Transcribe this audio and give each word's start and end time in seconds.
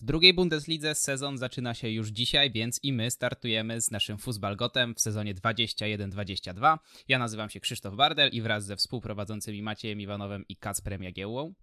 W 0.00 0.04
drugiej 0.04 0.34
Bundeslidze 0.34 0.94
sezon 0.94 1.38
zaczyna 1.38 1.74
się 1.74 1.88
już 1.88 2.08
dzisiaj, 2.08 2.50
więc 2.50 2.80
i 2.82 2.92
my 2.92 3.10
startujemy 3.10 3.80
z 3.80 3.90
naszym 3.90 4.16
Fußballgotem 4.16 4.94
w 4.94 5.00
sezonie 5.00 5.34
21-22. 5.34 6.78
Ja 7.08 7.18
nazywam 7.18 7.50
się 7.50 7.60
Krzysztof 7.60 7.94
Bardel 7.94 8.30
i 8.32 8.42
wraz 8.42 8.64
ze 8.64 8.76
współprowadzącymi 8.76 9.62
Maciejem 9.62 10.00
Iwanowem 10.00 10.44
i 10.48 10.56
Kacprem 10.56 11.02
Jagiełłą. 11.02 11.54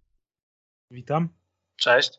Witam. 0.90 1.28
Cześć. 1.76 2.10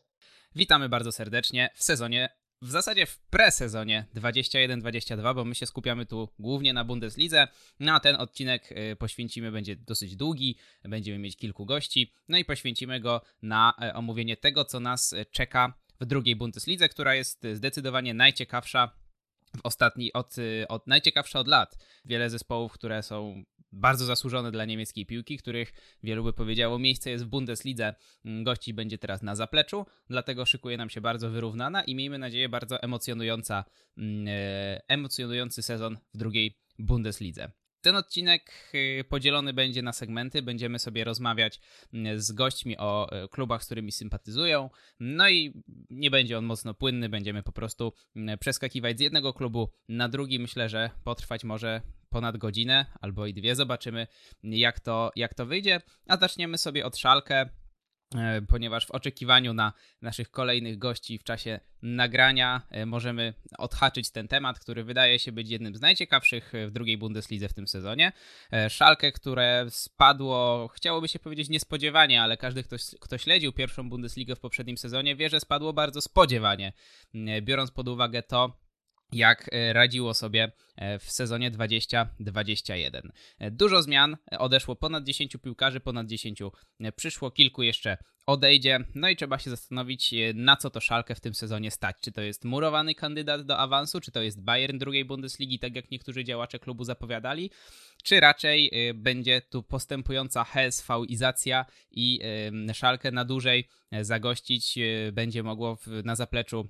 Witamy 0.54 0.88
bardzo 0.88 1.12
serdecznie 1.12 1.70
w 1.74 1.82
sezonie 1.82 2.28
w 2.62 2.70
zasadzie 2.70 3.06
w 3.06 3.18
presezonie 3.18 4.06
21-22, 4.14 5.34
bo 5.34 5.44
my 5.44 5.54
się 5.54 5.66
skupiamy 5.66 6.06
tu 6.06 6.28
głównie 6.38 6.72
na 6.72 6.84
Bundeslidze. 6.84 7.48
No 7.80 7.94
a 7.94 8.00
ten 8.00 8.16
odcinek 8.16 8.72
y, 8.72 8.96
poświęcimy, 8.96 9.52
będzie 9.52 9.76
dosyć 9.76 10.16
długi, 10.16 10.58
będziemy 10.84 11.18
mieć 11.18 11.36
kilku 11.36 11.66
gości, 11.66 12.12
no 12.28 12.38
i 12.38 12.44
poświęcimy 12.44 13.00
go 13.00 13.22
na 13.42 13.74
e, 13.82 13.94
omówienie 13.94 14.36
tego, 14.36 14.64
co 14.64 14.80
nas 14.80 15.12
e, 15.12 15.24
czeka 15.24 15.74
w 16.00 16.06
drugiej 16.06 16.36
Bundeslidze, 16.36 16.88
która 16.88 17.14
jest 17.14 17.46
zdecydowanie 17.54 18.14
najciekawsza 18.14 18.90
w 19.56 19.60
ostatni, 19.62 20.12
od, 20.12 20.36
od 20.68 20.86
najciekawsza 20.86 21.40
od 21.40 21.48
lat. 21.48 21.78
Wiele 22.04 22.30
zespołów, 22.30 22.72
które 22.72 23.02
są 23.02 23.44
bardzo 23.72 24.04
zasłużone 24.04 24.50
dla 24.50 24.64
niemieckiej 24.64 25.06
piłki, 25.06 25.38
których 25.38 25.72
wielu 26.02 26.24
by 26.24 26.32
powiedziało 26.32 26.78
miejsce 26.78 27.10
jest 27.10 27.24
w 27.24 27.28
Bundeslidze, 27.28 27.94
mm, 28.24 28.44
gości 28.44 28.74
będzie 28.74 28.98
teraz 28.98 29.22
na 29.22 29.34
zapleczu, 29.34 29.86
dlatego 30.10 30.46
szykuje 30.46 30.76
nam 30.76 30.90
się 30.90 31.00
bardzo 31.00 31.30
wyrównana 31.30 31.84
i 31.84 31.94
miejmy 31.94 32.18
nadzieję 32.18 32.48
bardzo 32.48 32.82
emocjonująca, 32.82 33.64
mm, 33.98 34.28
e, 34.28 34.80
emocjonujący 34.88 35.62
sezon 35.62 35.98
w 36.14 36.18
drugiej 36.18 36.58
Bundeslidze. 36.78 37.50
Ten 37.80 37.96
odcinek 37.96 38.72
y, 38.74 39.04
podzielony 39.08 39.52
będzie 39.52 39.82
na 39.82 39.92
segmenty. 39.92 40.42
Będziemy 40.42 40.78
sobie 40.78 41.04
rozmawiać 41.04 41.60
mm, 41.92 42.20
z 42.20 42.32
gośćmi 42.32 42.78
o 42.78 43.12
e, 43.12 43.28
klubach, 43.28 43.62
z 43.62 43.66
którymi 43.66 43.92
sympatyzują. 43.92 44.70
No 45.00 45.28
i 45.28 45.62
nie 45.90 46.10
będzie 46.10 46.38
on 46.38 46.44
mocno 46.44 46.74
płynny. 46.74 47.08
Będziemy 47.08 47.42
po 47.42 47.52
prostu 47.52 47.92
mm, 48.16 48.38
przeskakiwać 48.38 48.98
z 48.98 49.00
jednego 49.00 49.32
klubu 49.32 49.72
na 49.88 50.08
drugi. 50.08 50.38
Myślę, 50.38 50.68
że 50.68 50.90
potrwać 51.04 51.44
może 51.44 51.82
ponad 52.08 52.36
godzinę 52.36 52.86
albo 53.00 53.26
i 53.26 53.34
dwie. 53.34 53.54
Zobaczymy, 53.54 54.06
jak 54.42 54.80
to, 54.80 55.10
jak 55.16 55.34
to 55.34 55.46
wyjdzie. 55.46 55.80
A 56.08 56.16
zaczniemy 56.16 56.58
sobie 56.58 56.86
od 56.86 56.96
szalkę. 56.96 57.48
E, 58.16 58.42
ponieważ 58.42 58.86
w 58.86 58.90
oczekiwaniu 58.90 59.54
na 59.54 59.72
naszych 60.02 60.30
kolejnych 60.30 60.78
gości 60.78 61.18
w 61.18 61.24
czasie 61.24 61.60
nagrania 61.82 62.62
e, 62.70 62.86
możemy 62.86 63.34
odhaczyć 63.58 64.10
ten 64.10 64.28
temat, 64.28 64.58
który 64.58 64.84
wydaje 64.84 65.18
się 65.18 65.32
być 65.32 65.50
jednym 65.50 65.76
z 65.76 65.80
najciekawszych 65.80 66.52
w 66.66 66.70
drugiej 66.70 66.98
Bundeslidze 66.98 67.48
w 67.48 67.54
tym 67.54 67.68
sezonie. 67.68 68.12
E, 68.52 68.70
Szalkę, 68.70 69.12
które 69.12 69.66
spadło, 69.70 70.68
chciałoby 70.68 71.08
się 71.08 71.18
powiedzieć 71.18 71.48
niespodziewanie, 71.48 72.22
ale 72.22 72.36
każdy, 72.36 72.62
kto, 72.64 72.76
kto 73.00 73.18
śledził 73.18 73.52
pierwszą 73.52 73.90
Bundesligę 73.90 74.36
w 74.36 74.40
poprzednim 74.40 74.78
sezonie, 74.78 75.16
wie, 75.16 75.28
że 75.28 75.40
spadło 75.40 75.72
bardzo 75.72 76.00
spodziewanie, 76.00 76.72
biorąc 77.42 77.70
pod 77.70 77.88
uwagę 77.88 78.22
to, 78.22 78.67
jak 79.12 79.50
e, 79.52 79.72
radziło 79.72 80.14
sobie 80.14 80.52
e, 80.76 80.98
w 80.98 81.10
sezonie 81.10 81.50
2021. 81.50 83.12
E, 83.38 83.50
dużo 83.50 83.82
zmian, 83.82 84.16
odeszło 84.38 84.76
ponad 84.76 85.04
10 85.04 85.36
piłkarzy, 85.42 85.80
ponad 85.80 86.06
10 86.06 86.42
przyszło, 86.96 87.30
kilku 87.30 87.62
jeszcze 87.62 87.96
odejdzie. 88.26 88.80
No 88.94 89.08
i 89.08 89.16
trzeba 89.16 89.38
się 89.38 89.50
zastanowić, 89.50 90.14
na 90.34 90.56
co 90.56 90.70
to 90.70 90.80
Szalkę 90.80 91.14
w 91.14 91.20
tym 91.20 91.34
sezonie 91.34 91.70
stać. 91.70 91.96
Czy 92.00 92.12
to 92.12 92.20
jest 92.20 92.44
murowany 92.44 92.94
kandydat 92.94 93.42
do 93.42 93.58
awansu, 93.58 94.00
czy 94.00 94.12
to 94.12 94.22
jest 94.22 94.42
Bayern 94.42 94.78
drugiej 94.78 95.04
Bundesligi, 95.04 95.58
tak 95.58 95.76
jak 95.76 95.90
niektórzy 95.90 96.24
działacze 96.24 96.58
klubu 96.58 96.84
zapowiadali, 96.84 97.50
czy 98.02 98.20
raczej 98.20 98.70
będzie 98.94 99.40
tu 99.40 99.62
postępująca 99.62 100.44
HSV-izacja 100.44 101.64
i 101.90 102.20
Szalkę 102.74 103.10
na 103.10 103.24
dłużej 103.24 103.68
zagościć 104.02 104.78
będzie 105.12 105.42
mogło 105.42 105.78
na 106.04 106.16
zapleczu 106.16 106.68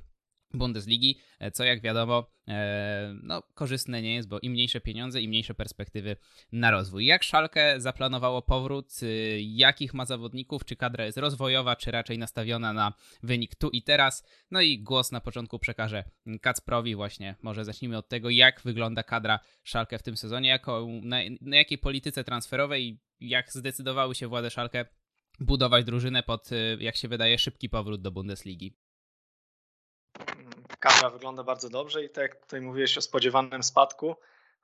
Bundesligi, 0.55 1.19
e, 1.39 1.51
co 1.51 1.65
jak 1.65 1.81
wiadomo, 1.81 2.31
e, 2.49 3.15
no, 3.23 3.43
korzystne 3.55 4.03
nie 4.03 4.15
jest, 4.15 4.29
bo 4.29 4.39
im 4.39 4.53
mniejsze 4.53 4.81
pieniądze, 4.81 5.23
im 5.23 5.29
mniejsze 5.29 5.55
perspektywy 5.55 6.17
na 6.53 6.71
rozwój. 6.71 7.07
Jak 7.07 7.23
Szalkę 7.23 7.81
zaplanowało 7.81 8.43
powrót, 8.43 9.03
y, 9.03 9.41
jakich 9.43 9.95
ma 9.95 10.05
zawodników, 10.05 10.65
czy 10.65 10.77
kadra 10.77 11.05
jest 11.05 11.19
rozwojowa, 11.19 11.77
czy 11.77 11.91
raczej 11.91 12.19
nastawiona 12.19 12.73
na 12.73 12.93
wynik 13.23 13.55
tu 13.55 13.71
i 13.71 13.83
teraz? 13.83 14.27
No 14.51 14.61
i 14.61 14.83
głos 14.83 15.13
na 15.13 15.21
początku 15.21 15.59
przekażę 15.59 16.05
Kacprowi 16.41 16.95
właśnie. 16.95 17.37
Może 17.43 17.65
zacznijmy 17.65 17.97
od 17.97 18.09
tego, 18.09 18.31
jak 18.31 18.61
wygląda 18.65 19.03
kadra 19.03 19.41
Szalkę 19.65 19.99
w 19.99 20.03
tym 20.03 20.17
sezonie, 20.17 20.49
jako, 20.49 20.87
na, 21.03 21.17
na 21.41 21.57
jakiej 21.57 21.79
polityce 21.79 22.25
transferowej, 22.25 23.01
jak 23.21 23.53
zdecydowały 23.53 24.15
się 24.15 24.29
władze 24.29 24.51
Szalkę 24.51 24.85
budować 25.41 25.85
drużynę 25.85 26.23
pod, 26.23 26.53
y, 26.53 26.77
jak 26.81 26.97
się 26.97 27.09
wydaje, 27.09 27.39
szybki 27.39 27.69
powrót 27.69 28.03
do 28.03 28.11
Bundesligi 28.11 28.77
kadra 30.79 31.11
wygląda 31.11 31.43
bardzo 31.43 31.69
dobrze 31.69 32.05
i 32.05 32.11
tak 32.11 32.23
jak 32.23 32.37
tutaj 32.37 32.61
mówiłeś 32.61 32.99
o 32.99 33.01
spodziewanym 33.01 33.63
spadku, 33.63 34.17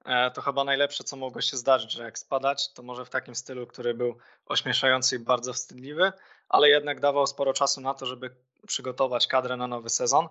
e, 0.05 0.31
to 0.31 0.43
chyba 0.43 0.65
najlepsze, 0.65 1.05
co 1.05 1.17
mogło 1.17 1.41
się 1.41 1.57
zdarzyć, 1.57 1.93
że 1.93 2.03
jak 2.03 2.19
spadać, 2.19 2.73
to 2.73 2.83
może 2.83 3.05
w 3.05 3.11
takim 3.11 3.35
stylu, 3.35 3.67
który 3.67 3.95
był 3.95 4.19
ośmieszający 4.47 5.17
i 5.17 5.19
bardzo 5.19 5.53
wstydliwy, 5.53 6.13
ale 6.49 6.69
jednak 6.69 7.01
dawał 7.01 7.27
sporo 7.27 7.53
czasu 7.53 7.81
na 7.81 7.95
to, 7.95 8.07
żeby 8.07 8.31
przygotować 8.67 9.27
kadrę 9.27 9.57
na 9.57 9.67
nowy 9.67 9.91
sezon, 9.91 10.29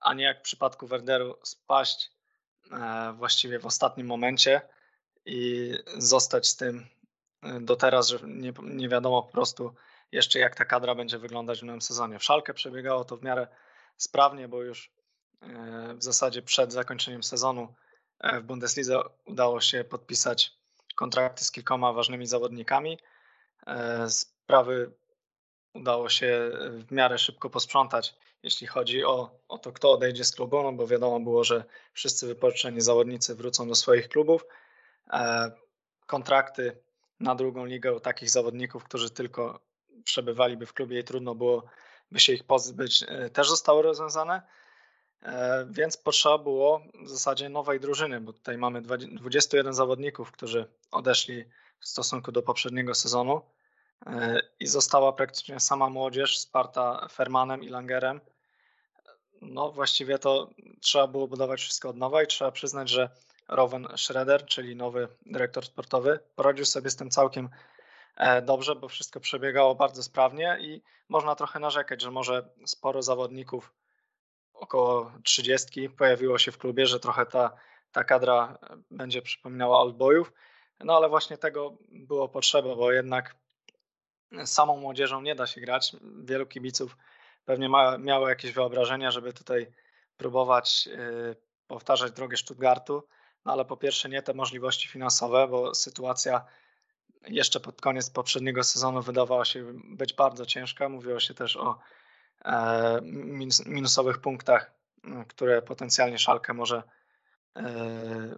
a 0.00 0.14
nie 0.14 0.24
jak 0.24 0.38
w 0.38 0.42
przypadku 0.42 0.86
Werderu 0.86 1.38
spaść 1.42 2.10
e, 2.72 3.12
właściwie 3.12 3.58
w 3.58 3.66
ostatnim 3.66 4.06
momencie 4.06 4.60
i 5.26 5.72
zostać 5.96 6.48
z 6.48 6.56
tym 6.56 6.86
e, 7.42 7.60
do 7.60 7.76
teraz, 7.76 8.08
że 8.08 8.18
nie, 8.24 8.52
nie 8.62 8.88
wiadomo 8.88 9.22
po 9.22 9.32
prostu 9.32 9.74
jeszcze 10.12 10.38
jak 10.38 10.54
ta 10.54 10.64
kadra 10.64 10.94
będzie 10.94 11.18
wyglądać 11.18 11.60
w 11.60 11.64
nowym 11.64 11.82
sezonie. 11.82 12.18
W 12.18 12.24
Szalkę 12.24 12.54
przebiegało 12.54 13.04
to 13.04 13.16
w 13.16 13.22
miarę 13.22 13.46
sprawnie, 13.96 14.48
bo 14.48 14.62
już 14.62 14.90
w 15.94 16.02
zasadzie 16.02 16.42
przed 16.42 16.72
zakończeniem 16.72 17.22
sezonu 17.22 17.74
e, 18.20 18.40
w 18.40 18.44
Bundeslidze 18.44 19.00
udało 19.24 19.60
się 19.60 19.84
podpisać 19.84 20.52
kontrakty 20.94 21.44
z 21.44 21.50
kilkoma 21.50 21.92
ważnymi 21.92 22.26
zawodnikami. 22.26 22.98
E, 23.66 24.10
sprawy 24.10 24.90
udało 25.74 26.08
się 26.08 26.50
w 26.70 26.92
miarę 26.92 27.18
szybko 27.18 27.50
posprzątać, 27.50 28.14
jeśli 28.42 28.66
chodzi 28.66 29.04
o, 29.04 29.30
o 29.48 29.58
to, 29.58 29.72
kto 29.72 29.92
odejdzie 29.92 30.24
z 30.24 30.32
klubu, 30.32 30.62
no 30.62 30.72
bo 30.72 30.86
wiadomo 30.86 31.20
było, 31.20 31.44
że 31.44 31.64
wszyscy 31.92 32.26
wypożyczeni 32.26 32.80
zawodnicy 32.80 33.34
wrócą 33.34 33.68
do 33.68 33.74
swoich 33.74 34.08
klubów. 34.08 34.46
E, 35.12 35.50
kontrakty 36.06 36.76
na 37.20 37.34
drugą 37.34 37.64
ligę 37.64 37.92
u 37.92 38.00
takich 38.00 38.30
zawodników, 38.30 38.84
którzy 38.84 39.10
tylko 39.10 39.60
przebywaliby 40.04 40.66
w 40.66 40.72
klubie 40.72 41.00
i 41.00 41.04
trudno 41.04 41.34
byłoby 41.34 41.68
się 42.16 42.32
ich 42.32 42.44
pozbyć, 42.44 43.04
też 43.32 43.48
zostały 43.48 43.82
rozwiązane. 43.82 44.42
E, 45.24 45.66
więc 45.70 45.96
potrzeba 45.96 46.38
było 46.38 46.82
w 47.04 47.08
zasadzie 47.08 47.48
nowej 47.48 47.80
drużyny, 47.80 48.20
bo 48.20 48.32
tutaj 48.32 48.58
mamy 48.58 48.82
21 48.82 49.74
zawodników, 49.74 50.32
którzy 50.32 50.66
odeszli 50.90 51.44
w 51.80 51.88
stosunku 51.88 52.32
do 52.32 52.42
poprzedniego 52.42 52.94
sezonu 52.94 53.42
e, 54.06 54.40
i 54.60 54.66
została 54.66 55.12
praktycznie 55.12 55.60
sama 55.60 55.90
młodzież 55.90 56.38
wsparta 56.38 57.08
Fermanem 57.12 57.62
i 57.62 57.68
Langerem. 57.68 58.20
No 59.42 59.72
właściwie 59.72 60.18
to 60.18 60.50
trzeba 60.80 61.06
było 61.06 61.28
budować 61.28 61.60
wszystko 61.60 61.88
od 61.88 61.96
nowa 61.96 62.22
i 62.22 62.26
trzeba 62.26 62.50
przyznać, 62.52 62.90
że 62.90 63.10
Rowan 63.48 63.88
Schroeder, 63.96 64.46
czyli 64.46 64.76
nowy 64.76 65.08
dyrektor 65.26 65.66
sportowy, 65.66 66.18
poradził 66.36 66.64
sobie 66.64 66.90
z 66.90 66.96
tym 66.96 67.10
całkiem 67.10 67.48
e, 68.16 68.42
dobrze, 68.42 68.74
bo 68.74 68.88
wszystko 68.88 69.20
przebiegało 69.20 69.74
bardzo 69.74 70.02
sprawnie 70.02 70.58
i 70.60 70.82
można 71.08 71.34
trochę 71.34 71.60
narzekać, 71.60 72.02
że 72.02 72.10
może 72.10 72.48
sporo 72.66 73.02
zawodników 73.02 73.72
około 74.54 75.12
30 75.24 75.90
pojawiło 75.90 76.38
się 76.38 76.52
w 76.52 76.58
klubie, 76.58 76.86
że 76.86 77.00
trochę 77.00 77.26
ta, 77.26 77.56
ta 77.92 78.04
kadra 78.04 78.58
będzie 78.90 79.22
przypominała 79.22 79.80
oldboyów. 79.80 80.32
No 80.80 80.96
ale 80.96 81.08
właśnie 81.08 81.38
tego 81.38 81.76
było 81.90 82.28
potrzeba, 82.28 82.76
bo 82.76 82.92
jednak 82.92 83.36
samą 84.44 84.76
młodzieżą 84.76 85.20
nie 85.20 85.34
da 85.34 85.46
się 85.46 85.60
grać. 85.60 85.96
Wielu 86.24 86.46
kibiców 86.46 86.96
pewnie 87.44 87.68
ma, 87.68 87.98
miało 87.98 88.28
jakieś 88.28 88.52
wyobrażenia, 88.52 89.10
żeby 89.10 89.32
tutaj 89.32 89.66
próbować 90.16 90.86
yy, 90.86 91.36
powtarzać 91.66 92.12
drogę 92.12 92.36
Stuttgartu, 92.36 93.02
no 93.44 93.52
ale 93.52 93.64
po 93.64 93.76
pierwsze 93.76 94.08
nie 94.08 94.22
te 94.22 94.34
możliwości 94.34 94.88
finansowe, 94.88 95.48
bo 95.48 95.74
sytuacja 95.74 96.44
jeszcze 97.28 97.60
pod 97.60 97.80
koniec 97.80 98.10
poprzedniego 98.10 98.64
sezonu 98.64 99.02
wydawała 99.02 99.44
się 99.44 99.72
być 99.84 100.12
bardzo 100.12 100.46
ciężka. 100.46 100.88
Mówiło 100.88 101.20
się 101.20 101.34
też 101.34 101.56
o 101.56 101.78
minusowych 103.66 104.18
punktach, 104.18 104.70
które 105.28 105.62
potencjalnie 105.62 106.18
Szalkę 106.18 106.54
może, 106.54 106.82
e, 107.56 107.62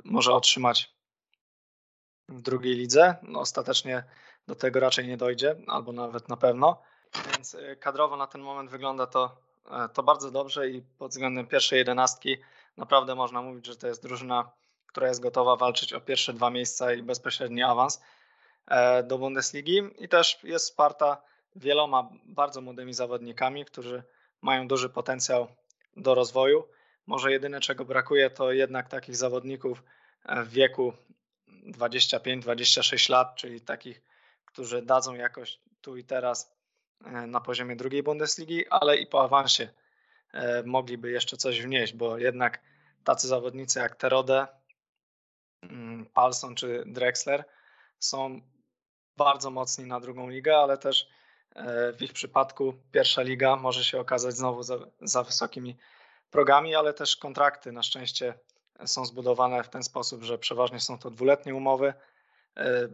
może 0.04 0.32
otrzymać 0.32 0.94
w 2.28 2.40
drugiej 2.42 2.74
lidze. 2.74 3.16
No, 3.22 3.40
ostatecznie 3.40 4.04
do 4.46 4.54
tego 4.54 4.80
raczej 4.80 5.08
nie 5.08 5.16
dojdzie, 5.16 5.56
albo 5.66 5.92
nawet 5.92 6.28
na 6.28 6.36
pewno. 6.36 6.82
Więc 7.32 7.54
e, 7.54 7.76
kadrowo 7.76 8.16
na 8.16 8.26
ten 8.26 8.40
moment 8.40 8.70
wygląda 8.70 9.06
to, 9.06 9.36
to 9.94 10.02
bardzo 10.02 10.30
dobrze 10.30 10.70
i 10.70 10.82
pod 10.98 11.10
względem 11.10 11.46
pierwszej 11.46 11.78
jedenastki 11.78 12.36
naprawdę 12.76 13.14
można 13.14 13.42
mówić, 13.42 13.66
że 13.66 13.76
to 13.76 13.86
jest 13.86 14.02
drużyna, 14.02 14.50
która 14.86 15.08
jest 15.08 15.20
gotowa 15.20 15.56
walczyć 15.56 15.92
o 15.92 16.00
pierwsze 16.00 16.32
dwa 16.32 16.50
miejsca 16.50 16.92
i 16.92 17.02
bezpośredni 17.02 17.62
awans 17.62 18.02
do 19.04 19.18
Bundesligi 19.18 19.82
i 19.98 20.08
też 20.08 20.38
jest 20.42 20.64
wsparta 20.64 21.22
wieloma 21.56 22.10
bardzo 22.24 22.60
młodymi 22.60 22.94
zawodnikami, 22.94 23.64
którzy 23.64 24.02
mają 24.42 24.68
duży 24.68 24.88
potencjał 24.88 25.48
do 25.96 26.14
rozwoju. 26.14 26.68
Może 27.06 27.32
jedyne 27.32 27.60
czego 27.60 27.84
brakuje 27.84 28.30
to 28.30 28.52
jednak 28.52 28.88
takich 28.88 29.16
zawodników 29.16 29.82
w 30.44 30.48
wieku 30.48 30.92
25-26 31.66 33.10
lat, 33.10 33.36
czyli 33.36 33.60
takich, 33.60 34.02
którzy 34.44 34.82
dadzą 34.82 35.14
jakoś 35.14 35.60
tu 35.80 35.96
i 35.96 36.04
teraz 36.04 36.56
na 37.26 37.40
poziomie 37.40 37.76
drugiej 37.76 38.02
Bundesligi, 38.02 38.68
ale 38.68 38.96
i 38.96 39.06
po 39.06 39.22
awansie 39.22 39.68
mogliby 40.64 41.10
jeszcze 41.10 41.36
coś 41.36 41.62
wnieść, 41.62 41.92
bo 41.92 42.18
jednak 42.18 42.60
tacy 43.04 43.28
zawodnicy 43.28 43.78
jak 43.78 43.96
Terode, 43.96 44.46
mm, 45.62 46.06
Palson 46.06 46.54
czy 46.54 46.82
Drexler 46.86 47.44
są 47.98 48.40
bardzo 49.16 49.50
mocni 49.50 49.86
na 49.86 50.00
drugą 50.00 50.30
ligę, 50.30 50.56
ale 50.56 50.78
też 50.78 51.02
e, 51.02 51.06
w 51.96 52.02
ich 52.02 52.12
przypadku 52.12 52.74
pierwsza 52.92 53.22
liga 53.22 53.56
może 53.56 53.84
się 53.84 54.00
okazać 54.00 54.36
znowu 54.36 54.62
za, 54.62 54.78
za 55.00 55.22
wysokimi 55.22 55.76
progami, 56.30 56.74
ale 56.74 56.94
też 56.94 57.16
kontrakty 57.16 57.72
na 57.72 57.82
szczęście 57.82 58.34
są 58.84 59.06
zbudowane 59.06 59.62
w 59.62 59.68
ten 59.68 59.82
sposób, 59.82 60.22
że 60.22 60.38
przeważnie 60.38 60.80
są 60.80 60.98
to 60.98 61.10
dwuletnie 61.10 61.54
umowy, 61.54 61.94
e, 62.56 62.88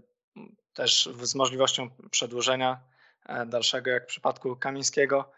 też 0.75 1.09
z 1.23 1.35
możliwością 1.35 1.91
przedłużenia 2.11 2.81
e, 3.27 3.47
dalszego, 3.47 3.91
jak 3.91 4.05
w 4.05 4.07
przypadku 4.07 4.57
Kamińskiego. 4.57 5.33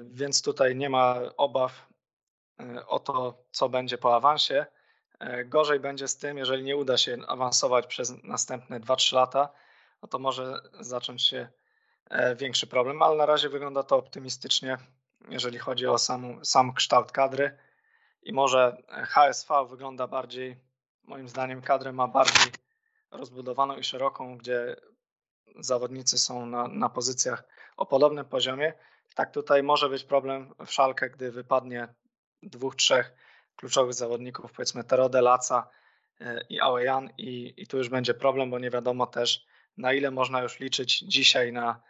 Więc 0.00 0.42
tutaj 0.42 0.76
nie 0.76 0.90
ma 0.90 1.16
obaw 1.36 1.88
o 2.86 2.98
to, 2.98 3.44
co 3.50 3.68
będzie 3.68 3.98
po 3.98 4.16
awansie. 4.16 4.66
E, 5.18 5.44
gorzej 5.44 5.80
będzie 5.80 6.08
z 6.08 6.16
tym, 6.16 6.38
jeżeli 6.38 6.62
nie 6.62 6.76
uda 6.76 6.98
się 6.98 7.16
awansować 7.28 7.86
przez 7.86 8.24
następne 8.24 8.80
2-3 8.80 9.14
lata, 9.14 9.48
no 10.02 10.08
to 10.08 10.18
może 10.18 10.60
zacząć 10.80 11.26
się 11.26 11.38
e, 11.38 11.50
większy 12.36 12.66
problem, 12.66 13.02
ale 13.02 13.16
na 13.16 13.26
razie 13.26 13.48
wygląda 13.48 13.82
to 13.82 13.96
optymistycznie, 13.96 14.78
jeżeli 15.28 15.58
chodzi 15.58 15.86
o 15.86 15.98
sam, 15.98 16.44
sam 16.44 16.74
kształt 16.74 17.12
kadry. 17.12 17.56
I 18.22 18.32
może 18.32 18.82
HSV 18.86 19.66
wygląda 19.70 20.06
bardziej, 20.06 20.56
moim 21.04 21.28
zdaniem, 21.28 21.62
kadrę 21.62 21.92
ma 21.92 22.08
bardziej 22.08 22.52
rozbudowaną 23.10 23.76
i 23.76 23.84
szeroką, 23.84 24.38
gdzie 24.38 24.76
zawodnicy 25.58 26.18
są 26.18 26.46
na, 26.46 26.68
na 26.68 26.88
pozycjach 26.88 27.44
o 27.76 27.86
podobnym 27.86 28.24
poziomie. 28.24 28.72
Tak 29.14 29.30
tutaj 29.30 29.62
może 29.62 29.88
być 29.88 30.04
problem 30.04 30.54
w 30.66 30.72
szalkę, 30.72 31.10
gdy 31.10 31.30
wypadnie 31.32 31.88
dwóch, 32.42 32.76
trzech 32.76 33.12
kluczowych 33.56 33.94
zawodników, 33.94 34.52
powiedzmy 34.52 34.84
Terode, 34.84 35.22
Laca 35.22 35.70
e, 36.20 36.44
i 36.48 36.60
Awejan 36.60 37.10
i, 37.18 37.54
i 37.56 37.66
tu 37.66 37.78
już 37.78 37.88
będzie 37.88 38.14
problem, 38.14 38.50
bo 38.50 38.58
nie 38.58 38.70
wiadomo 38.70 39.06
też 39.06 39.46
na 39.76 39.92
ile 39.92 40.10
można 40.10 40.42
już 40.42 40.60
liczyć 40.60 40.98
dzisiaj 40.98 41.52
na 41.52 41.70
e, 41.70 41.89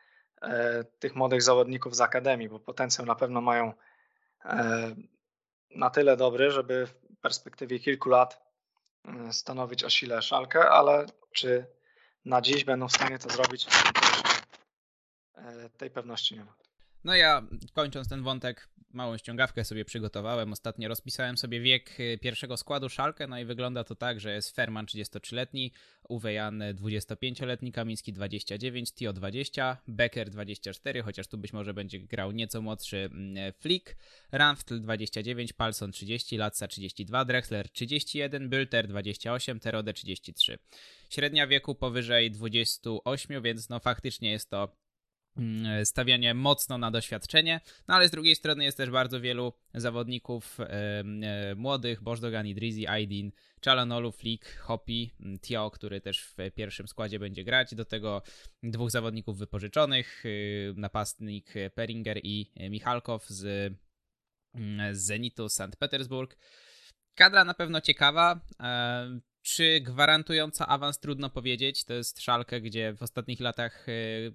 tych 0.98 1.14
młodych 1.14 1.42
zawodników 1.42 1.96
z 1.96 2.00
Akademii, 2.00 2.48
bo 2.48 2.60
potencjał 2.60 3.06
na 3.06 3.14
pewno 3.14 3.40
mają 3.40 3.72
e, 4.44 4.94
na 5.70 5.90
tyle 5.90 6.16
dobry, 6.16 6.50
żeby 6.50 6.86
w 6.86 7.16
perspektywie 7.20 7.78
kilku 7.78 8.08
lat 8.08 8.42
e, 9.04 9.32
stanowić 9.32 9.84
o 9.84 9.90
sile 9.90 10.22
szalkę, 10.22 10.70
ale 10.70 11.06
czy 11.32 11.66
na 12.24 12.40
dziś 12.40 12.64
będą 12.64 12.88
w 12.88 12.92
stanie 12.92 13.18
to 13.18 13.28
zrobić, 13.28 13.66
e, 15.34 15.70
tej 15.70 15.90
pewności 15.90 16.34
nie 16.34 16.44
ma. 16.44 16.59
No 17.04 17.14
ja 17.14 17.46
kończąc 17.72 18.08
ten 18.08 18.22
wątek, 18.22 18.68
małą 18.92 19.18
ściągawkę 19.18 19.64
sobie 19.64 19.84
przygotowałem. 19.84 20.52
Ostatnio 20.52 20.88
rozpisałem 20.88 21.38
sobie 21.38 21.60
wiek 21.60 22.00
y, 22.00 22.18
pierwszego 22.22 22.56
składu 22.56 22.88
Szalkę, 22.88 23.26
no 23.26 23.38
i 23.38 23.44
wygląda 23.44 23.84
to 23.84 23.94
tak, 23.94 24.20
że 24.20 24.34
jest 24.34 24.56
Ferman 24.56 24.86
33-letni, 24.86 25.72
Uwe 26.08 26.32
Jan 26.32 26.62
25-letni, 26.74 27.72
Kamiński 27.72 28.12
29, 28.12 28.92
Tio 28.92 29.12
20, 29.12 29.76
Becker 29.88 30.30
24, 30.30 31.02
chociaż 31.02 31.28
tu 31.28 31.38
być 31.38 31.52
może 31.52 31.74
będzie 31.74 32.00
grał 32.00 32.32
nieco 32.32 32.62
młodszy 32.62 32.96
mm, 32.96 33.52
Flick, 33.52 33.96
Ranftl 34.32 34.80
29, 34.80 35.52
Palson 35.52 35.92
30, 35.92 36.36
Latza 36.36 36.68
32, 36.68 37.24
Drexler 37.24 37.70
31, 37.70 38.50
Bülter 38.50 38.86
28, 38.86 39.60
Terode 39.60 39.92
33. 39.92 40.58
Średnia 41.10 41.46
wieku 41.46 41.74
powyżej 41.74 42.30
28, 42.30 43.42
więc 43.42 43.68
no 43.68 43.80
faktycznie 43.80 44.30
jest 44.30 44.50
to 44.50 44.76
stawianie 45.84 46.34
mocno 46.34 46.78
na 46.78 46.90
doświadczenie, 46.90 47.60
no 47.88 47.94
ale 47.94 48.08
z 48.08 48.10
drugiej 48.10 48.36
strony 48.36 48.64
jest 48.64 48.76
też 48.76 48.90
bardzo 48.90 49.20
wielu 49.20 49.52
zawodników 49.74 50.60
e, 50.60 50.64
e, 50.68 51.54
młodych, 51.54 52.02
Bożdogan, 52.02 52.46
Idrizi, 52.46 52.86
Aydin, 52.86 53.32
Chalanolu, 53.64 54.12
Flick, 54.12 54.58
Hopi, 54.58 55.14
mm, 55.20 55.38
Tio, 55.38 55.70
który 55.70 56.00
też 56.00 56.22
w 56.24 56.36
pierwszym 56.54 56.88
składzie 56.88 57.18
będzie 57.18 57.44
grać, 57.44 57.74
do 57.74 57.84
tego 57.84 58.22
dwóch 58.62 58.90
zawodników 58.90 59.38
wypożyczonych, 59.38 60.26
y, 60.26 60.74
napastnik 60.76 61.54
Peringer 61.74 62.20
i 62.22 62.52
Michalkow 62.70 63.26
z, 63.28 63.72
mm, 64.54 64.94
z 64.94 64.98
Zenitu 64.98 65.48
St. 65.48 65.76
Petersburg. 65.78 66.36
Kadra 67.14 67.44
na 67.44 67.54
pewno 67.54 67.80
ciekawa, 67.80 68.40
e, 68.60 69.20
czy 69.42 69.80
gwarantująca 69.80 70.66
awans 70.66 71.00
trudno 71.00 71.30
powiedzieć. 71.30 71.84
To 71.84 71.94
jest 71.94 72.20
szalkę, 72.20 72.60
gdzie 72.60 72.94
w 72.94 73.02
ostatnich 73.02 73.40
latach 73.40 73.88
y, 73.88 74.32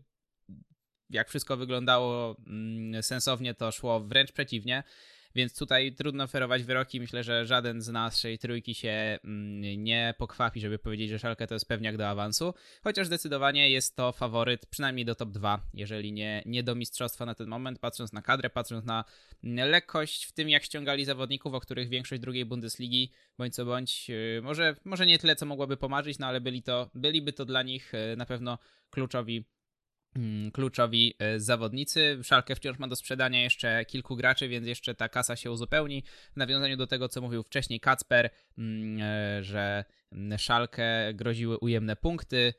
jak 1.10 1.30
wszystko 1.30 1.58
wyglądało 1.58 2.36
mm, 2.48 3.04
sensownie, 3.04 3.54
to 3.54 3.72
szło 3.72 4.00
wręcz 4.00 4.32
przeciwnie. 4.32 4.84
Więc 5.36 5.58
tutaj 5.58 5.96
trudno 5.96 6.24
oferować 6.24 6.64
wyroki. 6.64 7.00
Myślę, 7.00 7.24
że 7.24 7.46
żaden 7.46 7.82
z 7.82 7.90
naszej 7.90 8.40
trójki 8.40 8.76
się 8.76 9.20
mm, 9.24 9.84
nie 9.84 10.14
pokwapi, 10.18 10.60
żeby 10.60 10.80
powiedzieć, 10.80 11.10
że 11.10 11.20
Szalkę 11.20 11.48
to 11.48 11.54
jest 11.54 11.68
pewniak 11.68 11.98
do 11.98 12.10
awansu. 12.10 12.54
Chociaż 12.84 13.08
zdecydowanie 13.08 13.70
jest 13.70 13.96
to 13.96 14.12
faworyt, 14.12 14.66
przynajmniej 14.66 15.06
do 15.06 15.16
top 15.16 15.30
2, 15.30 15.60
jeżeli 15.74 16.14
nie, 16.14 16.44
nie 16.46 16.64
do 16.64 16.76
mistrzostwa 16.76 17.26
na 17.26 17.36
ten 17.36 17.48
moment, 17.48 17.80
patrząc 17.80 18.14
na 18.14 18.22
kadrę, 18.22 18.50
patrząc 18.50 18.86
na 18.86 19.06
mm, 19.44 19.70
lekkość 19.70 20.26
w 20.26 20.32
tym, 20.32 20.50
jak 20.50 20.64
ściągali 20.64 21.06
zawodników, 21.06 21.54
o 21.54 21.60
których 21.60 21.90
większość 21.90 22.22
drugiej 22.22 22.46
Bundesligi, 22.46 23.12
bądź 23.38 23.56
co 23.56 23.66
bądź, 23.66 24.10
y, 24.10 24.42
może, 24.44 24.76
może 24.86 25.06
nie 25.06 25.20
tyle, 25.20 25.36
co 25.36 25.46
mogłaby 25.46 25.78
pomarzyć, 25.78 26.20
no 26.20 26.28
ale 26.28 26.42
byli 26.42 26.64
to, 26.64 26.90
byliby 26.94 27.34
to 27.34 27.46
dla 27.46 27.64
nich 27.64 27.94
y, 27.94 28.16
na 28.18 28.26
pewno 28.26 28.58
kluczowi 28.90 29.46
kluczowi 30.54 31.14
e, 31.20 31.40
zawodnicy. 31.40 32.20
Szalkę 32.24 32.56
wciąż 32.56 32.80
ma 32.80 32.88
do 32.88 32.96
sprzedania 32.96 33.44
jeszcze 33.44 33.86
kilku 33.86 34.16
graczy, 34.16 34.48
więc 34.48 34.68
jeszcze 34.68 34.96
ta 34.96 35.10
kasa 35.10 35.36
się 35.36 35.52
uzupełni. 35.52 36.04
W 36.34 36.38
nawiązaniu 36.38 36.78
do 36.78 36.88
tego, 36.88 37.10
co 37.10 37.22
mówił 37.22 37.44
wcześniej 37.44 37.80
Kacper, 37.80 38.30
mm, 38.58 39.00
e, 39.02 39.44
że 39.44 39.86
Szalkę 40.38 41.14
groziły 41.14 41.58
ujemne 41.58 41.96
punkty. 41.96 42.54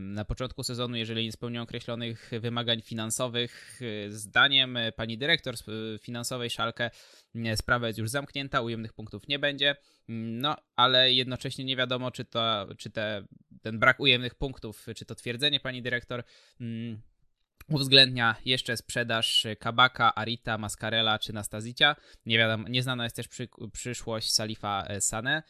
Na 0.00 0.24
początku 0.24 0.62
sezonu, 0.62 0.96
jeżeli 0.96 1.24
nie 1.24 1.32
spełnią 1.32 1.62
określonych 1.62 2.30
wymagań 2.40 2.80
finansowych, 2.80 3.80
e, 4.06 4.10
zdaniem 4.10 4.78
pani 4.96 5.18
dyrektor 5.18 5.54
finansowej 6.00 6.50
Szalkę 6.50 6.90
sprawa 7.56 7.86
jest 7.86 7.98
już 7.98 8.10
zamknięta, 8.10 8.60
ujemnych 8.60 8.92
punktów 8.92 9.28
nie 9.28 9.38
będzie. 9.38 9.76
No, 10.08 10.56
ale 10.76 11.12
jednocześnie 11.12 11.64
nie 11.64 11.76
wiadomo, 11.76 12.10
czy, 12.10 12.24
to, 12.24 12.66
czy 12.78 12.90
te, 12.90 13.24
ten 13.62 13.78
brak 13.78 14.00
ujemnych 14.00 14.34
punktów, 14.34 14.86
czy 14.96 15.04
to 15.04 15.14
twierdzenie 15.14 15.60
pani 15.60 15.82
dyrektor 15.82 16.24
uwzględnia 17.68 18.36
jeszcze 18.44 18.76
sprzedaż 18.76 19.46
Kabaka, 19.58 20.14
Arita, 20.14 20.58
Mascarella 20.58 21.18
czy 21.18 21.32
Nastazicia. 21.32 21.96
Nie 22.26 22.38
wiadomo, 22.38 22.68
nieznana 22.68 23.04
jest 23.04 23.16
też 23.16 23.28
przy, 23.28 23.48
przyszłość 23.72 24.32
Salifa 24.32 24.84
e, 24.88 25.00
Sane. 25.00 25.42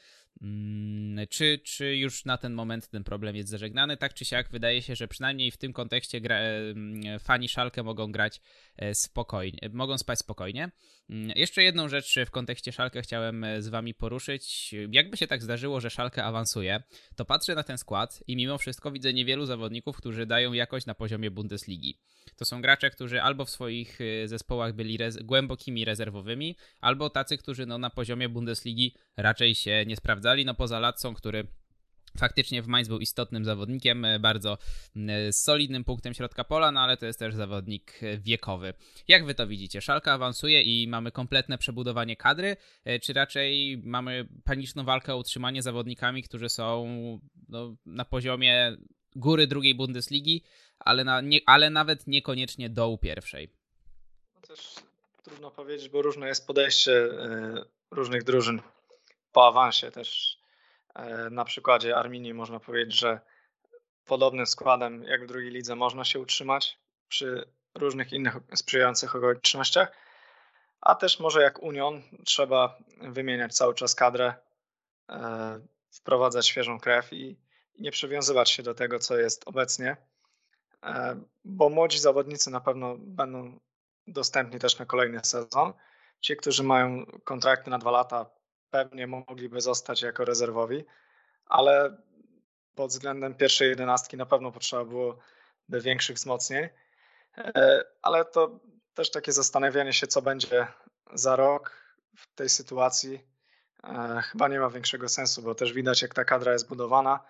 Mm, 0.42 1.26
czy, 1.30 1.58
czy 1.58 1.96
już 1.96 2.24
na 2.24 2.38
ten 2.38 2.52
moment 2.52 2.88
ten 2.88 3.04
problem 3.04 3.36
jest 3.36 3.48
zażegnany? 3.48 3.96
Tak 3.96 4.14
czy 4.14 4.24
siak, 4.24 4.50
wydaje 4.50 4.82
się, 4.82 4.96
że 4.96 5.08
przynajmniej 5.08 5.50
w 5.50 5.56
tym 5.56 5.72
kontekście 5.72 6.20
gra, 6.20 6.38
fani 7.18 7.48
Szalkę 7.48 7.82
mogą 7.82 8.12
grać 8.12 8.40
e, 8.76 8.94
spokojnie, 8.94 9.58
mogą 9.72 9.98
spać 9.98 10.18
spokojnie. 10.18 10.70
Mm, 11.10 11.32
jeszcze 11.36 11.62
jedną 11.62 11.88
rzecz 11.88 12.14
w 12.26 12.30
kontekście 12.30 12.72
Szalkę 12.72 13.02
chciałem 13.02 13.44
e, 13.44 13.62
z 13.62 13.68
wami 13.68 13.94
poruszyć. 13.94 14.74
Jakby 14.90 15.16
się 15.16 15.26
tak 15.26 15.42
zdarzyło, 15.42 15.80
że 15.80 15.90
Szalkę 15.90 16.24
awansuje, 16.24 16.82
to 17.16 17.24
patrzę 17.24 17.54
na 17.54 17.62
ten 17.62 17.78
skład 17.78 18.24
i 18.26 18.36
mimo 18.36 18.58
wszystko 18.58 18.90
widzę 18.90 19.12
niewielu 19.12 19.46
zawodników, 19.46 19.96
którzy 19.96 20.26
dają 20.26 20.52
jakość 20.52 20.86
na 20.86 20.94
poziomie 20.94 21.30
Bundesligi. 21.30 21.98
To 22.36 22.44
są 22.44 22.62
gracze, 22.62 22.90
którzy 22.90 23.22
albo 23.22 23.44
w 23.44 23.50
swoich 23.50 23.98
e, 24.00 24.28
zespołach 24.28 24.72
byli 24.72 24.96
rez 24.96 25.22
głębokimi 25.22 25.84
rezerwowymi, 25.84 26.56
albo 26.80 27.10
tacy, 27.10 27.38
którzy 27.38 27.66
no, 27.66 27.78
na 27.78 27.90
poziomie 27.90 28.28
Bundesligi 28.28 28.94
raczej 29.16 29.54
się 29.54 29.84
nie 29.86 29.96
sprawdzali, 29.96 30.44
no 30.44 30.54
poza 30.54 30.80
Latcą, 30.80 31.14
który 31.14 31.46
Faktycznie 32.16 32.62
w 32.62 32.66
Mainz 32.66 32.88
był 32.88 32.98
istotnym 32.98 33.44
zawodnikiem, 33.44 34.04
e, 34.04 34.18
bardzo 34.18 34.58
solidnym 35.30 35.84
punktem 35.84 36.14
środka 36.14 36.44
pola, 36.44 36.72
no 36.72 36.80
ale 36.80 36.96
to 36.96 37.06
jest 37.06 37.18
też 37.18 37.34
zawodnik 37.34 38.02
e, 38.02 38.18
wiekowy. 38.18 38.74
Jak 39.08 39.26
wy 39.26 39.34
to 39.34 39.46
widzicie? 39.46 39.80
Szalka 39.80 40.12
awansuje 40.12 40.62
i 40.62 40.88
mamy 40.88 41.12
kompletne 41.12 41.58
przebudowanie 41.58 42.16
kadry, 42.16 42.56
e, 42.84 42.98
czy 42.98 43.12
raczej 43.12 43.78
mamy 43.84 44.28
paniczną 44.44 44.84
walkę 44.84 45.14
o 45.14 45.16
utrzymanie 45.16 45.62
zawodnikami, 45.62 46.22
którzy 46.22 46.48
są 46.48 46.86
no, 47.48 47.76
na 47.86 48.04
poziomie 48.04 48.76
góry 49.16 49.46
drugiej 49.46 49.74
Bundesligi, 49.74 50.42
ale, 50.78 51.04
na, 51.04 51.20
nie, 51.20 51.40
ale 51.46 51.70
nawet 51.70 52.06
niekoniecznie 52.06 52.70
dołu 52.70 52.98
pierwszej? 52.98 53.48
No 54.34 54.40
też 54.40 54.74
trudno 55.22 55.50
powiedzieć, 55.50 55.88
bo 55.88 56.02
różne 56.02 56.28
jest 56.28 56.46
podejście 56.46 57.08
różnych 57.90 58.24
drużyn 58.24 58.60
po 59.32 59.46
awansie 59.46 59.90
też 59.90 60.38
E, 60.40 60.45
na 61.30 61.44
przykładzie 61.44 61.96
Arminii 61.96 62.34
można 62.34 62.60
powiedzieć, 62.60 62.94
że 62.94 63.20
podobnym 64.04 64.46
składem 64.46 65.02
jak 65.04 65.24
w 65.24 65.26
drugiej 65.26 65.50
lidze 65.50 65.76
można 65.76 66.04
się 66.04 66.20
utrzymać 66.20 66.78
przy 67.08 67.48
różnych 67.74 68.12
innych 68.12 68.36
sprzyjających 68.54 69.16
okolicznościach, 69.16 69.92
a 70.80 70.94
też 70.94 71.20
może 71.20 71.42
jak 71.42 71.62
Union 71.62 72.02
trzeba 72.24 72.78
wymieniać 73.00 73.54
cały 73.54 73.74
czas 73.74 73.94
kadrę, 73.94 74.34
e, 75.08 75.60
wprowadzać 75.90 76.48
świeżą 76.48 76.80
krew 76.80 77.12
i 77.12 77.36
nie 77.78 77.90
przywiązywać 77.90 78.50
się 78.50 78.62
do 78.62 78.74
tego, 78.74 78.98
co 78.98 79.18
jest 79.18 79.48
obecnie, 79.48 79.96
e, 80.82 81.20
bo 81.44 81.68
młodzi 81.68 81.98
zawodnicy 81.98 82.50
na 82.50 82.60
pewno 82.60 82.96
będą 82.98 83.60
dostępni 84.06 84.58
też 84.58 84.78
na 84.78 84.86
kolejny 84.86 85.20
sezon. 85.24 85.72
Ci, 86.20 86.36
którzy 86.36 86.62
mają 86.62 87.06
kontrakty 87.24 87.70
na 87.70 87.78
dwa 87.78 87.90
lata, 87.90 88.26
pewnie 88.84 89.06
mogliby 89.06 89.60
zostać 89.60 90.02
jako 90.02 90.24
rezerwowi, 90.24 90.84
ale 91.46 91.96
pod 92.74 92.90
względem 92.90 93.34
pierwszej 93.34 93.68
jedenastki 93.68 94.16
na 94.16 94.26
pewno 94.26 94.52
potrzeba 94.52 94.84
byłoby 94.84 95.20
większych 95.68 96.16
wzmocnień. 96.16 96.68
E, 97.38 97.84
ale 98.02 98.24
to 98.24 98.60
też 98.94 99.10
takie 99.10 99.32
zastanawianie 99.32 99.92
się, 99.92 100.06
co 100.06 100.22
będzie 100.22 100.66
za 101.14 101.36
rok 101.36 101.72
w 102.16 102.34
tej 102.34 102.48
sytuacji, 102.48 103.26
e, 103.84 104.22
chyba 104.22 104.48
nie 104.48 104.60
ma 104.60 104.70
większego 104.70 105.08
sensu, 105.08 105.42
bo 105.42 105.54
też 105.54 105.72
widać, 105.72 106.02
jak 106.02 106.14
ta 106.14 106.24
kadra 106.24 106.52
jest 106.52 106.68
budowana. 106.68 107.20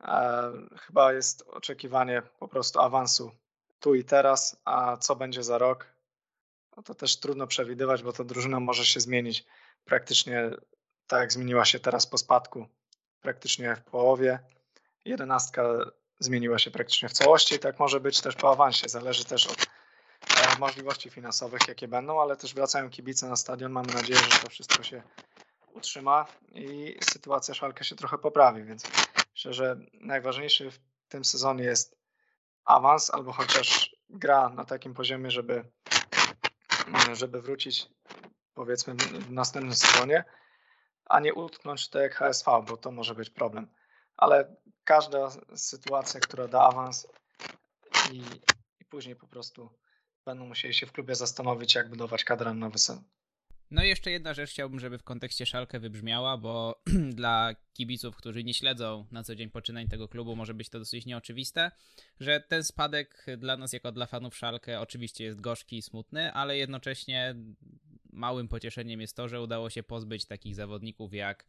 E, 0.00 0.52
chyba 0.80 1.12
jest 1.12 1.42
oczekiwanie 1.42 2.22
po 2.38 2.48
prostu 2.48 2.80
awansu 2.80 3.32
tu 3.80 3.94
i 3.94 4.04
teraz, 4.04 4.56
a 4.64 4.96
co 4.96 5.16
będzie 5.16 5.42
za 5.42 5.58
rok, 5.58 5.86
no 6.76 6.82
to 6.82 6.94
też 6.94 7.20
trudno 7.20 7.46
przewidywać, 7.46 8.02
bo 8.02 8.12
ta 8.12 8.24
drużyna 8.24 8.60
może 8.60 8.84
się 8.84 9.00
zmienić 9.00 9.44
praktycznie 9.84 10.50
tak, 11.12 11.32
zmieniła 11.32 11.64
się 11.64 11.80
teraz 11.80 12.06
po 12.06 12.18
spadku, 12.18 12.66
praktycznie 13.20 13.76
w 13.76 13.82
połowie. 13.82 14.38
Jedenastka 15.04 15.62
zmieniła 16.18 16.58
się 16.58 16.70
praktycznie 16.70 17.08
w 17.08 17.12
całości 17.12 17.54
i 17.54 17.58
tak 17.58 17.78
może 17.78 18.00
być 18.00 18.20
też 18.20 18.36
po 18.36 18.50
awansie. 18.50 18.88
Zależy 18.88 19.24
też 19.24 19.46
od 19.46 19.66
e, 20.36 20.58
możliwości 20.58 21.10
finansowych, 21.10 21.60
jakie 21.68 21.88
będą, 21.88 22.20
ale 22.20 22.36
też 22.36 22.54
wracają 22.54 22.90
kibice 22.90 23.28
na 23.28 23.36
stadion. 23.36 23.72
Mamy 23.72 23.94
nadzieję, 23.94 24.20
że 24.20 24.38
to 24.38 24.48
wszystko 24.48 24.82
się 24.82 25.02
utrzyma 25.72 26.26
i 26.52 26.98
sytuacja 27.02 27.54
Szalka 27.54 27.84
się 27.84 27.96
trochę 27.96 28.18
poprawi, 28.18 28.64
więc 28.64 28.82
myślę, 29.34 29.54
że 29.54 29.76
najważniejszy 29.92 30.70
w 30.70 30.78
tym 31.08 31.24
sezonie 31.24 31.64
jest 31.64 31.96
awans 32.64 33.10
albo 33.10 33.32
chociaż 33.32 33.96
gra 34.08 34.48
na 34.48 34.64
takim 34.64 34.94
poziomie, 34.94 35.30
żeby, 35.30 35.64
żeby 37.12 37.42
wrócić 37.42 37.88
powiedzmy 38.54 38.94
w 38.94 39.30
następnym 39.30 39.74
sezonie, 39.74 40.24
a 41.04 41.20
nie 41.20 41.34
utknąć 41.34 41.88
tak 41.88 42.02
jak 42.02 42.14
HSV, 42.14 42.64
bo 42.68 42.76
to 42.76 42.90
może 42.90 43.14
być 43.14 43.30
problem. 43.30 43.68
Ale 44.16 44.56
każda 44.84 45.30
sytuacja, 45.56 46.20
która 46.20 46.48
da 46.48 46.62
awans 46.62 47.08
i, 48.12 48.22
i 48.80 48.84
później 48.84 49.16
po 49.16 49.26
prostu 49.26 49.70
będą 50.24 50.46
musieli 50.46 50.74
się 50.74 50.86
w 50.86 50.92
klubie 50.92 51.14
zastanowić, 51.14 51.74
jak 51.74 51.90
budować 51.90 52.24
kadrę 52.24 52.54
na 52.54 52.70
sezon. 52.70 53.04
No 53.72 53.84
i 53.84 53.88
jeszcze 53.88 54.10
jedna 54.10 54.34
rzecz 54.34 54.50
chciałbym, 54.50 54.80
żeby 54.80 54.98
w 54.98 55.02
kontekście 55.02 55.46
Szalkę 55.46 55.80
wybrzmiała, 55.80 56.36
bo 56.36 56.82
dla 57.20 57.54
kibiców, 57.72 58.16
którzy 58.16 58.44
nie 58.44 58.54
śledzą 58.54 59.06
na 59.10 59.22
co 59.22 59.34
dzień 59.34 59.50
poczynań 59.50 59.88
tego 59.88 60.08
klubu, 60.08 60.36
może 60.36 60.54
być 60.54 60.68
to 60.68 60.78
dosyć 60.78 61.06
nieoczywiste, 61.06 61.70
że 62.20 62.40
ten 62.40 62.64
spadek 62.64 63.26
dla 63.38 63.56
nas, 63.56 63.72
jako 63.72 63.92
dla 63.92 64.06
fanów 64.06 64.36
Szalkę, 64.36 64.80
oczywiście 64.80 65.24
jest 65.24 65.40
gorzki 65.40 65.76
i 65.76 65.82
smutny, 65.82 66.32
ale 66.32 66.56
jednocześnie 66.56 67.34
małym 68.12 68.48
pocieszeniem 68.48 69.00
jest 69.00 69.16
to, 69.16 69.28
że 69.28 69.40
udało 69.40 69.70
się 69.70 69.82
pozbyć 69.82 70.24
takich 70.24 70.54
zawodników 70.54 71.14
jak 71.14 71.46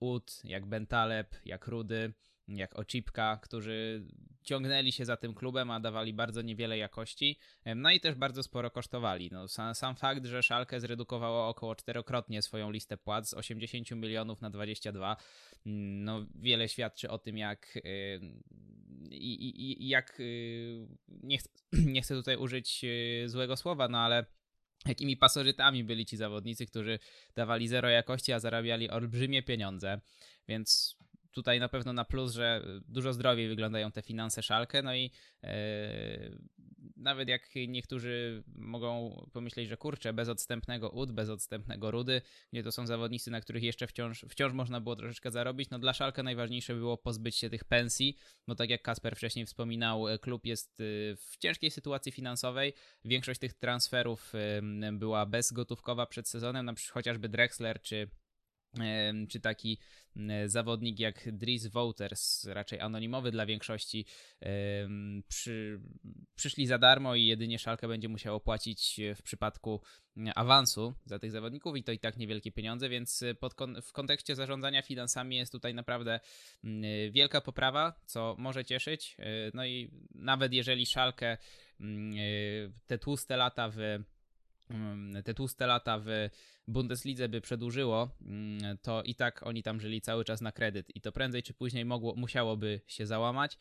Ud, 0.00 0.40
jak 0.44 0.66
Bentaleb, 0.66 1.36
jak 1.44 1.66
Rudy, 1.66 2.12
jak 2.48 2.78
Ocipka, 2.78 3.38
którzy 3.42 4.06
ciągnęli 4.42 4.92
się 4.92 5.04
za 5.04 5.16
tym 5.16 5.34
klubem, 5.34 5.70
a 5.70 5.80
dawali 5.80 6.12
bardzo 6.12 6.42
niewiele 6.42 6.78
jakości, 6.78 7.38
no 7.76 7.90
i 7.90 8.00
też 8.00 8.14
bardzo 8.14 8.42
sporo 8.42 8.70
kosztowali. 8.70 9.28
No, 9.32 9.48
sam, 9.48 9.74
sam 9.74 9.96
fakt, 9.96 10.26
że 10.26 10.42
Szalkę 10.42 10.80
zredukowało 10.80 11.48
około 11.48 11.74
czterokrotnie 11.74 12.42
swoją 12.42 12.70
listę 12.70 12.96
płac 12.96 13.28
z 13.28 13.34
80 13.34 13.90
milionów 13.90 14.40
na 14.40 14.50
22, 14.50 15.16
mm, 15.66 16.04
no 16.04 16.26
wiele 16.34 16.68
świadczy 16.68 17.10
o 17.10 17.18
tym, 17.18 17.38
jak 17.38 17.78
i, 19.10 19.82
i, 19.82 19.88
jak 19.88 20.18
nie, 21.08 21.38
chcę, 21.38 21.48
nie 21.94 22.02
chcę 22.02 22.14
tutaj 22.14 22.36
użyć 22.36 22.84
złego 23.26 23.56
słowa, 23.56 23.88
no 23.88 23.98
ale 23.98 24.26
jakimi 24.86 25.16
pasożytami 25.16 25.84
byli 25.84 26.06
ci 26.06 26.16
zawodnicy, 26.16 26.66
którzy 26.66 26.98
dawali 27.34 27.68
zero 27.68 27.88
jakości, 27.88 28.32
a 28.32 28.40
zarabiali 28.40 28.90
olbrzymie 28.90 29.42
pieniądze. 29.42 30.00
Więc 30.48 30.96
tutaj 31.32 31.60
na 31.60 31.68
pewno 31.68 31.92
na 31.92 32.04
plus, 32.04 32.32
że 32.32 32.62
dużo 32.88 33.12
zdrowiej 33.12 33.48
wyglądają 33.48 33.92
te 33.92 34.02
finanse 34.02 34.42
szalkę, 34.42 34.82
no 34.82 34.94
i 34.94 35.10
e, 35.44 36.30
nawet 36.96 37.28
jak 37.28 37.48
niektórzy 37.68 38.42
mogą 38.54 39.16
pomyśleć, 39.32 39.68
że 39.68 39.76
kurczę, 39.76 40.12
bez 40.12 40.28
odstępnego 40.28 40.90
ud, 40.90 41.12
bez 41.12 41.28
odstępnego 41.28 41.90
rudy, 41.90 42.22
gdzie 42.52 42.62
to 42.62 42.72
są 42.72 42.86
zawodnicy, 42.86 43.30
na 43.30 43.40
których 43.40 43.62
jeszcze 43.62 43.86
wciąż, 43.86 44.24
wciąż 44.28 44.52
można 44.52 44.80
było 44.80 44.96
troszeczkę 44.96 45.30
zarobić, 45.30 45.70
no 45.70 45.78
dla 45.78 45.92
szalkę 45.92 46.22
najważniejsze 46.22 46.74
było 46.74 46.96
pozbyć 46.96 47.36
się 47.36 47.50
tych 47.50 47.64
pensji, 47.64 48.16
bo 48.48 48.54
tak 48.54 48.70
jak 48.70 48.82
Kasper 48.82 49.16
wcześniej 49.16 49.46
wspominał, 49.46 50.04
klub 50.20 50.46
jest 50.46 50.80
y, 50.80 51.16
w 51.16 51.36
ciężkiej 51.38 51.70
sytuacji 51.70 52.12
finansowej, 52.12 52.72
większość 53.04 53.40
tych 53.40 53.54
transferów 53.54 54.32
była 54.92 55.26
bezgotówkowa 55.26 56.06
przed 56.06 56.28
sezonem, 56.28 56.66
na 56.66 56.74
przykład 56.74 56.94
chociażby 56.94 57.28
Drexler 57.28 57.82
czy 57.82 58.10
czy 59.28 59.40
taki 59.40 59.78
zawodnik 60.46 61.00
jak 61.00 61.32
Dries 61.32 61.66
Wouters, 61.66 62.44
raczej 62.44 62.80
anonimowy 62.80 63.30
dla 63.30 63.46
większości, 63.46 64.06
przy, 65.28 65.80
przyszli 66.34 66.66
za 66.66 66.78
darmo 66.78 67.14
i 67.14 67.26
jedynie 67.26 67.58
Szalkę 67.58 67.88
będzie 67.88 68.08
musiał 68.08 68.36
opłacić 68.36 69.00
w 69.16 69.22
przypadku 69.22 69.80
awansu 70.34 70.94
za 71.04 71.18
tych 71.18 71.30
zawodników 71.30 71.76
i 71.76 71.84
to 71.84 71.92
i 71.92 71.98
tak 71.98 72.16
niewielkie 72.16 72.52
pieniądze, 72.52 72.88
więc 72.88 73.24
pod, 73.40 73.54
w 73.82 73.92
kontekście 73.92 74.36
zarządzania 74.36 74.82
finansami 74.82 75.36
jest 75.36 75.52
tutaj 75.52 75.74
naprawdę 75.74 76.20
wielka 77.10 77.40
poprawa, 77.40 78.00
co 78.06 78.36
może 78.38 78.64
cieszyć. 78.64 79.16
E, 79.18 79.24
no 79.54 79.66
i 79.66 79.90
nawet 80.14 80.52
jeżeli 80.52 80.86
Szalkę 80.86 81.26
e, 81.26 81.36
te 82.86 82.98
tłuste 82.98 83.36
lata 83.36 83.70
w 83.70 83.78
te 85.24 85.34
tłuste 85.34 85.66
lata 85.66 85.98
w 85.98 86.06
Bundeslidze 86.68 87.28
by 87.28 87.40
przedłużyło, 87.40 88.16
mm, 88.20 88.78
to 88.82 89.02
i 89.02 89.14
tak 89.14 89.46
oni 89.46 89.62
tam 89.62 89.80
żyli 89.80 90.00
cały 90.00 90.24
czas 90.24 90.40
na 90.40 90.52
kredyt 90.52 90.96
i 90.96 91.00
to 91.00 91.12
prędzej 91.12 91.42
czy 91.42 91.54
później 91.54 91.84
mogło, 91.84 92.14
musiałoby 92.16 92.80
się 92.86 93.06
załamać. 93.06 93.58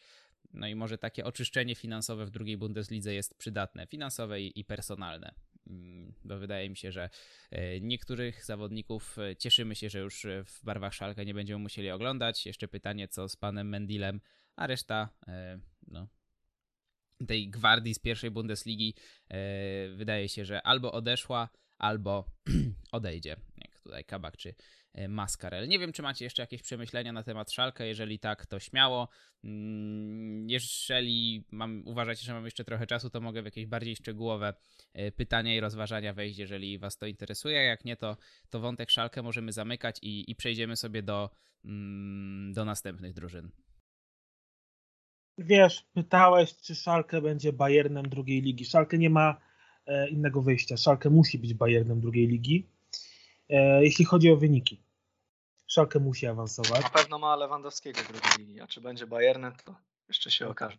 No 0.54 0.68
i 0.68 0.76
może 0.76 0.98
takie 0.98 1.26
oczyszczenie 1.26 1.76
finansowe 1.76 2.26
w 2.26 2.30
drugiej 2.30 2.58
Bundeslidze 2.58 3.14
jest 3.14 3.38
przydatne, 3.38 3.88
finansowe 3.88 4.42
i 4.42 4.66
personalne. 4.66 5.34
Mm, 5.68 6.14
bo 6.24 6.38
wydaje 6.38 6.70
mi 6.70 6.78
się, 6.78 6.92
że 6.92 7.10
e, 7.52 7.82
niektórych 7.82 8.46
zawodników 8.46 9.18
e, 9.20 9.36
cieszymy 9.36 9.76
się, 9.76 9.90
że 9.90 10.00
już 10.00 10.26
w 10.46 10.64
barwach 10.64 10.94
Szalkę 10.94 11.26
nie 11.26 11.34
będziemy 11.34 11.60
musieli 11.60 11.92
oglądać. 11.92 12.46
Jeszcze 12.46 12.68
pytanie, 12.68 13.08
co 13.08 13.30
z 13.30 13.36
panem 13.36 13.70
Mendilem, 13.70 14.22
a 14.56 14.68
reszta, 14.68 15.10
e, 15.28 15.60
no, 15.88 16.08
tej 17.28 17.50
gwardii 17.50 17.94
z 17.94 18.00
pierwszej 18.00 18.32
Bundesligi 18.32 18.96
e, 19.30 19.90
wydaje 19.90 20.30
się, 20.30 20.46
że 20.46 20.62
albo 20.62 20.92
odeszła, 20.92 21.50
albo 21.78 22.26
odejdzie, 22.92 23.36
jak 23.58 23.80
tutaj 23.80 24.06
Kabak 24.06 24.38
czy 24.38 24.56
e, 24.94 25.08
Maskarel. 25.08 25.68
Nie 25.68 25.80
wiem, 25.80 25.92
czy 25.92 26.02
macie 26.02 26.26
jeszcze 26.26 26.44
jakieś 26.44 26.62
przemyślenia 26.62 27.14
na 27.14 27.24
temat 27.24 27.52
Szalka, 27.52 27.86
jeżeli 27.86 28.20
tak, 28.20 28.46
to 28.46 28.60
śmiało. 28.60 29.10
Mm, 29.44 30.50
jeżeli 30.50 31.46
mam, 31.52 31.84
uważacie, 31.88 32.26
że 32.26 32.34
mam 32.34 32.46
jeszcze 32.46 32.64
trochę 32.64 32.88
czasu, 32.88 33.10
to 33.10 33.22
mogę 33.22 33.42
w 33.42 33.46
jakieś 33.46 33.66
bardziej 33.66 33.96
szczegółowe 33.96 34.54
e, 34.94 35.12
pytania 35.12 35.56
i 35.56 35.60
rozważania 35.60 36.14
wejść, 36.14 36.40
jeżeli 36.40 36.80
was 36.80 36.98
to 36.98 37.06
interesuje. 37.06 37.64
Jak 37.64 37.86
nie, 37.86 37.96
to, 37.96 38.18
to 38.50 38.60
wątek 38.60 38.92
Szalkę 38.92 39.22
możemy 39.22 39.52
zamykać 39.52 39.98
i, 40.02 40.32
i 40.32 40.36
przejdziemy 40.36 40.76
sobie 40.76 41.04
do, 41.04 41.30
mm, 41.66 42.54
do 42.54 42.66
następnych 42.66 43.14
drużyn 43.14 43.52
wiesz, 45.44 45.86
pytałeś, 45.94 46.56
czy 46.56 46.76
Szalkę 46.76 47.22
będzie 47.22 47.54
Bayernem 47.54 48.10
drugiej 48.10 48.42
ligi. 48.42 48.66
Szalkę 48.66 48.98
nie 48.98 49.10
ma 49.10 49.42
e, 49.86 50.10
innego 50.10 50.42
wyjścia. 50.42 50.78
Szalkę 50.78 51.10
musi 51.10 51.40
być 51.40 51.54
Bayernem 51.54 52.02
drugiej 52.02 52.28
ligi, 52.28 52.68
e, 53.50 53.84
jeśli 53.84 54.06
chodzi 54.06 54.32
o 54.32 54.38
wyniki. 54.38 54.82
Szalkę 55.68 56.00
musi 56.00 56.28
awansować. 56.28 56.84
Na 56.84 56.90
pewno 56.90 57.20
ma 57.20 57.36
Lewandowskiego 57.36 58.00
drugiej 58.02 58.48
ligi, 58.48 58.62
a 58.62 58.68
czy 58.68 58.82
będzie 58.82 59.08
Bayernem, 59.08 59.54
to 59.66 59.76
jeszcze 60.08 60.32
się 60.32 60.48
okaże. 60.48 60.78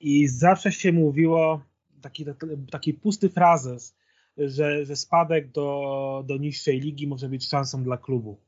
I 0.00 0.28
zawsze 0.28 0.72
się 0.72 0.92
mówiło, 0.92 1.62
taki, 2.02 2.24
taki 2.70 2.94
pusty 2.94 3.30
frazes, 3.30 3.96
że, 4.36 4.84
że 4.84 4.96
spadek 4.96 5.50
do, 5.50 6.24
do 6.26 6.36
niższej 6.36 6.80
ligi 6.80 7.06
może 7.06 7.28
być 7.28 7.48
szansą 7.48 7.84
dla 7.84 7.96
klubu. 7.96 8.40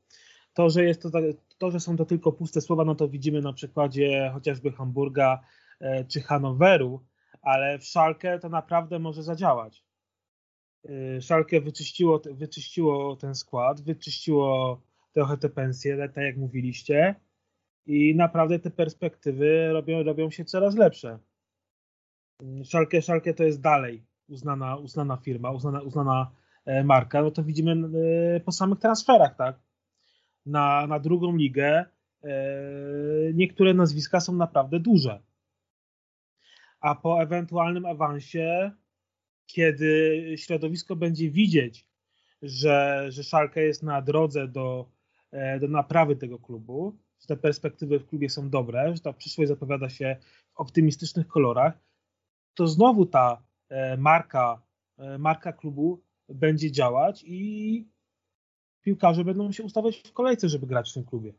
To, 0.53 0.69
że 0.69 0.83
jest 0.83 1.01
to, 1.01 1.09
to, 1.57 1.71
że 1.71 1.79
są 1.79 1.97
to 1.97 2.05
tylko 2.05 2.31
puste 2.31 2.61
słowa, 2.61 2.85
no 2.85 2.95
to 2.95 3.07
widzimy 3.07 3.41
na 3.41 3.53
przykładzie 3.53 4.31
chociażby 4.33 4.71
Hamburga 4.71 5.41
e, 5.79 6.05
czy 6.05 6.21
Hanoweru, 6.21 7.05
ale 7.41 7.79
w 7.79 7.83
Szalkę 7.83 8.39
to 8.39 8.49
naprawdę 8.49 8.99
może 8.99 9.23
zadziałać. 9.23 9.83
E, 10.89 11.21
Szalkę 11.21 11.61
wyczyściło, 11.61 12.21
wyczyściło 12.31 13.15
ten 13.15 13.35
skład, 13.35 13.81
wyczyściło 13.81 14.81
trochę 15.13 15.37
te 15.37 15.49
pensje, 15.49 15.97
tak 15.97 16.23
jak 16.23 16.37
mówiliście, 16.37 17.15
i 17.85 18.15
naprawdę 18.15 18.59
te 18.59 18.71
perspektywy 18.71 19.69
robią, 19.73 20.03
robią 20.03 20.31
się 20.31 20.45
coraz 20.45 20.75
lepsze. 20.75 21.19
Szalkę, 22.63 23.01
Szalkę 23.01 23.33
to 23.33 23.43
jest 23.43 23.61
dalej 23.61 24.03
uznana, 24.29 24.75
uznana 24.75 25.17
firma, 25.17 25.51
uznana, 25.51 25.81
uznana 25.81 26.31
e, 26.65 26.83
marka, 26.83 27.21
no 27.21 27.31
to 27.31 27.43
widzimy 27.43 27.71
e, 28.35 28.39
po 28.39 28.51
samych 28.51 28.79
transferach, 28.79 29.35
tak? 29.35 29.59
Na, 30.45 30.87
na 30.87 30.99
drugą 30.99 31.35
ligę 31.35 31.85
niektóre 33.33 33.73
nazwiska 33.73 34.19
są 34.19 34.35
naprawdę 34.35 34.79
duże. 34.79 35.21
A 36.79 36.95
po 36.95 37.21
ewentualnym 37.21 37.85
awansie, 37.85 38.71
kiedy 39.45 40.25
środowisko 40.37 40.95
będzie 40.95 41.29
widzieć, 41.29 41.87
że, 42.41 43.05
że 43.09 43.23
Szalkę 43.23 43.63
jest 43.63 43.83
na 43.83 44.01
drodze 44.01 44.47
do, 44.47 44.89
do 45.59 45.67
naprawy 45.67 46.15
tego 46.15 46.39
klubu, 46.39 46.97
że 47.21 47.27
te 47.27 47.37
perspektywy 47.37 47.99
w 47.99 48.05
klubie 48.05 48.29
są 48.29 48.49
dobre, 48.49 48.95
że 48.95 49.01
ta 49.01 49.13
przyszłość 49.13 49.47
zapowiada 49.47 49.89
się 49.89 50.15
w 50.53 50.59
optymistycznych 50.59 51.27
kolorach, 51.27 51.73
to 52.53 52.67
znowu 52.67 53.05
ta 53.05 53.43
e, 53.69 53.97
marka, 53.97 54.61
e, 54.97 55.17
marka 55.17 55.53
klubu 55.53 56.03
będzie 56.29 56.71
działać 56.71 57.23
i 57.27 57.87
piłkarze 58.81 59.23
będą 59.23 59.51
się 59.51 59.63
ustawiać 59.63 59.97
w 59.97 60.13
kolejce, 60.13 60.49
żeby 60.49 60.67
grać 60.67 60.91
w 60.91 60.93
tym 60.93 61.05
klubie. 61.05 61.33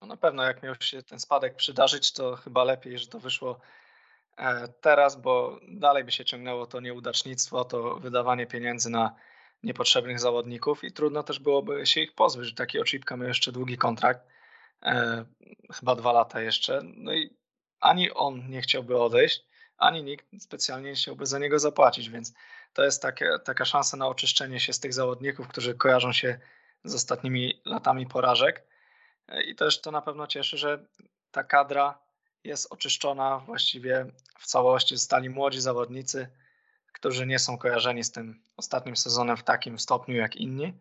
No 0.00 0.06
na 0.06 0.16
pewno, 0.16 0.42
jak 0.42 0.62
miał 0.62 0.74
się 0.80 1.02
ten 1.02 1.18
spadek 1.20 1.56
przydarzyć, 1.56 2.12
to 2.12 2.36
chyba 2.36 2.64
lepiej, 2.64 2.98
że 2.98 3.06
to 3.06 3.20
wyszło 3.20 3.60
e, 4.36 4.68
teraz, 4.68 5.20
bo 5.20 5.60
dalej 5.68 6.04
by 6.04 6.12
się 6.12 6.24
ciągnęło 6.24 6.66
to 6.66 6.80
nieudacznictwo, 6.80 7.64
to 7.64 7.96
wydawanie 7.96 8.46
pieniędzy 8.46 8.90
na 8.90 9.14
niepotrzebnych 9.62 10.20
zawodników 10.20 10.84
i 10.84 10.92
trudno 10.92 11.22
też 11.22 11.38
byłoby 11.38 11.86
się 11.86 12.00
ich 12.00 12.14
pozbyć, 12.14 12.54
taki 12.54 12.80
Oczipka 12.80 13.16
miał 13.16 13.28
jeszcze 13.28 13.52
długi 13.52 13.78
kontrakt, 13.78 14.20
e, 14.82 15.24
chyba 15.72 15.94
dwa 15.94 16.12
lata 16.12 16.40
jeszcze, 16.40 16.80
no 16.84 17.14
i 17.14 17.36
ani 17.80 18.10
on 18.10 18.50
nie 18.50 18.60
chciałby 18.60 18.98
odejść, 18.98 19.44
ani 19.76 20.02
nikt 20.02 20.26
specjalnie 20.38 20.88
nie 20.88 20.94
chciałby 20.94 21.26
za 21.26 21.38
niego 21.38 21.58
zapłacić, 21.58 22.10
więc 22.10 22.34
to 22.72 22.84
jest 22.84 23.02
takie, 23.02 23.30
taka 23.44 23.64
szansa 23.64 23.96
na 23.96 24.08
oczyszczenie 24.08 24.60
się 24.60 24.72
z 24.72 24.80
tych 24.80 24.92
zawodników, 24.92 25.48
którzy 25.48 25.74
kojarzą 25.74 26.12
się 26.12 26.38
z 26.84 26.94
ostatnimi 26.94 27.62
latami 27.64 28.06
porażek. 28.06 28.66
I 29.46 29.54
też 29.54 29.80
to 29.80 29.90
na 29.90 30.02
pewno 30.02 30.26
cieszy, 30.26 30.58
że 30.58 30.86
ta 31.30 31.44
kadra 31.44 31.98
jest 32.44 32.72
oczyszczona 32.72 33.38
właściwie 33.38 34.06
w 34.38 34.46
całości. 34.46 34.96
Zostali 34.96 35.30
młodzi 35.30 35.60
zawodnicy, 35.60 36.28
którzy 36.92 37.26
nie 37.26 37.38
są 37.38 37.58
kojarzeni 37.58 38.04
z 38.04 38.12
tym 38.12 38.42
ostatnim 38.56 38.96
sezonem 38.96 39.36
w 39.36 39.42
takim 39.42 39.78
stopniu 39.78 40.16
jak 40.16 40.36
inni. 40.36 40.72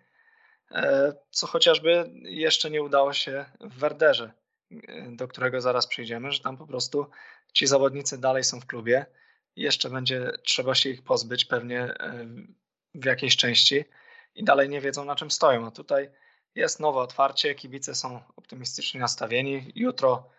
E, 0.72 1.14
co 1.32 1.48
chociażby 1.48 2.12
jeszcze 2.24 2.70
nie 2.70 2.84
udało 2.84 3.14
się 3.14 3.46
w 3.62 3.80
Werderze, 3.80 4.32
do 5.12 5.28
którego 5.28 5.62
zaraz 5.62 5.88
przyjdziemy, 5.88 6.32
że 6.32 6.40
tam 6.40 6.58
po 6.58 6.68
prostu 6.68 7.06
ci 7.54 7.68
zawodnicy 7.68 8.18
dalej 8.18 8.44
są 8.44 8.60
w 8.60 8.66
klubie. 8.66 9.06
Jeszcze 9.56 9.90
będzie 9.90 10.32
trzeba 10.44 10.76
się 10.76 10.90
ich 10.90 11.04
pozbyć 11.04 11.46
pewnie 11.46 11.82
e, 11.82 12.26
w 12.96 13.06
jakiejś 13.06 13.38
części 13.38 13.86
i 14.36 14.44
dalej 14.44 14.70
nie 14.70 14.82
wiedzą 14.82 15.06
na 15.06 15.16
czym 15.16 15.32
stoją. 15.32 15.68
A 15.68 15.72
tutaj 15.72 16.10
jest 16.56 16.80
nowe 16.80 17.00
otwarcie, 17.00 17.56
kibice 17.56 17.96
są 17.96 18.22
optymistycznie 18.36 19.00
nastawieni. 19.00 19.72
Jutro 19.76 20.30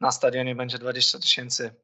na 0.00 0.12
stadionie 0.12 0.54
będzie 0.54 0.78
20 0.78 1.18
tysięcy 1.18 1.74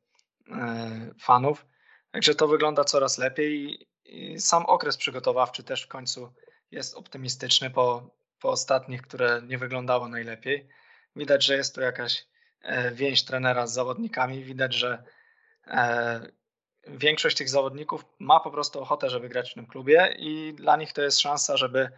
e, 0.51 1.15
fanów, 1.21 1.67
także 2.11 2.35
to 2.35 2.49
wygląda 2.49 2.85
coraz 2.85 3.19
lepiej 3.19 3.87
i 4.05 4.41
sam 4.41 4.67
okres 4.67 4.97
przygotowawczy 4.97 5.63
też 5.63 5.83
w 5.83 5.89
końcu 5.89 6.33
jest 6.71 6.95
optymistyczny 6.95 7.71
po, 7.71 8.11
po 8.41 8.51
ostatnich, 8.51 9.03
które 9.03 9.43
nie 9.47 9.59
wyglądało 9.59 10.09
najlepiej. 10.09 10.69
Widać, 11.17 11.45
że 11.45 11.57
jest 11.57 11.75
tu 11.75 11.81
jakaś 11.81 12.27
E, 12.67 12.91
więź 12.91 13.25
trenera 13.25 13.67
z 13.67 13.73
zawodnikami. 13.73 14.45
Widać, 14.45 14.75
że 14.75 15.03
e, 15.67 16.21
większość 16.89 17.37
tych 17.37 17.49
zawodników 17.49 18.05
ma 18.19 18.41
po 18.41 18.51
prostu 18.51 18.81
ochotę, 18.81 19.11
żeby 19.11 19.29
grać 19.29 19.51
w 19.51 19.55
tym 19.55 19.67
klubie 19.67 20.15
i 20.19 20.55
dla 20.55 20.77
nich 20.77 20.93
to 20.93 21.03
jest 21.03 21.21
szansa, 21.21 21.57
żeby 21.57 21.89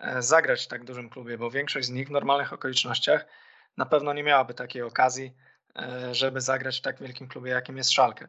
e, 0.00 0.22
zagrać 0.22 0.64
w 0.64 0.68
tak 0.68 0.84
dużym 0.84 1.10
klubie, 1.10 1.38
bo 1.38 1.50
większość 1.50 1.86
z 1.86 1.90
nich 1.90 2.08
w 2.08 2.10
normalnych 2.10 2.52
okolicznościach 2.52 3.26
na 3.76 3.86
pewno 3.86 4.12
nie 4.12 4.22
miałaby 4.22 4.54
takiej 4.54 4.82
okazji, 4.82 5.32
żeby 6.12 6.40
zagrać 6.40 6.78
w 6.78 6.82
tak 6.82 7.00
wielkim 7.00 7.28
klubie, 7.28 7.50
jakim 7.50 7.76
jest 7.76 7.92
Szalkę. 7.92 8.28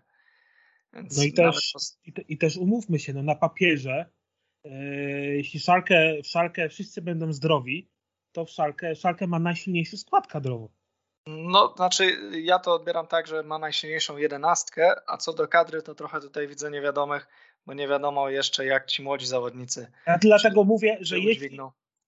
Więc 0.94 1.18
no 1.18 1.24
i 1.24 1.34
też, 1.34 1.74
i, 2.06 2.14
te, 2.14 2.22
i, 2.22 2.38
też 2.38 2.58
umówmy 2.58 3.00
się, 3.00 3.14
no 3.14 3.24
na 3.24 3.36
papierze, 3.36 4.10
jeśli 5.34 5.60
Szalkę, 5.60 6.22
w 6.24 6.28
Szalkę 6.28 6.70
wszyscy 6.70 7.02
będą 7.02 7.34
zdrowi, 7.34 7.90
to 8.32 8.46
w 8.46 8.50
Szalkę, 8.50 8.96
Szalkę 8.96 9.28
ma 9.28 9.40
najsilniejszy 9.40 9.98
skład 9.98 10.28
kadrowy. 10.28 10.68
No, 11.28 11.74
znaczy 11.76 12.18
ja 12.32 12.60
to 12.60 12.74
odbieram 12.74 13.08
tak, 13.08 13.28
że 13.28 13.44
ma 13.44 13.60
najsilniejszą 13.60 14.18
jedenastkę, 14.18 14.96
a 15.08 15.18
co 15.18 15.34
do 15.34 15.48
kadry, 15.48 15.82
to 15.82 15.96
trochę 15.96 16.22
tutaj 16.22 16.48
widzę 16.48 16.72
niewiadomych, 16.72 17.28
bo 17.66 17.74
nie 17.74 17.88
wiadomo 17.88 18.30
jeszcze 18.30 18.66
jak 18.66 18.86
ci 18.86 19.04
młodzi 19.04 19.26
zawodnicy. 19.26 19.92
Ja 20.08 20.18
dlatego 20.18 20.62
czy, 20.62 20.68
mówię, 20.68 20.98
że 21.02 21.20
jeśli, 21.20 21.58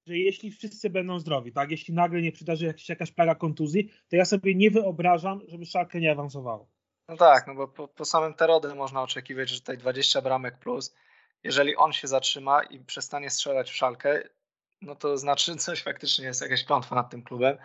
że 0.08 0.18
jeśli 0.18 0.52
wszyscy 0.52 0.90
będą 0.90 1.20
zdrowi, 1.20 1.52
tak, 1.52 1.72
jeśli 1.72 1.94
nagle 1.94 2.22
nie 2.22 2.32
przydarzy 2.32 2.66
jakaś, 2.66 2.90
jakaś 2.90 3.12
plaga 3.12 3.36
kontuzji, 3.36 3.92
to 4.10 4.16
ja 4.16 4.26
sobie 4.26 4.56
nie 4.56 4.72
wyobrażam, 4.72 5.42
żeby 5.48 5.66
Szalkę 5.66 6.00
nie 6.00 6.12
awansowało. 6.12 6.68
No 7.10 7.18
tak, 7.18 7.48
no 7.48 7.56
bo 7.56 7.68
po, 7.68 7.88
po 7.88 8.06
samym 8.06 8.34
Terodę 8.34 8.76
można 8.76 9.02
oczekiwać, 9.02 9.50
że 9.50 9.60
tutaj 9.60 9.78
20 9.78 10.22
bramek 10.22 10.60
plus, 10.60 10.96
jeżeli 11.44 11.76
on 11.76 11.94
się 11.94 12.08
zatrzyma 12.08 12.64
i 12.64 12.80
przestanie 12.80 13.30
strzelać 13.30 13.72
w 13.72 13.76
Szalkę, 13.76 14.24
no 14.82 14.96
to 14.96 15.18
znaczy 15.18 15.56
coś 15.66 15.84
faktycznie 15.84 16.26
jest 16.26 16.42
jakaś 16.42 16.64
klątwa 16.64 16.96
nad 16.96 17.10
tym 17.10 17.24
klubem 17.24 17.58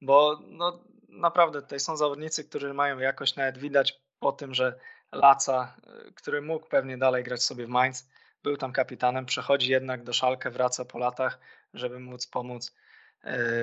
bo 0.00 0.40
no, 0.46 0.84
naprawdę 1.08 1.62
tutaj 1.62 1.80
są 1.80 1.96
zawodnicy, 1.96 2.44
którzy 2.44 2.74
mają 2.74 2.98
jakość, 2.98 3.36
nawet 3.36 3.58
widać 3.58 4.00
po 4.18 4.32
tym, 4.32 4.54
że 4.54 4.78
Laca, 5.12 5.76
y, 6.08 6.12
który 6.12 6.42
mógł 6.42 6.68
pewnie 6.68 6.98
dalej 6.98 7.24
grać 7.24 7.42
sobie 7.42 7.66
w 7.66 7.68
Mainz, 7.68 8.08
był 8.42 8.56
tam 8.56 8.72
kapitanem, 8.72 9.26
przechodzi 9.26 9.70
jednak 9.70 10.02
do 10.02 10.12
Szalkę, 10.12 10.50
wraca 10.50 10.84
po 10.84 10.98
latach, 10.98 11.38
żeby 11.74 12.00
móc 12.00 12.26
pomóc 12.26 12.68
y, 12.68 12.72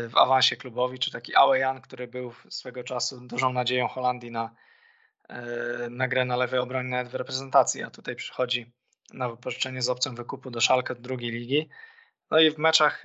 w 0.09 0.17
awansie 0.17 0.55
klubowi, 0.55 0.99
czy 0.99 1.11
taki 1.11 1.35
Awejan, 1.35 1.81
który 1.81 2.07
był 2.07 2.33
swego 2.49 2.83
czasu 2.83 3.21
dużą 3.21 3.53
nadzieją 3.53 3.87
Holandii 3.87 4.31
na, 4.31 4.55
y, 5.29 5.89
na 5.89 6.07
grę 6.07 6.25
na 6.25 6.35
lewej 6.35 6.59
obronie 6.59 6.89
nawet 6.89 7.11
w 7.11 7.15
reprezentacji, 7.15 7.83
a 7.83 7.89
tutaj 7.89 8.15
przychodzi 8.15 8.71
na 9.13 9.29
wypożyczenie 9.29 9.81
z 9.81 9.89
opcją 9.89 10.15
wykupu 10.15 10.51
do 10.51 10.61
Szalkę 10.61 10.95
drugiej 10.95 11.31
ligi. 11.31 11.69
No 12.31 12.39
i 12.39 12.51
w 12.51 12.57
meczach 12.57 13.03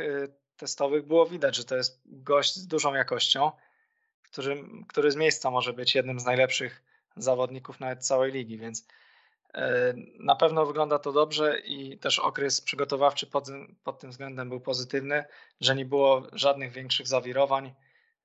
testowych 0.56 1.06
było 1.06 1.26
widać, 1.26 1.56
że 1.56 1.64
to 1.64 1.76
jest 1.76 2.02
gość 2.06 2.56
z 2.56 2.66
dużą 2.66 2.94
jakością, 2.94 3.52
który, 4.22 4.64
który 4.88 5.10
z 5.10 5.16
miejsca 5.16 5.50
może 5.50 5.72
być 5.72 5.94
jednym 5.94 6.20
z 6.20 6.24
najlepszych 6.24 6.82
zawodników 7.16 7.80
nawet 7.80 8.06
całej 8.06 8.32
ligi, 8.32 8.58
więc 8.58 8.86
e, 9.54 9.94
na 10.18 10.36
pewno 10.36 10.66
wygląda 10.66 10.98
to 10.98 11.12
dobrze 11.12 11.58
i 11.58 11.98
też 11.98 12.18
okres 12.18 12.60
przygotowawczy 12.60 13.26
pod, 13.26 13.48
pod 13.84 13.98
tym 13.98 14.10
względem 14.10 14.48
był 14.48 14.60
pozytywny, 14.60 15.24
że 15.60 15.76
nie 15.76 15.84
było 15.84 16.22
żadnych 16.32 16.72
większych 16.72 17.06
zawirowań. 17.06 17.74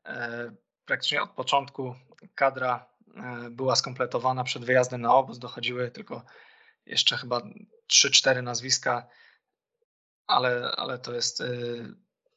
E, 0.06 0.52
praktycznie 0.86 1.22
od 1.22 1.30
początku 1.30 1.96
kadra 2.36 2.86
e, 3.16 3.50
była 3.50 3.76
skompletowana 3.76 4.44
przed 4.44 4.66
wyjazdem 4.66 5.02
na 5.02 5.16
obóz, 5.16 5.40
dochodziły 5.40 5.92
tylko 5.92 6.24
jeszcze 6.86 7.18
chyba 7.18 7.42
3-4 7.94 8.44
nazwiska, 8.44 9.08
ale, 10.28 10.72
ale 10.78 11.00
to 11.00 11.14
jest 11.14 11.44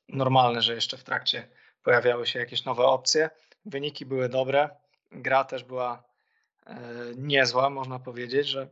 normalne, 0.09 0.63
że 0.63 0.75
jeszcze 0.75 0.97
w 0.97 1.05
trakcie 1.05 1.49
pojawiały 1.83 2.27
się 2.27 2.39
jakieś 2.39 2.65
nowe 2.65 2.85
opcje. 2.85 3.31
Wyniki 3.65 4.07
były 4.07 4.29
dobre, 4.29 4.71
gra 5.13 5.45
też 5.45 5.65
była 5.65 6.05
e, 6.67 6.77
niezła, 7.17 7.71
można 7.71 7.99
powiedzieć, 7.99 8.49
że 8.49 8.69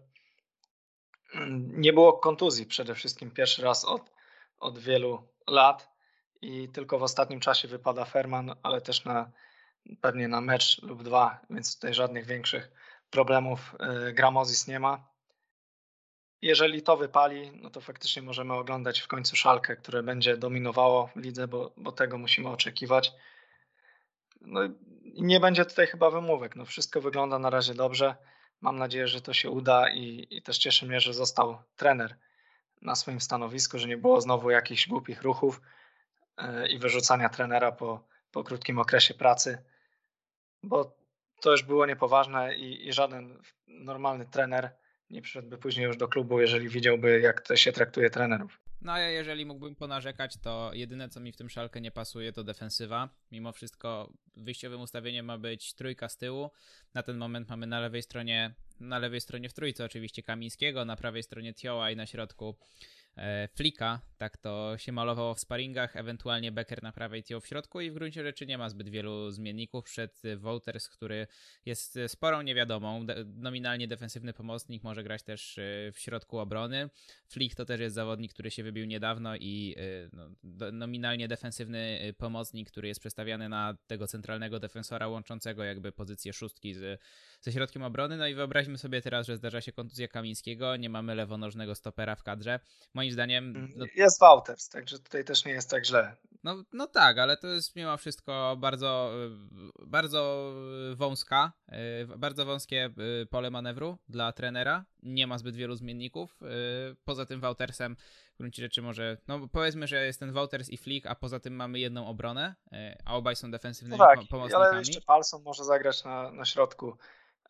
mm, 1.35 1.81
nie 1.81 1.92
było 1.92 2.12
kontuzji 2.12 2.66
przede 2.66 2.95
wszystkim 2.95 3.31
pierwszy 3.31 3.62
raz 3.62 3.85
od, 3.85 4.12
od 4.59 4.79
wielu 4.79 5.29
lat 5.47 5.92
i 6.42 6.68
tylko 6.68 6.99
w 6.99 7.03
ostatnim 7.03 7.40
czasie 7.40 7.68
wypada 7.68 8.05
Ferman, 8.05 8.55
ale 8.62 8.81
też 8.81 9.05
na, 9.05 9.31
pewnie 10.01 10.29
na 10.29 10.40
mecz 10.40 10.83
lub 10.83 11.03
dwa, 11.03 11.40
więc 11.51 11.75
tutaj 11.75 11.95
żadnych 11.95 12.27
większych 12.27 12.71
problemów 13.11 13.77
e, 13.81 14.12
Gramozis 14.12 14.68
nie 14.68 14.81
ma 14.81 15.12
jeżeli 16.42 16.83
to 16.83 16.96
wypali, 16.96 17.52
no 17.62 17.70
to 17.70 17.81
faktycznie 17.81 18.22
możemy 18.22 18.55
oglądać 18.55 19.00
w 19.00 19.09
końcu 19.09 19.37
szalkę, 19.37 19.76
które 19.76 20.02
będzie 20.02 20.37
dominowało 20.37 21.11
lidze, 21.16 21.48
bo, 21.48 21.72
bo 21.76 21.92
tego 21.92 22.18
musimy 22.18 22.48
oczekiwać. 22.48 23.12
No 24.40 24.61
nie 25.05 25.40
będzie 25.40 25.64
tutaj 25.64 25.87
chyba 25.87 26.11
wymówek. 26.11 26.57
No 26.57 26.64
wszystko 26.64 27.00
wygląda 27.00 27.38
na 27.38 27.50
razie 27.50 27.74
dobrze. 27.74 28.16
Mam 28.61 28.78
nadzieję, 28.78 29.09
że 29.09 29.20
to 29.20 29.33
się 29.33 29.50
uda 29.50 29.90
i, 29.90 30.26
i 30.31 30.42
też 30.42 30.59
cieszy 30.59 30.87
mnie, 30.87 31.00
że 31.00 31.14
został 31.14 31.62
trener 31.76 32.16
na 32.83 32.94
swoim 32.94 33.20
stanowisku, 33.20 33.78
że 33.78 33.88
nie 33.88 33.96
było 33.96 34.20
znowu 34.20 34.50
jakichś 34.50 34.88
głupich 34.88 35.22
ruchów 35.22 35.61
yy, 36.38 36.68
i 36.68 36.78
wyrzucania 36.78 37.28
trenera 37.28 37.72
po, 37.72 38.05
po 38.31 38.44
krótkim 38.44 38.78
okresie 38.78 39.14
pracy, 39.14 39.64
bo 40.62 40.96
to 41.40 41.50
już 41.50 41.62
było 41.62 41.87
niepoważne 41.87 42.57
i, 42.57 42.88
i 42.88 42.92
żaden 42.92 43.42
normalny 43.66 44.26
trener 44.26 44.70
nie 45.12 45.22
przyszedłby 45.22 45.59
później 45.59 45.87
już 45.87 45.96
do 45.96 46.09
klubu, 46.09 46.40
jeżeli 46.40 46.68
widziałby, 46.68 47.20
jak 47.20 47.40
to 47.40 47.57
się 47.57 47.72
traktuje 47.72 48.11
trenerów. 48.11 48.61
No 48.81 48.92
a 48.92 49.01
jeżeli 49.01 49.46
mógłbym 49.46 49.75
ponarzekać, 49.75 50.37
to 50.37 50.70
jedyne 50.75 51.09
co 51.09 51.20
mi 51.20 51.33
w 51.33 51.37
tym 51.37 51.51
szalkę 51.51 51.81
nie 51.81 51.90
pasuje 51.90 52.33
to 52.33 52.44
defensywa. 52.44 53.09
Mimo 53.33 53.53
wszystko 53.53 54.12
wyjściowym 54.37 54.81
ustawieniem 54.81 55.27
ma 55.27 55.38
być 55.38 55.75
trójka 55.75 56.09
z 56.09 56.16
tyłu. 56.16 56.51
Na 56.94 57.03
ten 57.03 57.16
moment 57.16 57.48
mamy 57.48 57.66
na 57.66 57.81
lewej 57.81 58.03
stronie, 58.03 58.55
na 58.81 58.98
lewej 58.98 59.20
stronie 59.20 59.48
w 59.48 59.55
trójce 59.55 59.85
oczywiście 59.85 60.22
Kamińskiego, 60.22 60.85
na 60.85 60.96
prawej 60.96 61.22
stronie 61.22 61.55
Tioła 61.55 61.90
i 61.90 61.96
na 61.96 62.07
środku 62.07 62.57
E, 63.16 63.48
Flika, 63.55 64.01
tak 64.22 64.37
to 64.37 64.78
się 64.78 64.92
malowało 64.92 65.35
w 65.35 65.40
sparingach, 65.40 65.96
ewentualnie 65.96 66.52
Becker 66.52 66.82
na 66.82 66.92
prawej, 66.92 67.22
Tio 67.22 67.40
w 67.40 67.46
środku 67.46 67.80
i 67.80 67.90
w 67.90 67.94
gruncie 67.94 68.22
rzeczy 68.22 68.46
nie 68.46 68.58
ma 68.58 68.68
zbyt 68.68 68.88
wielu 68.88 69.30
zmienników 69.30 69.85
przed 69.85 70.22
Wouters, 70.37 70.88
który 70.88 71.26
jest 71.66 71.98
sporą 72.06 72.42
niewiadomą, 72.42 73.06
de 73.06 73.24
nominalnie 73.24 73.88
defensywny 73.88 74.32
pomocnik, 74.32 74.82
może 74.82 75.02
grać 75.02 75.22
też 75.22 75.58
e, 75.58 75.92
w 75.92 75.98
środku 75.98 76.38
obrony. 76.38 76.90
Flick 77.28 77.56
to 77.56 77.64
też 77.64 77.80
jest 77.80 77.94
zawodnik, 77.94 78.32
który 78.32 78.50
się 78.50 78.62
wybił 78.62 78.87
niedawno 78.87 79.37
i 79.37 79.74
e, 79.78 80.08
no, 80.12 80.72
nominalnie 80.72 81.28
defensywny 81.28 82.14
pomocnik, 82.18 82.70
który 82.70 82.88
jest 82.88 83.00
przestawiany 83.00 83.48
na 83.48 83.76
tego 83.87 84.06
centralnego 84.06 84.61
defensora 84.61 85.08
łączącego 85.08 85.64
jakby 85.64 85.92
pozycję 85.92 86.32
szóstki 86.32 86.74
z, 86.74 87.00
ze 87.40 87.52
środkiem 87.52 87.82
obrony. 87.82 88.16
No 88.16 88.26
i 88.26 88.35
wyobraźmy 88.35 88.78
sobie 88.78 89.02
teraz, 89.02 89.26
że 89.26 89.37
zdarza 89.37 89.61
się 89.61 89.72
kontuzja 89.72 90.08
Kamińskiego, 90.08 90.76
nie 90.76 90.88
mamy 90.88 91.14
lewonożnego 91.14 91.74
stopera 91.74 92.14
w 92.16 92.22
kadrze 92.22 92.61
moim 92.94 93.12
zdaniem. 93.12 93.56
Mm, 93.56 93.72
no, 93.76 93.87
jest 94.12 94.20
Wouters, 94.20 94.68
także 94.68 94.98
tutaj 94.98 95.25
też 95.25 95.44
nie 95.44 95.53
jest 95.53 95.70
tak 95.70 95.87
źle. 95.87 96.16
No, 96.44 96.57
no 96.72 96.87
tak, 96.87 97.18
ale 97.18 97.37
to 97.37 97.46
jest 97.46 97.77
mimo 97.77 97.96
wszystko 97.96 98.57
bardzo, 98.59 99.12
bardzo 99.87 100.53
wąska, 100.94 101.53
y, 102.12 102.18
bardzo 102.18 102.44
wąskie 102.44 102.90
y, 103.22 103.27
pole 103.27 103.51
manewru 103.51 103.98
dla 104.09 104.33
trenera. 104.33 104.85
Nie 105.03 105.27
ma 105.27 105.38
zbyt 105.38 105.57
wielu 105.57 105.75
zmienników. 105.77 106.42
Y, 106.42 106.96
poza 107.05 107.27
tym 107.27 107.40
Woutersem 107.40 107.96
w 108.35 108.38
gruncie 108.38 108.62
rzeczy 108.62 108.83
może, 108.83 109.18
no 109.29 109.48
powiedzmy, 109.53 109.87
że 109.87 110.07
jest 110.07 110.20
ten 110.20 110.33
Wouters 110.33 110.68
i 110.68 110.77
Flick, 110.77 111.07
a 111.07 111.14
poza 111.14 111.40
tym 111.40 111.55
mamy 111.57 111.79
jedną 111.79 112.07
obronę, 112.07 112.55
a 113.05 113.16
obaj 113.16 113.37
są 113.37 113.51
defensywnymi 113.51 113.98
no 113.98 114.07
tak, 114.07 114.18
pomocnikami. 114.31 114.66
ale 114.66 114.79
jeszcze 114.79 115.01
Palson 115.01 115.42
może 115.42 115.64
zagrać 115.64 116.05
na, 116.05 116.33
na 116.33 116.44
środku. 116.44 116.96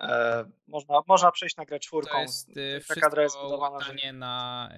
E, 0.03 0.45
można, 0.69 1.01
można 1.09 1.33
przejść 1.33 1.57
na 1.57 1.65
grę 1.65 1.81
czwórką. 1.81 2.12
To 2.12 2.21
jest 2.21 2.57
y, 2.97 3.01
kadra 3.01 3.23
jest 3.23 3.37
łatanie 3.37 4.03
że... 4.03 4.12
na, 4.12 4.71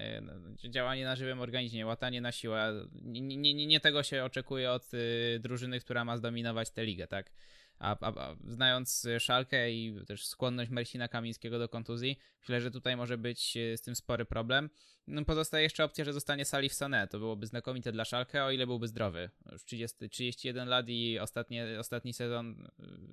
y, 0.65 0.69
działanie 0.69 1.05
na 1.05 1.15
żywym 1.15 1.41
organizmie, 1.41 1.85
łatanie 1.85 2.21
na 2.21 2.31
siłę. 2.31 2.87
Nie, 3.01 3.21
nie, 3.21 3.67
nie 3.67 3.79
tego 3.79 4.03
się 4.03 4.23
oczekuje 4.23 4.71
od 4.71 4.93
y, 4.93 5.39
drużyny, 5.39 5.79
która 5.79 6.05
ma 6.05 6.17
zdominować 6.17 6.71
tę 6.71 6.85
ligę, 6.85 7.07
tak? 7.07 7.31
A, 7.79 7.97
a, 8.01 8.07
a, 8.07 8.35
znając 8.47 9.07
Szalkę 9.19 9.71
i 9.71 10.05
też 10.07 10.27
skłonność 10.27 10.71
Marcina 10.71 11.07
Kamińskiego 11.07 11.59
do 11.59 11.69
kontuzji, 11.69 12.19
myślę, 12.39 12.61
że 12.61 12.71
tutaj 12.71 12.97
może 12.97 13.17
być 13.17 13.57
z 13.75 13.81
tym 13.81 13.95
spory 13.95 14.25
problem. 14.25 14.69
No, 15.07 15.25
pozostaje 15.25 15.63
jeszcze 15.63 15.83
opcja, 15.83 16.05
że 16.05 16.13
zostanie 16.13 16.45
Salif 16.45 16.73
Sané. 16.73 17.07
To 17.07 17.19
byłoby 17.19 17.45
znakomite 17.47 17.91
dla 17.91 18.05
Szalkę, 18.05 18.43
o 18.43 18.51
ile 18.51 18.67
byłby 18.67 18.87
zdrowy. 18.87 19.29
Już 19.51 19.65
30, 19.65 20.09
31 20.09 20.67
lat 20.67 20.85
i 20.89 21.19
ostatnie, 21.19 21.67
ostatni 21.79 22.13
sezon 22.13 22.67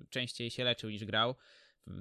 częściej 0.09 0.51
się 0.51 0.63
leczył 0.63 0.89
niż 0.89 1.05
grał. 1.05 1.35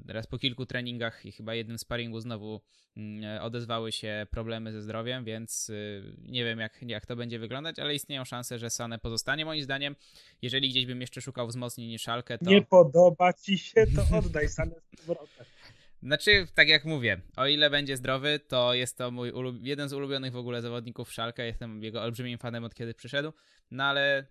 Teraz 0.06 0.26
po 0.26 0.38
kilku 0.38 0.66
treningach 0.66 1.26
i 1.26 1.32
chyba 1.32 1.54
jednym 1.54 1.78
sparingu 1.78 2.20
znowu 2.20 2.60
mm, 2.96 3.42
odezwały 3.42 3.92
się 3.92 4.26
problemy 4.30 4.72
ze 4.72 4.82
zdrowiem, 4.82 5.24
więc 5.24 5.70
y, 5.70 6.02
nie 6.22 6.44
wiem 6.44 6.58
jak, 6.58 6.82
jak 6.82 7.06
to 7.06 7.16
będzie 7.16 7.38
wyglądać, 7.38 7.78
ale 7.78 7.94
istnieją 7.94 8.24
szanse, 8.24 8.58
że 8.58 8.70
Sane 8.70 8.98
pozostanie. 8.98 9.44
Moim 9.44 9.62
zdaniem, 9.62 9.96
jeżeli 10.42 10.68
gdzieś 10.68 10.86
bym 10.86 11.00
jeszcze 11.00 11.20
szukał 11.20 11.46
wzmocnień 11.46 11.88
niż 11.88 12.02
Szalkę, 12.02 12.38
to... 12.38 12.50
Nie 12.50 12.62
podoba 12.62 13.32
ci 13.32 13.58
się, 13.58 13.86
to 13.96 14.16
oddaj 14.18 14.48
Sane 14.48 14.74
z 14.74 15.06
powrotem. 15.06 15.46
Znaczy, 16.02 16.46
tak 16.54 16.68
jak 16.68 16.84
mówię, 16.84 17.20
o 17.36 17.46
ile 17.46 17.70
będzie 17.70 17.96
zdrowy, 17.96 18.40
to 18.48 18.74
jest 18.74 18.98
to 18.98 19.10
mój 19.10 19.32
jeden 19.62 19.88
z 19.88 19.92
ulubionych 19.92 20.32
w 20.32 20.36
ogóle 20.36 20.62
zawodników 20.62 21.12
Szalkę. 21.12 21.46
Jestem 21.46 21.82
jego 21.82 22.02
olbrzymim 22.02 22.38
fanem 22.38 22.64
od 22.64 22.74
kiedy 22.74 22.94
przyszedł, 22.94 23.32
no 23.70 23.84
ale 23.84 24.26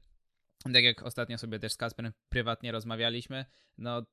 tak 0.63 0.83
jak 0.83 1.03
ostatnio 1.03 1.37
sobie 1.37 1.59
też 1.59 1.73
z 1.73 1.77
Kasperem 1.77 2.13
prywatnie 2.29 2.71
rozmawialiśmy, 2.71 3.45
no 3.77 4.05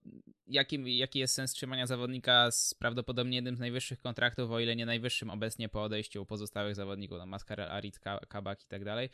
jaki, 0.47 0.99
jaki 0.99 1.19
jest 1.19 1.35
sens 1.35 1.53
trzymania 1.53 1.87
zawodnika 1.87 2.51
z 2.51 2.75
prawdopodobnie 2.75 3.37
jednym 3.37 3.57
z 3.57 3.59
najwyższych 3.59 4.01
kontraktów, 4.01 4.51
o 4.51 4.61
ile 4.61 4.77
nie 4.77 4.87
najwyższym 4.87 5.31
obecnie 5.31 5.69
po 5.69 5.83
odejściu 5.83 6.27
pozostałych 6.27 6.75
zawodników, 6.75 7.19
no 7.19 7.27
Mascarel, 7.27 7.71
Arit, 7.71 8.01
Kabak 8.29 8.63
i 8.63 8.67
tak 8.67 8.85
dalej, 8.85 9.11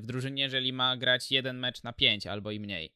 w 0.00 0.02
drużynie, 0.06 0.42
jeżeli 0.42 0.72
ma 0.72 0.96
grać 0.96 1.30
jeden 1.32 1.58
mecz 1.58 1.82
na 1.82 1.92
pięć 1.92 2.26
albo 2.26 2.50
i 2.50 2.60
mniej. 2.60 2.92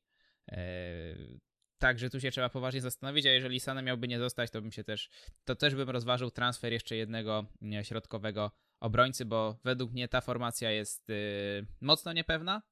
Yy, 0.53 1.41
także 1.79 2.11
tu 2.11 2.21
się 2.21 2.31
trzeba 2.31 2.49
poważnie 2.49 2.81
zastanowić, 2.81 3.27
a 3.27 3.31
jeżeli 3.31 3.61
Sane 3.61 3.83
miałby 3.83 4.09
nie 4.09 4.19
zostać, 4.19 4.51
to 4.51 4.63
bym 4.63 4.73
się 4.73 4.85
też, 4.85 5.09
to 5.45 5.57
też 5.57 5.75
bym 5.75 5.91
rozważył 5.91 6.31
transfer 6.31 6.73
jeszcze 6.73 6.97
jednego 6.97 7.47
środkowego 7.83 8.51
obrońcy, 8.81 9.25
bo 9.25 9.59
według 9.65 9.93
mnie 9.93 10.09
ta 10.09 10.21
formacja 10.21 10.71
jest 10.71 11.09
yy, 11.09 11.67
mocno 11.81 12.13
niepewna, 12.13 12.63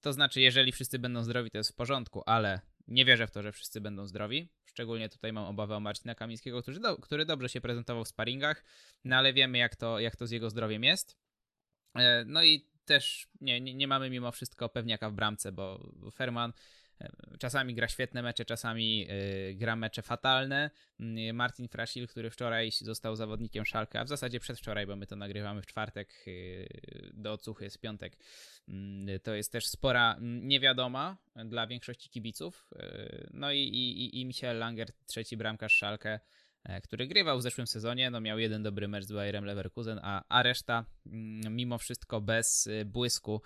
to 0.00 0.12
znaczy, 0.12 0.40
jeżeli 0.40 0.72
wszyscy 0.72 0.98
będą 0.98 1.24
zdrowi, 1.24 1.50
to 1.50 1.58
jest 1.58 1.70
w 1.70 1.74
porządku, 1.74 2.22
ale 2.26 2.60
nie 2.88 3.04
wierzę 3.04 3.26
w 3.26 3.30
to, 3.30 3.42
że 3.42 3.52
wszyscy 3.52 3.80
będą 3.80 4.06
zdrowi. 4.06 4.48
Szczególnie 4.64 5.08
tutaj 5.08 5.32
mam 5.32 5.44
obawę 5.44 5.76
o 5.76 5.80
Marcina 5.80 6.14
Kamińskiego, 6.14 6.62
który, 6.62 6.80
do, 6.80 6.96
który 6.96 7.24
dobrze 7.24 7.48
się 7.48 7.60
prezentował 7.60 8.04
w 8.04 8.08
sparingach, 8.08 8.64
no 9.04 9.16
ale 9.16 9.32
wiemy, 9.32 9.58
jak 9.58 9.76
to, 9.76 10.00
jak 10.00 10.16
to 10.16 10.26
z 10.26 10.30
jego 10.30 10.50
zdrowiem 10.50 10.84
jest. 10.84 11.16
E, 11.96 12.24
no 12.26 12.44
i 12.44 12.68
też 12.84 13.28
nie, 13.40 13.60
nie, 13.60 13.74
nie 13.74 13.88
mamy 13.88 14.10
mimo 14.10 14.32
wszystko 14.32 14.68
pewniaka 14.68 15.10
w 15.10 15.14
bramce, 15.14 15.52
bo 15.52 15.92
Ferman 16.14 16.52
Czasami 17.38 17.74
gra 17.74 17.88
świetne 17.88 18.22
mecze, 18.22 18.44
czasami 18.44 19.06
y, 19.50 19.54
gra 19.54 19.76
mecze 19.76 20.02
fatalne. 20.02 20.70
Mm, 21.00 21.36
Martin 21.36 21.68
Frasil, 21.68 22.08
który 22.08 22.30
wczoraj 22.30 22.70
został 22.70 23.16
zawodnikiem 23.16 23.66
Szalka, 23.66 24.00
a 24.00 24.04
w 24.04 24.08
zasadzie 24.08 24.40
przedwczoraj, 24.40 24.86
bo 24.86 24.96
my 24.96 25.06
to 25.06 25.16
nagrywamy 25.16 25.62
w 25.62 25.66
czwartek, 25.66 26.24
y, 26.28 27.10
do 27.14 27.32
odsłuchy 27.32 27.64
jest 27.64 27.80
piątek. 27.80 28.16
To 29.22 29.34
jest 29.34 29.52
też 29.52 29.66
spora 29.66 30.14
mm, 30.14 30.48
niewiadoma 30.48 31.16
dla 31.44 31.66
większości 31.66 32.10
kibiców. 32.10 32.68
Y, 32.72 33.30
no 33.32 33.52
i, 33.52 33.58
i, 33.58 34.20
i 34.20 34.26
Michael 34.26 34.58
Langer, 34.58 34.88
trzeci 35.06 35.36
bramkarz 35.36 35.72
Szalkę, 35.72 36.20
który 36.82 37.06
grywał 37.06 37.38
w 37.38 37.42
zeszłym 37.42 37.66
sezonie, 37.66 38.10
no 38.10 38.20
miał 38.20 38.38
jeden 38.38 38.62
dobry 38.62 38.88
mecz 38.88 39.04
z 39.04 39.12
Bayerem 39.12 39.44
Leverkusen, 39.44 40.00
a, 40.02 40.24
a 40.28 40.42
reszta 40.42 40.84
mm, 41.06 41.56
mimo 41.56 41.78
wszystko 41.78 42.20
bez 42.20 42.66
y, 42.66 42.84
błysku. 42.84 43.42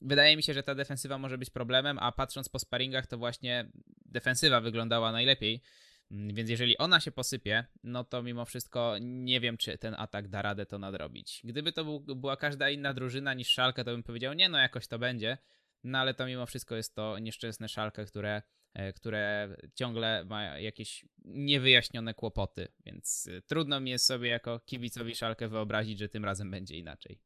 Wydaje 0.00 0.36
mi 0.36 0.42
się, 0.42 0.54
że 0.54 0.62
ta 0.62 0.74
defensywa 0.74 1.18
może 1.18 1.38
być 1.38 1.50
problemem, 1.50 1.98
a 1.98 2.12
patrząc 2.12 2.48
po 2.48 2.58
sparingach, 2.58 3.06
to 3.06 3.18
właśnie 3.18 3.70
defensywa 4.06 4.60
wyglądała 4.60 5.12
najlepiej. 5.12 5.62
Mm, 6.10 6.34
więc 6.34 6.50
jeżeli 6.50 6.78
ona 6.78 7.00
się 7.00 7.12
posypie, 7.12 7.64
no 7.84 8.04
to 8.04 8.22
mimo 8.22 8.44
wszystko 8.44 8.96
nie 9.00 9.40
wiem, 9.40 9.56
czy 9.56 9.78
ten 9.78 9.94
atak 9.98 10.28
da 10.28 10.42
radę 10.42 10.66
to 10.66 10.78
nadrobić. 10.78 11.40
Gdyby 11.44 11.72
to 11.72 11.84
był, 11.84 12.00
była 12.00 12.36
każda 12.36 12.70
inna 12.70 12.94
drużyna 12.94 13.34
niż 13.34 13.48
Szalkę, 13.48 13.84
to 13.84 13.90
bym 13.90 14.02
powiedział, 14.02 14.32
nie 14.32 14.48
no, 14.48 14.58
jakoś 14.58 14.86
to 14.86 14.98
będzie. 14.98 15.38
No 15.84 15.98
ale 15.98 16.14
to 16.14 16.26
mimo 16.26 16.46
wszystko 16.46 16.76
jest 16.76 16.94
to 16.94 17.18
nieszczęsne 17.18 17.68
Szalkę, 17.68 18.04
które 18.04 18.42
E, 18.74 18.92
które 18.92 19.48
ciągle 19.74 20.24
ma 20.24 20.42
jakieś 20.42 21.04
niewyjaśnione 21.24 22.14
kłopoty, 22.14 22.68
więc 22.86 23.28
e, 23.38 23.42
trudno 23.42 23.80
mi 23.80 23.90
jest 23.90 24.06
sobie 24.06 24.28
jako 24.28 24.60
kibicowi 24.60 25.14
Szalkę 25.14 25.48
wyobrazić, 25.48 25.98
że 25.98 26.08
tym 26.08 26.24
razem 26.24 26.50
będzie 26.50 26.76
inaczej. 26.76 27.18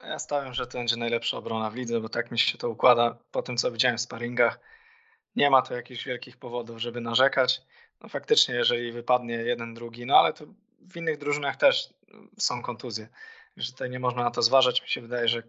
Ja 0.00 0.18
stawiam, 0.18 0.54
że 0.54 0.66
to 0.66 0.78
będzie 0.78 0.96
najlepsza 0.96 1.36
obrona 1.36 1.70
w 1.70 1.74
lidze, 1.74 2.00
bo 2.00 2.08
tak 2.08 2.30
mi 2.30 2.38
się 2.38 2.58
to 2.58 2.70
układa 2.70 3.18
po 3.30 3.42
tym, 3.42 3.56
co 3.56 3.72
widziałem 3.72 3.98
w 3.98 4.00
sparingach. 4.00 4.60
Nie 5.36 5.50
ma 5.50 5.62
to 5.62 5.74
jakichś 5.74 6.04
wielkich 6.04 6.36
powodów, 6.36 6.78
żeby 6.78 7.00
narzekać. 7.00 7.62
No 8.00 8.08
faktycznie, 8.08 8.54
jeżeli 8.54 8.92
wypadnie 8.92 9.34
jeden, 9.34 9.74
drugi, 9.74 10.06
no 10.06 10.18
ale 10.18 10.32
to 10.32 10.44
w 10.80 10.96
innych 10.96 11.18
drużynach 11.18 11.56
też 11.56 11.94
są 12.38 12.62
kontuzje. 12.62 13.08
Że 13.56 13.72
tutaj 13.72 13.90
nie 13.90 14.00
można 14.00 14.24
na 14.24 14.30
to 14.30 14.42
zważać. 14.42 14.82
Mi 14.82 14.88
się 14.88 15.00
wydaje, 15.00 15.28
że 15.28 15.42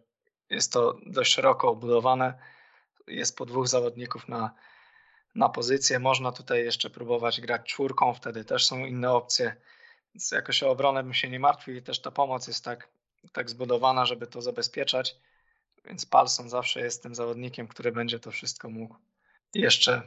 jest 0.52 0.74
to 0.74 0.98
dość 1.06 1.34
szeroko 1.34 1.70
obudowane. 1.70 2.34
Jest 3.08 3.38
po 3.38 3.46
dwóch 3.46 3.68
zawodników 3.68 4.28
na 4.28 4.52
na 5.36 5.50
pozycję. 5.50 6.00
Można 6.00 6.32
tutaj 6.32 6.66
jeszcze 6.66 6.90
próbować 6.90 7.42
grać 7.42 7.62
czwórką, 7.68 8.14
wtedy 8.14 8.46
też 8.46 8.66
są 8.66 8.86
inne 8.86 9.12
opcje. 9.12 9.56
Więc 10.14 10.32
jakoś 10.32 10.64
o 10.64 10.70
obronę 10.70 11.04
bym 11.04 11.14
się 11.14 11.30
nie 11.30 11.40
martwił 11.40 11.76
i 11.76 11.82
też 11.82 12.02
ta 12.02 12.12
pomoc 12.12 12.48
jest 12.48 12.66
tak, 12.66 12.90
tak 13.32 13.50
zbudowana, 13.50 14.06
żeby 14.06 14.28
to 14.28 14.42
zabezpieczać. 14.42 15.16
Więc 15.86 16.06
Palson 16.06 16.50
zawsze 16.50 16.80
jest 16.80 17.04
tym 17.04 17.16
zawodnikiem, 17.16 17.68
który 17.68 17.92
będzie 17.92 18.20
to 18.20 18.32
wszystko 18.32 18.70
mógł 18.70 18.96
jeszcze 19.54 20.02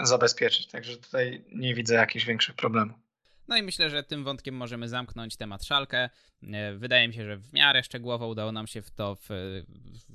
zabezpieczyć. 0.00 0.66
Także 0.66 0.96
tutaj 0.96 1.44
nie 1.52 1.74
widzę 1.74 1.94
jakichś 1.94 2.24
większych 2.24 2.54
problemów. 2.54 3.05
No 3.48 3.56
i 3.56 3.62
myślę, 3.62 3.90
że 3.90 4.02
tym 4.02 4.24
wątkiem 4.24 4.54
możemy 4.54 4.88
zamknąć 4.88 5.36
temat 5.36 5.64
Szalkę. 5.64 6.10
E, 6.42 6.74
wydaje 6.74 7.08
mi 7.08 7.14
się, 7.14 7.24
że 7.24 7.36
w 7.36 7.52
miarę 7.52 7.82
szczegółowo 7.82 8.28
udało 8.28 8.52
nam 8.52 8.66
się 8.66 8.82
w 8.82 8.90
to 8.90 9.14
w, 9.14 9.28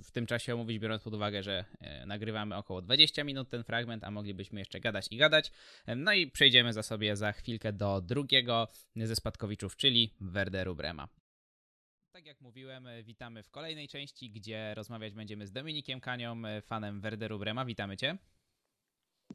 w 0.03 0.11
tym 0.11 0.25
czasie 0.25 0.53
omówić, 0.53 0.79
biorąc 0.79 1.03
pod 1.03 1.13
uwagę, 1.13 1.43
że 1.43 1.65
e, 1.79 2.05
nagrywamy 2.05 2.55
około 2.55 2.81
20 2.81 3.23
minut 3.23 3.49
ten 3.49 3.63
fragment, 3.63 4.03
a 4.03 4.11
moglibyśmy 4.11 4.59
jeszcze 4.59 4.79
gadać 4.79 5.07
i 5.11 5.17
gadać. 5.17 5.51
E, 5.85 5.95
no 5.95 6.13
i 6.13 6.27
przejdziemy 6.27 6.73
za 6.73 6.83
sobie 6.83 7.15
za 7.15 7.31
chwilkę 7.31 7.73
do 7.73 8.01
drugiego 8.01 8.67
ze 8.95 9.15
spadkowiczów, 9.15 9.75
czyli 9.75 10.13
Werderu 10.21 10.75
Brema. 10.75 11.07
Tak 12.11 12.25
jak 12.25 12.41
mówiłem, 12.41 12.87
witamy 13.03 13.43
w 13.43 13.51
kolejnej 13.51 13.87
części, 13.87 14.29
gdzie 14.29 14.73
rozmawiać 14.73 15.13
będziemy 15.13 15.47
z 15.47 15.51
Dominikiem 15.51 16.01
Kanią, 16.01 16.41
fanem 16.61 17.01
Werderu 17.01 17.39
Brema. 17.39 17.65
Witamy 17.65 17.97
Cię. 17.97 18.17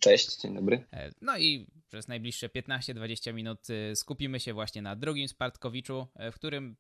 Cześć, 0.01 0.41
dzień 0.41 0.55
dobry. 0.55 0.85
E, 0.93 1.11
no 1.21 1.39
i 1.39 1.67
przez 1.89 2.09
najbliższe 2.09 2.49
15-20 2.49 3.35
minut 3.35 3.61
e, 3.71 3.97
skupimy 3.97 4.41
się 4.41 4.55
właśnie 4.55 4.83
na 4.83 4.97
drugim 4.97 5.29
Spartkowiczu, 5.29 6.07
e, 6.15 6.33
w 6.33 6.35
którym 6.35 6.77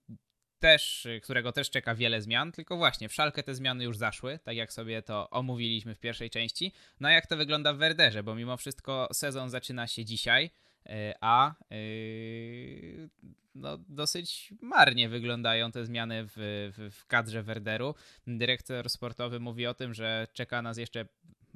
też, 0.59 1.09
którego 1.23 1.53
też 1.53 1.71
czeka 1.71 1.95
wiele 1.95 2.23
zmian, 2.23 2.53
tylko 2.53 2.77
właśnie 2.77 3.09
w 3.09 3.15
Szalkę 3.15 3.43
te 3.43 3.55
zmiany 3.55 3.85
już 3.85 3.97
zaszły, 3.97 4.39
tak 4.45 4.57
jak 4.57 4.73
sobie 4.73 5.03
to 5.03 5.31
omówiliśmy 5.31 5.95
w 5.95 6.01
pierwszej 6.01 6.31
części. 6.31 6.73
No 7.01 7.09
a 7.09 7.13
jak 7.13 7.27
to 7.27 7.37
wygląda 7.37 7.75
w 7.75 7.79
Werderze, 7.79 8.23
bo 8.23 8.35
mimo 8.35 8.57
wszystko 8.57 9.09
sezon 9.13 9.51
zaczyna 9.51 9.87
się 9.87 10.05
dzisiaj, 10.05 10.51
a 11.21 11.55
yy, 11.71 13.09
no, 13.57 13.79
dosyć 13.89 14.55
marnie 14.61 15.09
wyglądają 15.09 15.73
te 15.73 15.85
zmiany 15.85 16.25
w, 16.27 16.33
w, 16.77 16.95
w 16.95 17.07
kadrze 17.07 17.43
Werderu. 17.43 17.95
Dyrektor 18.27 18.91
sportowy 18.91 19.41
mówi 19.41 19.67
o 19.67 19.75
tym, 19.75 19.95
że 19.95 20.27
czeka 20.33 20.63
nas 20.63 20.79
jeszcze 20.79 21.07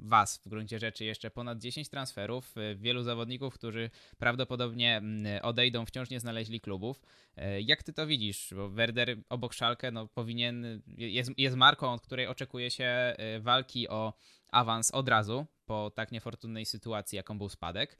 Was 0.01 0.37
w 0.37 0.49
gruncie 0.49 0.79
rzeczy 0.79 1.05
jeszcze 1.05 1.31
ponad 1.31 1.59
10 1.59 1.89
transferów, 1.89 2.57
y, 2.57 2.75
wielu 2.75 3.03
zawodników, 3.03 3.53
którzy 3.53 3.89
prawdopodobnie 4.17 4.97
mm, 4.97 5.43
odejdą, 5.43 5.85
wciąż 5.85 6.09
nie 6.09 6.19
znaleźli 6.19 6.61
klubów. 6.61 7.01
Y, 7.37 7.61
jak 7.61 7.83
ty 7.83 7.93
to 7.93 8.07
widzisz? 8.07 8.53
Bo 8.55 8.69
Werder 8.69 9.17
obok 9.29 9.53
Szalkę 9.53 9.91
no, 9.91 10.07
powinien, 10.07 10.81
jest, 10.97 11.31
jest 11.37 11.55
marką, 11.55 11.93
od 11.93 12.01
której 12.01 12.27
oczekuje 12.27 12.71
się 12.71 13.15
y, 13.37 13.41
walki 13.41 13.89
o 13.89 14.13
awans 14.51 14.91
od 14.91 15.09
razu 15.09 15.45
po 15.65 15.91
tak 15.95 16.11
niefortunnej 16.11 16.65
sytuacji, 16.65 17.15
jaką 17.15 17.37
był 17.37 17.49
spadek. 17.49 17.97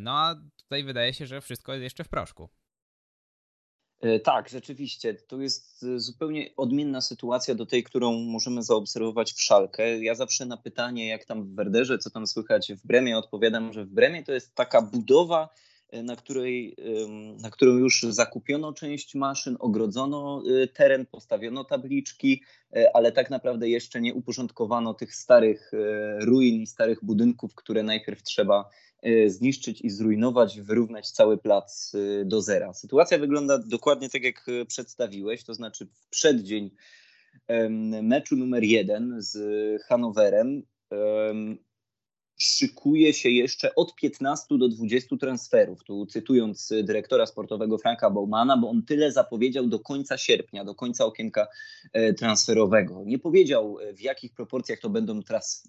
No 0.00 0.18
a 0.18 0.34
tutaj 0.56 0.84
wydaje 0.84 1.14
się, 1.14 1.26
że 1.26 1.40
wszystko 1.40 1.72
jest 1.72 1.82
jeszcze 1.82 2.04
w 2.04 2.08
proszku. 2.08 2.48
E, 4.00 4.20
tak, 4.20 4.48
rzeczywiście. 4.48 5.14
To 5.14 5.40
jest 5.40 5.82
e, 5.82 6.00
zupełnie 6.00 6.50
odmienna 6.56 7.00
sytuacja 7.00 7.54
do 7.54 7.66
tej, 7.66 7.84
którą 7.84 8.12
możemy 8.12 8.62
zaobserwować 8.62 9.32
w 9.32 9.42
Szalkę. 9.42 10.02
Ja 10.02 10.14
zawsze 10.14 10.46
na 10.46 10.56
pytanie, 10.56 11.08
jak 11.08 11.24
tam 11.24 11.44
w 11.44 11.54
Werderze, 11.54 11.98
co 11.98 12.10
tam 12.10 12.26
słychać 12.26 12.72
w 12.72 12.86
Bremie, 12.86 13.18
odpowiadam, 13.18 13.72
że 13.72 13.84
w 13.84 13.88
Bremie 13.88 14.24
to 14.24 14.32
jest 14.32 14.54
taka 14.54 14.82
budowa, 14.82 15.48
e, 15.90 16.02
na, 16.02 16.16
której, 16.16 16.76
na 17.42 17.50
którą 17.50 17.72
już 17.76 18.06
zakupiono 18.08 18.72
część 18.72 19.14
maszyn, 19.14 19.56
ogrodzono 19.60 20.42
teren, 20.74 21.06
postawiono 21.06 21.64
tabliczki, 21.64 22.42
ale 22.94 23.12
tak 23.12 23.30
naprawdę 23.30 23.68
jeszcze 23.68 24.00
nie 24.00 24.14
uporządkowano 24.14 24.94
tych 24.94 25.14
starych 25.14 25.70
ruin 26.20 26.62
i 26.62 26.66
starych 26.66 27.04
budynków, 27.04 27.54
które 27.54 27.82
najpierw 27.82 28.22
trzeba 28.22 28.70
zniszczyć 29.26 29.80
i 29.80 29.90
zrujnować, 29.90 30.60
wyrównać 30.60 31.10
cały 31.10 31.38
plac 31.38 31.94
y, 31.94 32.24
do 32.26 32.42
zera. 32.42 32.72
Sytuacja 32.72 33.18
wygląda 33.18 33.58
dokładnie 33.58 34.10
tak, 34.10 34.22
jak 34.22 34.48
y, 34.48 34.66
przedstawiłeś, 34.66 35.44
to 35.44 35.54
znaczy 35.54 35.86
w 35.86 36.08
przeddzień 36.10 36.70
meczu 38.02 38.36
numer 38.36 38.64
jeden 38.64 39.14
z 39.18 39.38
Hanowerem 39.82 40.62
szykuje 42.36 43.12
się 43.12 43.30
jeszcze 43.30 43.74
od 43.74 43.94
15 43.94 44.58
do 44.58 44.68
20 44.68 45.16
transferów. 45.16 45.84
Tu 45.84 46.06
cytując 46.06 46.72
dyrektora 46.82 47.26
sportowego 47.26 47.78
Franka 47.78 48.10
Baumana, 48.10 48.56
bo 48.56 48.70
on 48.70 48.82
tyle 48.82 49.12
zapowiedział 49.12 49.66
do 49.66 49.78
końca 49.78 50.18
sierpnia, 50.18 50.64
do 50.64 50.74
końca 50.74 51.04
okienka 51.04 51.46
e, 51.92 52.14
transferowego. 52.14 53.02
Nie 53.06 53.18
powiedział 53.18 53.78
e, 53.80 53.94
w 53.94 54.00
jakich 54.00 54.32
proporcjach 54.32 54.80
to 54.80 54.90
będą 54.90 55.20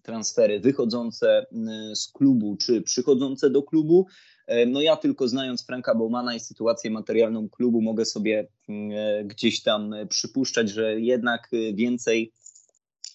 transfery 0.03 0.60
wychodzące 0.60 1.45
z 1.93 2.08
klubu 2.08 2.58
czy 2.58 2.82
przychodzące 2.82 3.49
do 3.49 3.63
klubu. 3.63 4.06
E, 4.47 4.65
no 4.65 4.82
ja 4.82 4.95
tylko 4.95 5.27
znając 5.27 5.65
Franka 5.65 5.95
Baumana 5.95 6.36
i 6.36 6.39
sytuację 6.39 6.91
materialną 6.91 7.49
klubu 7.49 7.82
mogę 7.82 8.06
sobie 8.06 8.47
gdzieś 9.25 9.63
tam 9.63 9.95
przypuszczać, 10.10 10.69
że 10.69 10.99
jednak 11.01 11.49
więcej 11.73 12.32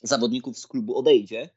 zawodników 0.02 0.58
z 0.58 0.66
klubu 0.66 0.96
odejdzie. 0.96 1.48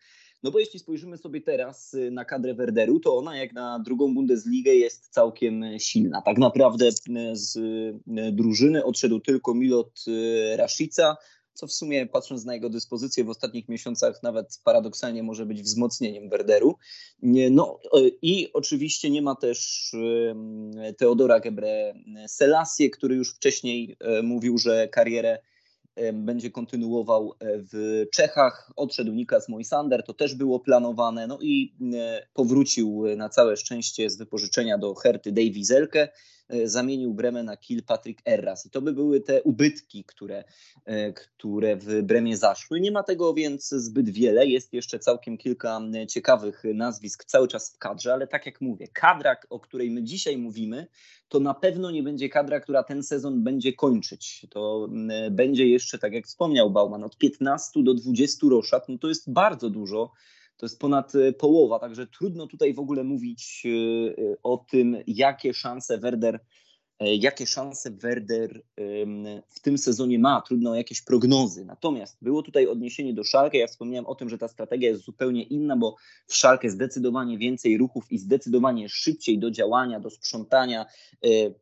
No 0.45 0.51
bo 0.51 0.60
jeśli 0.60 0.79
spojrzymy 0.79 1.17
sobie 1.17 1.41
teraz 1.41 1.93
y, 1.93 2.12
na 2.12 2.25
kadrę 2.25 2.53
Werderu, 2.53 2.99
to 2.99 3.17
ona 3.17 3.38
jak 3.38 3.53
na 3.53 3.79
drugą 3.79 4.13
Bundesligę 4.13 4.75
jest 4.75 5.10
całkiem 5.10 5.65
silna. 5.77 6.21
Tak 6.21 6.38
naprawdę 6.38 6.88
y, 6.88 6.91
z 7.36 7.55
y, 7.55 8.31
drużyny 8.31 8.84
odszedł 8.84 9.19
tylko 9.19 9.53
Milot 9.53 10.05
Rashica, 10.55 11.17
co 11.53 11.67
w 11.67 11.71
sumie 11.71 12.05
patrząc 12.05 12.45
na 12.45 12.53
jego 12.53 12.69
dyspozycję 12.69 13.23
w 13.23 13.29
ostatnich 13.29 13.69
miesiącach 13.69 14.23
nawet 14.23 14.62
paradoksalnie 14.63 15.23
może 15.23 15.45
być 15.45 15.62
wzmocnieniem 15.62 16.29
Werderu. 16.29 16.75
No 17.51 17.79
i 18.21 18.49
oczywiście 18.53 19.10
nie 19.10 19.21
ma 19.21 19.36
też 19.36 19.91
Teodora 20.97 21.39
Gebre 21.39 21.93
Selassie, 22.27 22.89
który 22.89 23.15
już 23.15 23.36
wcześniej 23.36 23.97
mówił, 24.23 24.58
że 24.58 24.88
karierę 24.88 25.39
będzie 26.13 26.51
kontynuował 26.51 27.34
e, 27.34 27.36
w 27.71 28.03
Czechach. 28.13 28.71
Odszedł 28.75 29.12
Nikas 29.12 29.49
Moisander, 29.49 30.03
to 30.03 30.13
też 30.13 30.36
było 30.36 30.60
planowane. 30.60 31.27
No 31.27 31.39
i 31.41 31.73
e, 31.93 32.27
powrócił 32.34 33.03
na 33.17 33.29
całe 33.29 33.58
szczęście 33.58 34.10
z 34.10 34.17
wypożyczenia 34.17 34.77
do 34.77 34.95
Herty 34.95 35.31
Davy 35.31 35.63
Zelke. 35.63 36.10
E, 36.49 36.67
zamienił 36.67 37.13
Bremę 37.13 37.43
na 37.43 37.58
kill 37.58 37.84
Patrick 37.84 38.21
Erras. 38.25 38.65
I 38.65 38.69
to 38.69 38.81
by 38.81 38.93
były 38.93 39.21
te 39.21 39.43
ubytki, 39.43 40.03
które, 40.03 40.43
e, 40.86 41.13
które 41.13 41.75
w 41.75 42.01
Bremie 42.01 42.38
zaszły. 42.38 42.79
Nie 42.79 42.91
ma 42.91 43.03
tego 43.03 43.34
więc 43.34 43.69
zbyt 43.69 44.10
wiele. 44.10 44.47
Jest 44.47 44.73
jeszcze 44.73 44.99
całkiem 44.99 45.38
kilka 45.38 45.81
ciekawych 46.10 46.63
nazwisk 46.73 47.25
cały 47.25 47.47
czas 47.47 47.73
w 47.73 47.77
kadrze, 47.77 48.13
ale 48.13 48.27
tak 48.27 48.45
jak 48.45 48.62
mówię, 48.62 48.88
kadra, 48.93 49.36
o 49.49 49.60
której 49.60 49.91
my 49.91 50.03
dzisiaj 50.03 50.38
mówimy, 50.38 50.88
to 51.29 51.39
na 51.39 51.53
pewno 51.53 51.91
nie 51.91 52.03
będzie 52.03 52.29
kadra, 52.29 52.60
która 52.60 52.84
ten 52.84 53.03
sezon 53.03 53.43
będzie 53.43 53.73
kończyć. 53.73 54.47
To 54.49 54.89
będzie 55.31 55.67
jeszcze, 55.67 55.99
tak 55.99 56.13
jak 56.13 56.25
wspomniał 56.25 56.71
Bauman, 56.71 57.03
od 57.03 57.17
15 57.17 57.84
do 57.84 57.93
20 57.93 58.47
roszad. 58.49 58.89
No 58.89 58.97
to 58.97 59.08
jest 59.08 59.31
bardzo 59.31 59.69
dużo 59.69 60.12
to 60.58 60.65
jest 60.65 60.80
ponad 60.80 61.15
e, 61.15 61.34
połowa, 61.34 61.80
także 61.80 62.08
trudno 62.08 62.48
tutaj 62.48 62.74
w 62.74 62.80
ogóle 62.80 63.04
mówić 63.04 63.63
e, 63.65 63.70
e, 63.70 64.36
o 64.44 64.65
tym, 64.72 64.98
jakie 65.08 65.54
szanse 65.54 65.98
Werder 65.98 66.39
jakie 67.00 67.48
szanse 67.48 67.91
Werder 67.91 68.62
w 69.50 69.60
tym 69.62 69.78
sezonie 69.78 70.20
ma. 70.20 70.41
Trudno 70.41 70.72
o 70.72 70.76
jakieś 70.76 71.02
prognozy. 71.02 71.65
Natomiast 71.65 72.18
było 72.22 72.44
tutaj 72.44 72.68
odniesienie 72.68 73.13
do 73.13 73.24
Szalkę. 73.24 73.58
Ja 73.58 73.68
wspomniałem 73.68 74.06
o 74.06 74.15
tym, 74.15 74.30
że 74.30 74.38
ta 74.38 74.48
strategia 74.48 74.89
jest 74.89 75.04
zupełnie 75.04 75.44
inna, 75.44 75.78
bo 75.78 75.96
w 76.28 76.36
Szalkę 76.36 76.70
zdecydowanie 76.70 77.38
więcej 77.38 77.78
ruchów 77.78 78.12
i 78.12 78.18
zdecydowanie 78.18 78.89
szybciej 78.89 79.39
do 79.39 79.52
działania, 79.52 80.00
do 80.00 80.10
sprzątania 80.10 80.86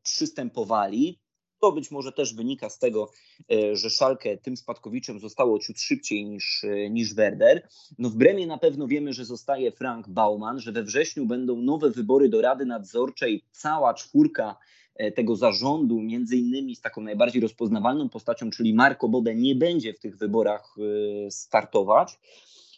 przystępowali. 0.04 1.20
To 1.64 1.72
być 1.72 1.92
może 1.92 2.12
też 2.12 2.34
wynika 2.34 2.70
z 2.70 2.80
tego, 2.80 3.12
e, 3.52 3.76
że 3.76 3.90
Szalkę 3.90 4.38
tym 4.38 4.58
spadkowiczem 4.58 5.20
zostało 5.20 5.60
ciut 5.60 5.80
szybciej 5.80 6.26
niż, 6.26 6.64
e, 6.64 6.90
niż 6.90 7.14
Werder. 7.14 7.68
No 8.00 8.10
w 8.10 8.16
Bremie 8.16 8.48
na 8.48 8.58
pewno 8.58 8.88
wiemy, 8.88 9.14
że 9.14 9.26
zostaje 9.26 9.72
Frank 9.72 10.10
Bauman, 10.10 10.60
że 10.60 10.72
we 10.72 10.84
wrześniu 10.84 11.26
będą 11.26 11.56
nowe 11.56 11.90
wybory 11.90 12.30
do 12.30 12.42
Rady 12.42 12.66
Nadzorczej. 12.66 13.44
Cała 13.52 13.94
czwórka 13.94 14.56
e, 14.96 15.12
tego 15.12 15.36
zarządu, 15.36 16.02
między 16.02 16.38
innymi 16.38 16.76
z 16.76 16.82
taką 16.82 17.02
najbardziej 17.02 17.42
rozpoznawalną 17.42 18.10
postacią, 18.10 18.50
czyli 18.50 18.74
Marco 18.74 19.10
Bode, 19.10 19.36
nie 19.36 19.56
będzie 19.56 19.94
w 19.94 20.00
tych 20.00 20.18
wyborach 20.18 20.76
startować. 21.30 22.20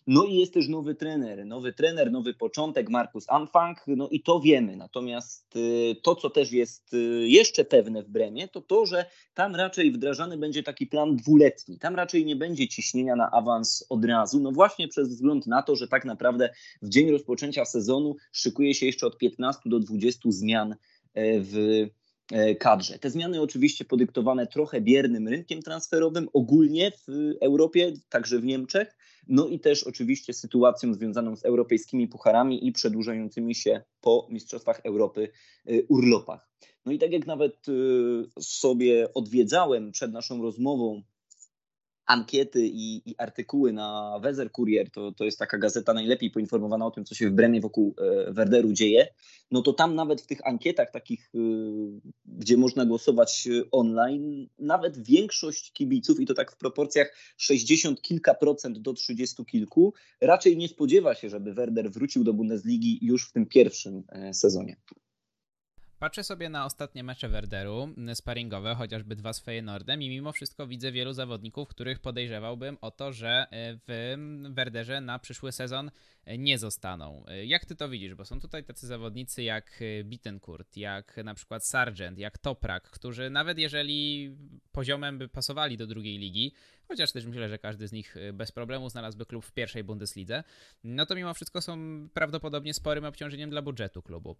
No 0.07 0.25
i 0.25 0.35
jest 0.35 0.53
też 0.53 0.67
nowy 0.67 0.95
trener, 0.95 1.45
nowy 1.45 1.73
trener, 1.73 2.11
nowy 2.11 2.33
początek, 2.33 2.89
Markus 2.89 3.29
Anfang, 3.29 3.83
no 3.87 4.09
i 4.09 4.21
to 4.21 4.39
wiemy. 4.39 4.75
Natomiast 4.75 5.55
y, 5.55 5.95
to, 6.03 6.15
co 6.15 6.29
też 6.29 6.51
jest 6.51 6.93
y, 6.93 7.27
jeszcze 7.27 7.65
pewne 7.65 8.03
w 8.03 8.09
Bremie, 8.09 8.47
to 8.47 8.61
to, 8.61 8.85
że 8.85 9.05
tam 9.33 9.55
raczej 9.55 9.91
wdrażany 9.91 10.37
będzie 10.37 10.63
taki 10.63 10.87
plan 10.87 11.15
dwuletni. 11.15 11.79
Tam 11.79 11.95
raczej 11.95 12.25
nie 12.25 12.35
będzie 12.35 12.67
ciśnienia 12.67 13.15
na 13.15 13.31
awans 13.31 13.85
od 13.89 14.05
razu, 14.05 14.39
no 14.39 14.51
właśnie 14.51 14.87
przez 14.87 15.09
wzgląd 15.09 15.47
na 15.47 15.61
to, 15.61 15.75
że 15.75 15.87
tak 15.87 16.05
naprawdę 16.05 16.49
w 16.81 16.89
dzień 16.89 17.11
rozpoczęcia 17.11 17.65
sezonu 17.65 18.15
szykuje 18.31 18.73
się 18.73 18.85
jeszcze 18.85 19.07
od 19.07 19.17
15 19.17 19.61
do 19.65 19.79
20 19.79 20.31
zmian 20.31 20.71
e, 20.71 21.39
w 21.39 21.55
e, 22.31 22.55
kadrze. 22.55 22.99
Te 22.99 23.09
zmiany 23.09 23.41
oczywiście 23.41 23.85
podyktowane 23.85 24.47
trochę 24.47 24.81
biernym 24.81 25.27
rynkiem 25.27 25.61
transferowym 25.61 26.29
ogólnie 26.33 26.91
w 27.07 27.33
Europie, 27.41 27.93
także 28.09 28.39
w 28.39 28.45
Niemczech, 28.45 28.95
no 29.27 29.47
i 29.47 29.59
też 29.59 29.83
oczywiście 29.83 30.33
sytuacją 30.33 30.93
związaną 30.93 31.35
z 31.35 31.45
europejskimi 31.45 32.07
pucharami 32.07 32.67
i 32.67 32.71
przedłużającymi 32.71 33.55
się 33.55 33.81
po 34.01 34.27
Mistrzostwach 34.31 34.81
Europy 34.83 35.31
y, 35.69 35.85
urlopach. 35.89 36.49
No 36.85 36.91
i 36.91 36.99
tak 36.99 37.11
jak 37.11 37.27
nawet 37.27 37.67
y, 37.67 38.23
sobie 38.39 39.13
odwiedzałem 39.13 39.91
przed 39.91 40.11
naszą 40.13 40.41
rozmową 40.41 41.03
ankiety 42.05 42.67
i, 42.67 43.09
i, 43.09 43.15
artykuły 43.17 43.73
na 43.73 44.19
Weser 44.23 44.51
Kurier, 44.51 44.91
to, 44.91 45.11
to 45.11 45.25
jest 45.25 45.39
taka 45.39 45.57
gazeta 45.57 45.93
najlepiej 45.93 46.31
poinformowana 46.31 46.85
o 46.85 46.91
tym, 46.91 47.05
co 47.05 47.15
się 47.15 47.29
w 47.29 47.33
Bremie 47.33 47.61
wokół 47.61 47.95
e, 47.97 48.33
Werderu 48.33 48.73
dzieje, 48.73 49.07
no 49.51 49.61
to 49.61 49.73
tam 49.73 49.95
nawet 49.95 50.21
w 50.21 50.27
tych 50.27 50.47
ankietach 50.47 50.91
takich, 50.91 51.31
e, 51.35 51.39
gdzie 52.25 52.57
można 52.57 52.85
głosować 52.85 53.47
e, 53.47 53.71
online, 53.71 54.47
nawet 54.59 55.03
większość 55.03 55.71
kibiców, 55.71 56.19
i 56.19 56.25
to 56.25 56.33
tak 56.33 56.51
w 56.51 56.57
proporcjach 56.57 57.15
60 57.37 58.01
kilka 58.01 58.33
procent 58.33 58.79
do 58.79 58.93
30 58.93 59.45
kilku, 59.45 59.93
raczej 60.21 60.57
nie 60.57 60.67
spodziewa 60.67 61.15
się, 61.15 61.29
żeby 61.29 61.53
Werder 61.53 61.91
wrócił 61.91 62.23
do 62.23 62.33
Bundesligi 62.33 62.99
już 63.01 63.29
w 63.29 63.31
tym 63.31 63.45
pierwszym 63.45 64.03
sezonie. 64.33 64.75
Patrzę 65.99 66.23
sobie 66.23 66.49
na 66.49 66.65
ostatnie 66.65 67.03
mecze 67.03 67.29
Werderu, 67.29 67.89
sparingowe, 68.13 68.75
chociażby 68.75 69.15
dwa 69.15 69.33
z 69.33 69.39
Feyenoordem 69.39 70.01
i 70.01 70.09
mimo 70.09 70.31
wszystko 70.31 70.67
widzę 70.67 70.91
wielu 70.91 71.13
zawodników, 71.13 71.67
których 71.67 71.99
podejrzewałbym 71.99 72.77
o 72.81 72.91
to, 72.91 73.13
że 73.13 73.47
e, 73.51 73.79
w 73.87 74.15
Werderze 74.49 75.01
na 75.01 75.19
przyszły 75.19 75.51
sezon 75.51 75.91
nie 76.37 76.57
zostaną. 76.57 77.25
Jak 77.43 77.65
ty 77.65 77.75
to 77.75 77.89
widzisz? 77.89 78.15
Bo 78.15 78.25
są 78.25 78.39
tutaj 78.39 78.63
tacy 78.63 78.87
zawodnicy 78.87 79.43
jak 79.43 79.83
Bittencourt, 80.03 80.77
jak 80.77 81.17
na 81.17 81.33
przykład 81.33 81.65
Sargent, 81.65 82.19
jak 82.19 82.37
Toprak, 82.37 82.83
którzy 82.89 83.29
nawet 83.29 83.57
jeżeli 83.57 84.31
poziomem 84.71 85.17
by 85.17 85.27
pasowali 85.27 85.77
do 85.77 85.87
drugiej 85.87 86.17
ligi, 86.17 86.53
chociaż 86.87 87.11
też 87.11 87.25
myślę, 87.25 87.49
że 87.49 87.57
każdy 87.57 87.87
z 87.87 87.91
nich 87.91 88.15
bez 88.33 88.51
problemu 88.51 88.89
znalazłby 88.89 89.25
klub 89.25 89.45
w 89.45 89.51
pierwszej 89.51 89.83
Bundeslidze, 89.83 90.43
no 90.83 91.05
to 91.05 91.15
mimo 91.15 91.33
wszystko 91.33 91.61
są 91.61 91.77
prawdopodobnie 92.13 92.73
sporym 92.73 93.05
obciążeniem 93.05 93.49
dla 93.49 93.61
budżetu 93.61 94.01
klubu. 94.01 94.35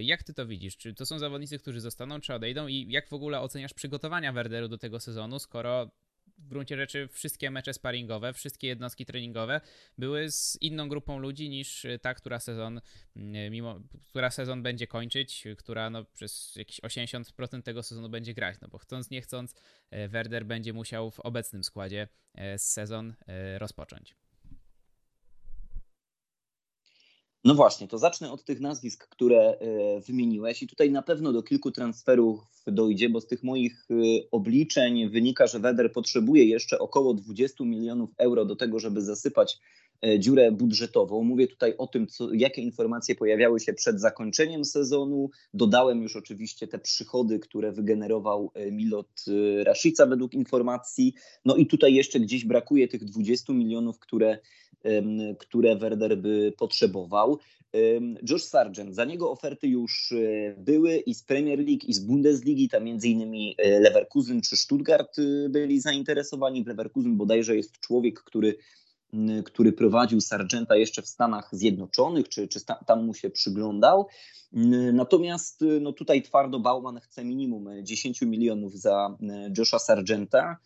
Jak 0.00 0.22
ty 0.22 0.34
to 0.34 0.46
widzisz? 0.46 0.76
Czy 0.76 0.94
to 0.94 1.06
są 1.06 1.18
zawodnicy, 1.18 1.58
którzy 1.58 1.80
zostaną, 1.80 2.20
czy 2.20 2.34
odejdą 2.34 2.66
i 2.66 2.86
jak 2.90 3.08
w 3.08 3.12
ogóle 3.12 3.40
oceniasz 3.40 3.74
przygotowania 3.74 4.32
Werderu 4.32 4.68
do 4.68 4.78
tego 4.78 5.00
sezonu, 5.00 5.38
skoro 5.38 5.90
w 6.38 6.48
gruncie 6.48 6.76
rzeczy 6.76 7.08
wszystkie 7.08 7.50
mecze 7.50 7.74
sparingowe, 7.74 8.32
wszystkie 8.32 8.68
jednostki 8.68 9.06
treningowe 9.06 9.60
były 9.98 10.30
z 10.30 10.58
inną 10.60 10.88
grupą 10.88 11.18
ludzi 11.18 11.48
niż 11.48 11.86
ta, 12.02 12.14
która 12.14 12.40
sezon, 12.40 12.80
mm, 13.16 13.52
mimo, 13.52 13.80
która 14.08 14.30
sezon 14.30 14.62
będzie 14.62 14.86
kończyć, 14.86 15.44
która 15.58 15.90
no, 15.90 16.04
przez 16.04 16.56
jakieś 16.56 16.80
80% 16.80 17.62
tego 17.62 17.82
sezonu 17.82 18.08
będzie 18.08 18.34
grać, 18.34 18.56
no 18.60 18.68
bo 18.68 18.78
chcąc 18.78 19.10
nie 19.10 19.22
chcąc 19.22 19.54
e, 19.90 20.08
Werder 20.08 20.46
będzie 20.46 20.72
musiał 20.72 21.10
w 21.10 21.20
obecnym 21.20 21.64
składzie 21.64 22.08
e, 22.34 22.58
sezon 22.58 23.14
e, 23.26 23.58
rozpocząć. 23.58 24.16
No 27.46 27.54
właśnie, 27.54 27.88
to 27.88 27.98
zacznę 27.98 28.32
od 28.32 28.44
tych 28.44 28.60
nazwisk, 28.60 29.08
które 29.08 29.38
e, 29.38 30.00
wymieniłeś 30.00 30.62
i 30.62 30.66
tutaj 30.66 30.90
na 30.90 31.02
pewno 31.02 31.32
do 31.32 31.42
kilku 31.42 31.70
transferów 31.70 32.40
dojdzie, 32.66 33.08
bo 33.08 33.20
z 33.20 33.26
tych 33.26 33.42
moich 33.42 33.88
e, 33.90 33.94
obliczeń 34.30 35.08
wynika, 35.08 35.46
że 35.46 35.60
Weder 35.60 35.92
potrzebuje 35.92 36.44
jeszcze 36.44 36.78
około 36.78 37.14
20 37.14 37.64
milionów 37.64 38.10
euro 38.18 38.44
do 38.44 38.56
tego, 38.56 38.78
żeby 38.78 39.02
zasypać 39.02 39.58
dziurę 40.18 40.52
budżetową. 40.52 41.22
Mówię 41.22 41.48
tutaj 41.48 41.74
o 41.78 41.86
tym, 41.86 42.06
co, 42.06 42.32
jakie 42.32 42.62
informacje 42.62 43.14
pojawiały 43.14 43.60
się 43.60 43.72
przed 43.72 44.00
zakończeniem 44.00 44.64
sezonu. 44.64 45.30
Dodałem 45.54 46.02
już 46.02 46.16
oczywiście 46.16 46.68
te 46.68 46.78
przychody, 46.78 47.38
które 47.38 47.72
wygenerował 47.72 48.52
Milot 48.72 49.24
Rashica 49.64 50.06
według 50.06 50.34
informacji. 50.34 51.14
No 51.44 51.56
i 51.56 51.66
tutaj 51.66 51.94
jeszcze 51.94 52.20
gdzieś 52.20 52.44
brakuje 52.44 52.88
tych 52.88 53.04
20 53.04 53.52
milionów, 53.52 53.98
które 53.98 54.38
które 55.38 55.76
Werder 55.76 56.18
by 56.18 56.52
potrzebował. 56.58 57.38
Josh 58.30 58.44
Sargent, 58.44 58.94
za 58.94 59.04
niego 59.04 59.30
oferty 59.30 59.68
już 59.68 60.12
e, 60.12 60.54
były 60.58 60.96
i 60.96 61.14
z 61.14 61.22
Premier 61.22 61.58
League, 61.58 61.86
i 61.86 61.92
z 61.92 61.98
Bundesligi, 61.98 62.68
tam 62.68 62.84
między 62.84 63.08
innymi 63.08 63.54
e, 63.58 63.80
Leverkusen 63.80 64.40
czy 64.40 64.56
Stuttgart 64.56 65.18
e, 65.18 65.48
byli 65.48 65.80
zainteresowani. 65.80 66.64
W 66.64 66.66
Leverkusen 66.66 67.16
bodajże 67.16 67.56
jest 67.56 67.80
człowiek, 67.80 68.20
który, 68.20 68.56
który 69.44 69.72
prowadził 69.72 70.20
Sargenta 70.20 70.76
jeszcze 70.76 71.02
w 71.02 71.06
Stanach 71.06 71.48
Zjednoczonych, 71.52 72.28
czy, 72.28 72.48
czy 72.48 72.60
tam 72.86 73.04
mu 73.04 73.14
się 73.14 73.30
przyglądał. 73.30 74.06
Natomiast 74.92 75.64
no 75.80 75.92
tutaj 75.92 76.22
twardo 76.22 76.60
Bauman 76.60 77.00
chce 77.00 77.24
minimum 77.24 77.68
10 77.82 78.22
milionów 78.22 78.78
za 78.78 79.16
Josha 79.58 79.78
Sargenta. 79.78 80.56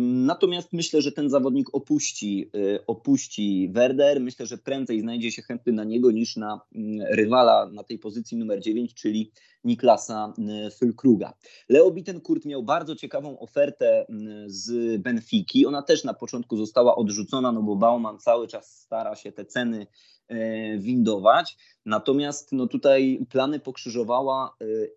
Natomiast 0.00 0.72
myślę, 0.72 1.02
że 1.02 1.12
ten 1.12 1.30
zawodnik 1.30 1.74
opuści, 1.74 2.50
y, 2.56 2.86
opuści 2.86 3.70
Werder. 3.72 4.20
Myślę, 4.20 4.46
że 4.46 4.58
prędzej 4.58 5.00
znajdzie 5.00 5.32
się 5.32 5.42
chętny 5.42 5.72
na 5.72 5.84
niego 5.84 6.10
niż 6.10 6.36
na 6.36 6.60
rywala 7.10 7.70
na 7.72 7.84
tej 7.84 7.98
pozycji 7.98 8.36
numer 8.36 8.60
9, 8.60 8.94
czyli 8.94 9.30
Niklasa 9.66 10.32
y, 10.38 10.70
Fylkruga. 10.70 11.32
Leo 11.68 11.90
Bittenkurt 11.90 12.44
miał 12.44 12.62
bardzo 12.62 12.96
ciekawą 12.96 13.38
ofertę 13.38 14.06
y, 14.10 14.44
z 14.46 14.96
Benfiki. 15.02 15.66
Ona 15.66 15.82
też 15.82 16.04
na 16.04 16.14
początku 16.14 16.56
została 16.56 16.96
odrzucona, 16.96 17.52
no 17.52 17.62
bo 17.62 17.76
Bauman 17.76 18.18
cały 18.18 18.48
czas 18.48 18.80
stara 18.80 19.16
się 19.16 19.32
te 19.32 19.44
ceny 19.44 19.86
E, 20.28 20.78
windować. 20.78 21.56
Natomiast 21.84 22.52
no 22.52 22.66
tutaj 22.66 23.26
plany 23.30 23.60
pokrzyżowała 23.60 24.56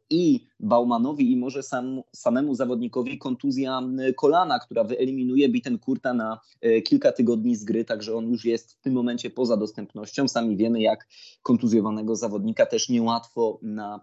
i 0.10 0.48
Baumanowi, 0.60 1.32
i 1.32 1.38
może 1.38 1.64
sam, 1.64 2.02
samemu 2.16 2.56
zawodnikowi 2.56 3.18
kontuzja 3.18 3.82
kolana, 4.16 4.60
która 4.60 4.84
wyeliminuje 4.84 5.50
Bittenkurta 5.50 6.14
na 6.14 6.40
kilka 6.86 7.12
tygodni 7.12 7.56
z 7.56 7.64
gry, 7.64 7.86
także 7.86 8.16
on 8.16 8.28
już 8.28 8.46
jest 8.46 8.74
w 8.74 8.82
tym 8.82 8.94
momencie 8.94 9.30
poza 9.30 9.58
dostępnością. 9.58 10.28
Sami 10.28 10.58
wiemy, 10.58 10.82
jak 10.82 11.08
kontuzjowanego 11.42 12.16
zawodnika 12.16 12.66
też 12.66 12.90
niełatwo 12.90 13.60
na 13.62 14.00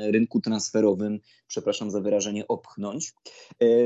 rynku 0.00 0.40
transferowym, 0.40 1.20
przepraszam 1.46 1.90
za 1.90 2.00
wyrażenie, 2.00 2.48
opchnąć. 2.48 3.12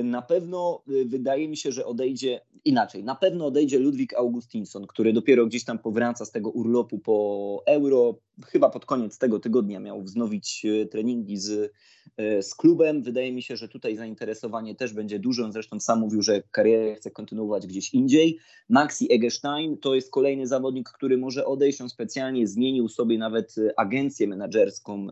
Na 0.04 0.22
pewno 0.22 0.82
wydaje 0.86 1.48
mi 1.48 1.56
się, 1.56 1.72
że 1.72 1.86
odejdzie 1.86 2.40
inaczej. 2.64 3.04
Na 3.04 3.14
pewno 3.14 3.46
odejdzie 3.46 3.78
Ludwik 3.78 4.14
Augustinsson, 4.14 4.86
który 4.86 5.12
dopiero 5.12 5.46
gdzieś 5.46 5.64
tam 5.64 5.78
powraca 5.78 6.24
z 6.24 6.30
tego 6.30 6.50
urlopu 6.50 6.98
po 6.98 7.62
euro. 7.66 8.14
Chyba 8.46 8.70
pod 8.70 8.86
koniec 8.86 9.18
tego 9.18 9.38
tygodnia 9.38 9.80
miał 9.80 10.02
wznowić 10.02 10.66
e, 10.66 10.86
treningi 10.86 11.36
z, 11.36 11.72
e, 12.16 12.42
z 12.42 12.54
klubem. 12.54 13.02
Wydaje 13.02 13.32
mi 13.32 13.42
się, 13.42 13.56
że 13.56 13.68
tutaj 13.68 13.96
zainteresowanie 13.96 14.74
też 14.74 14.92
będzie 14.92 15.18
duże. 15.18 15.44
On 15.44 15.52
zresztą 15.52 15.80
sam 15.80 16.00
mówił, 16.00 16.22
że 16.22 16.42
karierę 16.50 16.94
chce 16.94 17.10
kontynuować 17.10 17.66
gdzieś 17.66 17.94
indziej. 17.94 18.38
Maxi 18.68 19.12
Eggestein 19.12 19.78
to 19.78 19.94
jest 19.94 20.10
kolejny 20.10 20.46
zawodnik, 20.46 20.88
który 20.88 21.18
może 21.18 21.46
odejść. 21.46 21.80
On 21.80 21.88
specjalnie 21.88 22.46
zmienił 22.46 22.88
sobie 22.88 23.18
nawet 23.18 23.54
e, 23.58 23.80
agencję 23.80 24.28
menedżerską 24.28 25.06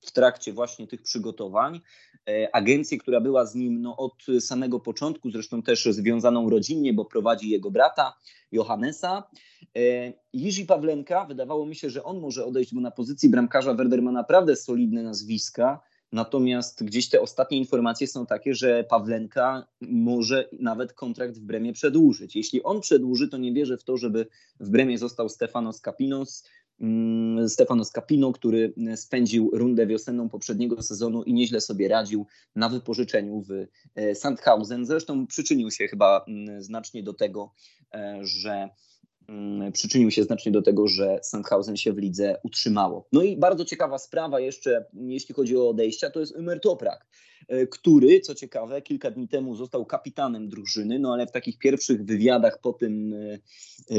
w 0.00 0.12
trakcie 0.12 0.52
właśnie 0.52 0.86
tych 0.86 1.02
przygotowań. 1.02 1.80
Agencję, 2.52 2.98
która 2.98 3.20
była 3.20 3.46
z 3.46 3.54
nim 3.54 3.82
no, 3.82 3.96
od 3.96 4.26
samego 4.40 4.80
początku, 4.80 5.30
zresztą 5.30 5.62
też 5.62 5.84
związaną 5.84 6.50
rodzinnie, 6.50 6.94
bo 6.94 7.04
prowadzi 7.04 7.50
jego 7.50 7.70
brata 7.70 8.14
Johannesa. 8.52 9.30
Jiří 10.32 10.66
Pawlenka, 10.66 11.24
wydawało 11.24 11.66
mi 11.66 11.76
się, 11.76 11.90
że 11.90 12.04
on 12.04 12.20
może 12.20 12.44
odejść, 12.44 12.74
bo 12.74 12.80
na 12.80 12.90
pozycji 12.90 13.28
bramkarza 13.28 13.74
Werder 13.74 14.02
ma 14.02 14.12
naprawdę 14.12 14.56
solidne 14.56 15.02
nazwiska, 15.02 15.80
natomiast 16.12 16.84
gdzieś 16.84 17.08
te 17.08 17.20
ostatnie 17.20 17.58
informacje 17.58 18.06
są 18.06 18.26
takie, 18.26 18.54
że 18.54 18.84
Pawlenka 18.84 19.66
może 19.80 20.48
nawet 20.60 20.92
kontrakt 20.92 21.38
w 21.38 21.40
Bremie 21.40 21.72
przedłużyć. 21.72 22.36
Jeśli 22.36 22.62
on 22.62 22.80
przedłuży, 22.80 23.28
to 23.28 23.36
nie 23.38 23.52
wierzę 23.52 23.76
w 23.76 23.84
to, 23.84 23.96
żeby 23.96 24.26
w 24.60 24.70
Bremie 24.70 24.98
został 24.98 25.28
Stefanos 25.28 25.80
Kapinos, 25.80 26.44
mm, 26.80 27.48
Stefanos 27.48 27.90
Capino, 27.90 28.32
który 28.32 28.74
spędził 28.96 29.50
rundę 29.52 29.86
wiosenną 29.86 30.28
poprzedniego 30.28 30.82
sezonu 30.82 31.22
i 31.22 31.32
nieźle 31.32 31.60
sobie 31.60 31.88
radził 31.88 32.26
na 32.56 32.68
wypożyczeniu 32.68 33.42
w 33.42 33.66
e, 33.94 34.14
Sandhausen. 34.14 34.86
Zresztą 34.86 35.26
przyczynił 35.26 35.70
się 35.70 35.88
chyba 35.88 36.24
mm, 36.28 36.62
znacznie 36.62 37.02
do 37.02 37.14
tego, 37.14 37.52
e, 37.94 38.18
że 38.22 38.68
Mm, 39.28 39.72
przyczynił 39.72 40.10
się 40.10 40.22
znacznie 40.22 40.52
do 40.52 40.62
tego, 40.62 40.88
że 40.88 41.18
Sandhausen 41.22 41.76
się 41.76 41.92
w 41.92 41.98
lidze 41.98 42.40
utrzymało. 42.42 43.08
No 43.12 43.22
i 43.22 43.36
bardzo 43.36 43.64
ciekawa 43.64 43.98
sprawa 43.98 44.40
jeszcze, 44.40 44.84
jeśli 44.94 45.34
chodzi 45.34 45.56
o 45.56 45.68
odejścia, 45.68 46.10
to 46.10 46.20
jest 46.20 46.36
Ömer 46.36 46.60
Toprak, 46.60 47.06
e, 47.48 47.66
który, 47.66 48.20
co 48.20 48.34
ciekawe, 48.34 48.82
kilka 48.82 49.10
dni 49.10 49.28
temu 49.28 49.56
został 49.56 49.86
kapitanem 49.86 50.48
drużyny, 50.48 50.98
no 50.98 51.12
ale 51.12 51.26
w 51.26 51.32
takich 51.32 51.58
pierwszych 51.58 52.04
wywiadach 52.04 52.60
po, 52.60 52.72
tym, 52.72 53.14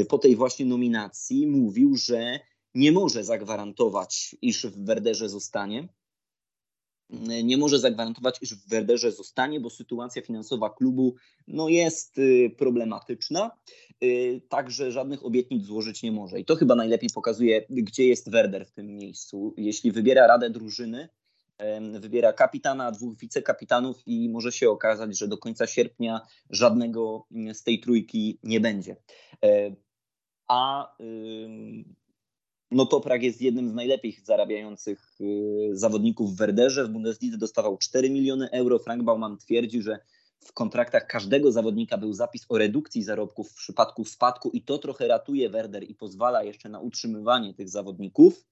po 0.08 0.18
tej 0.18 0.36
właśnie 0.36 0.66
nominacji 0.66 1.46
mówił, 1.46 1.96
że 1.96 2.40
nie 2.74 2.92
może 2.92 3.24
zagwarantować, 3.24 4.36
iż 4.42 4.66
w 4.66 4.84
Werderze 4.84 5.28
zostanie, 5.28 5.88
nie 7.44 7.56
może 7.56 7.78
zagwarantować, 7.78 8.38
iż 8.42 8.54
w 8.54 8.68
Werderze 8.68 9.12
zostanie, 9.12 9.60
bo 9.60 9.70
sytuacja 9.70 10.22
finansowa 10.22 10.70
klubu 10.70 11.14
no, 11.46 11.68
jest 11.68 12.18
y, 12.18 12.54
problematyczna, 12.58 13.50
y, 14.04 14.40
także 14.48 14.92
żadnych 14.92 15.26
obietnic 15.26 15.64
złożyć 15.64 16.02
nie 16.02 16.12
może. 16.12 16.40
I 16.40 16.44
to 16.44 16.56
chyba 16.56 16.74
najlepiej 16.74 17.10
pokazuje, 17.14 17.66
gdzie 17.70 18.08
jest 18.08 18.30
Werder 18.30 18.66
w 18.66 18.72
tym 18.72 18.96
miejscu. 18.96 19.54
Jeśli 19.56 19.92
wybiera 19.92 20.26
radę 20.26 20.50
drużyny, 20.50 21.08
wybiera 22.00 22.32
kapitana, 22.32 22.92
dwóch 22.92 23.18
wicekapitanów 23.18 24.02
i 24.06 24.28
może 24.28 24.52
się 24.52 24.70
okazać, 24.70 25.18
że 25.18 25.28
do 25.28 25.38
końca 25.38 25.66
sierpnia 25.66 26.20
żadnego 26.50 27.26
z 27.52 27.62
tej 27.62 27.80
trójki 27.80 28.38
nie 28.42 28.60
będzie. 28.60 28.96
E, 29.44 29.74
a 30.48 30.92
no 32.70 32.86
to 32.86 33.00
Prag 33.00 33.22
jest 33.22 33.40
jednym 33.40 33.68
z 33.68 33.74
najlepiej 33.74 34.16
zarabiających 34.24 35.12
y, 35.20 35.70
zawodników 35.72 36.34
w 36.34 36.36
Werderze. 36.36 36.84
W 36.84 36.88
Bundeslidze 36.88 37.38
dostawał 37.38 37.78
4 37.78 38.10
miliony 38.10 38.50
euro. 38.50 38.78
Frank 38.78 39.02
Baumann 39.02 39.38
twierdzi, 39.38 39.82
że 39.82 39.98
w 40.40 40.52
kontraktach 40.52 41.06
każdego 41.06 41.52
zawodnika 41.52 41.98
był 41.98 42.12
zapis 42.12 42.46
o 42.48 42.58
redukcji 42.58 43.02
zarobków 43.02 43.50
w 43.50 43.54
przypadku 43.54 44.04
spadku 44.04 44.50
i 44.50 44.62
to 44.62 44.78
trochę 44.78 45.08
ratuje 45.08 45.50
Werder 45.50 45.82
i 45.90 45.94
pozwala 45.94 46.42
jeszcze 46.42 46.68
na 46.68 46.80
utrzymywanie 46.80 47.54
tych 47.54 47.68
zawodników. 47.68 48.44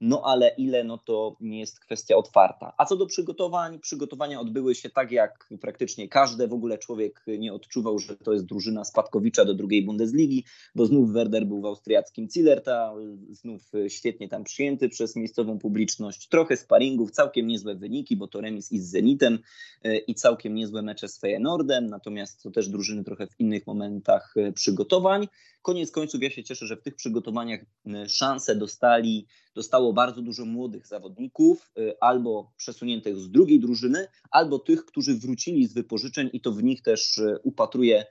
No 0.00 0.22
ale 0.24 0.48
ile, 0.58 0.84
no 0.84 0.98
to 0.98 1.36
nie 1.40 1.60
jest 1.60 1.80
kwestia 1.80 2.16
otwarta. 2.16 2.72
A 2.78 2.84
co 2.84 2.96
do 2.96 3.06
przygotowań, 3.06 3.78
przygotowania 3.78 4.40
odbyły 4.40 4.74
się 4.74 4.90
tak 4.90 5.12
jak 5.12 5.48
praktycznie 5.60 6.08
każde, 6.08 6.48
w 6.48 6.52
ogóle 6.52 6.78
człowiek 6.78 7.24
nie 7.38 7.52
odczuwał, 7.52 7.98
że 7.98 8.16
to 8.16 8.32
jest 8.32 8.44
drużyna 8.44 8.84
Spadkowicza 8.84 9.44
do 9.44 9.54
drugiej 9.54 9.84
Bundesligi, 9.84 10.44
bo 10.74 10.86
znów 10.86 11.12
Werder 11.12 11.46
był 11.46 11.60
w 11.60 11.64
austriackim 11.64 12.28
Zillerta, 12.30 12.94
znów 13.30 13.62
świetnie 13.88 14.28
tam 14.28 14.44
przyjęty 14.44 14.88
przez 14.88 15.16
miejscową 15.16 15.58
publiczność, 15.58 16.28
trochę 16.28 16.56
sparingów, 16.56 17.10
całkiem 17.10 17.46
niezłe 17.46 17.74
wyniki, 17.74 18.16
bo 18.16 18.28
to 18.28 18.40
remis 18.40 18.72
i 18.72 18.80
z 18.80 18.90
Zenitem 18.90 19.38
e, 19.84 19.96
i 19.96 20.14
całkiem 20.14 20.54
niezłe 20.54 20.82
mecze 20.82 21.08
z 21.08 21.18
Feyenoordem, 21.18 21.86
natomiast 21.86 22.42
to 22.42 22.50
też 22.50 22.68
drużyny 22.68 23.04
trochę 23.04 23.26
w 23.26 23.40
innych 23.40 23.66
momentach 23.66 24.34
e, 24.36 24.52
przygotowań. 24.52 25.28
Koniec 25.66 25.90
końców 25.90 26.22
ja 26.22 26.30
się 26.30 26.44
cieszę, 26.44 26.66
że 26.66 26.76
w 26.76 26.82
tych 26.82 26.94
przygotowaniach 26.94 27.60
e, 27.86 28.08
szanse 28.08 28.56
dostali, 28.56 29.26
dostało 29.54 29.92
bardzo 29.92 30.22
dużo 30.22 30.44
młodych 30.44 30.86
zawodników, 30.86 31.70
e, 31.78 31.94
albo 32.00 32.52
przesuniętych 32.56 33.16
z 33.16 33.30
drugiej 33.30 33.60
drużyny, 33.60 34.06
albo 34.30 34.58
tych, 34.58 34.84
którzy 34.84 35.14
wrócili 35.14 35.66
z 35.66 35.74
wypożyczeń 35.74 36.30
i 36.32 36.40
to 36.40 36.52
w 36.52 36.62
nich 36.62 36.82
też 36.82 37.18
e, 37.18 37.38
upatruję 37.42 38.04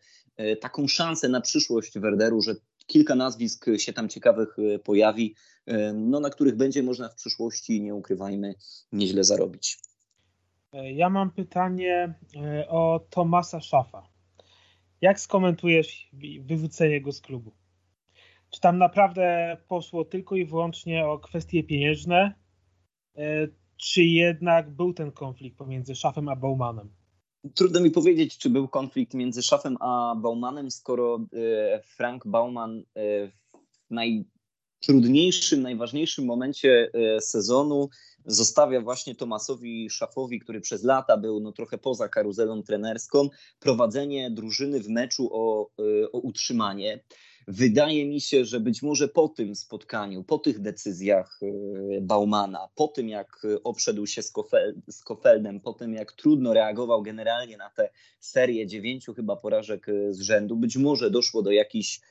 taką 0.62 0.88
szansę 0.88 1.30
na 1.30 1.42
przyszłość 1.42 2.00
Werderu, 2.00 2.42
że 2.42 2.56
kilka 2.88 3.16
nazwisk 3.16 3.66
się 3.78 3.94
tam 3.94 4.10
ciekawych 4.10 4.56
pojawi, 4.84 5.36
no, 5.94 6.20
na 6.20 6.30
których 6.30 6.56
będzie 6.56 6.84
można 6.84 7.10
w 7.10 7.16
przyszłości, 7.16 7.82
nie 7.82 7.96
ukrywajmy, 7.96 8.56
nieźle 8.92 9.24
zarobić. 9.24 9.78
Ja 10.74 11.10
mam 11.10 11.32
pytanie 11.32 12.14
o 12.68 13.00
Tomasa 13.10 13.62
Szafa. 13.62 14.15
Jak 15.06 15.20
skomentujesz 15.20 16.10
wywrócenie 16.42 17.02
go 17.02 17.12
z 17.12 17.22
klubu? 17.22 17.52
Czy 18.50 18.60
tam 18.62 18.78
naprawdę 18.78 19.58
poszło 19.68 20.06
tylko 20.06 20.36
i 20.36 20.46
wyłącznie 20.46 21.08
o 21.08 21.20
kwestie 21.20 21.64
pieniężne, 21.64 22.34
e, 23.16 23.48
czy 23.78 24.04
jednak 24.04 24.70
był 24.70 24.94
ten 24.94 25.12
konflikt 25.12 25.58
pomiędzy 25.58 25.96
Szafem 25.96 26.30
a 26.30 26.36
Baumanem? 26.36 26.90
Trudno 27.56 27.82
mi 27.82 27.92
powiedzieć, 27.92 28.38
czy 28.38 28.50
był 28.50 28.68
konflikt 28.68 29.14
między 29.14 29.44
Szafem 29.44 29.78
a 29.80 30.16
Baumanem, 30.22 30.72
skoro 30.72 31.20
e, 31.34 31.82
Frank 31.84 32.28
Bauman 32.28 32.80
e, 32.80 32.84
w 33.28 33.92
najtrudniejszym, 34.88 35.62
najważniejszym 35.62 36.26
momencie 36.26 36.92
sezonu 37.20 37.90
zostawia 38.26 38.82
właśnie 38.82 39.16
Tomasowi 39.16 39.90
Szafowi, 39.90 40.40
który 40.40 40.62
przez 40.62 40.84
lata 40.84 41.18
był 41.18 41.40
no, 41.40 41.52
trochę 41.52 41.78
poza 41.78 42.10
karuzelą 42.10 42.64
trenerską, 42.64 43.30
prowadzenie 43.60 44.32
drużyny 44.32 44.80
w 44.80 44.90
meczu 44.90 45.30
o, 45.32 45.70
y, 45.80 46.12
o 46.12 46.18
utrzymanie. 46.20 47.00
Wydaje 47.48 48.06
mi 48.06 48.22
się, 48.22 48.46
że 48.46 48.60
być 48.60 48.82
może 48.82 49.08
po 49.08 49.30
tym 49.30 49.56
spotkaniu, 49.56 50.24
po 50.24 50.38
tych 50.38 50.60
decyzjach 50.60 51.40
y, 51.44 52.00
Baumana, 52.02 52.68
po 52.76 52.88
tym 52.88 53.10
jak 53.10 53.42
obszedł 53.64 54.06
się 54.06 54.22
z, 54.22 54.32
Kofel, 54.32 54.76
z 54.88 55.04
Kofeldem, 55.04 55.60
po 55.60 55.74
tym 55.74 55.94
jak 55.94 56.12
trudno 56.12 56.54
reagował 56.54 57.02
generalnie 57.02 57.58
na 57.58 57.70
tę 57.70 57.90
serię 58.20 58.68
dziewięciu 58.68 59.14
chyba 59.14 59.36
porażek 59.36 59.88
z 60.10 60.20
rzędu, 60.20 60.56
być 60.56 60.78
może 60.78 61.12
doszło 61.12 61.42
do 61.42 61.52
jakichś, 61.52 62.02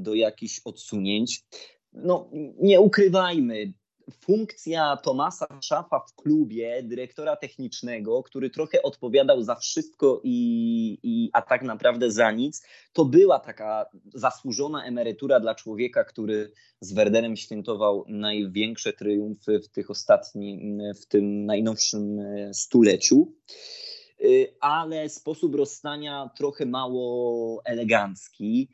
do 0.00 0.14
jakichś 0.14 0.60
odsunięć. 0.64 1.44
No, 1.92 2.30
nie 2.60 2.80
ukrywajmy, 2.80 3.72
funkcja 4.20 4.96
Tomasa 4.96 5.46
Szafa 5.60 6.00
w 6.00 6.14
klubie, 6.14 6.82
dyrektora 6.82 7.36
technicznego, 7.36 8.22
który 8.22 8.50
trochę 8.50 8.82
odpowiadał 8.82 9.42
za 9.42 9.54
wszystko 9.54 10.20
i, 10.24 10.98
i, 11.02 11.30
a 11.32 11.42
tak 11.42 11.62
naprawdę 11.62 12.10
za 12.10 12.32
nic, 12.32 12.66
to 12.92 13.04
była 13.04 13.40
taka 13.40 13.86
zasłużona 14.14 14.84
emerytura 14.84 15.40
dla 15.40 15.54
człowieka, 15.54 16.04
który 16.04 16.52
z 16.80 16.92
Werderem 16.92 17.36
świętował 17.36 18.04
największe 18.08 18.92
triumfy 18.92 19.60
w 19.60 19.68
tych 19.68 19.90
ostatnich, 19.90 20.60
w 21.02 21.06
tym 21.06 21.46
najnowszym 21.46 22.18
e, 22.20 22.54
stuleciu 22.54 23.32
ale 24.60 25.08
sposób 25.08 25.54
rozstania 25.54 26.30
trochę 26.36 26.66
mało 26.66 27.62
elegancki. 27.64 28.68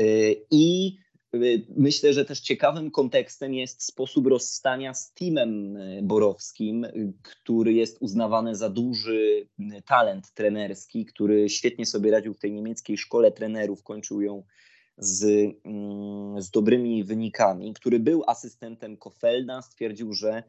Y, 0.00 0.36
i 0.50 0.96
Y, 1.34 1.66
myślę, 1.76 2.12
że 2.12 2.24
też 2.24 2.40
ciekawym 2.40 2.90
kontekstem 2.90 3.54
jest 3.54 3.82
sposób 3.82 4.26
rozstania 4.26 4.94
z 4.94 5.14
Timem 5.14 5.76
y, 5.76 6.00
Borowskim, 6.02 6.84
y, 6.84 7.12
który 7.22 7.72
jest 7.72 7.96
uznawany 8.00 8.56
za 8.56 8.70
duży 8.70 9.48
talent 9.86 10.30
trenerski, 10.34 11.06
który 11.06 11.48
świetnie 11.48 11.86
sobie 11.86 12.10
radził 12.10 12.34
w 12.34 12.38
tej 12.38 12.52
niemieckiej 12.52 12.98
szkole 12.98 13.32
trenerów, 13.32 13.82
kończył 13.82 14.20
ją 14.20 14.42
z, 14.98 15.24
mm, 15.64 16.42
z 16.42 16.50
dobrymi 16.50 17.04
wynikami, 17.04 17.74
który 17.74 18.00
był 18.00 18.22
asystentem 18.26 18.96
Kofelda, 18.96 19.62
stwierdził, 19.62 20.12
że 20.12 20.42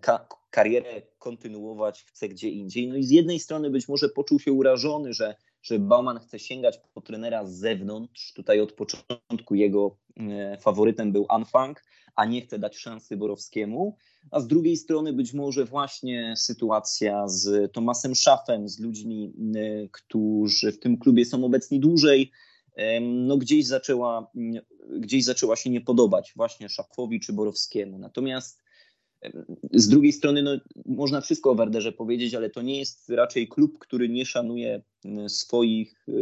ka 0.00 0.28
karierę 0.50 1.02
kontynuować 1.18 2.04
chce 2.04 2.28
gdzie 2.28 2.50
indziej. 2.50 2.88
No 2.88 2.96
i 2.96 3.04
z 3.04 3.10
jednej 3.10 3.40
strony 3.40 3.70
być 3.70 3.88
może 3.88 4.08
poczuł 4.08 4.38
się 4.40 4.52
urażony, 4.52 5.12
że 5.12 5.36
że 5.66 5.78
Bauman 5.78 6.18
chce 6.18 6.38
sięgać 6.38 6.80
po 6.94 7.00
trenera 7.00 7.46
z 7.46 7.52
zewnątrz. 7.54 8.32
Tutaj 8.32 8.60
od 8.60 8.72
początku 8.72 9.54
jego 9.54 9.96
e, 10.16 10.58
faworytem 10.60 11.12
był 11.12 11.26
Anfang, 11.28 11.84
a 12.16 12.24
nie 12.24 12.42
chce 12.42 12.58
dać 12.58 12.76
szansy 12.76 13.16
Borowskiemu. 13.16 13.96
A 14.30 14.40
z 14.40 14.46
drugiej 14.46 14.76
strony 14.76 15.12
być 15.12 15.32
może 15.32 15.64
właśnie 15.64 16.34
sytuacja 16.36 17.28
z 17.28 17.72
Tomasem 17.72 18.14
Szafem, 18.14 18.68
z 18.68 18.80
ludźmi, 18.80 19.32
e, 19.56 19.88
którzy 19.88 20.72
w 20.72 20.78
tym 20.78 20.98
klubie 20.98 21.24
są 21.24 21.44
obecni 21.44 21.80
dłużej, 21.80 22.30
no 23.02 23.36
gdzieś 23.36 23.66
zaczęła, 23.66 24.30
gdzieś 24.98 25.24
zaczęła 25.24 25.56
się 25.56 25.70
nie 25.70 25.80
podobać 25.80 26.32
właśnie 26.36 26.68
Szafowi 26.68 27.20
czy 27.20 27.32
Borowskiemu. 27.32 27.98
Natomiast 27.98 28.62
z 29.72 29.88
drugiej 29.88 30.12
strony, 30.12 30.42
no, 30.42 30.50
można 30.86 31.20
wszystko 31.20 31.50
o 31.50 31.54
Werderze 31.54 31.92
powiedzieć, 31.92 32.34
ale 32.34 32.50
to 32.50 32.62
nie 32.62 32.78
jest 32.78 33.08
raczej 33.10 33.48
klub, 33.48 33.78
który 33.78 34.08
nie 34.08 34.26
szanuje 34.26 34.82
swoich 35.28 36.08
y, 36.08 36.12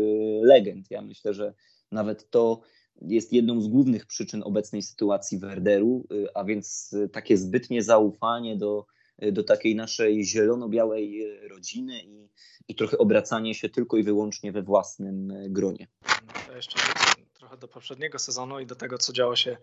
legend. 0.42 0.90
Ja 0.90 1.02
myślę, 1.02 1.34
że 1.34 1.54
nawet 1.92 2.30
to 2.30 2.60
jest 3.00 3.32
jedną 3.32 3.60
z 3.60 3.68
głównych 3.68 4.06
przyczyn 4.06 4.42
obecnej 4.44 4.82
sytuacji 4.82 5.38
Werderu, 5.38 6.06
y, 6.12 6.26
a 6.34 6.44
więc 6.44 6.96
takie 7.12 7.36
zbytnie 7.36 7.82
zaufanie 7.82 8.56
do, 8.56 8.86
do 9.32 9.44
takiej 9.44 9.74
naszej 9.74 10.24
zielono-białej 10.24 11.24
rodziny 11.48 12.02
i, 12.04 12.28
i 12.68 12.74
trochę 12.74 12.98
obracanie 12.98 13.54
się 13.54 13.68
tylko 13.68 13.96
i 13.96 14.02
wyłącznie 14.02 14.52
we 14.52 14.62
własnym 14.62 15.32
gronie. 15.48 15.88
No 16.48 16.56
jeszcze 16.56 16.78
trochę 17.34 17.56
do 17.56 17.68
poprzedniego 17.68 18.18
sezonu 18.18 18.60
i 18.60 18.66
do 18.66 18.74
tego, 18.74 18.98
co 18.98 19.12
działo 19.12 19.36
się 19.36 19.56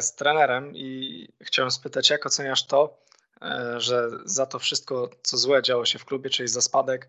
z 0.00 0.14
trenerem 0.14 0.76
i 0.76 1.28
chciałem 1.40 1.70
spytać, 1.70 2.10
jak 2.10 2.26
oceniasz 2.26 2.66
to, 2.66 2.98
e, 3.42 3.80
że 3.80 4.10
za 4.24 4.46
to 4.46 4.58
wszystko, 4.58 5.10
co 5.22 5.36
złe 5.36 5.62
działo 5.62 5.84
się 5.84 5.98
w 5.98 6.04
klubie, 6.04 6.30
czyli 6.30 6.48
za 6.48 6.60
spadek, 6.60 7.08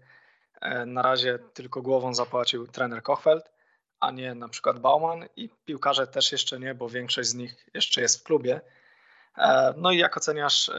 e, 0.62 0.86
na 0.86 1.02
razie 1.02 1.40
tylko 1.54 1.82
głową 1.82 2.14
zapłacił 2.14 2.68
trener 2.68 3.04
Kochfeld, 3.04 3.52
a 4.00 4.12
nie 4.12 4.36
na 4.36 4.50
przykład 4.50 4.80
Bauman 4.80 5.26
i 5.36 5.50
piłkarze 5.66 6.08
też 6.08 6.32
jeszcze 6.32 6.60
nie, 6.60 6.76
bo 6.76 6.90
większość 6.90 7.30
z 7.30 7.36
nich 7.36 7.70
jeszcze 7.74 8.02
jest 8.02 8.20
w 8.20 8.24
klubie. 8.24 8.62
No 9.78 9.92
i 9.92 9.98
jak 9.98 10.18
oceniasz 10.18 10.72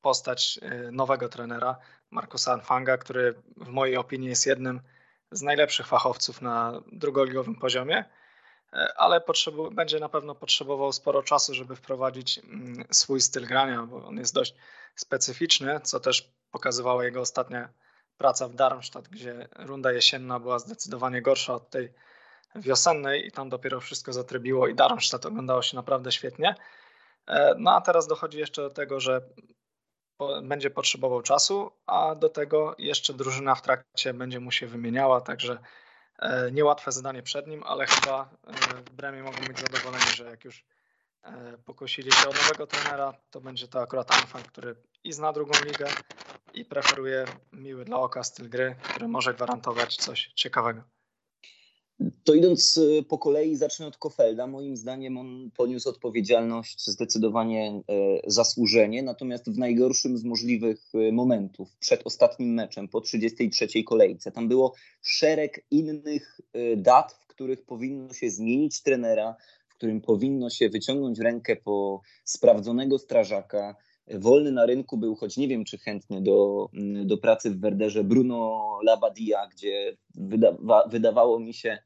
postać 0.00 0.60
nowego 0.92 1.28
trenera, 1.28 1.76
Markusa 2.10 2.52
Anfanga, 2.52 2.98
który 2.98 3.34
w 3.56 3.68
mojej 3.68 3.96
opinii 3.96 4.28
jest 4.28 4.46
jednym 4.46 4.80
z 5.30 5.42
najlepszych 5.42 5.86
fachowców 5.86 6.42
na 6.42 6.82
drugoligowym 6.92 7.54
poziomie 7.54 8.04
E, 8.72 8.94
ale 8.96 9.22
będzie 9.72 10.00
na 10.00 10.08
pewno 10.08 10.34
potrzebował 10.34 10.92
sporo 10.92 11.22
czasu, 11.22 11.54
żeby 11.54 11.76
wprowadzić 11.76 12.38
mm, 12.38 12.84
swój 12.90 13.20
styl 13.20 13.46
grania, 13.46 13.82
bo 13.82 14.06
on 14.06 14.16
jest 14.16 14.34
dość 14.34 14.54
specyficzny, 14.96 15.80
co 15.80 16.00
też 16.00 16.32
pokazywała 16.50 17.04
jego 17.04 17.20
ostatnia 17.20 17.68
praca 18.18 18.48
w 18.48 18.54
Darmstadt, 18.54 19.08
gdzie 19.08 19.48
runda 19.56 19.92
jesienna 19.92 20.40
była 20.40 20.58
zdecydowanie 20.58 21.22
gorsza 21.22 21.54
od 21.54 21.70
tej 21.70 21.92
wiosennej 22.56 23.26
i 23.26 23.32
tam 23.32 23.48
dopiero 23.48 23.80
wszystko 23.80 24.12
zatrybiło 24.12 24.68
i 24.68 24.74
Darmstadt 24.74 25.26
oglądało 25.26 25.62
się 25.62 25.76
naprawdę 25.76 26.12
świetnie. 26.12 26.54
E, 27.26 27.54
no 27.58 27.74
a 27.74 27.80
teraz 27.80 28.06
dochodzi 28.06 28.38
jeszcze 28.38 28.62
do 28.62 28.70
tego, 28.70 29.00
że 29.00 29.20
będzie 30.42 30.70
potrzebował 30.70 31.22
czasu, 31.22 31.70
a 31.86 32.14
do 32.14 32.28
tego 32.28 32.74
jeszcze 32.78 33.14
drużyna 33.14 33.54
w 33.54 33.62
trakcie 33.62 34.14
będzie 34.14 34.40
mu 34.40 34.50
się 34.50 34.66
wymieniała, 34.66 35.20
także 35.20 35.58
niełatwe 36.52 36.92
zadanie 36.92 37.22
przed 37.22 37.46
nim, 37.46 37.62
ale 37.66 37.86
chyba 37.86 38.30
e, 38.46 38.92
Bremie 38.92 39.22
mogą 39.22 39.38
być 39.46 39.60
zadowoleni, 39.60 40.10
że 40.16 40.24
jak 40.24 40.44
już 40.44 40.64
e, 41.22 41.58
pokosili 41.64 42.12
się 42.12 42.28
o 42.28 42.32
nowego 42.32 42.66
trenera, 42.66 43.14
to 43.30 43.40
będzie 43.40 43.68
to 43.68 43.80
akurat 43.80 44.14
Anfang, 44.14 44.46
który 44.46 44.76
i 45.04 45.12
zna 45.12 45.32
drugą 45.32 45.52
ligę 45.64 45.86
i 46.54 46.64
preferuje 46.64 47.24
miły 47.52 47.84
dla 47.84 47.96
oka 47.96 48.24
styl 48.24 48.48
gry, 48.48 48.76
który 48.82 49.08
może 49.08 49.34
gwarantować 49.34 49.96
coś 49.96 50.32
ciekawego. 50.34 50.82
To 52.24 52.34
idąc 52.34 52.78
e, 52.78 53.02
po 53.02 53.18
kolei, 53.18 53.56
zacznę 53.56 53.86
od 53.86 53.96
Kofelda. 53.96 54.46
Moim 54.46 54.76
zdaniem 54.76 55.18
on 55.18 55.50
poniósł 55.56 55.88
odpowiedzialność 55.88 56.86
zdecydowanie 56.86 57.70
e, 57.70 57.82
zasłużenie, 58.26 59.02
natomiast 59.02 59.50
w 59.50 59.58
najgorszym 59.58 60.18
z 60.18 60.24
możliwych 60.24 60.80
e, 60.94 61.12
momentów, 61.12 61.76
przed 61.76 62.06
ostatnim 62.06 62.54
meczem, 62.54 62.88
po 62.88 63.00
33 63.00 63.84
kolejce. 63.84 64.32
Tam 64.32 64.48
było 64.48 64.74
szereg 65.02 65.64
innych 65.70 66.40
dat, 66.76 67.12
w 67.12 67.26
których 67.26 67.64
powinno 67.64 68.12
się 68.12 68.30
zmienić 68.30 68.82
trenera, 68.82 69.36
którym 69.78 70.00
powinno 70.00 70.50
się 70.50 70.68
wyciągnąć 70.68 71.18
rękę 71.18 71.56
po 71.56 72.00
sprawdzonego 72.24 72.98
strażaka. 72.98 73.76
Wolny 74.14 74.52
na 74.52 74.66
rynku 74.66 74.96
był, 74.96 75.14
choć 75.14 75.36
nie 75.36 75.48
wiem 75.48 75.64
czy 75.64 75.78
chętnie 75.78 76.20
do, 76.20 76.68
do 77.04 77.18
pracy 77.18 77.50
w 77.50 77.60
Werderze, 77.60 78.04
Bruno 78.04 78.68
Labadia, 78.82 79.46
gdzie 79.46 79.96
wydawa, 80.14 80.88
wydawało 80.88 81.40
mi 81.40 81.54
się, 81.54 81.78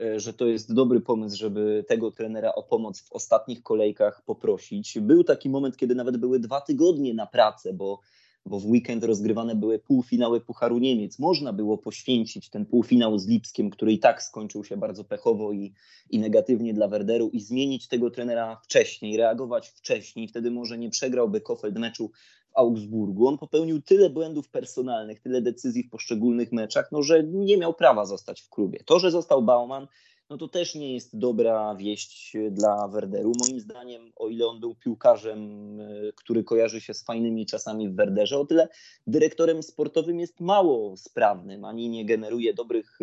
E, 0.00 0.20
że 0.20 0.32
to 0.32 0.46
jest 0.46 0.74
dobry 0.74 1.00
pomysł, 1.00 1.36
żeby 1.36 1.84
tego 1.88 2.10
trenera 2.10 2.54
o 2.54 2.62
pomoc 2.62 3.00
w 3.00 3.12
ostatnich 3.12 3.62
kolejkach 3.62 4.22
poprosić. 4.24 4.98
Był 4.98 5.24
taki 5.24 5.50
moment, 5.50 5.76
kiedy 5.76 5.94
nawet 5.94 6.16
były 6.16 6.40
dwa 6.40 6.60
tygodnie 6.60 7.14
na 7.14 7.26
pracę, 7.26 7.72
bo, 7.72 8.00
bo 8.46 8.60
w 8.60 8.66
weekend 8.66 9.04
rozgrywane 9.04 9.54
były 9.54 9.78
półfinały 9.78 10.40
Pucharu 10.40 10.78
Niemiec. 10.78 11.18
Można 11.18 11.52
było 11.52 11.78
poświęcić 11.78 12.50
ten 12.50 12.66
półfinał 12.66 13.18
z 13.18 13.28
Lipskiem, 13.28 13.70
który 13.70 13.92
i 13.92 13.98
tak 13.98 14.22
skończył 14.22 14.64
się 14.64 14.76
bardzo 14.76 15.04
pechowo 15.04 15.52
i, 15.52 15.74
i 16.10 16.18
negatywnie 16.18 16.74
dla 16.74 16.88
Werderu 16.88 17.28
i 17.28 17.40
zmienić 17.40 17.88
tego 17.88 18.10
trenera 18.10 18.60
wcześniej, 18.64 19.16
reagować 19.16 19.68
wcześniej. 19.68 20.28
Wtedy 20.28 20.50
może 20.50 20.78
nie 20.78 20.90
przegrałby 20.90 21.40
Kofeld 21.40 21.78
meczu 21.78 22.10
w 22.48 22.58
Augsburgu. 22.58 23.26
On 23.26 23.38
popełnił 23.38 23.82
tyle 23.82 24.10
błędów 24.10 24.48
personalnych, 24.48 25.20
tyle 25.20 25.42
decyzji 25.42 25.82
w 25.82 25.90
poszczególnych 25.90 26.52
meczach, 26.52 26.92
no, 26.92 27.02
że 27.02 27.24
nie 27.24 27.56
miał 27.56 27.74
prawa 27.74 28.04
zostać 28.04 28.40
w 28.40 28.48
klubie. 28.48 28.78
To, 28.86 28.98
że 28.98 29.10
został 29.10 29.42
Bauman, 29.42 29.86
no 30.30 30.36
to 30.36 30.48
też 30.48 30.74
nie 30.74 30.94
jest 30.94 31.18
dobra 31.18 31.74
wieść 31.74 32.36
dla 32.50 32.88
Werderu. 32.88 33.32
Moim 33.40 33.60
zdaniem, 33.60 34.12
o 34.16 34.28
ile 34.28 34.46
on 34.46 34.60
był 34.60 34.74
piłkarzem, 34.74 35.40
e, 35.80 36.12
który 36.16 36.44
kojarzy 36.44 36.80
się 36.80 36.94
z 36.94 37.04
fajnymi 37.04 37.46
czasami 37.46 37.88
w 37.88 37.94
Werderze, 37.94 38.38
o 38.38 38.46
tyle 38.46 38.68
dyrektorem 39.06 39.62
sportowym 39.62 40.20
jest 40.20 40.40
mało 40.40 40.96
sprawnym, 40.96 41.64
ani 41.64 41.88
nie 41.88 42.04
generuje 42.04 42.54
dobrych 42.54 42.98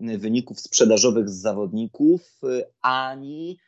e, 0.00 0.18
wyników 0.18 0.60
sprzedażowych 0.60 1.28
z 1.28 1.40
zawodników, 1.40 2.40
e, 2.44 2.66
ani 2.82 3.58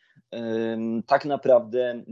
tak 1.07 1.25
naprawdę 1.25 2.05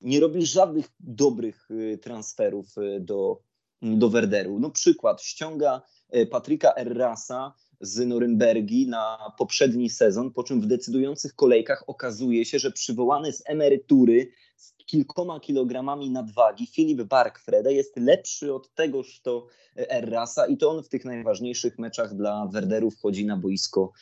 nie 0.00 0.20
robi 0.20 0.46
żadnych 0.46 0.88
dobrych 1.00 1.68
transferów 2.02 2.66
do, 3.00 3.40
do 3.82 4.08
Werderu. 4.08 4.58
No 4.60 4.70
przykład, 4.70 5.22
ściąga 5.22 5.82
Patryka 6.30 6.74
Errasa 6.74 7.54
z 7.80 8.06
Norymbergi 8.06 8.88
na 8.88 9.32
poprzedni 9.38 9.90
sezon, 9.90 10.32
po 10.32 10.44
czym 10.44 10.60
w 10.60 10.66
decydujących 10.66 11.34
kolejkach 11.34 11.84
okazuje 11.86 12.44
się, 12.44 12.58
że 12.58 12.70
przywołany 12.70 13.32
z 13.32 13.42
emerytury 13.46 14.32
z 14.56 14.74
kilkoma 14.86 15.40
kilogramami 15.40 16.10
nadwagi 16.10 16.66
Filip 16.66 17.02
Barkfrede 17.02 17.72
jest 17.72 17.96
lepszy 17.96 18.54
od 18.54 18.74
tegoż 18.74 19.20
to 19.20 19.46
Errasa 19.76 20.46
i 20.46 20.56
to 20.56 20.70
on 20.70 20.82
w 20.82 20.88
tych 20.88 21.04
najważniejszych 21.04 21.78
meczach 21.78 22.14
dla 22.14 22.46
Werderu 22.46 22.90
wchodzi 22.90 23.26
na 23.26 23.36
boisko 23.36 23.92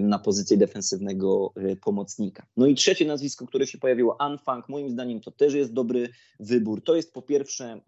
na 0.00 0.18
pozycję 0.18 0.56
defensywnego 0.56 1.52
e, 1.56 1.76
pomocnika. 1.76 2.46
No 2.56 2.66
i 2.66 2.74
trzecie 2.74 3.04
nazwisko, 3.04 3.46
które 3.46 3.66
się 3.66 3.78
pojawiło, 3.78 4.20
Anfang, 4.20 4.68
moim 4.68 4.90
zdaniem 4.90 5.20
to 5.20 5.30
też 5.30 5.54
jest 5.54 5.72
dobry 5.72 6.08
wybór. 6.40 6.84
To 6.84 6.96
jest 6.96 7.12
po 7.12 7.22
pierwsze 7.22 7.80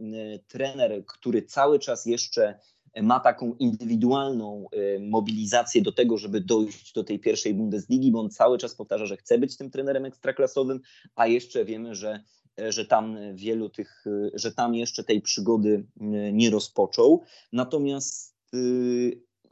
trener, 0.48 1.04
który 1.06 1.42
cały 1.42 1.78
czas 1.78 2.06
jeszcze 2.06 2.58
ma 3.02 3.20
taką 3.20 3.54
indywidualną 3.54 4.66
e, 4.72 4.98
mobilizację 4.98 5.82
do 5.82 5.92
tego, 5.92 6.18
żeby 6.18 6.40
dojść 6.40 6.92
do 6.92 7.04
tej 7.04 7.18
pierwszej 7.18 7.54
Bundesligi, 7.54 8.10
bo 8.10 8.20
on 8.20 8.30
cały 8.30 8.58
czas 8.58 8.74
powtarza, 8.74 9.06
że 9.06 9.16
chce 9.16 9.38
być 9.38 9.56
tym 9.56 9.70
trenerem 9.70 10.04
ekstraklasowym, 10.04 10.80
a 11.14 11.26
jeszcze 11.26 11.64
wiemy, 11.64 11.94
że 11.94 12.20
że 12.68 12.86
tam 12.86 13.16
wielu 13.34 13.68
tych, 13.68 14.04
że 14.34 14.52
tam 14.52 14.74
jeszcze 14.74 15.04
tej 15.04 15.20
przygody 15.20 15.86
nie 16.32 16.50
rozpoczął. 16.50 17.22
Natomiast 17.52 18.36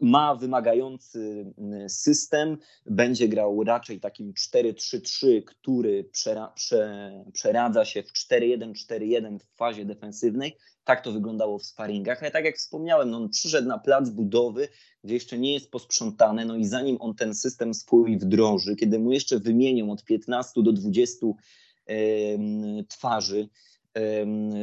ma 0.01 0.35
wymagający 0.35 1.53
mm, 1.59 1.89
system, 1.89 2.59
będzie 2.87 3.29
grał 3.29 3.65
raczej 3.65 4.01
takim 4.01 4.33
4-3-3, 4.33 5.43
który 5.45 6.05
przera, 6.05 6.49
prze, 6.49 7.13
przeradza 7.33 7.85
się 7.85 8.03
w 8.03 8.13
4-1-4-1 8.13 9.39
w 9.39 9.57
fazie 9.57 9.85
defensywnej. 9.85 10.57
Tak 10.85 11.05
to 11.05 11.13
wyglądało 11.13 11.59
w 11.59 11.65
sparingach, 11.65 12.23
ale 12.23 12.31
tak 12.31 12.45
jak 12.45 12.57
wspomniałem, 12.57 13.11
no 13.11 13.17
on 13.17 13.29
przyszedł 13.29 13.69
na 13.69 13.79
plac 13.79 14.11
budowy, 14.11 14.69
gdzie 15.05 15.15
jeszcze 15.15 15.39
nie 15.39 15.55
jest 15.55 15.71
posprzątane, 15.71 16.45
no 16.45 16.57
i 16.57 16.65
zanim 16.65 16.97
on 17.01 17.15
ten 17.15 17.35
system 17.35 17.75
swój 17.75 18.19
wdroży, 18.19 18.77
kiedy 18.77 18.99
mu 18.99 19.13
jeszcze 19.13 19.39
wymienią 19.39 19.91
od 19.91 20.05
15 20.05 20.63
do 20.63 20.73
20 20.73 21.27
twarzy, 22.89 23.49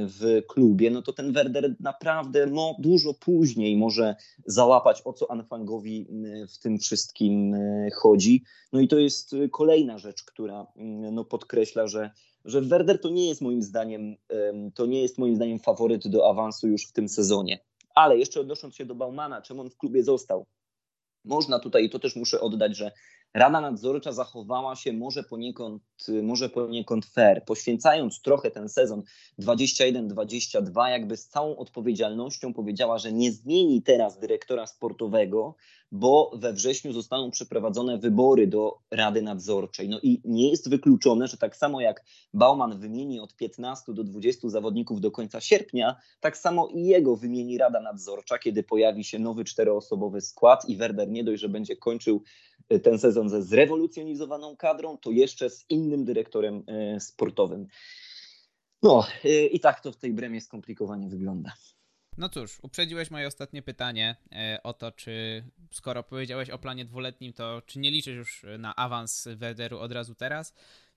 w 0.07 0.41
klubie, 0.47 0.91
no 0.91 1.01
to 1.01 1.13
ten 1.13 1.33
Werder 1.33 1.75
naprawdę 1.79 2.45
no, 2.45 2.75
dużo 2.79 3.13
później 3.13 3.77
może 3.77 4.15
załapać, 4.45 5.01
o 5.05 5.13
co 5.13 5.31
Anfangowi 5.31 6.07
w 6.55 6.59
tym 6.59 6.77
wszystkim 6.77 7.55
chodzi. 7.95 8.43
No 8.73 8.79
i 8.79 8.87
to 8.87 8.99
jest 8.99 9.35
kolejna 9.51 9.97
rzecz, 9.97 10.23
która 10.23 10.67
no, 11.11 11.25
podkreśla, 11.25 11.87
że, 11.87 12.11
że 12.45 12.61
Werder 12.61 13.01
to 13.01 13.09
nie 13.09 13.29
jest 13.29 13.41
moim 13.41 13.61
zdaniem, 13.61 14.15
to 14.75 14.85
nie 14.85 15.01
jest 15.01 15.17
moim 15.17 15.35
zdaniem 15.35 15.59
faworyt 15.59 16.07
do 16.07 16.29
awansu 16.29 16.67
już 16.67 16.87
w 16.87 16.91
tym 16.91 17.09
sezonie. 17.09 17.59
Ale 17.95 18.17
jeszcze 18.17 18.39
odnosząc 18.39 18.75
się 18.75 18.85
do 18.85 18.95
Baumana, 18.95 19.41
czemu 19.41 19.61
on 19.61 19.69
w 19.69 19.77
klubie 19.77 20.03
został? 20.03 20.45
Można 21.25 21.59
tutaj, 21.59 21.85
i 21.85 21.89
to 21.89 21.99
też 21.99 22.15
muszę 22.15 22.41
oddać, 22.41 22.77
że 22.77 22.91
Rada 23.35 23.61
Nadzorcza 23.61 24.11
zachowała 24.11 24.75
się 24.75 24.93
może 24.93 25.23
poniekąd, 25.23 25.83
może 26.23 26.49
poniekąd 26.49 27.05
fair, 27.05 27.45
poświęcając 27.45 28.21
trochę 28.21 28.51
ten 28.51 28.69
sezon 28.69 29.03
21-22, 29.39 30.87
jakby 30.89 31.17
z 31.17 31.27
całą 31.27 31.57
odpowiedzialnością 31.57 32.53
powiedziała, 32.53 32.97
że 32.97 33.11
nie 33.11 33.31
zmieni 33.31 33.81
teraz 33.81 34.19
dyrektora 34.19 34.67
sportowego, 34.67 35.55
bo 35.91 36.31
we 36.33 36.53
wrześniu 36.53 36.93
zostaną 36.93 37.31
przeprowadzone 37.31 37.97
wybory 37.97 38.47
do 38.47 38.77
Rady 38.91 39.21
Nadzorczej. 39.21 39.89
No 39.89 39.99
i 40.03 40.21
nie 40.25 40.49
jest 40.49 40.69
wykluczone, 40.69 41.27
że 41.27 41.37
tak 41.37 41.55
samo 41.55 41.81
jak 41.81 42.03
Bauman 42.33 42.79
wymieni 42.79 43.19
od 43.19 43.35
15 43.35 43.93
do 43.93 44.03
20 44.03 44.49
zawodników 44.49 45.01
do 45.01 45.11
końca 45.11 45.41
sierpnia, 45.41 45.95
tak 46.19 46.37
samo 46.37 46.67
i 46.67 46.85
jego 46.85 47.15
wymieni 47.15 47.57
Rada 47.57 47.81
Nadzorcza, 47.81 48.37
kiedy 48.37 48.63
pojawi 48.63 49.03
się 49.03 49.19
nowy 49.19 49.43
czteroosobowy 49.43 50.21
skład 50.21 50.69
i 50.69 50.77
Werder 50.77 51.09
nie 51.09 51.23
dość, 51.23 51.41
że 51.41 51.49
będzie 51.49 51.75
kończył 51.75 52.23
e, 52.69 52.79
ten 52.79 52.99
sezon 52.99 53.29
ze 53.29 53.43
zrewolucjonizowaną 53.43 54.57
kadrą, 54.57 54.97
to 54.97 55.11
jeszcze 55.11 55.49
z 55.49 55.65
innym 55.69 56.05
dyrektorem 56.05 56.63
e, 56.67 56.99
sportowym. 56.99 57.67
No 58.83 59.05
e, 59.25 59.45
i 59.45 59.59
tak 59.59 59.81
to 59.81 59.91
w 59.91 59.97
tej 59.97 60.13
bremie 60.13 60.41
skomplikowanie 60.41 61.09
wygląda. 61.09 61.53
No 62.17 62.29
cóż, 62.29 62.59
uprzedziłeś 62.61 63.11
moje 63.11 63.27
ostatnie 63.27 63.61
pytanie 63.61 64.15
e, 64.31 64.59
o 64.63 64.73
to, 64.73 64.91
czy 64.91 65.43
skoro 65.71 66.03
powiedziałeś 66.03 66.49
o 66.49 66.57
planie 66.57 66.85
dwuletnim, 66.85 67.33
to 67.33 67.61
czy 67.65 67.79
nie 67.79 67.91
liczysz 67.91 68.15
już 68.15 68.45
na 68.59 68.75
awans 68.75 69.27
Werderu 69.35 69.79
od 69.79 69.91
razu 69.91 70.15
teraz? 70.15 70.53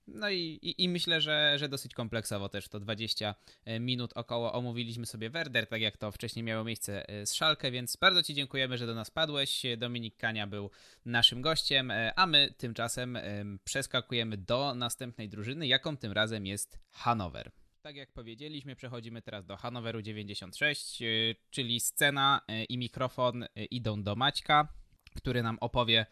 No 0.07 0.29
i, 0.29 0.59
i, 0.61 0.83
i, 0.83 0.89
myślę, 0.89 1.21
że, 1.21 1.53
że 1.57 1.69
dosyć 1.69 1.93
kompleksowo 1.93 2.49
też 2.49 2.67
to 2.67 2.79
20 2.79 3.35
e, 3.65 3.79
minut 3.79 4.11
około 4.15 4.53
omówiliśmy 4.53 5.05
sobie 5.05 5.29
Werder, 5.29 5.67
tak 5.67 5.81
jak 5.81 5.97
to 5.97 6.11
wcześniej 6.11 6.43
miało 6.43 6.63
miejsce 6.63 7.09
e, 7.09 7.25
z 7.25 7.33
Szalkę, 7.33 7.71
więc 7.71 7.95
bardzo 7.95 8.23
Ci 8.23 8.33
dziękujemy, 8.33 8.77
że 8.77 8.87
do 8.87 8.95
nas 8.95 9.11
padłeś. 9.11 9.63
Dominik 9.77 10.17
Kania 10.17 10.47
był 10.47 10.69
naszym 11.05 11.41
gościem, 11.41 11.91
a 12.15 12.25
my 12.25 12.53
tymczasem 12.57 13.17
przeskakujemy 13.63 14.37
do 14.37 14.75
następnej 14.75 15.29
drużyny, 15.29 15.67
jaką 15.67 15.97
tym 15.97 16.11
razem 16.11 16.45
jest 16.45 16.79
Hanower. 16.91 17.51
Tak 17.81 17.95
jak 17.95 18.11
powiedzieliśmy, 18.11 18.75
przechodzimy 18.75 19.21
teraz 19.21 19.45
do 19.45 19.57
Hanoweru 19.57 20.01
96, 20.01 21.01
y, 21.01 21.35
czyli 21.49 21.79
scena 21.79 22.41
y, 22.51 22.63
i 22.63 22.77
mikrofon 22.77 23.43
y, 23.43 23.47
idą 23.71 24.03
do 24.03 24.15
Maćka, 24.15 24.67
który 25.15 25.43
nam 25.43 25.57
opowie 25.61 26.05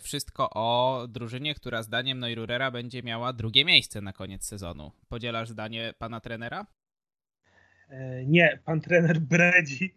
wszystko 0.00 0.50
o 0.50 1.06
drużynie, 1.08 1.54
która 1.54 1.82
zdaniem 1.82 2.18
Neururera 2.18 2.70
będzie 2.70 3.02
miała 3.02 3.32
drugie 3.32 3.64
miejsce 3.64 4.00
na 4.00 4.12
koniec 4.12 4.44
sezonu. 4.44 4.92
Podzielasz 5.08 5.48
zdanie 5.48 5.94
pana 5.98 6.20
trenera? 6.20 6.66
E, 7.88 8.24
nie, 8.26 8.58
pan 8.64 8.80
trener 8.80 9.20
bredzi. 9.20 9.94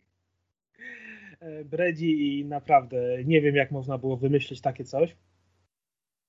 E, 1.40 1.66
bredzi 1.66 2.40
i 2.40 2.46
naprawdę 2.46 3.24
nie 3.24 3.42
wiem, 3.42 3.56
jak 3.56 3.72
można 3.72 3.98
było 3.98 4.18
wymyślić 4.18 4.62
takie 4.62 4.84
coś. 4.84 5.16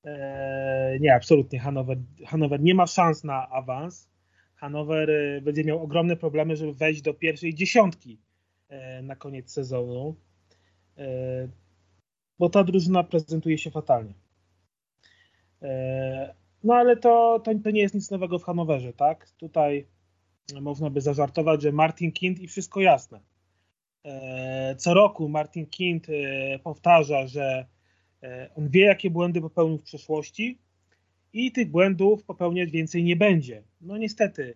E, 0.05 0.99
nie, 1.01 1.15
absolutnie. 1.15 1.59
Hanower, 1.59 1.99
Hanower 2.27 2.61
nie 2.61 2.75
ma 2.75 2.87
szans 2.87 3.25
na 3.25 3.49
awans. 3.49 4.10
Hanower 4.61 5.11
y, 5.11 5.41
będzie 5.43 5.65
miał 5.65 5.83
ogromne 5.83 6.17
problemy, 6.17 6.57
żeby 6.57 6.75
wejść 6.75 7.03
do 7.03 7.15
pierwszej 7.15 7.55
dziesiątki 7.55 8.19
e, 8.69 9.03
na 9.03 9.17
koniec 9.17 9.53
sezonu, 9.53 10.15
e, 10.99 11.49
bo 12.39 12.49
ta 12.49 12.65
drużyna 12.65 13.05
prezentuje 13.05 13.59
się 13.59 13.71
fatalnie. 13.71 14.15
E, 15.63 16.35
no 16.65 16.75
ale 16.75 16.97
to, 16.97 17.43
to, 17.45 17.71
nie 17.71 17.81
jest 17.81 17.95
nic 17.95 18.11
nowego 18.11 18.39
w 18.39 18.45
Hanowerze, 18.45 18.93
tak? 18.93 19.31
Tutaj 19.31 19.87
można 20.61 20.91
by 20.91 21.01
zażartować, 21.01 21.63
że 21.63 21.73
Martin 21.73 22.13
Kind 22.13 22.41
i 22.41 22.49
wszystko 22.49 22.81
jasne. 22.81 23.21
Co 24.77 24.95
roku 24.95 25.29
Martin 25.29 25.67
Kind 25.67 26.07
powtarza, 26.63 27.27
że 27.27 27.67
on 28.57 28.69
wie, 28.69 28.85
jakie 28.85 29.11
błędy 29.11 29.41
popełnił 29.41 29.79
w 29.79 29.83
przeszłości, 29.83 30.59
i 31.33 31.53
tych 31.53 31.71
błędów 31.71 32.25
popełniać 32.25 32.71
więcej 32.71 33.05
nie 33.05 33.17
będzie. 33.17 33.63
No 33.81 33.99
niestety, 33.99 34.55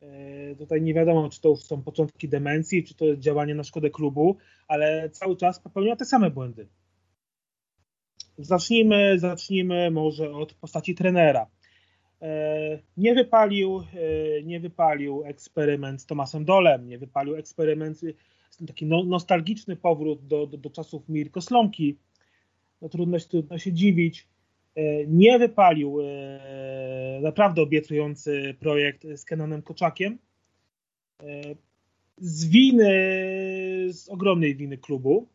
e, 0.00 0.56
tutaj 0.56 0.82
nie 0.82 0.94
wiadomo, 0.94 1.28
czy 1.28 1.40
to 1.40 1.48
już 1.48 1.60
są 1.60 1.82
początki 1.82 2.28
demencji, 2.28 2.84
czy 2.84 2.94
to 2.94 3.04
jest 3.04 3.20
działanie 3.20 3.54
na 3.54 3.64
szkodę 3.64 3.90
klubu, 3.90 4.36
ale 4.68 5.10
cały 5.10 5.36
czas 5.36 5.60
popełnia 5.60 5.96
te 5.96 6.04
same 6.04 6.30
błędy. 6.30 6.68
Zacznijmy, 8.38 9.18
zacznijmy 9.18 9.90
może 9.90 10.32
od 10.32 10.54
postaci 10.54 10.94
trenera. 10.94 11.46
E, 12.22 12.78
nie 12.96 13.14
wypalił, 13.14 13.78
e, 13.78 14.42
nie 14.42 14.60
wypalił 14.60 15.22
eksperyment 15.24 16.02
z 16.02 16.06
Tomasem 16.06 16.44
Dolem, 16.44 16.86
nie 16.86 16.98
wypalił 16.98 17.36
eksperyment, 17.36 18.00
taki 18.66 18.86
no, 18.86 19.04
nostalgiczny 19.04 19.76
powrót 19.76 20.26
do, 20.26 20.46
do, 20.46 20.58
do 20.58 20.70
czasów 20.70 21.08
Mirko 21.08 21.40
Slomki. 21.40 21.98
No, 22.82 22.88
trudno, 22.88 23.18
trudno 23.18 23.58
się 23.58 23.72
dziwić. 23.72 24.28
E, 24.74 25.06
nie 25.06 25.38
wypalił 25.38 25.98
naprawdę 27.22 27.62
obiecujący 27.62 28.54
projekt 28.60 29.06
z 29.16 29.24
Kenanem 29.24 29.62
Koczakiem. 29.62 30.18
Z 32.18 32.44
winy, 32.44 32.92
z 33.92 34.08
ogromnej 34.08 34.56
winy 34.56 34.78
klubu, 34.78 35.28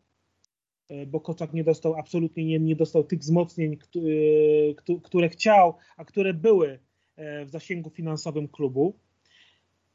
bo 1.06 1.20
Koczak 1.20 1.52
nie 1.52 1.64
dostał 1.64 1.94
absolutnie 1.94 2.44
nie, 2.44 2.58
nie 2.58 2.76
dostał 2.76 3.04
tych 3.04 3.18
wzmocnień, 3.18 3.76
które 5.02 5.28
chciał, 5.28 5.74
a 5.96 6.04
które 6.04 6.34
były 6.34 6.78
E, 7.16 7.44
w 7.44 7.50
zasięgu 7.50 7.90
finansowym 7.90 8.48
klubu. 8.48 8.98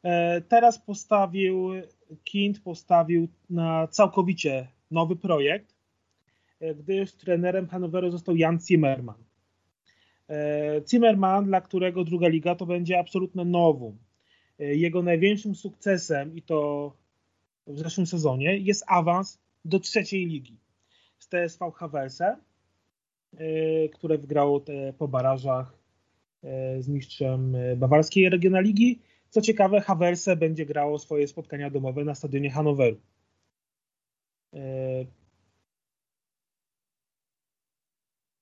E, 0.03 0.41
teraz 0.41 0.79
postawił, 0.79 1.69
Kind 2.23 2.59
postawił 2.59 3.27
na 3.49 3.87
całkowicie 3.87 4.67
nowy 4.91 5.15
projekt, 5.15 5.75
e, 6.59 6.75
gdyż 6.75 7.13
trenerem 7.13 7.67
Hanoweru 7.67 8.11
został 8.11 8.35
Jan 8.35 8.59
Zimmerman. 8.59 9.23
Zimmerman, 10.89 11.45
dla 11.45 11.61
którego 11.61 12.03
druga 12.03 12.27
liga 12.27 12.55
to 12.55 12.65
będzie 12.65 12.99
absolutne 12.99 13.45
nowum. 13.45 13.97
Jego 14.59 15.03
największym 15.03 15.55
sukcesem, 15.55 16.35
i 16.35 16.41
to 16.41 16.91
w 17.67 17.77
zeszłym 17.79 18.07
sezonie, 18.07 18.57
jest 18.57 18.83
awans 18.87 19.39
do 19.65 19.79
trzeciej 19.79 20.25
ligi 20.25 20.57
z 21.19 21.27
TSV 21.27 21.71
Havelse, 21.71 22.37
które 23.91 24.17
wygrało 24.17 24.61
po 24.97 25.07
barażach 25.07 25.81
E, 26.43 26.81
z 26.81 26.87
mistrzem 26.87 27.55
e, 27.55 27.75
bawarskiej 27.75 28.29
regionaligi. 28.29 28.99
Co 29.29 29.41
ciekawe, 29.41 29.81
Haverse 29.81 30.35
będzie 30.35 30.65
grało 30.65 30.99
swoje 30.99 31.27
spotkania 31.27 31.69
domowe 31.69 32.03
na 32.03 32.15
stadionie 32.15 32.51
Hanoweru. 32.51 32.97
E, 34.53 34.59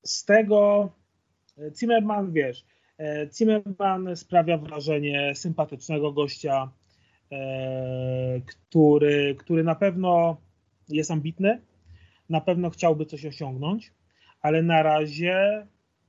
z 0.04 0.26
tego 0.26 0.90
Zimmerman, 1.80 2.32
wiesz, 2.32 2.66
Zimmerman 3.38 4.16
sprawia 4.16 4.58
wrażenie 4.58 5.36
sympatycznego 5.36 6.12
gościa, 6.12 6.72
który, 8.46 9.36
który 9.40 9.64
na 9.64 9.76
pewno 9.76 10.38
jest 10.90 11.12
ambitny, 11.12 11.62
na 12.30 12.42
pewno 12.42 12.70
chciałby 12.70 13.06
coś 13.06 13.26
osiągnąć, 13.26 13.92
ale 14.42 14.64
na 14.64 14.84
razie 14.84 15.68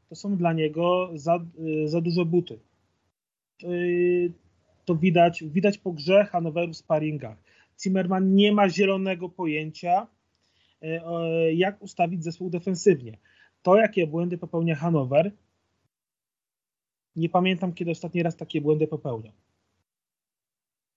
to 0.09 0.15
są 0.15 0.37
dla 0.37 0.53
niego 0.53 1.11
za, 1.15 1.39
za 1.85 2.01
duże 2.01 2.25
buty. 2.25 2.59
To 4.85 4.95
widać, 4.97 5.45
widać 5.45 5.79
po 5.79 5.93
grze 5.93 6.25
Hanoweru 6.25 6.73
w 6.73 6.77
sparingach. 6.77 7.39
Zimmerman 7.83 8.35
nie 8.35 8.53
ma 8.53 8.69
zielonego 8.69 9.29
pojęcia, 9.29 10.07
e, 10.83 11.55
jak 11.55 11.83
ustawić 11.83 12.25
zespół 12.25 12.51
defensywnie. 12.51 13.19
To, 13.63 13.77
jakie 13.77 14.07
błędy 14.07 14.39
popełnia 14.39 14.75
Hanower, 14.75 15.33
nie 17.17 17.29
pamiętam, 17.29 17.73
kiedy 17.73 17.91
ostatni 17.91 18.23
raz 18.23 18.37
takie 18.37 18.61
błędy 18.61 18.87
popełniał. 18.87 19.33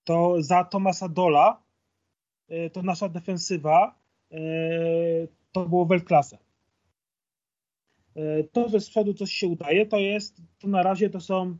To 0.03 0.35
za 0.39 0.63
Tomasa 0.63 1.09
Dola, 1.09 1.63
e, 2.47 2.69
to 2.69 2.81
nasza 2.81 3.09
defensywa, 3.09 3.99
e, 4.31 4.37
to 5.51 5.65
było 5.65 5.85
Weltklasse. 5.85 6.37
E, 8.15 8.43
to, 8.43 8.69
że 8.69 8.79
z 8.79 8.89
przodu 8.89 9.13
coś 9.13 9.31
się 9.31 9.47
udaje, 9.47 9.85
to 9.85 9.97
jest, 9.97 10.41
to 10.59 10.67
na 10.67 10.83
razie 10.83 11.09
to 11.09 11.19
są 11.19 11.57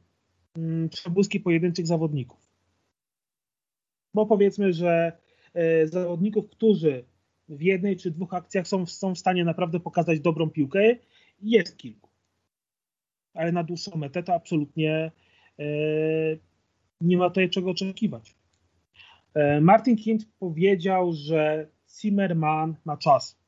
mm, 0.56 0.90
przebłyski 0.90 1.40
pojedynczych 1.40 1.88
zawodników. 1.88 2.50
Bo 4.14 4.26
powiedzmy, 4.26 4.74
że 4.74 5.18
zawodników, 5.86 6.50
którzy 6.50 7.06
w 7.50 7.62
jednej 7.62 7.98
czy 7.98 8.12
dwóch 8.12 8.34
akcjach 8.34 8.68
są, 8.68 8.86
są 8.86 9.16
w 9.16 9.20
stanie 9.20 9.46
naprawdę 9.46 9.80
pokazać 9.80 10.20
dobrą 10.20 10.50
piłkę, 10.50 10.96
jest 11.42 11.78
kilku. 11.78 12.10
Ale 13.34 13.52
na 13.52 13.64
dłuższą 13.64 13.98
metę 13.98 14.24
to 14.24 14.34
absolutnie 14.34 15.12
e, 15.60 15.64
nie 17.02 17.18
ma 17.18 17.30
tutaj 17.30 17.50
czego 17.50 17.72
oczekiwać. 17.72 18.36
Martin 19.62 19.98
Kind 19.98 20.26
powiedział, 20.40 21.14
że 21.14 21.68
Zimmerman 22.00 22.76
ma 22.86 22.98
czas, 22.98 23.40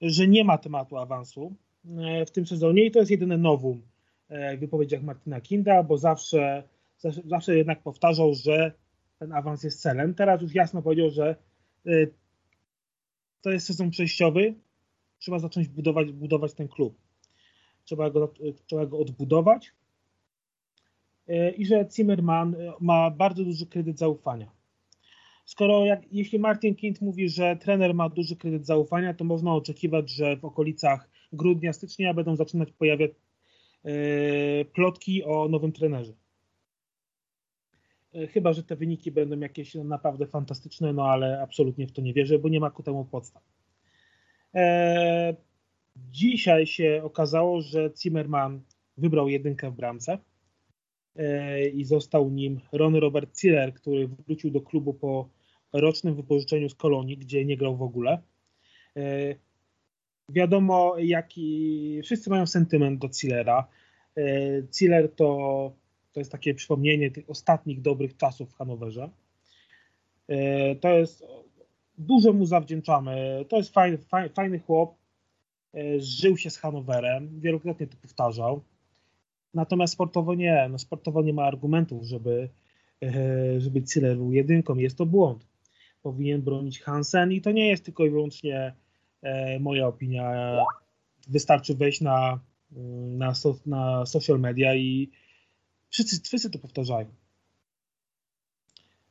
że 0.00 0.28
nie 0.28 0.44
ma 0.44 0.58
tematu 0.58 0.96
awansu, 0.96 1.56
E, 1.98 2.26
w 2.26 2.30
tym 2.30 2.46
sezonie 2.46 2.84
i 2.84 2.90
to 2.90 2.98
jest 2.98 3.10
jedyne 3.10 3.38
nowum 3.38 3.82
e, 4.28 4.56
w 4.56 4.60
wypowiedziach 4.60 5.02
Martina 5.02 5.40
Kinda, 5.40 5.82
bo 5.82 5.98
zawsze, 5.98 6.62
zawsze, 6.98 7.22
zawsze 7.24 7.56
jednak 7.56 7.82
powtarzał, 7.82 8.34
że 8.34 8.72
ten 9.18 9.32
awans 9.32 9.62
jest 9.62 9.82
celem. 9.82 10.14
Teraz 10.14 10.42
już 10.42 10.54
jasno 10.54 10.82
powiedział, 10.82 11.10
że 11.10 11.36
e, 11.86 11.90
to 13.42 13.50
jest 13.50 13.66
sezon 13.66 13.90
przejściowy, 13.90 14.54
trzeba 15.18 15.38
zacząć 15.38 15.68
budować, 15.68 16.12
budować 16.12 16.54
ten 16.54 16.68
klub. 16.68 16.98
Trzeba 17.84 18.10
go, 18.10 18.34
trzeba 18.66 18.86
go 18.86 18.98
odbudować 18.98 19.72
i 21.56 21.66
że 21.66 21.88
Zimmerman 21.90 22.56
ma 22.80 23.10
bardzo 23.10 23.44
duży 23.44 23.66
kredyt 23.66 23.98
zaufania. 23.98 24.50
Skoro 25.44 25.84
jak, 25.84 26.12
jeśli 26.12 26.38
Martin 26.38 26.74
Kind 26.74 27.00
mówi, 27.00 27.28
że 27.28 27.56
trener 27.56 27.94
ma 27.94 28.08
duży 28.08 28.36
kredyt 28.36 28.66
zaufania, 28.66 29.14
to 29.14 29.24
można 29.24 29.54
oczekiwać, 29.54 30.10
że 30.10 30.36
w 30.36 30.44
okolicach 30.44 31.08
grudnia, 31.32 31.72
stycznia 31.72 32.14
będą 32.14 32.36
zaczynać 32.36 32.72
pojawiać 32.72 33.10
e, 33.84 33.94
plotki 34.64 35.24
o 35.24 35.48
nowym 35.48 35.72
trenerze. 35.72 36.12
E, 38.14 38.26
chyba, 38.26 38.52
że 38.52 38.62
te 38.62 38.76
wyniki 38.76 39.10
będą 39.10 39.38
jakieś 39.38 39.74
naprawdę 39.74 40.26
fantastyczne, 40.26 40.92
no 40.92 41.04
ale 41.04 41.42
absolutnie 41.42 41.86
w 41.86 41.92
to 41.92 42.02
nie 42.02 42.14
wierzę, 42.14 42.38
bo 42.38 42.48
nie 42.48 42.60
ma 42.60 42.70
ku 42.70 42.82
temu 42.82 43.04
podstaw. 43.04 43.42
E, 44.54 45.36
dzisiaj 45.96 46.66
się 46.66 47.00
okazało, 47.04 47.60
że 47.60 47.90
Zimmerman 48.02 48.60
wybrał 48.96 49.28
jedynkę 49.28 49.70
w 49.70 49.74
bramce 49.74 50.18
i 51.74 51.84
został 51.84 52.30
nim 52.30 52.60
Ron 52.72 52.94
Robert 52.94 53.38
Ziller, 53.38 53.74
który 53.74 54.08
wrócił 54.08 54.50
do 54.50 54.60
klubu 54.60 54.94
po 54.94 55.28
rocznym 55.72 56.14
wypożyczeniu 56.14 56.68
z 56.68 56.74
Kolonii, 56.74 57.16
gdzie 57.16 57.44
nie 57.44 57.56
grał 57.56 57.76
w 57.76 57.82
ogóle. 57.82 58.18
Wiadomo, 60.30 60.98
jaki. 60.98 62.00
Wszyscy 62.04 62.30
mają 62.30 62.46
sentyment 62.46 63.00
do 63.00 63.08
Zillera. 63.12 63.68
Ziller 64.72 65.04
e, 65.04 65.08
to, 65.08 65.72
to 66.12 66.20
jest 66.20 66.32
takie 66.32 66.54
przypomnienie 66.54 67.10
tych 67.10 67.30
ostatnich 67.30 67.80
dobrych 67.80 68.16
czasów 68.16 68.50
w 68.50 68.54
Hanowerze. 68.54 69.10
E, 70.28 70.74
to 70.74 70.88
jest. 70.88 71.24
Dużo 71.98 72.32
mu 72.32 72.46
zawdzięczamy. 72.46 73.44
To 73.48 73.56
jest 73.56 73.74
fajny, 73.74 73.98
fajny 74.34 74.58
chłop. 74.58 74.94
E, 75.74 76.00
żył 76.00 76.36
się 76.36 76.50
z 76.50 76.56
Hanowerem. 76.56 77.40
Wielokrotnie 77.40 77.86
to 77.86 77.96
powtarzał. 78.02 78.62
Natomiast 79.54 79.92
sportowo 79.92 80.34
nie. 80.34 80.68
No 80.70 80.78
sportowo 80.78 81.22
nie 81.22 81.32
ma 81.32 81.44
argumentów, 81.44 82.04
żeby, 82.04 82.48
żeby 83.58 83.80
Ziller 83.86 84.16
był 84.16 84.32
jedynką. 84.32 84.76
Jest 84.76 84.98
to 84.98 85.06
błąd. 85.06 85.46
Powinien 86.02 86.42
bronić 86.42 86.80
Hansen 86.80 87.32
i 87.32 87.40
to 87.40 87.52
nie 87.52 87.68
jest 87.68 87.84
tylko 87.84 88.04
i 88.04 88.10
wyłącznie 88.10 88.74
E, 89.22 89.58
moja 89.60 89.86
opinia. 89.86 90.56
Wystarczy 91.28 91.74
wejść 91.74 92.00
na, 92.00 92.40
na, 93.18 93.32
na 93.66 94.06
social 94.06 94.40
media 94.40 94.74
i 94.74 95.10
wszyscy, 95.90 96.20
wszyscy 96.20 96.50
to 96.50 96.58
powtarzają. 96.58 97.06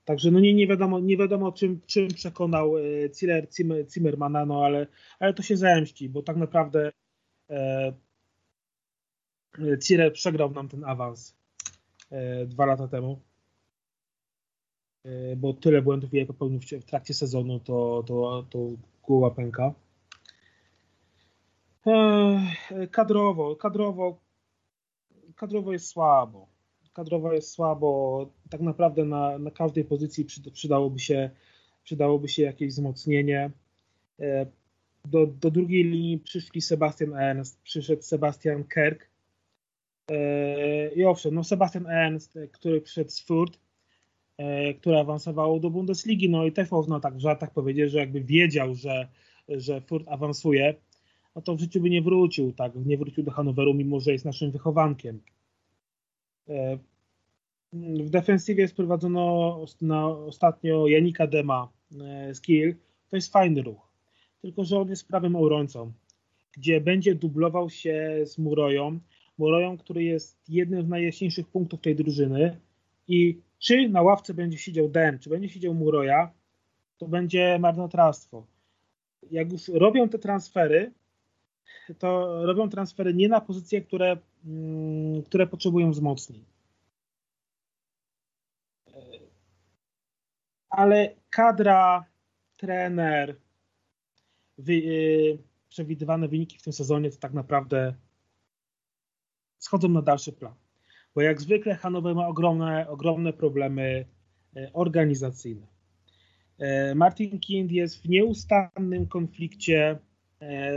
Także 0.09 0.31
no 0.31 0.39
nie, 0.39 0.53
nie 0.53 0.67
wiadomo, 0.67 0.99
nie 0.99 1.17
wiadomo 1.17 1.51
czym, 1.51 1.81
czym 1.85 2.07
przekonał 2.07 2.73
Ziller, 3.13 3.47
Zimmermana, 3.93 4.45
no 4.45 4.65
ale, 4.65 4.87
ale 5.19 5.33
to 5.33 5.43
się 5.43 5.57
zemści, 5.57 6.09
bo 6.09 6.23
tak 6.23 6.37
naprawdę 6.37 6.91
e, 7.49 7.93
Ziller 9.83 10.13
przegrał 10.13 10.51
nam 10.51 10.69
ten 10.69 10.85
awans 10.85 11.35
e, 12.11 12.45
dwa 12.45 12.65
lata 12.65 12.87
temu, 12.87 13.19
e, 15.03 15.35
bo 15.35 15.53
tyle 15.53 15.81
błędów, 15.81 16.13
jak 16.13 16.27
popełnił 16.27 16.59
w, 16.59 16.85
trakcie 16.85 17.13
sezonu, 17.13 17.59
to, 17.59 18.03
to, 18.07 18.45
to 18.49 18.59
głowa 19.03 19.31
pęka. 19.31 19.73
Kadrowo, 22.91 23.55
kadrowo, 23.55 24.19
kadrowo 25.35 25.73
jest 25.73 25.87
słabo. 25.87 26.58
Kadrowo 26.93 27.33
jest 27.33 27.51
słabo. 27.51 28.29
Tak 28.49 28.61
naprawdę 28.61 29.05
na, 29.05 29.37
na 29.39 29.51
każdej 29.51 29.85
pozycji 29.85 30.25
przydałoby 30.53 30.99
się, 30.99 31.29
przydałoby 31.83 32.27
się 32.29 32.43
jakieś 32.43 32.69
wzmocnienie. 32.69 33.51
E, 34.19 34.45
do, 35.05 35.27
do 35.27 35.51
drugiej 35.51 35.83
linii 35.83 36.19
przyszli 36.19 36.61
Sebastian 36.61 37.13
Ernst, 37.13 37.61
przyszedł 37.61 38.01
Sebastian 38.01 38.63
Kerk. 38.63 39.09
E, 40.11 40.93
I 40.93 41.05
owszem, 41.05 41.35
no 41.35 41.43
Sebastian 41.43 41.87
Ernst, 41.87 42.39
który 42.51 42.81
przyszedł 42.81 43.09
z 43.09 43.19
Furt, 43.19 43.59
e, 44.37 44.73
który 44.73 44.97
awansował 44.97 45.59
do 45.59 45.69
Bundesligi, 45.69 46.29
no 46.29 46.45
i 46.45 46.51
też 46.51 46.71
można 46.71 46.99
tak 46.99 47.15
w 47.15 47.19
żartach 47.19 47.53
powiedzieć, 47.53 47.91
że 47.91 47.99
jakby 47.99 48.21
wiedział, 48.21 48.75
że, 48.75 49.07
że 49.49 49.81
Furt 49.81 50.07
awansuje, 50.07 50.75
no 51.35 51.41
to 51.41 51.55
w 51.55 51.59
życiu 51.59 51.81
by 51.81 51.89
nie 51.89 52.01
wrócił, 52.01 52.53
tak, 52.53 52.71
nie 52.75 52.97
wrócił 52.97 53.23
do 53.23 53.31
Hanoweru, 53.31 53.73
mimo 53.73 53.99
że 53.99 54.11
jest 54.11 54.25
naszym 54.25 54.51
wychowankiem. 54.51 55.21
E, 56.49 56.77
w 57.73 58.09
defensywie 58.09 58.67
sprowadzono 58.67 59.65
na 59.81 60.07
ostatnio 60.07 60.87
Janika 60.87 61.27
Dema 61.27 61.71
e, 62.01 62.35
z 62.35 62.41
Kiel. 62.41 62.75
To 63.09 63.15
jest 63.15 63.31
fajny 63.31 63.61
ruch, 63.61 63.91
tylko 64.41 64.63
że 64.63 64.79
on 64.79 64.89
jest 64.89 65.07
prawym 65.07 65.35
obrońcą, 65.35 65.91
gdzie 66.57 66.81
będzie 66.81 67.15
dublował 67.15 67.69
się 67.69 68.19
z 68.25 68.37
Muroją. 68.37 68.99
Muroją, 69.37 69.77
który 69.77 70.03
jest 70.03 70.49
jednym 70.49 70.83
z 70.83 70.87
najjaśniejszych 70.87 71.47
punktów 71.47 71.81
tej 71.81 71.95
drużyny 71.95 72.59
i 73.07 73.39
czy 73.59 73.89
na 73.89 74.01
ławce 74.01 74.33
będzie 74.33 74.57
siedział 74.57 74.89
Dem, 74.89 75.19
czy 75.19 75.29
będzie 75.29 75.49
siedział 75.49 75.73
Muroja, 75.73 76.31
to 76.97 77.07
będzie 77.07 77.59
marnotrawstwo. 77.59 78.45
Jak 79.31 79.51
już 79.51 79.67
robią 79.67 80.09
te 80.09 80.19
transfery, 80.19 80.91
to 81.99 82.39
robią 82.45 82.69
transfery 82.69 83.13
nie 83.13 83.29
na 83.29 83.41
pozycje, 83.41 83.81
które, 83.81 84.17
mm, 84.45 85.23
które 85.23 85.47
potrzebują 85.47 85.91
wzmocnień. 85.91 86.43
Ale 90.69 91.15
kadra, 91.29 92.05
trener, 92.57 93.35
wy, 94.57 94.75
yy, 94.75 95.37
przewidywane 95.69 96.27
wyniki 96.27 96.57
w 96.57 96.61
tym 96.61 96.73
sezonie 96.73 97.11
to 97.11 97.17
tak 97.17 97.33
naprawdę 97.33 97.93
schodzą 99.57 99.89
na 99.89 100.01
dalszy 100.01 100.31
plan. 100.31 100.53
Bo 101.15 101.21
jak 101.21 101.41
zwykle 101.41 101.75
Hanower 101.75 102.15
ma 102.15 102.27
ogromne, 102.27 102.87
ogromne 102.89 103.33
problemy 103.33 104.05
yy, 104.55 104.69
organizacyjne. 104.73 105.67
Yy, 106.59 106.95
Martin 106.95 107.39
Kind 107.39 107.71
jest 107.71 108.01
w 108.01 108.09
nieustannym 108.09 109.07
konflikcie 109.07 109.99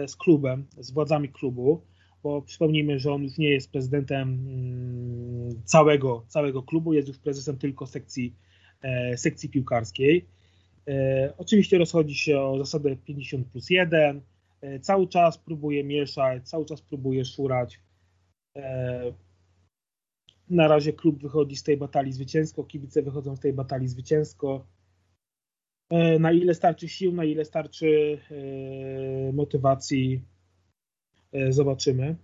z 0.07 0.17
klubem, 0.17 0.67
z 0.79 0.91
władzami 0.91 1.29
klubu, 1.29 1.83
bo 2.23 2.43
przypomnijmy, 2.43 2.99
że 2.99 3.13
on 3.13 3.23
już 3.23 3.39
nie 3.39 3.51
jest 3.51 3.71
prezydentem 3.71 4.29
mm, 4.29 5.63
całego, 5.65 6.25
całego 6.29 6.63
klubu, 6.63 6.93
jest 6.93 7.09
już 7.09 7.19
prezesem 7.19 7.59
tylko 7.59 7.87
sekcji, 7.87 8.35
e, 8.83 9.17
sekcji 9.17 9.49
piłkarskiej. 9.49 10.27
E, 10.89 11.33
oczywiście 11.39 11.79
rozchodzi 11.79 12.15
się 12.15 12.41
o 12.41 12.59
zasadę 12.59 12.97
50 12.97 13.47
plus 13.47 13.71
1, 13.71 14.21
cały 14.81 15.09
czas 15.09 15.39
próbuje 15.39 15.85
mieszać, 15.85 16.49
cały 16.49 16.65
czas 16.65 16.83
próbuje 16.83 17.25
szurać. 17.25 17.81
Na 20.51 20.69
razie 20.69 20.93
klub 20.93 21.23
wychodzi 21.23 21.57
z 21.57 21.63
tej 21.63 21.77
batalii 21.77 22.13
zwycięsko, 22.13 22.65
kibice 22.65 23.03
wychodzą 23.03 23.37
z 23.37 23.41
tej 23.41 23.53
batalii 23.53 23.89
zwycięsko. 23.89 24.67
E, 25.93 26.19
na 26.19 26.33
ile 26.33 26.55
starczy 26.55 26.89
sił, 26.89 27.13
na 27.13 27.25
ile 27.25 27.45
starczy 27.45 28.19
e, 28.31 29.33
motywacji, 29.33 30.23
e, 31.33 31.53
zobaczymy. 31.53 32.17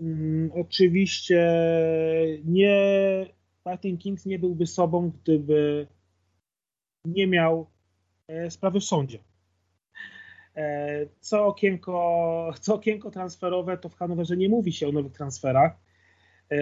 Mm, 0.00 0.50
oczywiście 0.54 1.40
nie 2.44 3.26
Martin 3.64 3.98
Kings 3.98 4.26
nie 4.26 4.38
byłby 4.38 4.66
sobą, 4.66 5.10
gdyby 5.10 5.86
nie 7.04 7.26
miał 7.26 7.66
sprawy 8.48 8.80
w 8.80 8.84
sądzie. 8.84 9.18
Co 11.20 11.46
okienko, 11.46 12.54
co 12.60 12.74
okienko 12.74 13.10
transferowe, 13.10 13.78
to 13.78 13.88
w 13.88 13.94
Hanowerze 13.96 14.36
nie 14.36 14.48
mówi 14.48 14.72
się 14.72 14.88
o 14.88 14.92
nowych 14.92 15.12
transferach, 15.12 15.76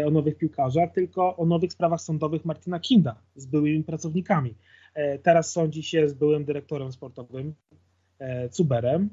o 0.06 0.10
nowych 0.10 0.38
piłkarzach, 0.38 0.92
tylko 0.92 1.36
o 1.36 1.46
nowych 1.46 1.72
sprawach 1.72 2.00
sądowych 2.00 2.44
Martina 2.44 2.80
Kinda 2.80 3.22
z 3.36 3.46
byłymi 3.46 3.84
pracownikami. 3.84 4.54
E, 4.94 5.18
teraz 5.18 5.52
sądzi 5.52 5.82
się 5.82 6.08
z 6.08 6.12
byłym 6.12 6.44
dyrektorem 6.44 6.92
sportowym 6.92 7.54
e, 8.18 8.48
Cuberem, 8.48 9.10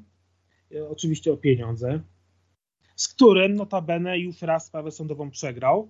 oczywiście 0.88 1.32
o 1.32 1.36
pieniądze, 1.36 2.00
z 2.96 3.08
którym 3.08 3.54
notabene 3.54 4.18
już 4.18 4.42
raz 4.42 4.66
sprawę 4.66 4.90
sądową 4.90 5.30
przegrał. 5.30 5.88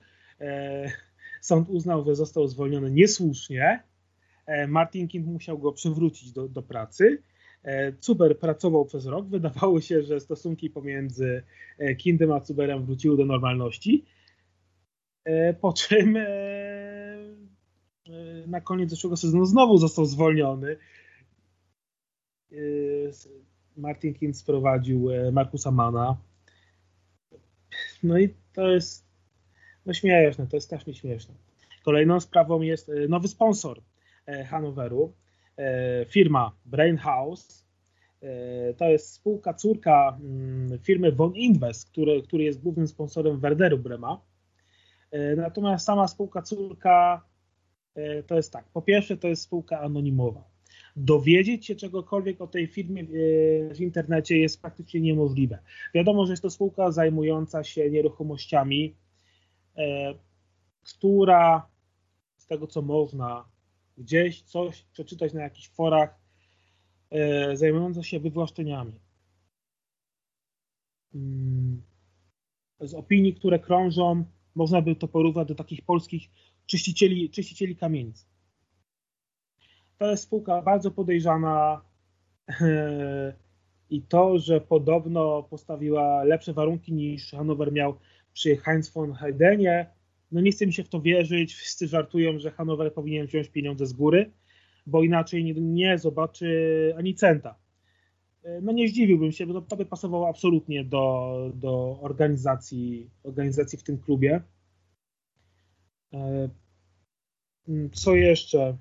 Sąd 1.40 1.68
uznał, 1.68 2.04
że 2.04 2.14
został 2.14 2.48
zwolniony 2.48 2.90
niesłusznie. 2.90 3.82
Martin 4.68 5.08
Kind 5.08 5.26
musiał 5.26 5.58
go 5.58 5.72
przywrócić 5.72 6.32
do, 6.32 6.48
do 6.48 6.62
pracy. 6.62 7.22
Cuber 8.00 8.38
pracował 8.38 8.84
przez 8.84 9.06
rok. 9.06 9.26
Wydawało 9.28 9.80
się, 9.80 10.02
że 10.02 10.20
stosunki 10.20 10.70
pomiędzy 10.70 11.42
Kindem 11.98 12.32
a 12.32 12.40
Cuberem 12.40 12.84
wróciły 12.84 13.16
do 13.16 13.24
normalności. 13.24 14.04
E, 15.28 15.54
po 15.54 15.72
czym 15.72 16.16
e, 16.16 16.26
e, 16.26 17.26
na 18.46 18.60
koniec 18.60 18.90
zeszłego 18.90 19.16
sezonu 19.16 19.44
znowu 19.44 19.78
został 19.78 20.04
zwolniony. 20.04 20.76
Martin 23.76 24.14
Kind 24.14 24.36
sprowadził 24.36 25.08
Markusa 25.32 25.70
Mana. 25.70 26.16
No 28.02 28.18
i 28.18 28.34
to 28.52 28.68
jest 28.68 29.06
no 29.86 29.92
śmieszne, 29.92 30.46
to 30.46 30.56
jest 30.56 30.66
strasznie 30.66 30.94
śmieszne. 30.94 31.34
Kolejną 31.84 32.20
sprawą 32.20 32.60
jest 32.60 32.90
nowy 33.08 33.28
sponsor 33.28 33.82
Hanoweru, 34.46 35.12
firma 36.08 36.52
Brain 36.64 36.96
House. 36.96 37.66
To 38.76 38.84
jest 38.84 39.12
spółka 39.12 39.54
córka 39.54 40.18
mm, 40.20 40.78
firmy 40.78 41.12
Von 41.12 41.36
Invest, 41.36 41.90
który, 41.90 42.22
który 42.22 42.44
jest 42.44 42.62
głównym 42.62 42.88
sponsorem 42.88 43.40
Werderu 43.40 43.78
Brema. 43.78 44.27
E, 45.10 45.36
natomiast 45.36 45.86
sama 45.86 46.08
spółka 46.08 46.42
córka 46.42 47.24
e, 47.94 48.22
to 48.22 48.36
jest 48.36 48.52
tak. 48.52 48.64
Po 48.64 48.82
pierwsze, 48.82 49.16
to 49.16 49.28
jest 49.28 49.42
spółka 49.42 49.80
anonimowa. 49.80 50.44
Dowiedzieć 50.96 51.66
się 51.66 51.76
czegokolwiek 51.76 52.40
o 52.40 52.46
tej 52.46 52.66
firmie 52.66 53.02
e, 53.02 53.06
w 53.74 53.80
internecie 53.80 54.38
jest 54.38 54.60
praktycznie 54.60 55.00
niemożliwe. 55.00 55.58
Wiadomo, 55.94 56.26
że 56.26 56.32
jest 56.32 56.42
to 56.42 56.50
spółka 56.50 56.90
zajmująca 56.90 57.64
się 57.64 57.90
nieruchomościami, 57.90 58.96
która 60.82 61.66
z 62.36 62.46
tego 62.46 62.66
co 62.66 62.82
można 62.82 63.44
gdzieś 63.98 64.42
coś 64.42 64.82
przeczytać 64.82 65.32
na 65.32 65.42
jakichś 65.42 65.68
forach, 65.68 66.18
zajmująca 67.54 68.02
się 68.02 68.20
wywłaszczeniami. 68.20 69.00
Mm, 71.14 71.82
z 72.80 72.94
opinii, 72.94 73.34
które 73.34 73.58
krążą, 73.58 74.24
można 74.58 74.82
by 74.82 74.96
to 74.96 75.08
porównać 75.08 75.48
do 75.48 75.54
takich 75.54 75.82
polskich 75.82 76.22
czyścicieli, 76.66 77.30
czyścicieli 77.30 77.76
kamienic. 77.76 78.26
To 79.98 80.10
jest 80.10 80.22
spółka 80.22 80.62
bardzo 80.62 80.90
podejrzana 80.90 81.80
i 83.90 84.02
to, 84.02 84.38
że 84.38 84.60
podobno 84.60 85.42
postawiła 85.42 86.24
lepsze 86.24 86.52
warunki 86.52 86.92
niż 86.92 87.30
Hanower 87.30 87.72
miał 87.72 87.94
przy 88.32 88.56
Heinz 88.56 88.90
von 88.90 89.12
Heidenie, 89.14 89.86
no 90.32 90.40
nie 90.40 90.52
chce 90.52 90.66
mi 90.66 90.72
się 90.72 90.84
w 90.84 90.88
to 90.88 91.00
wierzyć. 91.00 91.54
Wszyscy 91.54 91.88
żartują, 91.88 92.38
że 92.38 92.50
Hanower 92.50 92.94
powinien 92.94 93.26
wziąć 93.26 93.48
pieniądze 93.48 93.86
z 93.86 93.92
góry, 93.92 94.30
bo 94.86 95.02
inaczej 95.02 95.44
nie, 95.44 95.54
nie 95.54 95.98
zobaczy 95.98 96.94
ani 96.98 97.14
centa. 97.14 97.54
No 98.62 98.72
nie 98.72 98.88
zdziwiłbym 98.88 99.32
się, 99.32 99.46
bo 99.46 99.60
to 99.60 99.76
by 99.76 99.86
pasowało 99.86 100.28
absolutnie 100.28 100.84
do, 100.84 101.34
do 101.54 101.98
organizacji, 102.00 103.10
organizacji 103.22 103.78
w 103.78 103.82
tym 103.82 103.98
klubie. 103.98 104.42
E, 106.12 106.48
mm, 107.68 107.90
co 107.90 108.14
jeszcze? 108.14 108.76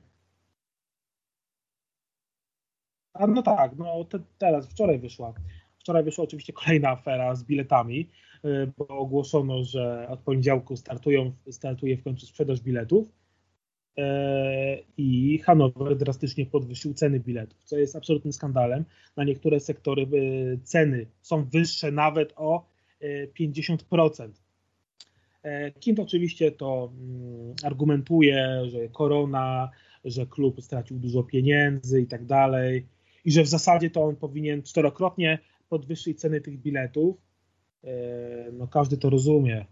A 3.13 3.27
no 3.27 3.41
tak, 3.41 3.77
no 3.77 4.03
te, 4.03 4.19
teraz, 4.37 4.67
wczoraj 4.69 4.99
wyszła. 4.99 5.33
Wczoraj 5.79 6.03
wyszła 6.03 6.23
oczywiście 6.23 6.53
kolejna 6.53 6.89
afera 6.89 7.35
z 7.35 7.43
biletami, 7.43 8.09
e, 8.43 8.67
bo 8.77 8.87
ogłoszono, 8.87 9.63
że 9.63 10.07
od 10.09 10.19
poniedziałku 10.19 10.77
startują, 10.77 11.31
startuje 11.51 11.97
w 11.97 12.03
końcu 12.03 12.25
sprzedaż 12.25 12.61
biletów 12.61 13.07
e, 13.07 13.16
i 14.97 15.39
Hanower 15.39 15.97
drastycznie 15.97 16.45
podwyższył 16.45 16.93
ceny 16.93 17.19
biletów, 17.19 17.63
co 17.63 17.77
jest 17.77 17.95
absolutnym 17.95 18.33
skandalem. 18.33 18.85
Na 19.15 19.23
niektóre 19.23 19.59
sektory 19.59 20.07
ceny 20.63 21.05
są 21.21 21.43
wyższe 21.43 21.91
nawet 21.91 22.33
o 22.35 22.65
50%. 23.39 24.29
E, 25.43 25.71
Kind 25.71 25.99
oczywiście 25.99 26.51
to 26.51 26.91
mm, 26.93 27.55
argumentuje, 27.63 28.61
że 28.65 28.87
korona, 28.87 29.69
że 30.05 30.25
klub 30.25 30.61
stracił 30.61 30.99
dużo 30.99 31.23
pieniędzy 31.23 32.01
i 32.01 32.07
tak 32.07 32.25
dalej, 32.25 32.85
i 33.25 33.31
że 33.31 33.43
w 33.43 33.47
zasadzie 33.47 33.89
to 33.89 34.03
on 34.03 34.15
powinien 34.15 34.63
czterokrotnie 34.63 35.39
podwyższyć 35.69 36.19
ceny 36.19 36.41
tych 36.41 36.61
biletów. 36.61 37.17
E, 37.83 37.87
no 38.51 38.67
każdy 38.67 38.97
to 38.97 39.09
rozumie, 39.09 39.65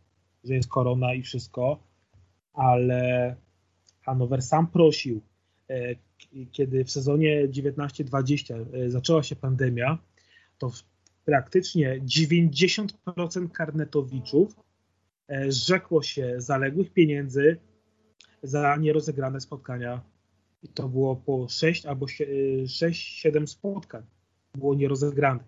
że 0.44 0.54
jest 0.54 0.70
korona 0.70 1.14
i 1.14 1.22
wszystko, 1.22 1.80
ale 2.54 3.36
Hanower 4.06 4.42
sam 4.42 4.68
prosił, 4.68 5.22
e, 5.70 5.96
kiedy 6.52 6.84
w 6.84 6.92
sezonie 6.92 7.48
19-20 7.48 8.66
zaczęła 8.88 9.24
się 9.24 9.36
pandemia, 9.36 9.98
to 10.58 10.72
praktycznie 11.26 12.02
90% 12.02 13.52
karnetowiczów 13.52 14.56
E, 15.28 15.52
zrzekło 15.52 16.02
się 16.02 16.34
zaległych 16.38 16.94
pieniędzy 16.94 17.58
za 18.44 18.76
nierozegrane 18.76 19.42
spotkania. 19.42 20.02
I 20.64 20.68
to 20.68 20.90
było 20.90 21.16
po 21.16 21.48
6 21.50 21.86
albo 21.86 22.06
6-7 22.06 23.48
spotkań 23.48 24.04
było 24.56 24.76
nierozegranych. 24.76 25.48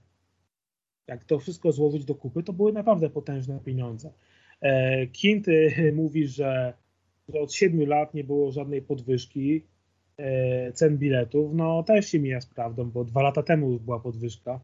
Jak 1.08 1.24
to 1.24 1.40
wszystko 1.40 1.72
złożyć 1.72 2.06
do 2.06 2.16
kupy, 2.16 2.44
to 2.44 2.54
były 2.54 2.74
naprawdę 2.74 3.10
potężne 3.10 3.60
pieniądze. 3.60 4.12
E, 4.62 5.08
Kint 5.08 5.46
mówi, 5.94 6.28
że, 6.28 6.74
że 7.28 7.40
od 7.40 7.54
7 7.54 7.90
lat 7.90 8.14
nie 8.14 8.24
było 8.24 8.52
żadnej 8.52 8.82
podwyżki 8.82 9.66
e, 10.18 10.72
cen 10.74 10.98
biletów. 10.98 11.54
No 11.54 11.84
też 11.84 12.10
się 12.10 12.20
mija 12.20 12.42
z 12.42 12.46
prawdą, 12.46 12.92
bo 12.92 13.06
dwa 13.06 13.22
lata 13.22 13.44
temu 13.44 13.72
już 13.72 13.82
była 13.82 14.00
podwyżka. 14.00 14.60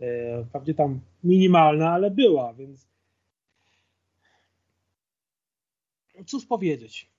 E, 0.00 0.44
wprawdzie 0.44 0.74
tam 0.74 1.00
minimalna, 1.24 1.90
ale 1.90 2.10
była, 2.10 2.54
więc 2.54 2.88
cóż 6.26 6.46
powiedzieć. 6.46 7.10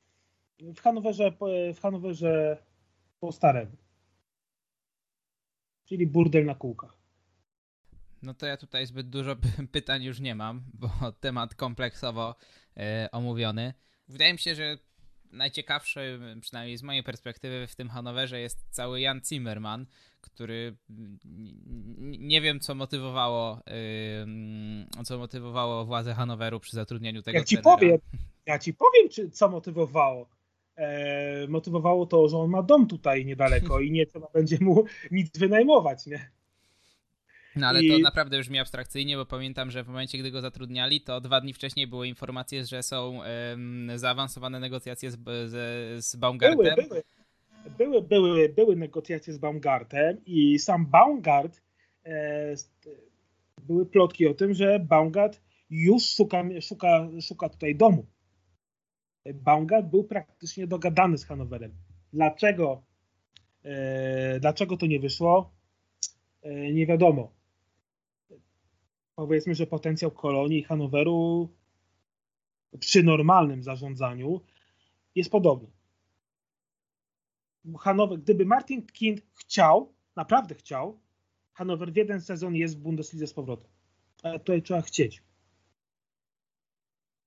W 0.59 0.79
Hanowerze, 0.79 1.31
w 1.75 1.79
Hanowerze 1.79 2.57
po 3.19 3.31
staremu. 3.31 3.77
Czyli 5.85 6.07
burdel 6.07 6.45
na 6.45 6.55
kółkach. 6.55 6.97
No 8.21 8.33
to 8.33 8.45
ja 8.45 8.57
tutaj 8.57 8.85
zbyt 8.85 9.09
dużo 9.09 9.35
pytań 9.71 10.03
już 10.03 10.19
nie 10.19 10.35
mam, 10.35 10.63
bo 10.73 10.89
temat 11.19 11.55
kompleksowo 11.55 12.35
e, 12.77 13.09
omówiony. 13.11 13.73
Wydaje 14.07 14.33
mi 14.33 14.39
się, 14.39 14.55
że 14.55 14.77
najciekawszy, 15.31 16.19
przynajmniej 16.41 16.77
z 16.77 16.83
mojej 16.83 17.03
perspektywy, 17.03 17.67
w 17.67 17.75
tym 17.75 17.89
Hanowerze 17.89 18.39
jest 18.39 18.65
cały 18.69 19.01
Jan 19.01 19.21
Zimmerman, 19.25 19.85
który 20.21 20.75
nie 22.19 22.41
wiem, 22.41 22.59
co 22.59 22.75
motywowało, 22.75 23.61
yy, 24.97 25.03
co 25.03 25.17
motywowało 25.17 25.85
władze 25.85 26.13
Hanoweru 26.13 26.59
przy 26.59 26.75
zatrudnieniu 26.75 27.21
tego 27.21 27.37
Ja 27.37 27.43
ci 27.43 27.57
trenera. 27.57 27.77
powiem, 27.77 27.97
ja 28.45 28.59
ci 28.59 28.73
powiem, 28.73 29.09
czy, 29.09 29.29
co 29.29 29.49
motywowało. 29.49 30.29
E, 30.75 31.47
motywowało 31.47 32.05
to, 32.05 32.29
że 32.29 32.37
on 32.37 32.49
ma 32.49 32.63
dom 32.63 32.87
tutaj 32.87 33.25
niedaleko 33.25 33.79
i 33.79 33.91
nie 33.91 34.05
trzeba 34.05 34.27
będzie 34.33 34.57
mu 34.61 34.83
nic 35.11 35.37
wynajmować, 35.37 36.05
nie? 36.05 36.31
No 37.55 37.67
ale 37.67 37.83
I... 37.83 37.91
to 37.91 37.99
naprawdę 37.99 38.39
brzmi 38.39 38.59
abstrakcyjnie, 38.59 39.17
bo 39.17 39.25
pamiętam, 39.25 39.71
że 39.71 39.83
w 39.83 39.87
momencie, 39.87 40.17
gdy 40.17 40.31
go 40.31 40.41
zatrudniali, 40.41 41.01
to 41.01 41.21
dwa 41.21 41.41
dni 41.41 41.53
wcześniej 41.53 41.87
były 41.87 42.07
informacje, 42.07 42.65
że 42.65 42.83
są 42.83 43.19
um, 43.49 43.91
zaawansowane 43.95 44.59
negocjacje 44.59 45.11
z, 45.11 45.17
z, 45.25 46.05
z 46.05 46.15
Baumgartem. 46.15 46.57
Były, 46.57 46.87
były. 46.87 47.03
Były, 47.77 48.01
były, 48.01 48.49
były 48.49 48.75
negocjacje 48.75 49.33
z 49.33 49.37
Baumgartem 49.37 50.17
i 50.25 50.59
sam 50.59 50.85
Baumgart, 50.85 51.61
e, 52.05 52.55
były 53.67 53.85
plotki 53.85 54.27
o 54.27 54.33
tym, 54.33 54.53
że 54.53 54.79
Baumgart 54.79 55.41
już 55.69 56.03
szuka, 56.03 56.43
szuka, 56.61 57.07
szuka 57.21 57.49
tutaj 57.49 57.75
domu. 57.75 58.05
Baumgart 59.33 59.87
był 59.87 60.03
praktycznie 60.03 60.67
dogadany 60.67 61.17
z 61.17 61.25
Hanowerem. 61.25 61.71
Dlaczego, 62.13 62.83
e, 63.63 64.39
dlaczego 64.39 64.77
to 64.77 64.85
nie 64.85 64.99
wyszło? 64.99 65.51
E, 66.41 66.73
nie 66.73 66.85
wiadomo 66.85 67.35
powiedzmy, 69.15 69.55
że 69.55 69.67
potencjał 69.67 70.11
Kolonii 70.11 70.59
i 70.59 70.63
Hanoweru 70.63 71.49
przy 72.79 73.03
normalnym 73.03 73.63
zarządzaniu 73.63 74.41
jest 75.15 75.31
podobny. 75.31 75.67
Hanower, 77.79 78.19
gdyby 78.19 78.45
Martin 78.45 78.85
Kind 78.85 79.21
chciał, 79.33 79.93
naprawdę 80.15 80.55
chciał, 80.55 80.99
Hanower 81.53 81.93
w 81.93 81.95
jeden 81.95 82.21
sezon 82.21 82.55
jest 82.55 82.77
w 82.77 82.81
Bundeslidze 82.81 83.27
z 83.27 83.33
powrotem. 83.33 83.69
Ale 84.23 84.39
tutaj 84.39 84.61
trzeba 84.61 84.81
chcieć. 84.81 85.23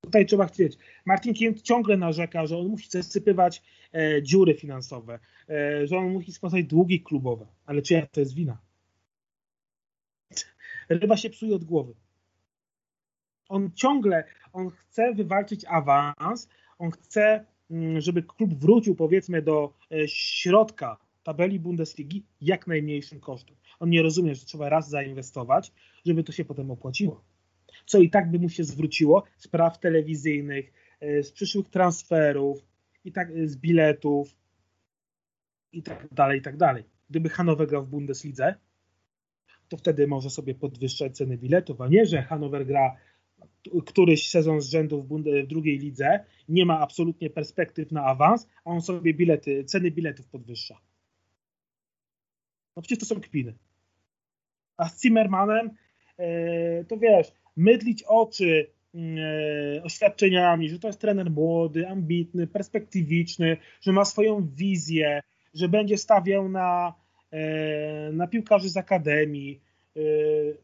Tutaj 0.05 0.27
trzeba 0.27 0.47
chcieć. 0.47 0.79
Martin 1.07 1.35
Kind 1.35 1.63
ciągle 1.63 1.97
narzeka, 1.97 2.47
że 2.47 2.59
on 2.59 2.69
musi 2.69 2.91
zasypywać 2.91 3.63
e, 3.95 4.23
dziury 4.23 4.55
finansowe, 4.55 5.19
e, 5.49 5.87
że 5.87 5.99
on 5.99 6.13
musi 6.13 6.33
spłacać 6.33 6.65
długi 6.65 7.03
klubowe. 7.03 7.47
Ale 7.67 7.83
czyja 7.83 8.07
to 8.07 8.21
jest 8.21 8.35
wina? 8.35 8.68
Ryba 10.89 11.17
się 11.17 11.31
psuje 11.31 11.57
od 11.57 11.65
głowy. 11.65 11.95
On 13.49 13.71
ciągle, 13.75 14.25
on 14.53 14.71
chce 14.71 15.15
wywalczyć 15.15 15.65
awans, 15.65 16.49
on 16.79 16.91
chce, 16.91 17.45
mm, 17.71 18.01
żeby 18.01 18.23
klub 18.23 18.55
wrócił 18.55 18.95
powiedzmy 18.95 19.43
do 19.43 19.75
e, 19.93 20.09
środka 20.09 20.97
tabeli 21.23 21.61
Bundesligi 21.61 22.27
jak 22.41 22.67
najmniejszym 22.67 23.21
kosztem. 23.21 23.57
On 23.81 23.91
nie 23.91 24.03
rozumie, 24.03 24.35
że 24.35 24.47
trzeba 24.47 24.69
raz 24.69 24.89
zainwestować, 24.89 25.73
żeby 26.07 26.25
to 26.25 26.33
się 26.33 26.45
potem 26.45 26.71
opłaciło. 26.71 27.25
Co 27.87 27.99
i 27.99 28.11
tak 28.11 28.31
by 28.31 28.39
mu 28.39 28.49
się 28.49 28.65
zwróciło 28.65 29.25
z 29.37 29.49
praw 29.49 29.81
telewizyjnych, 29.81 30.73
e, 31.01 31.23
z 31.23 31.33
przyszłych 31.33 31.69
transferów, 31.69 32.69
i 33.05 33.13
tak, 33.13 33.49
z 33.49 33.57
biletów 33.57 34.37
i 35.73 35.83
tak 35.83 36.09
dalej, 36.15 36.39
i 36.39 36.43
tak 36.43 36.57
dalej. 36.57 36.85
Gdyby 37.11 37.29
Hanower 37.29 37.69
grał 37.69 37.85
w 37.85 37.89
Bundeslidze, 37.89 38.55
to 39.69 39.77
wtedy 39.77 40.07
może 40.07 40.31
sobie 40.31 40.55
podwyższać 40.55 41.17
ceny 41.17 41.39
biletów, 41.39 41.81
a 41.81 41.89
nie, 41.89 42.07
że 42.07 42.23
Hanower 42.23 42.67
gra 42.67 42.97
któryś 43.87 44.31
sezon 44.31 44.61
z 44.61 44.71
rzędu 44.71 45.03
w, 45.03 45.09
w 45.45 45.47
drugiej 45.47 45.79
lidze, 45.79 46.25
nie 46.49 46.67
ma 46.67 46.81
absolutnie 46.81 47.31
perspektyw 47.31 47.93
na 47.93 48.05
awans, 48.05 48.49
a 48.65 48.71
on 48.71 48.81
sobie 48.81 49.15
bilety, 49.15 49.65
ceny 49.65 49.91
biletów 49.91 50.27
podwyższa. 50.27 50.81
No 52.77 52.83
przecież 52.83 52.99
to 52.99 53.15
są 53.15 53.21
kpiny. 53.21 53.55
A 54.77 54.89
z 54.89 55.03
Zimmermanem, 55.03 55.71
e, 56.19 56.85
to 56.85 56.97
wiesz, 56.97 57.33
mydlić 57.57 58.03
oczy 58.03 58.71
e, 58.95 59.83
oświadczeniami, 59.83 60.69
że 60.69 60.79
to 60.79 60.87
jest 60.87 61.01
trener 61.01 61.31
młody, 61.31 61.89
ambitny, 61.89 62.47
perspektywiczny, 62.47 63.57
że 63.81 63.93
ma 63.93 64.05
swoją 64.05 64.49
wizję, 64.49 65.21
że 65.55 65.69
będzie 65.69 65.99
stawiał 65.99 66.49
na 66.49 66.95
na 68.13 68.27
piłkarzy 68.27 68.71
z 68.71 68.77
akademii, 68.77 69.61
e, 69.97 70.01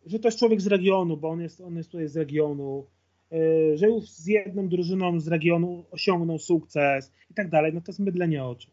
że 0.06 0.18
to 0.18 0.28
jest 0.28 0.38
człowiek 0.38 0.60
z 0.60 0.66
regionu, 0.66 1.16
bo 1.16 1.28
on 1.28 1.40
jest, 1.40 1.60
on 1.60 1.76
jest 1.76 1.90
tutaj 1.90 2.08
z 2.08 2.16
regionu, 2.16 2.86
e, 3.32 3.76
że 3.76 3.86
już 3.86 4.10
z 4.10 4.26
jedną 4.26 4.68
drużyną 4.68 5.20
z 5.20 5.28
regionu 5.28 5.84
osiągnął 5.90 6.38
sukces 6.38 7.12
i 7.30 7.34
tak 7.34 7.48
dalej, 7.48 7.72
no 7.74 7.80
to 7.80 7.92
jest 7.92 8.00
mydlenie 8.00 8.44
oczu. 8.44 8.70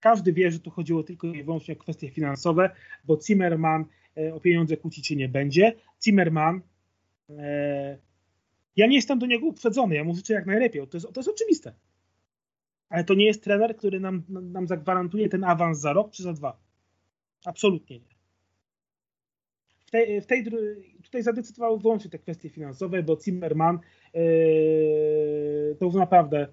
Każdy 0.00 0.32
wie, 0.32 0.50
że 0.50 0.58
tu 0.58 0.70
chodziło 0.70 1.02
tylko 1.02 1.26
i 1.26 1.42
wyłącznie 1.42 1.74
o 1.74 1.76
kwestie 1.76 2.10
finansowe, 2.10 2.70
bo 3.04 3.18
Zimmerman 3.26 3.84
o 4.34 4.40
pieniądze 4.40 4.76
kłócić 4.76 5.06
się 5.06 5.16
nie 5.16 5.28
będzie. 5.28 5.74
Zimmerman, 6.04 6.60
ja 8.76 8.86
nie 8.86 8.96
jestem 8.96 9.18
do 9.18 9.26
niego 9.26 9.46
uprzedzony, 9.46 9.94
ja 9.94 10.04
mu 10.04 10.14
życzę 10.14 10.34
jak 10.34 10.46
najlepiej, 10.46 10.88
to 10.88 10.96
jest, 10.96 11.12
to 11.12 11.20
jest 11.20 11.30
oczywiste 11.30 11.72
ale 12.92 13.04
to 13.04 13.14
nie 13.14 13.26
jest 13.26 13.44
trener, 13.44 13.76
który 13.76 14.00
nam, 14.00 14.22
nam 14.28 14.66
zagwarantuje 14.66 15.28
ten 15.28 15.44
awans 15.44 15.80
za 15.80 15.92
rok 15.92 16.12
czy 16.12 16.22
za 16.22 16.32
dwa. 16.32 16.60
Absolutnie 17.44 17.98
nie. 17.98 18.14
W 19.86 19.90
tej, 19.90 20.20
w 20.20 20.26
tej, 20.26 20.44
tutaj 21.02 21.22
zadecydowały 21.22 21.78
wyłącznie 21.78 22.10
te 22.10 22.18
kwestie 22.18 22.50
finansowe, 22.50 23.02
bo 23.02 23.20
Zimmerman 23.20 23.78
yy, 24.14 25.76
to 25.78 25.84
już 25.84 25.94
naprawdę 25.94 26.46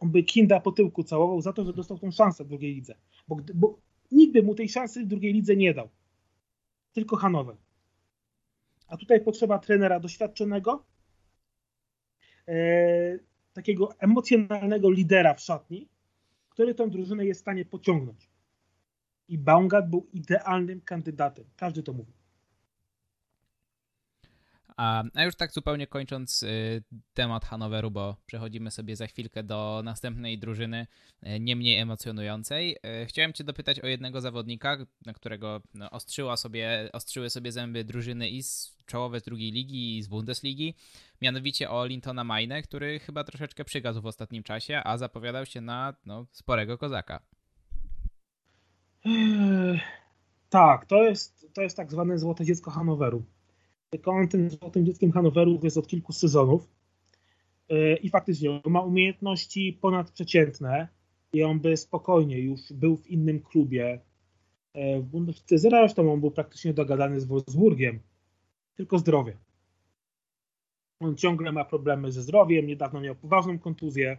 on 0.00 0.10
by 0.10 0.22
Kinda 0.22 0.60
po 0.60 0.72
tyłku 0.72 1.04
całował 1.04 1.40
za 1.40 1.52
to, 1.52 1.64
że 1.64 1.72
dostał 1.72 1.98
tą 1.98 2.10
szansę 2.10 2.44
w 2.44 2.48
drugiej 2.48 2.74
lidze. 2.74 2.94
Bo, 3.28 3.36
bo 3.54 3.78
nikt 4.12 4.32
by 4.32 4.42
mu 4.42 4.54
tej 4.54 4.68
szansy 4.68 5.04
w 5.04 5.06
drugiej 5.06 5.32
lidze 5.32 5.56
nie 5.56 5.74
dał. 5.74 5.88
Tylko 6.92 7.16
Hanower. 7.16 7.56
A 8.88 8.96
tutaj 8.96 9.20
potrzeba 9.20 9.58
trenera 9.58 10.00
doświadczonego, 10.00 10.84
yy, 12.46 13.20
takiego 13.56 13.98
emocjonalnego 13.98 14.90
lidera 14.90 15.34
w 15.34 15.40
szatni, 15.40 15.88
który 16.48 16.74
tę 16.74 16.90
drużynę 16.90 17.26
jest 17.26 17.40
w 17.40 17.46
stanie 17.46 17.64
pociągnąć. 17.64 18.30
I 19.28 19.38
Baumgart 19.38 19.86
był 19.86 20.06
idealnym 20.12 20.80
kandydatem. 20.80 21.44
Każdy 21.56 21.82
to 21.82 21.92
mówi. 21.92 22.12
A, 24.76 25.04
a 25.14 25.24
już 25.24 25.36
tak 25.36 25.52
zupełnie 25.52 25.86
kończąc 25.86 26.42
y, 26.42 26.82
temat 27.14 27.44
Hanoweru, 27.44 27.90
bo 27.90 28.16
przechodzimy 28.26 28.70
sobie 28.70 28.96
za 28.96 29.06
chwilkę 29.06 29.42
do 29.42 29.80
następnej 29.84 30.38
drużyny, 30.38 30.86
y, 31.26 31.40
nie 31.40 31.56
mniej 31.56 31.78
emocjonującej. 31.78 32.76
Y, 33.02 33.06
chciałem 33.06 33.32
Cię 33.32 33.44
dopytać 33.44 33.80
o 33.80 33.86
jednego 33.86 34.20
zawodnika, 34.20 34.76
na 35.06 35.12
którego 35.12 35.62
no, 35.74 35.90
ostrzyła 35.90 36.36
sobie, 36.36 36.90
ostrzyły 36.92 37.30
sobie 37.30 37.52
zęby 37.52 37.84
drużyny 37.84 38.28
i 38.28 38.42
z 38.42 38.76
czołowe 38.86 39.20
z 39.20 39.22
drugiej 39.22 39.52
ligi 39.52 39.98
i 39.98 40.02
z 40.02 40.08
Bundesligi, 40.08 40.74
mianowicie 41.22 41.70
o 41.70 41.86
Lintona 41.86 42.24
Maine, 42.24 42.62
który 42.62 42.98
chyba 42.98 43.24
troszeczkę 43.24 43.64
przygasł 43.64 44.00
w 44.00 44.06
ostatnim 44.06 44.42
czasie, 44.42 44.80
a 44.84 44.98
zapowiadał 44.98 45.46
się 45.46 45.60
na 45.60 45.94
no, 46.06 46.26
sporego 46.32 46.78
kozaka. 46.78 47.20
Eee, 49.04 49.80
tak, 50.50 50.86
to 50.86 51.02
jest, 51.02 51.46
to 51.54 51.62
jest 51.62 51.76
tak 51.76 51.90
zwane 51.90 52.18
złote 52.18 52.44
dziecko 52.44 52.70
Hanoweru 52.70 53.24
tylko 53.90 54.10
on 54.10 54.28
tym 54.28 54.50
złotym 54.50 54.86
dzieckiem 54.86 55.12
Hanoweru 55.12 55.60
jest 55.62 55.76
od 55.76 55.86
kilku 55.86 56.12
sezonów 56.12 56.68
e, 57.68 57.96
i 57.96 58.10
faktycznie 58.10 58.60
ma 58.66 58.80
umiejętności 58.80 59.78
ponadprzeciętne 59.80 60.88
i 61.32 61.42
on 61.42 61.60
by 61.60 61.76
spokojnie 61.76 62.38
już 62.38 62.72
był 62.72 62.96
w 62.96 63.06
innym 63.06 63.42
klubie 63.42 64.00
e, 64.74 65.00
w 65.00 65.04
Bundesliga. 65.04 65.58
Zresztą 65.58 66.12
on 66.12 66.20
był 66.20 66.30
praktycznie 66.30 66.74
dogadany 66.74 67.20
z 67.20 67.24
Wolfsburgiem, 67.24 68.00
tylko 68.74 68.98
zdrowie. 68.98 69.36
On 71.00 71.16
ciągle 71.16 71.52
ma 71.52 71.64
problemy 71.64 72.12
ze 72.12 72.22
zdrowiem, 72.22 72.66
niedawno 72.66 73.00
miał 73.00 73.14
poważną 73.14 73.58
kontuzję. 73.58 74.18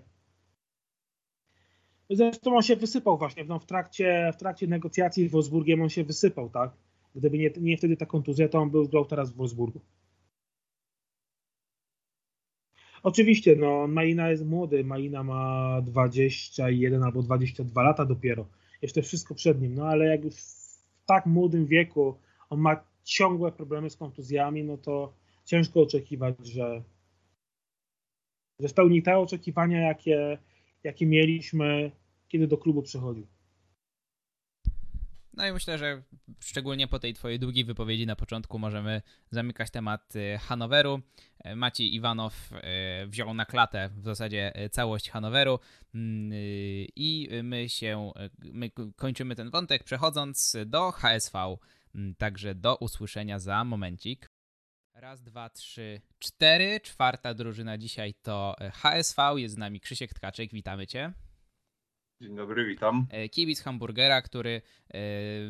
Zresztą 2.10 2.56
on 2.56 2.64
się 2.64 2.76
wysypał 2.76 3.18
właśnie 3.18 3.44
no, 3.44 3.60
w, 3.60 3.66
trakcie, 3.66 4.32
w 4.34 4.38
trakcie 4.38 4.68
negocjacji 4.68 5.28
z 5.28 5.32
Wolfsburgiem, 5.32 5.82
on 5.82 5.90
się 5.90 6.04
wysypał, 6.04 6.50
tak? 6.50 6.72
Gdyby 7.18 7.38
nie, 7.38 7.52
nie 7.62 7.78
wtedy 7.78 7.98
ta 7.98 8.06
kontuzja, 8.06 8.50
to 8.50 8.60
on 8.60 8.70
był 8.70 8.88
grał 8.88 9.06
teraz 9.06 9.32
w 9.32 9.36
Wolfsburgu. 9.36 9.82
Oczywiście, 13.04 13.56
no, 13.56 13.88
Maina 13.88 14.30
jest 14.30 14.46
młody, 14.46 14.84
Maina 14.84 15.24
ma 15.24 15.82
21 15.82 17.04
albo 17.04 17.24
22 17.24 17.84
lata 17.84 18.06
dopiero. 18.06 18.48
Jeszcze 18.82 19.02
wszystko 19.02 19.36
przed 19.36 19.62
nim, 19.62 19.76
no 19.76 19.88
ale 19.88 20.06
jak 20.06 20.24
już 20.24 20.36
w 20.36 21.06
tak 21.06 21.26
młodym 21.26 21.66
wieku 21.66 22.18
on 22.50 22.60
ma 22.60 22.84
ciągłe 23.04 23.52
problemy 23.52 23.90
z 23.90 23.98
kontuzjami, 23.98 24.64
no 24.64 24.78
to 24.78 25.14
ciężko 25.46 25.82
oczekiwać, 25.82 26.36
że, 26.48 26.84
że 28.60 28.70
spełni 28.70 29.04
te 29.04 29.18
oczekiwania, 29.18 29.82
jakie, 29.82 30.38
jakie 30.84 31.06
mieliśmy, 31.06 31.92
kiedy 32.28 32.48
do 32.48 32.58
klubu 32.58 32.82
przychodził. 32.82 33.28
No 35.38 35.48
i 35.48 35.52
myślę, 35.52 35.78
że 35.78 36.04
szczególnie 36.40 36.88
po 36.88 37.00
tej 37.00 37.14
twojej 37.14 37.40
długiej 37.40 37.66
wypowiedzi 37.66 38.06
na 38.06 38.16
początku 38.16 38.60
możemy 38.60 39.02
zamykać 39.32 39.72
temat 39.72 40.16
y, 40.16 40.38
Hanoweru. 40.38 41.02
E, 41.40 41.56
Maciej 41.56 41.96
Iwanow 41.96 42.50
e, 42.54 43.08
wziął 43.08 43.34
na 43.34 43.46
klatę 43.46 43.90
w 43.90 44.06
zasadzie 44.06 44.56
e, 44.56 44.70
całość 44.70 45.10
Hanoweru 45.10 45.60
mm, 45.96 46.32
i 46.96 47.30
my 47.44 47.70
się, 47.70 48.12
my 48.40 48.72
kończymy 48.96 49.36
ten 49.36 49.50
wątek 49.50 49.84
przechodząc 49.84 50.56
do 50.66 50.92
HSV. 50.92 51.58
Mm, 51.96 52.16
także 52.16 52.56
do 52.56 52.76
usłyszenia 52.76 53.40
za 53.40 53.64
momencik. 53.64 54.30
Raz, 54.94 55.24
dwa, 55.24 55.50
trzy, 55.50 56.02
cztery. 56.20 56.80
Czwarta 56.80 57.34
drużyna 57.34 57.78
dzisiaj 57.78 58.14
to 58.14 58.56
HSV. 58.74 59.22
Jest 59.36 59.56
z 59.56 59.58
nami 59.58 59.80
Krzysiek 59.80 60.14
Tkaczek. 60.14 60.52
Witamy 60.52 60.88
Cię. 60.88 61.14
Dzień 62.22 62.36
dobry, 62.36 62.66
witam. 62.66 63.08
E, 63.10 63.30
kibic 63.30 63.62
hamburgera, 63.62 64.22
który 64.22 64.62
e, 64.94 65.00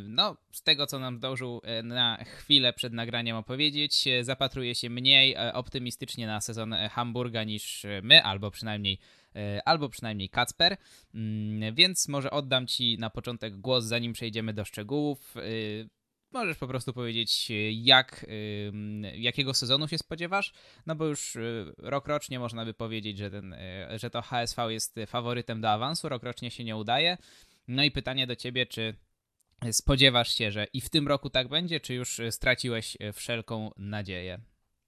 no, 0.08 0.38
z 0.52 0.64
tego 0.64 0.88
co 0.88 1.00
nam 1.00 1.18
zdążył 1.18 1.62
e, 1.64 1.84
na 1.84 2.18
chwilę 2.24 2.74
przed 2.74 2.94
nagraniem 2.94 3.38
opowiedzieć, 3.38 4.06
zapatruje 4.22 4.76
się 4.76 4.90
mniej 4.90 5.38
optymistycznie 5.54 6.28
na 6.28 6.42
sezon 6.42 6.76
Hamburga 6.92 7.44
niż 7.44 7.86
my, 8.04 8.24
albo 8.24 8.52
przynajmniej 8.52 9.00
albo 9.66 9.90
przynajmniej 9.90 10.30
Kacper, 10.30 10.78
mm, 11.16 11.76
więc 11.76 12.08
może 12.08 12.32
oddam 12.32 12.68
Ci 12.68 12.98
na 13.00 13.10
początek 13.10 13.58
głos, 13.58 13.86
zanim 13.86 14.14
przejdziemy 14.14 14.54
do 14.54 14.66
szczegółów. 14.66 15.36
Możesz 16.32 16.58
po 16.58 16.68
prostu 16.68 16.94
powiedzieć, 16.94 17.52
jak, 17.72 18.26
jakiego 19.14 19.54
sezonu 19.54 19.88
się 19.88 19.98
spodziewasz, 19.98 20.54
no 20.86 20.96
bo 20.96 21.06
już 21.06 21.36
y, 21.36 21.74
rokrocznie 21.78 22.40
można 22.40 22.66
by 22.66 22.74
powiedzieć, 22.74 23.18
że, 23.18 23.32
ten, 23.32 23.54
y, 23.54 23.60
że 24.00 24.10
to 24.10 24.22
HSV 24.22 24.74
jest 24.74 24.96
faworytem 25.08 25.62
do 25.62 25.70
awansu, 25.70 26.10
rokrocznie 26.10 26.52
się 26.52 26.64
nie 26.64 26.76
udaje. 26.76 27.18
No 27.68 27.84
i 27.84 27.92
pytanie 27.92 28.28
do 28.28 28.36
ciebie, 28.36 28.66
czy 28.66 28.96
spodziewasz 29.72 30.36
się, 30.36 30.52
że 30.52 30.66
i 30.74 30.82
w 30.82 30.90
tym 30.90 31.08
roku 31.08 31.30
tak 31.30 31.48
będzie, 31.48 31.80
czy 31.80 31.94
już 31.94 32.22
straciłeś 32.30 32.98
wszelką 33.14 33.72
nadzieję? 33.78 34.40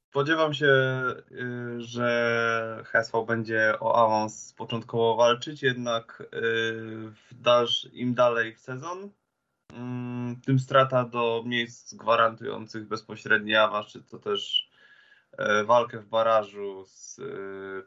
Spodziewam 0.10 0.54
się, 0.54 0.68
y, 1.32 1.82
że 1.82 2.84
HSV 2.86 3.26
będzie 3.26 3.74
o 3.80 4.06
awans 4.06 4.54
początkowo 4.54 5.16
walczyć, 5.16 5.64
jednak 5.64 6.24
im 7.94 8.14
dalej 8.14 8.56
w 8.56 8.60
sezon, 8.60 9.12
tym 10.46 10.60
strata 10.60 11.06
do 11.06 11.44
miejsc 11.46 11.94
gwarantujących 11.94 12.88
bezpośredni 12.88 13.56
awans, 13.56 13.88
czy 13.88 14.04
to 14.04 14.20
też 14.20 14.70
e, 15.38 15.64
walkę 15.64 16.00
w 16.00 16.06
barażu 16.06 16.86
z 16.86 17.20
e, 17.20 17.24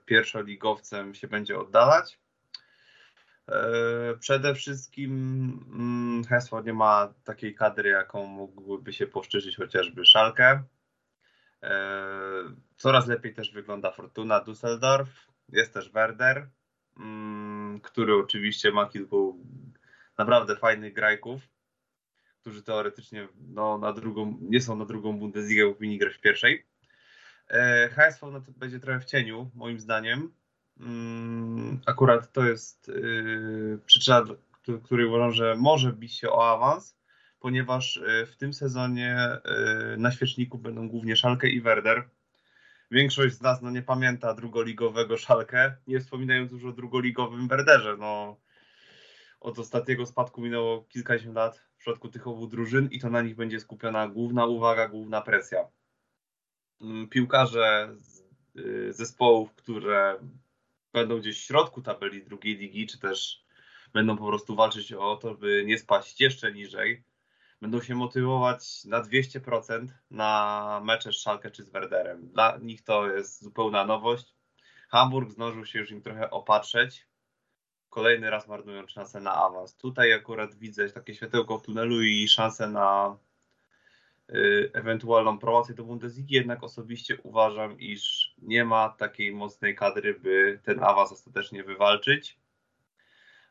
pierwszoligowcem 0.05 1.15
się 1.15 1.29
będzie 1.29 1.59
oddalać. 1.59 2.19
E, 3.49 3.63
przede 4.21 4.55
wszystkim 4.55 5.13
mm, 5.73 6.25
Hesło 6.25 6.63
nie 6.63 6.73
ma 6.73 7.15
takiej 7.25 7.55
kadry, 7.55 7.89
jaką 7.89 8.27
mógłby 8.27 8.93
się 8.93 9.07
powszczyżyć 9.07 9.57
chociażby 9.57 10.05
Szalkę. 10.05 10.63
Coraz 12.77 13.07
lepiej 13.07 13.35
też 13.35 13.53
wygląda 13.53 13.91
Fortuna 13.91 14.45
Düsseldorf. 14.45 15.07
Jest 15.49 15.75
też 15.75 15.91
Werder, 15.91 16.49
mm, 16.99 17.81
który 17.81 18.15
oczywiście 18.17 18.73
ma 18.73 18.87
kilku 18.87 19.47
naprawdę 20.19 20.57
fajnych 20.57 20.93
grajków 20.93 21.53
którzy 22.43 22.63
teoretycznie 22.63 23.29
no, 23.49 23.79
na 23.79 23.93
drugą, 23.93 24.39
nie 24.41 24.61
są 24.61 24.77
na 24.77 24.85
drugą 24.85 25.19
Bundesligę, 25.19 25.67
bo 25.67 25.75
powinni 25.75 25.99
grać 25.99 26.15
w 26.15 26.21
pierwszej. 26.21 26.67
E, 27.51 27.89
HSV 27.89 28.43
będzie 28.57 28.81
trochę 28.81 29.01
w 29.01 29.05
cieniu, 29.05 29.51
moim 29.55 29.81
zdaniem. 29.81 30.33
Mm, 30.81 31.81
akurat 31.87 32.33
to 32.33 32.45
jest 32.45 32.89
yy, 32.89 33.79
przyczyna, 33.87 34.25
której 34.85 35.07
uważam, 35.07 35.33
że 35.33 35.57
może 35.57 35.93
bić 35.93 36.19
się 36.19 36.31
o 36.31 36.53
awans, 36.53 36.97
ponieważ 37.41 37.97
e, 37.97 38.27
w 38.27 38.37
tym 38.37 38.53
sezonie 38.53 39.29
yy, 39.45 39.97
na 39.97 40.13
świeczniku 40.13 40.59
będą 40.59 40.89
głównie 40.89 41.17
Szalkę 41.17 41.49
i 41.49 41.61
Werder. 41.61 42.09
Większość 42.91 43.35
z 43.35 43.41
nas 43.41 43.63
no, 43.63 43.71
nie 43.71 43.83
pamięta 43.83 44.35
drugoligowego 44.35 45.19
Szalkę, 45.19 45.75
nie 45.87 46.01
wspominając 46.01 46.53
już 46.53 46.65
o 46.65 46.73
drugoligowym 46.73 47.49
Werderze. 47.49 47.97
No, 47.99 48.37
od 49.43 49.59
ostatniego 49.59 50.07
spadku 50.07 50.41
minęło 50.41 50.85
kilkadziesiąt 50.85 51.37
lat 51.37 51.59
w 51.59 51.77
przypadku 51.79 52.09
tych 52.09 52.27
obu 52.27 52.47
drużyn 52.47 52.89
i 52.91 53.01
to 53.01 53.11
na 53.11 53.23
nich 53.23 53.37
będzie 53.37 53.61
skupiona 53.61 54.09
główna 54.09 54.47
uwaga, 54.47 54.89
główna 54.89 55.21
presja. 55.21 55.69
Mm, 56.81 57.09
piłkarze 57.09 57.93
z 57.97 58.23
y, 58.59 58.93
zespołów, 58.93 59.55
które 59.55 60.19
będą 60.93 61.19
gdzieś 61.19 61.41
w 61.41 61.45
środku 61.45 61.83
tabeli 61.83 62.25
drugiej 62.25 62.57
ligi, 62.57 62.87
czy 62.87 62.99
też 62.99 63.45
będą 63.93 64.17
po 64.17 64.27
prostu 64.27 64.57
walczyć 64.57 64.93
o 64.93 65.17
to, 65.17 65.35
by 65.35 65.65
nie 65.67 65.79
spaść 65.79 66.21
jeszcze 66.21 66.53
niżej, 66.53 67.05
będą 67.61 67.81
się 67.81 67.95
motywować 67.95 68.85
na 68.85 69.03
200% 69.03 69.87
na 70.11 70.81
mecze 70.85 71.13
z 71.13 71.17
Schalke 71.17 71.51
czy 71.51 71.65
z 71.65 71.71
Werderem. 71.71 72.29
Dla 72.29 72.59
nich 72.63 72.83
to 72.83 73.07
jest 73.07 73.43
zupełna 73.43 73.85
nowość. 73.85 74.35
Hamburg 74.89 75.31
zdążył 75.31 75.67
się 75.67 75.79
już 75.79 75.91
im 75.91 76.03
trochę 76.03 76.31
opatrzeć, 76.31 77.07
kolejny 77.93 78.31
raz 78.31 78.49
marnują 78.49 78.87
szansę 78.87 79.21
na 79.21 79.35
awans. 79.35 79.77
Tutaj 79.77 80.13
akurat 80.13 80.55
widzę 80.55 80.91
takie 80.91 81.15
światełko 81.15 81.59
w 81.59 81.63
tunelu 81.63 82.03
i 82.03 82.29
szansę 82.29 82.69
na 82.69 83.17
y, 84.31 84.71
ewentualną 84.75 85.39
promocję 85.39 85.75
do 85.75 85.85
Bundesligi, 85.85 86.35
jednak 86.35 86.63
osobiście 86.63 87.19
uważam, 87.23 87.81
iż 87.81 88.35
nie 88.39 88.65
ma 88.65 88.89
takiej 88.89 89.33
mocnej 89.33 89.77
kadry, 89.77 90.15
by 90.15 90.61
ten 90.63 90.85
awans 90.85 91.13
ostatecznie 91.13 91.65
wywalczyć. 91.65 92.39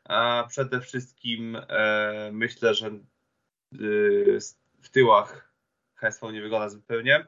A 0.04 0.44
przede 0.48 0.80
wszystkim 0.80 1.56
e, 1.68 2.30
myślę, 2.32 2.74
że 2.74 2.90
y, 3.80 4.38
w 4.80 4.90
tyłach 4.90 5.52
HSV 5.94 6.32
nie 6.32 6.42
wygląda 6.42 6.68
zupełnie. 6.68 7.26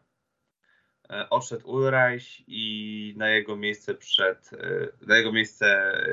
E, 1.10 1.30
odszedł 1.30 1.70
Ulreich 1.70 2.48
i 2.48 3.14
na 3.16 3.28
jego 3.28 3.56
miejsce 3.56 3.94
przed, 3.94 4.50
e, 4.52 5.06
na 5.06 5.16
jego 5.16 5.32
miejsce 5.32 5.66
e, 5.66 6.08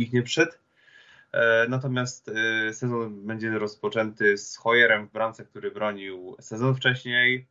nikt 0.00 0.12
nie 0.12 0.22
przyszedł. 0.22 0.52
Natomiast 1.68 2.30
sezon 2.72 3.26
będzie 3.26 3.50
rozpoczęty 3.58 4.38
z 4.38 4.56
Hoyerem 4.56 5.08
w 5.08 5.12
bramce, 5.12 5.44
który 5.44 5.70
bronił 5.70 6.36
sezon 6.40 6.74
wcześniej. 6.74 7.46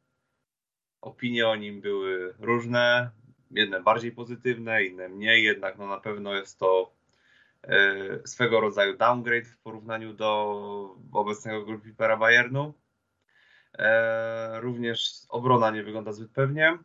Opinie 1.02 1.48
o 1.48 1.56
nim 1.56 1.82
były 1.82 2.34
różne, 2.40 3.12
jedne 3.52 3.82
bardziej 3.82 4.12
pozytywne, 4.12 4.84
inne 4.84 5.10
mniej, 5.10 5.44
jednak 5.44 5.78
no 5.78 5.88
na 5.88 6.00
pewno 6.00 6.34
jest 6.34 6.60
to 6.60 6.94
swego 8.26 8.60
rodzaju 8.60 8.98
downgrade 8.98 9.48
w 9.48 9.58
porównaniu 9.58 10.14
do 10.14 10.96
obecnego 11.12 11.66
golkipera 11.66 12.18
Bayernu. 12.18 12.74
E, 13.78 14.62
również 14.62 15.12
obrona 15.30 15.72
nie 15.72 15.84
wygląda 15.84 16.12
zbyt 16.12 16.32
pewnie. 16.32 16.78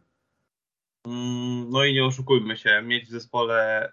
Mm, 1.07 1.71
no 1.71 1.85
i 1.85 1.95
nie 1.95 2.05
oszukujmy 2.05 2.57
się, 2.57 2.83
mieć 2.83 3.05
w 3.05 3.11
zespole 3.11 3.91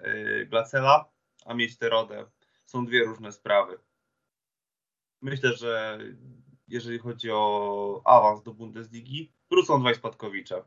Glacela, 0.50 1.10
a 1.46 1.54
mieć 1.54 1.78
Terodę 1.78 2.26
są 2.66 2.86
dwie 2.86 3.04
różne 3.04 3.32
sprawy. 3.32 3.80
Myślę, 5.22 5.54
że 5.54 6.00
jeżeli 6.68 7.00
chodzi 7.00 7.32
o 7.32 8.02
awans 8.06 8.44
do 8.44 8.54
Bundesligi, 8.54 9.34
wrócą 9.50 9.80
dwaj 9.80 9.96
spadkowicze. 9.96 10.64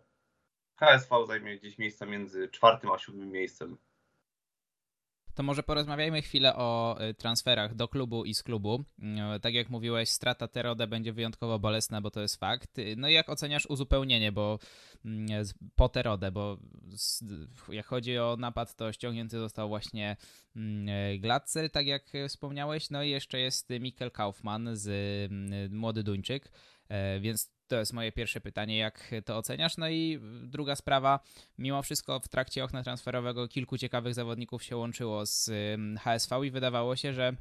HSV 0.77 1.27
zajmie 1.27 1.59
gdzieś 1.59 1.79
miejsca 1.79 2.07
między 2.07 2.49
czwartym 2.49 2.91
a 2.91 2.99
siódmym 2.99 3.33
miejscem 3.33 3.79
to 5.35 5.43
może 5.43 5.63
porozmawiajmy 5.63 6.23
chwilę 6.23 6.57
o 6.57 6.99
y, 7.11 7.15
transferach 7.15 7.75
do 7.75 7.89
klubu 7.89 8.25
i 8.25 8.35
z 8.35 8.43
klubu. 8.43 8.85
Y, 9.37 9.41
tak 9.41 9.55
jak 9.55 9.71
mówiłeś, 9.71 10.09
strata 10.09 10.49
Terode 10.49 10.87
będzie 10.87 11.13
wyjątkowo 11.13 11.59
bolesna, 11.59 12.01
bo 12.01 12.11
to 12.11 12.21
jest 12.21 12.37
fakt. 12.37 12.79
Y, 12.79 12.95
no 12.97 13.09
i 13.09 13.13
jak 13.13 13.29
oceniasz 13.29 13.67
uzupełnienie, 13.67 14.33
bo 14.33 14.59
mm, 15.05 15.45
po 15.77 15.89
Terodę, 15.89 16.33
bo 16.33 16.59
jak 17.69 17.87
chodzi 17.87 18.19
o 18.19 18.37
napad, 18.39 18.77
to 18.77 18.93
ściągnięty 18.93 19.39
został 19.39 19.69
właśnie 19.69 20.17
mm, 20.57 21.21
Glatzel, 21.21 21.71
tak 21.71 21.87
jak 21.87 22.05
wspomniałeś, 22.29 22.91
no 22.91 23.03
i 23.03 23.11
jeszcze 23.11 23.39
jest 23.39 23.71
Mikkel 23.71 24.11
Kaufmann 24.11 24.69
z 24.73 25.73
Młody 25.73 26.03
Duńczyk, 26.03 26.53
więc 27.21 27.54
to 27.69 27.77
jest 27.77 27.93
moje 27.93 28.13
pierwsze 28.13 28.41
pytanie, 28.41 28.79
jak 28.79 29.11
to 29.25 29.37
oceniasz? 29.37 29.77
No 29.77 29.89
i 29.89 30.21
druga 30.43 30.77
sprawa, 30.77 31.21
mimo 31.59 31.83
wszystko 31.83 32.21
w 32.21 32.29
trakcie 32.29 32.65
okna 32.65 32.83
transferowego 32.83 33.49
kilku 33.49 33.79
ciekawych 33.79 34.15
zawodników 34.15 34.63
się 34.63 34.77
łączyło 34.77 35.27
z 35.27 35.51
HSV 36.01 36.47
i 36.47 36.51
wydawało 36.51 36.97
się, 36.97 37.13
że 37.13 37.37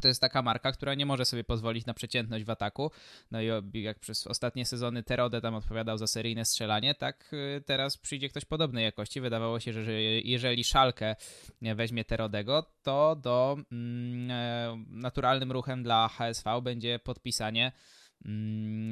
to 0.00 0.08
jest 0.08 0.20
taka 0.20 0.42
marka, 0.42 0.72
która 0.72 0.94
nie 0.94 1.06
może 1.06 1.24
sobie 1.24 1.44
pozwolić 1.44 1.86
na 1.86 1.94
przeciętność 1.94 2.44
w 2.44 2.50
ataku. 2.50 2.90
No 3.30 3.40
i 3.42 3.48
jak 3.82 3.98
przez 3.98 4.26
ostatnie 4.26 4.66
sezony 4.66 5.02
Terode 5.02 5.40
tam 5.40 5.54
odpowiadał 5.54 5.98
za 5.98 6.06
seryjne 6.06 6.44
strzelanie, 6.44 6.94
tak 6.94 7.30
y, 7.32 7.62
teraz 7.66 7.96
przyjdzie 7.96 8.28
ktoś 8.28 8.44
podobnej 8.44 8.84
jakości. 8.84 9.20
Wydawało 9.20 9.60
się, 9.60 9.72
że 9.72 9.92
jeżeli 10.02 10.64
Szalkę 10.64 11.16
weźmie 11.62 12.04
Terodego, 12.04 12.64
to 12.82 13.16
do 13.16 13.56
mm, 13.72 14.30
e, 14.30 14.84
naturalnym 14.90 15.52
ruchem 15.52 15.82
dla 15.82 16.08
HSV 16.08 16.62
będzie 16.62 16.98
podpisanie 16.98 17.72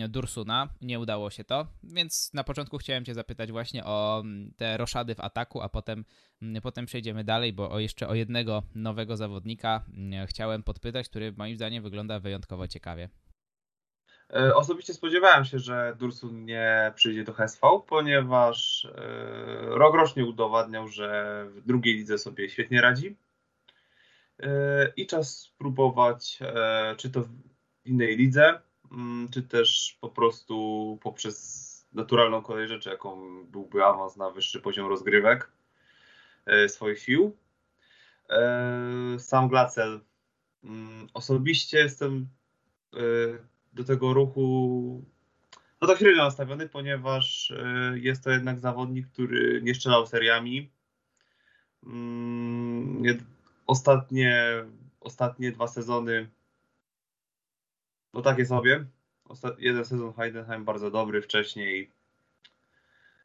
Dursuna. 0.08 0.68
Nie 0.80 1.00
udało 1.00 1.30
się 1.30 1.44
to, 1.44 1.66
więc 1.82 2.30
na 2.34 2.44
początku 2.44 2.78
chciałem 2.78 3.04
Cię 3.04 3.14
zapytać 3.14 3.52
właśnie 3.52 3.84
o 3.84 4.20
mm, 4.20 4.52
te 4.56 4.76
roszady 4.76 5.14
w 5.14 5.20
ataku, 5.20 5.62
a 5.62 5.68
potem, 5.68 6.04
mm, 6.42 6.62
potem 6.62 6.86
przejdziemy 6.86 7.24
dalej, 7.24 7.52
bo 7.52 7.70
o 7.70 7.78
jeszcze 7.78 8.08
o 8.08 8.14
jednego 8.14 8.62
nowego 8.74 9.16
zawodnika 9.16 9.84
chciałem 10.26 10.62
podpytać, 10.62 11.08
który 11.08 11.32
moim 11.32 11.56
zdaniem 11.56 11.82
wygląda 11.82 12.20
wyjątkowo 12.20 12.68
ciekawie. 12.68 13.08
E, 14.34 14.54
osobiście 14.54 14.94
spodziewałem 14.94 15.44
się, 15.44 15.58
że 15.58 15.96
Dursun 15.98 16.44
nie 16.44 16.92
przyjdzie 16.94 17.24
do 17.24 17.32
HSV, 17.32 17.66
ponieważ 17.86 18.84
e, 18.84 18.90
rok 19.66 19.94
rocznie 19.94 20.24
udowadniał, 20.24 20.88
że 20.88 21.44
w 21.48 21.60
drugiej 21.66 21.94
lidze 21.94 22.18
sobie 22.18 22.48
świetnie 22.50 22.80
radzi. 22.80 23.16
E, 24.40 24.92
I 24.96 25.06
czas 25.06 25.38
spróbować, 25.38 26.38
czy 26.96 27.10
to 27.10 27.20
w 27.22 27.28
innej 27.84 28.16
lidze, 28.16 28.60
Mm, 28.60 28.75
czy 29.30 29.42
też 29.42 29.98
po 30.00 30.08
prostu 30.08 30.98
poprzez 31.02 31.66
naturalną 31.92 32.42
kolej 32.42 32.68
rzeczy, 32.68 32.90
jaką 32.90 33.44
byłby 33.46 33.84
awans 33.84 34.16
na 34.16 34.30
wyższy 34.30 34.60
poziom 34.60 34.88
rozgrywek 34.88 35.52
e, 36.46 36.68
swoich 36.68 36.98
sił. 36.98 37.36
E, 38.30 39.18
sam 39.18 39.48
Glacel. 39.48 40.00
Mm, 40.64 41.08
osobiście 41.14 41.78
jestem 41.78 42.28
e, 42.94 42.98
do 43.72 43.84
tego 43.84 44.14
ruchu 44.14 45.04
no 45.80 45.88
tak 45.88 45.98
średnio 45.98 46.24
nastawiony, 46.24 46.68
ponieważ 46.68 47.52
jest 47.94 48.24
to 48.24 48.30
jednak 48.30 48.58
zawodnik, 48.60 49.08
który 49.08 49.62
nie 49.62 49.74
strzelał 49.74 50.06
seriami. 50.06 50.70
Mm, 51.86 53.02
ostatnie, 53.66 54.64
ostatnie 55.00 55.52
dwa 55.52 55.66
sezony 55.66 56.30
no 58.16 58.22
takie 58.22 58.46
sobie. 58.46 58.86
jeden 59.58 59.84
sezon 59.84 60.12
Heidenheim 60.12 60.64
bardzo 60.64 60.90
dobry, 60.90 61.22
wcześniej 61.22 61.90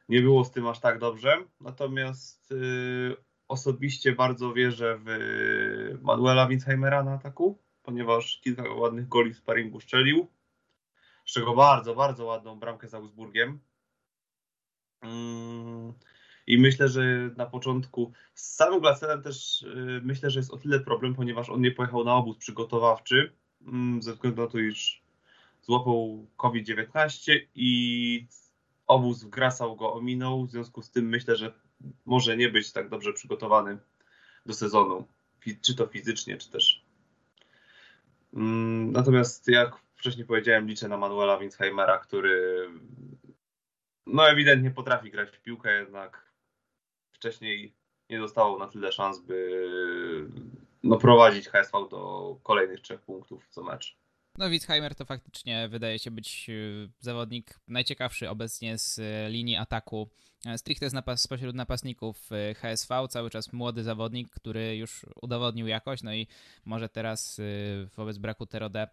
nie 0.08 0.22
było 0.22 0.44
z 0.44 0.50
tym 0.50 0.66
aż 0.66 0.80
tak 0.80 0.98
dobrze. 0.98 1.44
Natomiast 1.60 2.50
yy, 2.50 3.16
osobiście 3.48 4.12
bardzo 4.12 4.52
wierzę 4.52 4.98
w 5.04 5.98
Manuela 6.02 6.48
Winsheimera 6.48 7.02
na 7.02 7.12
ataku, 7.12 7.58
ponieważ 7.82 8.40
kilka 8.40 8.72
ładnych 8.72 9.08
goli 9.08 9.34
w 9.34 9.36
sparingu 9.36 9.80
szczelił. 9.80 10.28
Z 11.26 11.32
czego 11.32 11.54
bardzo, 11.54 11.94
bardzo 11.94 12.24
ładną 12.24 12.58
bramkę 12.58 12.88
z 12.88 12.94
Augsburgiem. 12.94 13.60
Yy, 15.02 15.08
I 16.46 16.58
myślę, 16.58 16.88
że 16.88 17.30
na 17.36 17.46
początku 17.46 18.12
z 18.34 18.54
samym 18.54 18.80
Glacelem 18.80 19.22
też 19.22 19.62
yy, 19.62 20.00
myślę, 20.04 20.30
że 20.30 20.40
jest 20.40 20.50
o 20.50 20.56
tyle 20.56 20.80
problem, 20.80 21.14
ponieważ 21.14 21.50
on 21.50 21.60
nie 21.60 21.70
pojechał 21.70 22.04
na 22.04 22.14
obóz 22.14 22.36
przygotowawczy 22.36 23.41
ze 24.00 24.12
względu 24.12 24.42
na 24.42 24.48
to, 24.48 24.58
iż 24.58 25.02
złapał 25.62 26.26
COVID-19 26.36 27.38
i 27.54 28.26
obóz 28.86 29.24
w 29.24 29.28
Grasał 29.28 29.76
go 29.76 29.92
ominął. 29.92 30.46
W 30.46 30.50
związku 30.50 30.82
z 30.82 30.90
tym 30.90 31.08
myślę, 31.08 31.36
że 31.36 31.52
może 32.06 32.36
nie 32.36 32.48
być 32.48 32.72
tak 32.72 32.88
dobrze 32.88 33.12
przygotowany 33.12 33.78
do 34.46 34.54
sezonu, 34.54 35.08
czy 35.62 35.74
to 35.74 35.86
fizycznie, 35.86 36.36
czy 36.36 36.50
też. 36.50 36.84
Mm, 38.34 38.92
natomiast 38.92 39.48
jak 39.48 39.76
wcześniej 39.96 40.26
powiedziałem, 40.26 40.68
liczę 40.68 40.88
na 40.88 40.96
Manuela 40.96 41.38
Winsheimera, 41.38 41.98
który 41.98 42.66
no 44.06 44.28
ewidentnie 44.28 44.70
potrafi 44.70 45.10
grać 45.10 45.30
w 45.30 45.42
piłkę, 45.42 45.78
jednak 45.78 46.32
wcześniej 47.12 47.74
nie 48.10 48.18
dostało 48.18 48.58
na 48.58 48.66
tyle 48.66 48.92
szans, 48.92 49.18
by 49.18 50.28
no, 50.82 50.96
prowadzić 50.96 51.48
HSV 51.48 51.88
do 51.90 52.36
kolejnych 52.42 52.80
trzech 52.80 53.00
punktów 53.00 53.46
co 53.50 53.62
mecz. 53.62 53.96
No 54.38 54.50
Witzheimer 54.50 54.94
to 54.94 55.04
faktycznie 55.04 55.68
wydaje 55.68 55.98
się 55.98 56.10
być 56.10 56.46
y, 56.48 56.88
zawodnik 57.00 57.60
najciekawszy 57.68 58.30
obecnie 58.30 58.78
z 58.78 58.98
y, 58.98 59.30
linii 59.30 59.56
ataku. 59.56 60.08
E, 60.46 60.58
stricte 60.58 60.88
napas 60.92 61.22
spośród 61.22 61.56
napastników 61.56 62.28
HSV, 62.56 63.08
cały 63.08 63.30
czas 63.30 63.52
młody 63.52 63.82
zawodnik, 63.82 64.30
który 64.30 64.76
już 64.76 65.06
udowodnił 65.22 65.66
jakość, 65.66 66.02
no 66.02 66.14
i 66.14 66.26
może 66.64 66.88
teraz 66.88 67.40
wobec 67.96 68.18
braku 68.18 68.46
Terode 68.46 68.88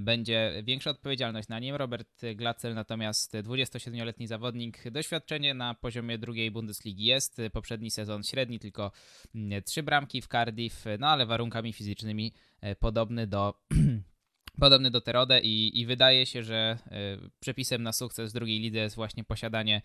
będzie 0.00 0.62
większa 0.64 0.90
odpowiedzialność 0.90 1.48
na 1.48 1.58
nim. 1.58 1.74
Robert 1.74 2.22
Glacel 2.34 2.74
natomiast 2.74 3.34
27-letni 3.34 4.26
zawodnik, 4.26 4.90
doświadczenie 4.90 5.54
na 5.54 5.74
poziomie 5.74 6.18
drugiej 6.18 6.50
Bundesligi 6.50 7.04
jest, 7.04 7.40
poprzedni 7.52 7.90
sezon 7.90 8.22
średni, 8.22 8.58
tylko 8.58 8.92
mm, 9.34 9.62
trzy 9.62 9.82
bramki 9.82 10.22
w 10.22 10.26
Cardiff, 10.26 10.84
no 10.98 11.08
ale 11.08 11.26
warunkami 11.26 11.72
fizycznymi 11.72 12.32
e, 12.60 12.76
podobny 12.76 13.26
do 13.26 13.54
podobny 14.60 14.90
do 14.90 15.00
Terode 15.00 15.40
i, 15.40 15.80
i 15.80 15.86
wydaje 15.86 16.26
się, 16.26 16.42
że 16.42 16.78
e, 16.86 16.98
przepisem 17.40 17.82
na 17.82 17.92
sukces 17.92 18.32
drugiej 18.32 18.60
lidze 18.60 18.78
jest 18.78 18.96
właśnie 18.96 19.24
posiadanie 19.24 19.74
mm, 19.74 19.84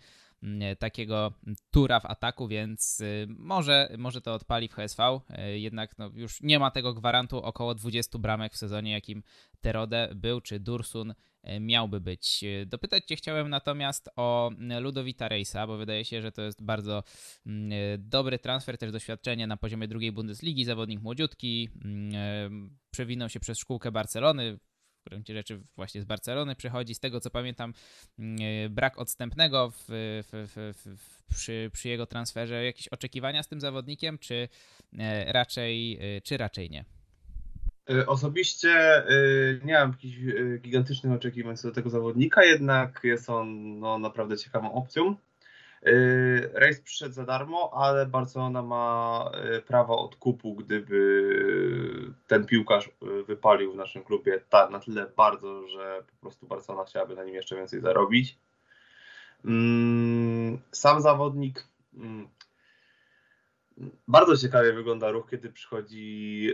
takiego 0.78 1.32
tura 1.70 2.00
w 2.00 2.06
ataku, 2.06 2.48
więc 2.48 3.00
e, 3.00 3.26
może, 3.28 3.94
może 3.98 4.20
to 4.20 4.34
odpali 4.34 4.68
w 4.68 4.74
HSV, 4.74 5.20
e, 5.28 5.58
jednak 5.58 5.98
no 5.98 6.10
już 6.14 6.42
nie 6.42 6.58
ma 6.58 6.70
tego 6.70 6.94
gwarantu 6.94 7.38
około 7.38 7.74
20 7.74 8.18
bramek 8.18 8.52
w 8.52 8.56
sezonie, 8.56 8.92
jakim 8.92 9.22
Terode 9.60 10.12
był, 10.14 10.40
czy 10.40 10.60
Dursun 10.60 11.14
miałby 11.60 12.00
być. 12.00 12.44
Dopytać 12.66 13.04
Cię 13.04 13.16
chciałem 13.16 13.48
natomiast 13.48 14.10
o 14.16 14.50
Ludowita 14.80 15.28
Rejsa, 15.28 15.66
bo 15.66 15.76
wydaje 15.76 16.04
się, 16.04 16.22
że 16.22 16.32
to 16.32 16.42
jest 16.42 16.62
bardzo 16.62 17.02
mm, 17.46 17.70
dobry 17.98 18.38
transfer, 18.38 18.78
też 18.78 18.92
doświadczenie 18.92 19.46
na 19.46 19.56
poziomie 19.56 19.88
drugiej 19.88 20.12
Bundesligi, 20.12 20.64
zawodnik 20.64 21.00
młodziutki, 21.00 21.68
mm, 21.84 22.78
przewinął 22.90 23.28
się 23.28 23.40
przez 23.40 23.58
szkółkę 23.58 23.92
Barcelony, 23.92 24.58
w 25.06 25.10
gruncie 25.10 25.34
rzeczy 25.34 25.60
właśnie 25.76 26.02
z 26.02 26.04
Barcelony 26.04 26.56
przychodzi. 26.56 26.94
Z 26.94 27.00
tego 27.00 27.20
co 27.20 27.30
pamiętam, 27.30 27.72
mm, 28.18 28.38
brak 28.70 28.98
odstępnego 28.98 29.70
w, 29.70 29.84
w, 29.88 30.72
w, 30.86 31.22
przy, 31.34 31.70
przy 31.72 31.88
jego 31.88 32.06
transferze. 32.06 32.64
Jakieś 32.64 32.88
oczekiwania 32.88 33.42
z 33.42 33.48
tym 33.48 33.60
zawodnikiem, 33.60 34.18
czy 34.18 34.48
e, 34.98 35.32
raczej, 35.32 35.98
e, 36.16 36.20
czy 36.20 36.36
raczej 36.36 36.70
nie? 36.70 36.84
E, 37.90 38.06
osobiście 38.06 39.02
nie 39.64 39.72
mam 39.72 39.90
jakichś 39.90 40.16
gigantycznych 40.60 41.12
oczekiwań 41.12 41.56
co 41.56 41.68
do 41.68 41.74
tego 41.74 41.90
zawodnika, 41.90 42.44
jednak 42.44 43.00
jest 43.04 43.30
on 43.30 43.78
no, 43.78 43.98
naprawdę 43.98 44.36
ciekawą 44.36 44.72
opcją. 44.72 45.16
Y, 45.86 46.50
rejs 46.54 46.80
przyszedł 46.80 47.14
za 47.14 47.24
darmo, 47.24 47.70
ale 47.74 48.06
Barcelona 48.06 48.62
ma 48.62 49.30
y, 49.56 49.62
prawo 49.62 50.04
odkupu, 50.04 50.54
gdyby 50.54 52.14
ten 52.26 52.46
piłkarz 52.46 52.86
y, 52.86 53.24
wypalił 53.24 53.72
w 53.72 53.76
naszym 53.76 54.04
klubie 54.04 54.40
na 54.70 54.78
tyle 54.78 55.06
bardzo, 55.16 55.68
że 55.68 56.02
po 56.06 56.16
prostu 56.20 56.46
Barcelona 56.46 56.84
chciałaby 56.84 57.16
na 57.16 57.24
nim 57.24 57.34
jeszcze 57.34 57.56
więcej 57.56 57.80
zarobić. 57.80 58.38
Mm, 59.44 60.58
sam 60.72 61.00
zawodnik. 61.00 61.66
Mm, 61.94 62.28
bardzo 64.08 64.36
ciekawie 64.36 64.72
wygląda 64.72 65.10
ruch, 65.10 65.30
kiedy 65.30 65.52
przychodzi 65.52 66.48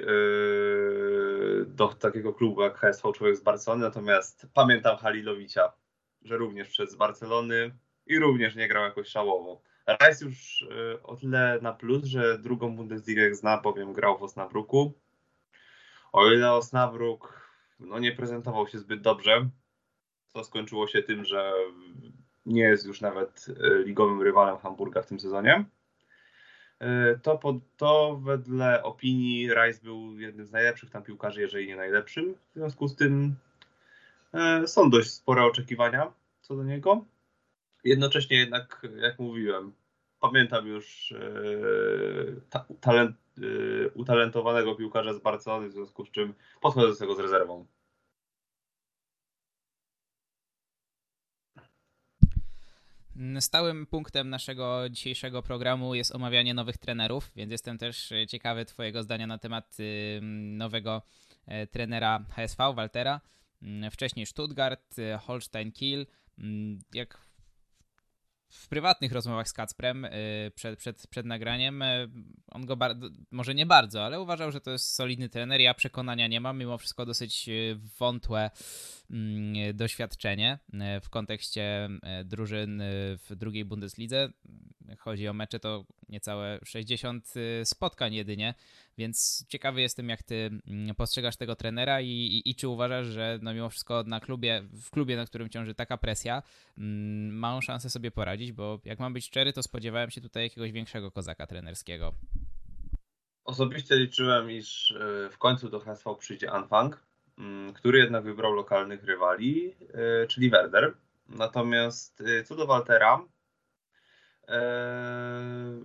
do 1.67 1.89
takiego 1.89 2.35
klubu 2.35 2.63
jak 2.63 2.79
HSV 2.79 3.13
Człowiek 3.13 3.37
z 3.37 3.43
Barcelony, 3.43 3.83
natomiast 3.83 4.47
pamiętam 4.55 4.97
Halilowicza, 4.97 5.73
że 6.23 6.37
również 6.37 6.69
przez 6.69 6.95
Barcelony 6.95 7.71
i 8.09 8.19
również 8.19 8.57
nie 8.57 8.69
grał 8.69 8.85
jakoś 8.85 9.09
szałowo. 9.09 9.63
Rice 9.89 10.25
już 10.25 10.63
y, 10.63 11.03
o 11.03 11.17
tyle 11.17 11.59
na 11.63 11.73
plus, 11.73 12.05
że 12.05 12.39
drugą 12.39 12.77
Bundesligę 12.77 13.35
zna, 13.35 13.61
bowiem 13.61 13.93
grał 13.93 14.19
w 14.19 14.23
Osnabruku. 14.23 14.93
O 16.13 16.33
ile 16.33 16.53
Osnabruk 16.53 17.49
no, 17.81 17.99
nie 17.99 18.13
prezentował 18.13 18.69
się 18.69 18.79
zbyt 18.79 19.01
dobrze, 19.01 19.49
co 20.27 20.45
skończyło 20.45 20.87
się 20.87 21.03
tym, 21.03 21.25
że 21.25 21.53
nie 22.47 22.63
jest 22.63 22.87
już 22.87 23.01
nawet 23.01 23.47
y, 23.49 23.85
ligowym 23.85 24.23
rywalem 24.23 24.59
Hamburga 24.59 25.03
w 25.03 25.07
tym 25.07 25.21
sezonie. 25.21 25.65
Y, 26.83 27.19
to, 27.23 27.39
po, 27.39 27.61
to 27.77 28.21
wedle 28.23 28.83
opinii 28.83 29.51
Rice 29.51 29.81
był 29.83 30.19
jednym 30.19 30.47
z 30.47 30.53
najlepszych 30.53 30.91
tam 30.91 31.03
piłkarzy, 31.03 31.41
jeżeli 31.41 31.67
nie 31.67 31.77
najlepszym. 31.77 32.35
W 32.35 32.55
związku 32.55 32.89
z 32.89 32.97
tym 32.97 33.35
są 34.67 34.91
dość 34.91 35.11
spore 35.11 35.45
oczekiwania 35.45 36.13
co 36.41 36.57
do 36.57 36.65
niego. 36.65 37.05
Jednocześnie 37.85 38.37
jednak, 38.37 38.87
jak 38.97 39.19
mówiłem, 39.19 39.73
pamiętam 40.21 40.67
już 40.67 41.13
e, 41.13 42.77
talent, 42.81 43.17
e, 43.39 43.89
utalentowanego 43.89 44.75
piłkarza 44.75 45.15
z 45.15 45.19
Barcelony, 45.19 45.69
w 45.69 45.73
związku 45.73 46.05
z 46.05 46.11
czym 46.11 46.35
podchodzę 46.61 46.89
do 46.89 46.97
tego 46.97 47.15
z 47.15 47.21
rezerwą. 47.21 47.67
Stałym 53.41 53.87
punktem 53.87 54.31
naszego 54.31 54.89
dzisiejszego 54.91 55.43
programu 55.43 55.95
jest 55.95 56.15
omawianie 56.15 56.55
nowych 56.55 56.79
trenerów, 56.79 57.31
więc 57.37 57.53
jestem 57.53 57.79
też 57.79 58.13
ciekawy 58.29 58.65
Twojego 58.65 59.03
zdania 59.03 59.27
na 59.27 59.39
temat 59.39 59.77
nowego 60.33 61.03
e, 61.47 61.67
trenera 61.67 62.25
HSV, 62.31 62.73
Waltera. 62.75 63.21
Wcześniej 63.91 64.27
Stuttgart, 64.27 64.97
Holstein 65.21 65.73
Kiel. 65.73 66.07
Jak 66.95 67.28
w 68.49 68.69
prywatnych 68.69 69.13
rozmowach 69.13 69.49
z 69.49 69.53
Kacprem 69.53 70.05
y, 70.05 70.53
przed, 70.55 70.79
przed, 70.79 71.07
przed 71.07 71.27
nagraniem 71.27 71.83
y, 71.83 72.11
on 72.51 72.67
go 72.67 72.77
bardzo, 72.77 73.09
może 73.31 73.55
nie 73.55 73.67
bardzo, 73.67 74.05
ale 74.05 74.21
uważał, 74.21 74.53
że 74.53 74.61
to 74.61 74.71
jest 74.71 74.95
solidny 74.95 75.29
trener. 75.29 75.61
Ja 75.61 75.75
przekonania 75.75 76.27
nie 76.27 76.41
mam, 76.41 76.59
mimo 76.59 76.79
wszystko 76.79 77.07
dosyć 77.07 77.49
y, 77.49 77.79
wątłe 77.99 78.51
doświadczenie 79.75 80.59
w 81.03 81.11
kontekście 81.11 81.89
drużyn 82.25 82.83
w 83.29 83.37
drugiej 83.37 83.65
Bundeslidze. 83.65 84.29
Chodzi 84.99 85.29
o 85.29 85.33
mecze 85.33 85.61
to 85.61 85.85
niecałe 86.09 86.59
60 86.65 87.35
spotkań 87.65 88.15
jedynie, 88.15 88.55
więc 88.99 89.45
ciekawy 89.49 89.81
jestem, 89.81 90.09
jak 90.09 90.23
ty 90.23 90.51
mm, 90.67 90.95
postrzegasz 90.95 91.37
tego 91.37 91.57
trenera 91.57 92.01
i, 92.01 92.07
i, 92.07 92.51
i, 92.51 92.55
czy 92.55 92.69
uważasz, 92.69 93.07
że 93.07 93.39
no 93.43 93.55
mimo 93.55 93.71
wszystko 93.71 94.05
na 94.07 94.21
klubie, 94.21 94.63
w 94.73 94.91
klubie, 94.91 95.17
na 95.17 95.27
którym 95.27 95.49
ciąży 95.49 95.75
taka 95.75 95.97
presja, 95.97 96.43
mm, 96.79 97.39
ma 97.39 97.55
on 97.55 97.63
szansę 97.63 97.91
sobie 97.91 98.11
poradzić, 98.11 98.53
bo 98.53 98.81
jak 98.85 98.99
mam 98.99 99.13
być 99.13 99.25
szczery, 99.25 99.53
to 99.53 99.63
spodziewałem 99.63 100.11
się 100.11 100.21
tutaj 100.21 100.43
jakiegoś 100.43 100.73
większego 100.73 101.11
kozaka 101.11 101.47
trenerskiego. 101.47 102.15
Osobiście 103.45 103.97
liczyłem, 103.97 104.51
iż 104.51 104.91
e, 104.91 105.31
w 105.31 105.39
końcu 105.39 105.69
do 105.69 105.81
HSV 105.81 106.15
przyjdzie 106.19 106.51
Anfang, 106.51 106.95
mm, 106.95 107.08
który 107.75 107.99
jednak 107.99 108.25
wybrał 108.25 108.53
lokalnych 108.53 109.05
rywali, 109.05 109.75
e, 109.95 110.27
czyli 110.27 110.51
Werder. 110.51 110.95
Natomiast 111.29 112.21
e, 112.21 112.43
co 112.43 112.57
do 112.57 112.67
Waltera, 112.67 113.23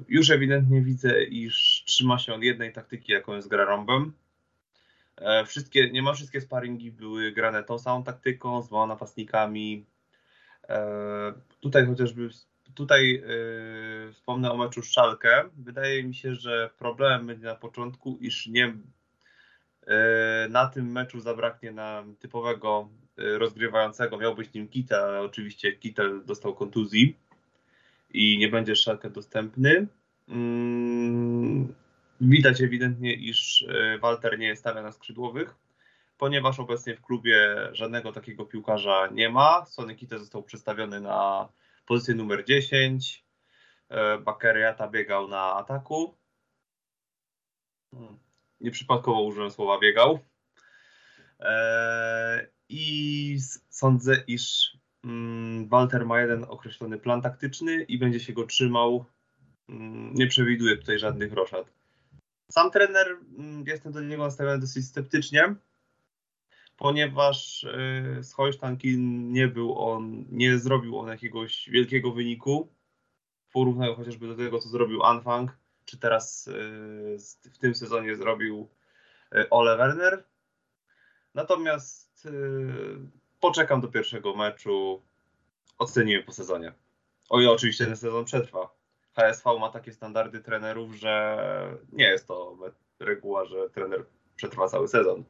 już 0.08 0.30
ewidentnie 0.30 0.82
widzę, 0.82 1.24
iż 1.24 1.84
trzyma 1.86 2.20
się 2.20 2.34
on 2.34 2.44
jednej 2.44 2.74
taktyki, 2.74 3.12
jaką 3.12 3.36
jest 3.36 3.48
gra 3.48 3.66
rąbem. 3.66 4.14
Wszystkie, 5.46 5.92
niemal 5.92 6.16
wszystkie 6.16 6.42
sparingi 6.42 6.92
były 6.92 7.32
grane 7.32 7.64
tą 7.64 7.80
samą 7.80 8.04
taktyką, 8.04 8.62
z 8.62 8.68
dwoma 8.68 8.88
napastnikami. 8.88 9.86
Tutaj 11.60 11.86
chociażby 11.86 12.30
tutaj 12.74 13.24
wspomnę 14.14 14.52
o 14.52 14.58
meczu 14.58 14.84
Szalkę. 14.84 15.44
Wydaje 15.58 16.04
mi 16.04 16.16
się, 16.16 16.36
że 16.36 16.70
problemem 16.78 17.28
będzie 17.28 17.46
na 17.46 17.56
początku, 17.56 18.18
iż 18.22 18.48
nie 18.48 18.74
na 20.50 20.68
tym 20.68 20.92
meczu 20.92 21.20
zabraknie 21.20 21.72
nam 21.72 22.16
typowego 22.16 22.90
rozgrywającego. 23.18 24.18
Miał 24.18 24.36
być 24.36 24.54
nim 24.54 24.68
Kitel, 24.68 25.04
ale 25.04 25.22
oczywiście 25.22 25.74
Kitel 25.74 26.26
dostał 26.26 26.56
kontuzji 26.56 27.18
i 28.14 28.38
nie 28.38 28.50
będzie 28.50 28.76
Szalkę 28.76 29.10
dostępny. 29.10 29.88
Mm, 30.30 31.74
widać 32.22 32.62
ewidentnie, 32.62 33.14
iż 33.14 33.66
e, 33.70 33.98
Walter 34.00 34.40
nie 34.40 34.48
jest 34.48 34.62
stawiany 34.62 34.84
na 34.84 34.92
skrzydłowych, 34.92 35.56
ponieważ 36.18 36.60
obecnie 36.60 36.96
w 36.96 37.02
klubie 37.02 37.56
żadnego 37.72 38.12
takiego 38.12 38.46
piłkarza 38.46 39.10
nie 39.12 39.30
ma. 39.30 39.66
Sony 39.66 39.96
Kite 39.96 40.20
został 40.20 40.44
przestawiony 40.44 41.02
na 41.02 41.50
pozycję 41.86 42.16
numer 42.16 42.46
10. 42.46 43.26
E, 43.90 44.18
Bakeriata 44.18 44.88
biegał 44.88 45.28
na 45.28 45.54
ataku. 45.54 46.18
Nieprzypadkowo 48.64 49.22
użyłem 49.22 49.52
słowa 49.52 49.80
biegał. 49.80 50.20
E, 51.40 52.48
I 52.70 53.38
sądzę, 53.70 54.24
iż 54.28 54.74
Mm, 55.04 55.68
Walter 55.68 56.06
ma 56.06 56.22
jeden 56.22 56.44
określony 56.44 56.98
plan 56.98 57.22
taktyczny 57.22 57.84
i 57.84 57.98
będzie 57.98 58.20
się 58.20 58.34
go 58.34 58.46
trzymał. 58.46 59.06
Mm, 59.70 60.14
nie 60.14 60.28
przewiduje 60.28 60.78
tutaj 60.78 61.00
żadnych 61.00 61.34
roszad. 61.34 61.74
Sam 62.52 62.72
trener, 62.72 63.18
mm, 63.38 63.64
jestem 63.68 63.92
do 63.92 64.02
niego 64.02 64.24
nastawiony 64.24 64.60
dosyć 64.60 64.86
sceptycznie, 64.86 65.56
ponieważ 66.78 67.64
y, 67.64 68.24
z 68.24 68.34
Holsztanki 68.34 68.98
nie 68.98 69.48
był 69.48 69.80
on, 69.80 70.26
nie 70.30 70.58
zrobił 70.58 70.98
on 70.98 71.08
jakiegoś 71.08 71.70
wielkiego 71.70 72.12
wyniku. 72.12 72.68
Porównał 73.54 73.96
chociażby 73.96 74.28
do 74.28 74.36
tego, 74.36 74.60
co 74.60 74.70
zrobił 74.70 75.04
Anfang, 75.04 75.58
czy 75.86 75.98
teraz 75.98 76.48
y, 76.48 77.18
w 77.54 77.58
tym 77.58 77.76
sezonie 77.76 78.16
zrobił 78.16 78.70
y, 79.36 79.50
Ole 79.50 79.78
Werner. 79.78 80.24
Natomiast 81.34 82.28
poczekam 83.40 83.82
do 83.82 83.88
pierwszego 83.88 84.36
meczu, 84.36 85.04
ocenimy 85.78 86.24
po 86.24 86.32
sezonie. 86.32 86.74
O 87.30 87.42
ile 87.42 87.52
oczywiście 87.52 87.86
ten 87.86 87.98
sezon 87.98 88.26
przetrwa. 88.26 88.70
HSV 89.14 89.60
ma 89.60 89.70
takie 89.70 89.94
standardy 89.94 90.40
trenerów, 90.40 90.96
że 90.96 91.38
nie 91.92 92.06
jest 92.06 92.28
to 92.28 92.58
reguła, 93.00 93.46
że 93.46 93.70
trener 93.70 94.06
przetrwa 94.36 94.68
cały 94.68 94.88
sezon. 94.88 95.24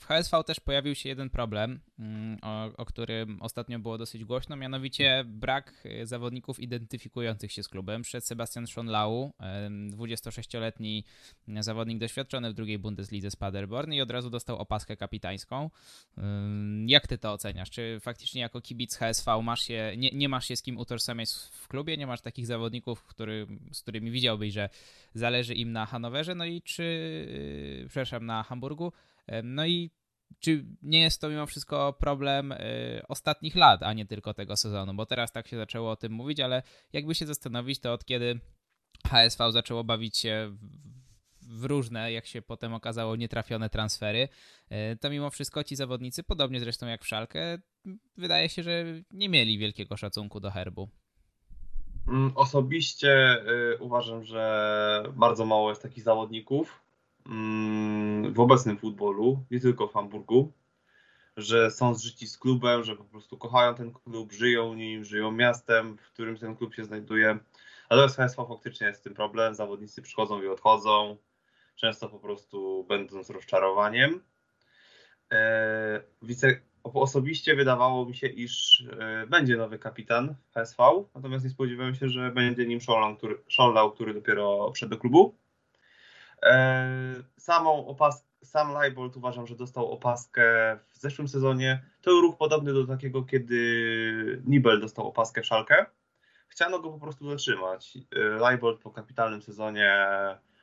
W 0.00 0.04
HSV 0.06 0.44
też 0.44 0.60
pojawił 0.60 0.94
się 0.94 1.08
jeden 1.08 1.30
problem, 1.30 1.80
mm, 1.98 2.38
o, 2.42 2.76
o, 2.76 2.84
którym 2.84 3.42
ostatnio 3.42 3.78
było 3.78 3.98
dosyć 3.98 4.24
głośno, 4.24 4.56
mianowicie 4.56 5.24
brak 5.26 5.74
e, 5.84 6.06
zawodników 6.06 6.60
identyfikujących 6.60 7.52
się 7.52 7.62
z 7.62 7.68
klubem. 7.68 8.02
Przed 8.02 8.26
Sebastian 8.26 8.66
Schonlau, 8.66 9.32
26-letni 9.90 11.04
zawodnik 11.60 11.98
doświadczony 11.98 12.50
w 12.50 12.54
drugiej 12.54 12.78
Bundeslidze 12.78 13.30
z 13.30 13.36
Paderborn 13.36 13.92
i 13.92 14.00
od 14.00 14.10
razu 14.10 14.30
dostał 14.30 14.58
opaskę 14.58 14.96
kapitańską. 14.96 15.70
Jak 16.86 17.06
ty 17.06 17.18
to 17.18 17.32
oceniasz? 17.32 17.70
Czy 17.70 17.98
faktycznie 18.00 18.40
jako 18.40 18.60
kibic 18.60 18.96
HSV 18.96 19.42
masz 19.42 19.62
się, 19.62 19.92
nie, 19.96 20.10
nie 20.10 20.28
masz 20.28 20.48
się 20.48 20.56
z 20.56 20.62
kim 20.62 20.78
utożsamiać 20.78 21.30
w 21.52 21.68
klubie? 21.68 21.96
Nie 21.96 22.06
masz 22.06 22.20
takich 22.20 22.46
zawodników, 22.46 23.04
który, 23.04 23.46
z 23.72 23.82
którymi 23.82 24.10
widziałbyś, 24.10 24.52
że 24.54 24.68
zależy 25.14 25.54
im 25.54 25.72
na 25.72 25.86
Hanowerze? 25.86 26.34
No 26.34 26.44
i 26.44 26.62
czy, 26.62 26.84
e, 27.84 27.88
przepraszam, 27.88 28.26
na 28.26 28.42
Hamburgu? 28.42 28.92
No 29.42 29.66
i 29.66 29.90
czy 30.40 30.64
nie 30.82 31.00
jest 31.00 31.20
to 31.20 31.28
mimo 31.28 31.46
wszystko 31.46 31.92
problem 31.92 32.52
y, 32.52 33.02
ostatnich 33.08 33.56
lat, 33.56 33.82
a 33.82 33.92
nie 33.92 34.06
tylko 34.06 34.34
tego 34.34 34.56
sezonu? 34.56 34.94
Bo 34.94 35.06
teraz 35.06 35.32
tak 35.32 35.48
się 35.48 35.56
zaczęło 35.56 35.90
o 35.90 35.96
tym 35.96 36.12
mówić, 36.12 36.40
ale 36.40 36.62
jakby 36.92 37.14
się 37.14 37.26
zastanowić, 37.26 37.80
to 37.80 37.92
od 37.92 38.04
kiedy 38.04 38.40
HSV 39.06 39.52
zaczęło 39.52 39.84
bawić 39.84 40.18
się 40.18 40.56
w 41.42 41.64
różne, 41.64 42.12
jak 42.12 42.26
się 42.26 42.42
potem 42.42 42.74
okazało, 42.74 43.16
nietrafione 43.16 43.70
transfery, 43.70 44.28
y, 44.72 44.96
to 45.00 45.10
mimo 45.10 45.30
wszystko 45.30 45.64
ci 45.64 45.76
zawodnicy, 45.76 46.22
podobnie 46.22 46.60
zresztą 46.60 46.86
jak 46.86 47.04
w 47.04 47.08
Szalkę, 47.08 47.58
wydaje 48.16 48.48
się, 48.48 48.62
że 48.62 48.84
nie 49.10 49.28
mieli 49.28 49.58
wielkiego 49.58 49.96
szacunku 49.96 50.40
do 50.40 50.50
herbu. 50.50 50.88
Mm, 52.08 52.32
osobiście 52.34 53.42
y, 53.48 53.78
uważam, 53.78 54.24
że 54.24 55.04
bardzo 55.16 55.44
mało 55.44 55.68
jest 55.70 55.82
takich 55.82 56.04
zawodników, 56.04 56.89
w 58.32 58.40
obecnym 58.40 58.78
futbolu, 58.78 59.44
nie 59.50 59.60
tylko 59.60 59.88
w 59.88 59.92
Hamburgu, 59.92 60.52
że 61.36 61.70
są 61.70 61.94
zżyci 61.94 62.26
z 62.26 62.38
klubem, 62.38 62.84
że 62.84 62.96
po 62.96 63.04
prostu 63.04 63.38
kochają 63.38 63.74
ten 63.74 63.92
klub, 63.92 64.32
żyją 64.32 64.74
nim, 64.74 65.04
żyją 65.04 65.30
miastem, 65.30 65.96
w 65.96 66.12
którym 66.12 66.36
ten 66.36 66.56
klub 66.56 66.74
się 66.74 66.84
znajduje. 66.84 67.38
Z 67.90 68.16
HSV 68.16 68.46
faktycznie 68.48 68.86
jest 68.86 69.00
z 69.00 69.02
tym 69.02 69.14
problem. 69.14 69.54
Zawodnicy 69.54 70.02
przychodzą 70.02 70.42
i 70.42 70.48
odchodzą, 70.48 71.16
często 71.76 72.08
po 72.08 72.18
prostu 72.18 72.84
będąc 72.88 73.30
rozczarowaniem. 73.30 74.22
E, 75.32 76.02
wice, 76.22 76.60
osobiście 76.84 77.56
wydawało 77.56 78.06
mi 78.06 78.16
się, 78.16 78.26
iż 78.26 78.84
e, 78.98 79.26
będzie 79.26 79.56
nowy 79.56 79.78
kapitan 79.78 80.34
HSV, 80.54 80.82
natomiast 81.14 81.44
nie 81.44 81.50
spodziewałem 81.50 81.94
się, 81.94 82.08
że 82.08 82.30
będzie 82.30 82.66
nim 82.66 82.80
Scholau, 82.80 83.16
który, 83.16 83.38
który 83.94 84.14
dopiero 84.14 84.72
wszedł 84.72 84.90
do 84.90 84.98
klubu. 84.98 85.39
E, 86.42 87.22
samą 87.38 87.86
opaskę, 87.86 88.28
sam 88.42 88.72
Leibold 88.72 89.16
uważam, 89.16 89.46
że 89.46 89.56
dostał 89.56 89.92
opaskę 89.92 90.78
w 90.88 90.98
zeszłym 90.98 91.28
sezonie. 91.28 91.82
To 92.02 92.10
był 92.10 92.20
ruch 92.20 92.36
podobny 92.36 92.72
do 92.72 92.86
takiego, 92.86 93.22
kiedy 93.22 94.42
Nibel 94.46 94.80
dostał 94.80 95.08
opaskę 95.08 95.42
w 95.42 95.46
szalkę. 95.46 95.86
Chciano 96.48 96.78
go 96.78 96.90
po 96.90 96.98
prostu 96.98 97.30
zatrzymać. 97.30 97.98
E, 98.16 98.18
Leibold 98.18 98.80
po 98.80 98.90
kapitalnym 98.90 99.42
sezonie 99.42 100.06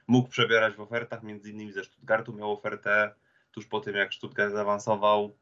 mógł 0.08 0.30
przebierać 0.30 0.76
w 0.76 0.80
ofertach, 0.80 1.24
między 1.24 1.52
innymi 1.52 1.72
ze 1.72 1.84
Stuttgartu 1.84 2.34
miał 2.34 2.52
ofertę 2.52 3.14
tuż 3.52 3.66
po 3.66 3.80
tym, 3.80 3.96
jak 3.96 4.14
Stuttgart 4.14 4.54
zaawansował. 4.54 5.38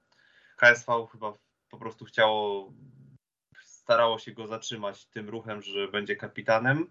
KSV 0.58 1.08
chyba 1.12 1.34
po 1.70 1.78
prostu 1.78 2.06
chciało, 2.06 2.74
starało 3.62 4.20
się 4.20 4.32
go 4.32 4.48
zatrzymać 4.48 5.06
tym 5.06 5.30
ruchem, 5.30 5.62
że 5.62 5.88
będzie 5.88 6.16
kapitanem. 6.16 6.88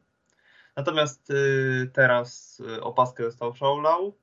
Natomiast 0.76 1.30
y, 1.30 1.90
teraz 1.92 2.60
y, 2.60 2.82
opaskę 2.82 3.22
dostał 3.22 3.54
Shaulał. 3.54 4.18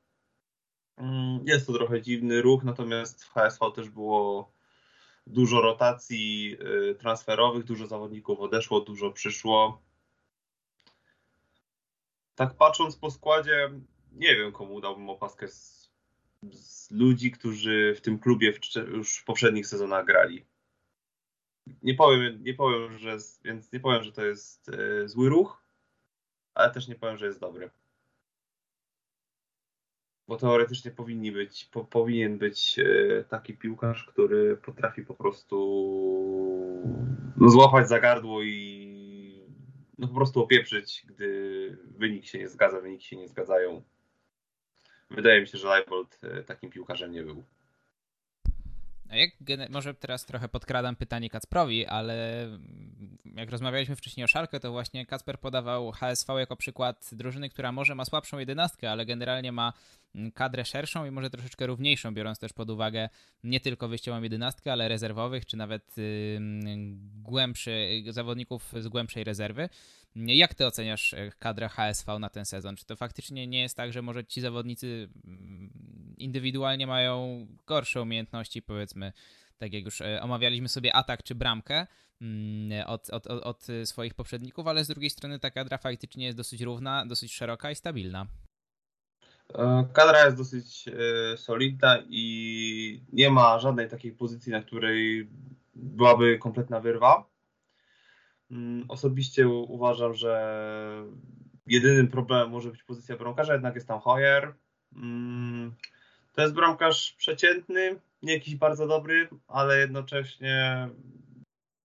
Mm, 0.98 1.48
jest 1.48 1.68
to 1.68 1.74
trochę 1.74 2.02
dziwny 2.02 2.42
ruch, 2.42 2.64
natomiast 2.64 3.24
w 3.24 3.34
HSV 3.34 3.72
też 3.76 3.90
było 3.90 4.54
dużo 5.28 5.62
rotacji 5.62 6.58
y, 6.92 6.96
transferowych, 6.96 7.64
dużo 7.64 7.88
zawodników 7.88 8.40
odeszło, 8.40 8.80
dużo 8.80 9.12
przyszło. 9.12 9.82
Tak 12.36 12.54
patrząc 12.54 12.96
po 12.96 13.12
składzie, 13.12 13.70
nie 14.12 14.36
wiem 14.36 14.52
komu 14.52 14.82
dałbym 14.82 15.10
opaskę 15.10 15.48
z, 15.48 15.92
z 16.52 16.92
ludzi, 16.92 17.32
którzy 17.32 17.96
w 17.98 18.02
tym 18.02 18.20
klubie 18.20 18.54
w, 18.54 18.60
już 18.76 19.18
w 19.18 19.24
poprzednich 19.24 19.68
sezonach 19.68 20.06
grali. 20.06 20.46
nie 21.84 21.94
powiem, 21.94 22.44
nie 22.44 22.54
powiem, 22.54 22.98
że 22.98 23.18
więc 23.44 23.72
nie 23.74 23.80
powiem, 23.80 24.04
że 24.04 24.12
to 24.12 24.26
jest 24.26 24.72
zły 25.06 25.30
ruch, 25.30 25.61
ale 26.54 26.72
też 26.72 26.88
nie 26.88 26.96
powiem, 26.96 27.18
że 27.18 27.26
jest 27.26 27.40
dobry. 27.40 27.70
Bo 30.28 30.38
teoretycznie 30.38 30.92
powinni 30.92 31.32
być, 31.32 31.66
po, 31.66 31.86
powinien 31.86 32.38
być 32.38 32.80
e, 32.80 33.24
taki 33.24 33.58
piłkarz, 33.58 34.06
który 34.06 34.58
potrafi 34.58 35.06
po 35.06 35.14
prostu 35.14 35.58
złapać 37.48 37.90
za 37.90 38.00
gardło 38.00 38.44
i 38.44 39.02
no, 39.98 40.08
po 40.08 40.14
prostu 40.14 40.44
opieprzyć, 40.44 41.06
gdy 41.08 41.78
wynik 41.98 42.26
się 42.26 42.40
nie 42.40 42.50
zgadza, 42.50 42.82
wyniki 42.82 43.06
się 43.06 43.18
nie 43.18 43.28
zgadzają. 43.28 43.84
Wydaje 45.10 45.42
mi 45.42 45.48
się, 45.48 45.58
że 45.58 45.68
Leibold 45.68 46.20
e, 46.24 46.44
takim 46.44 46.70
piłkarzem 46.70 47.12
nie 47.12 47.24
był. 47.24 47.44
Jak, 49.12 49.30
może 49.70 49.94
teraz 49.94 50.26
trochę 50.26 50.50
podkradam 50.50 50.96
pytanie 50.96 51.30
Kacprowi, 51.30 51.86
ale 51.86 52.48
jak 53.36 53.52
rozmawialiśmy 53.52 53.96
wcześniej 53.96 54.24
o 54.24 54.28
Szalkę, 54.28 54.60
to 54.60 54.72
właśnie 54.72 55.06
Kacper 55.06 55.40
podawał 55.40 55.92
HSV 55.92 56.40
jako 56.40 56.56
przykład 56.56 57.10
drużyny, 57.12 57.50
która 57.50 57.72
może 57.72 57.96
ma 57.96 58.06
słabszą 58.06 58.40
jedenastkę, 58.40 58.92
ale 58.92 59.06
generalnie 59.06 59.52
ma 59.52 59.74
kadrę 60.34 60.66
szerszą 60.66 61.06
i 61.06 61.12
może 61.12 61.30
troszeczkę 61.30 61.68
równiejszą, 61.68 62.14
biorąc 62.14 62.40
też 62.40 62.54
pod 62.54 62.70
uwagę 62.70 63.10
nie 63.44 63.60
tylko 63.60 63.88
wyjściową 63.88 64.22
jedenastkę, 64.22 64.72
ale 64.72 64.88
rezerwowych, 64.88 65.46
czy 65.46 65.58
nawet 65.58 65.96
głębszy, 67.22 68.04
zawodników 68.10 68.74
z 68.80 68.88
głębszej 68.88 69.24
rezerwy. 69.24 69.70
Jak 70.16 70.54
ty 70.54 70.66
oceniasz 70.66 71.14
e, 71.14 71.32
kadrę 71.40 71.70
HSV 71.70 72.20
na 72.20 72.30
ten 72.30 72.46
sezon? 72.46 72.76
Czy 72.76 72.86
to 72.86 72.96
faktycznie 72.96 73.48
nie 73.48 73.62
jest 73.62 73.78
tak, 73.78 73.94
że 73.94 74.02
może 74.02 74.26
ci 74.26 74.42
zawodnicy 74.42 75.10
mm, 75.26 75.72
indywidualnie 76.18 76.88
mają 76.88 77.48
gorsze 77.66 78.02
umiejętności, 78.02 78.62
powiedzmy, 78.62 79.14
tak 79.58 79.74
jak 79.74 79.86
już 79.86 80.02
e, 80.02 80.22
omawialiśmy 80.22 80.70
sobie 80.70 80.96
atak 80.96 81.24
czy 81.24 81.36
bramkę 81.36 81.88
mm, 82.22 82.88
od, 82.88 83.10
od, 83.10 83.28
od 83.28 83.68
swoich 83.86 84.14
poprzedników, 84.14 84.68
ale 84.68 84.86
z 84.86 84.88
drugiej 84.88 85.10
strony 85.10 85.40
ta 85.40 85.52
kadra 85.52 85.78
faktycznie 85.78 86.26
jest 86.26 86.38
dosyć 86.38 86.62
równa, 86.62 87.06
dosyć 87.06 87.34
szeroka 87.34 87.72
i 87.72 87.76
stabilna. 87.76 88.28
E, 89.56 89.88
kadra 89.94 90.26
jest 90.26 90.38
dosyć 90.38 90.86
solidna 91.36 91.98
i 92.10 93.04
nie 93.14 93.30
ma 93.30 93.60
żadnej 93.60 93.90
takiej 93.90 94.12
pozycji, 94.12 94.52
na 94.52 94.62
której 94.62 95.30
byłaby 95.76 96.38
kompletna 96.38 96.80
wyrwa. 96.80 97.32
Mm, 98.52 98.86
osobiście 98.88 99.48
uważam, 99.48 100.14
że 100.14 100.64
jedynym 101.68 102.08
problemem 102.08 102.50
może 102.50 102.72
być 102.72 102.84
pozycja 102.84 103.18
bramkarza, 103.18 103.54
jednak 103.54 103.76
jest 103.76 103.88
tam 103.88 104.00
Hoyer. 104.00 104.54
Mm, 104.96 105.76
to 106.34 106.42
jest 106.42 106.54
bramkarz 106.54 107.16
przeciętny, 107.18 108.00
nie 108.24 108.34
jakiś 108.34 108.56
bardzo 108.56 108.88
dobry, 108.88 109.30
ale 109.48 109.80
jednocześnie 109.80 110.90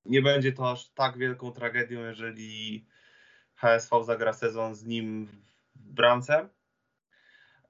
nie 0.05 0.23
będzie 0.23 0.53
to 0.53 0.71
aż 0.71 0.89
tak 0.89 1.19
wielką 1.19 1.53
tragedią, 1.53 2.01
jeżeli 2.01 2.87
HSV 3.55 4.05
zagra 4.05 4.33
sezon 4.33 4.75
z 4.75 4.85
nim 4.85 5.27
w 5.75 5.93
bramce. 5.93 6.49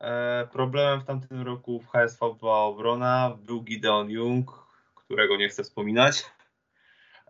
E, 0.00 0.46
problemem 0.52 1.00
w 1.00 1.04
tamtym 1.04 1.42
roku 1.42 1.80
w 1.80 1.88
HSV 1.88 2.34
była 2.40 2.64
obrona, 2.64 3.38
był 3.46 3.62
Gideon 3.62 4.10
Jung, 4.10 4.66
którego 4.94 5.36
nie 5.36 5.48
chcę 5.48 5.64
wspominać. 5.64 6.24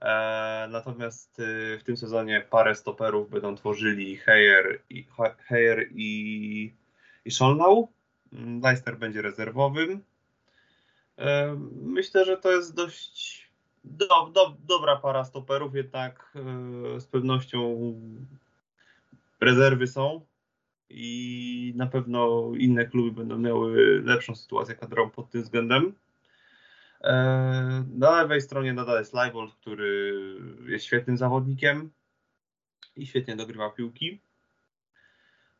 E, 0.00 0.68
natomiast 0.70 1.38
y, 1.38 1.78
w 1.78 1.84
tym 1.84 1.96
sezonie 1.96 2.46
parę 2.50 2.74
stoperów 2.74 3.30
będą 3.30 3.56
tworzyli 3.56 4.16
Heyer 4.16 4.80
i, 4.90 5.06
i, 5.90 6.74
i 7.24 7.30
Scholnau. 7.30 7.88
Mm, 8.32 8.60
Leicester 8.60 8.98
będzie 8.98 9.22
rezerwowym. 9.22 10.04
E, 11.18 11.56
myślę, 11.82 12.24
że 12.24 12.36
to 12.36 12.52
jest 12.52 12.74
dość 12.74 13.46
do, 13.84 14.30
do, 14.32 14.56
dobra 14.60 14.96
para 14.96 15.24
stoperów, 15.24 15.74
jednak 15.74 16.32
z 16.98 17.06
pewnością 17.06 17.94
rezerwy 19.40 19.86
są 19.86 20.26
i 20.90 21.72
na 21.76 21.86
pewno 21.86 22.52
inne 22.58 22.86
kluby 22.86 23.12
będą 23.12 23.38
miały 23.38 24.02
lepszą 24.04 24.34
sytuację 24.34 24.74
kadrową 24.74 25.10
pod 25.10 25.30
tym 25.30 25.42
względem. 25.42 25.94
E, 27.00 27.84
na 27.94 28.22
lewej 28.22 28.40
stronie 28.40 28.72
nadal 28.72 28.98
jest 28.98 29.14
Leibold, 29.14 29.54
który 29.54 30.14
jest 30.68 30.84
świetnym 30.84 31.16
zawodnikiem 31.16 31.90
i 32.96 33.06
świetnie 33.06 33.36
dogrywa 33.36 33.70
piłki. 33.70 34.20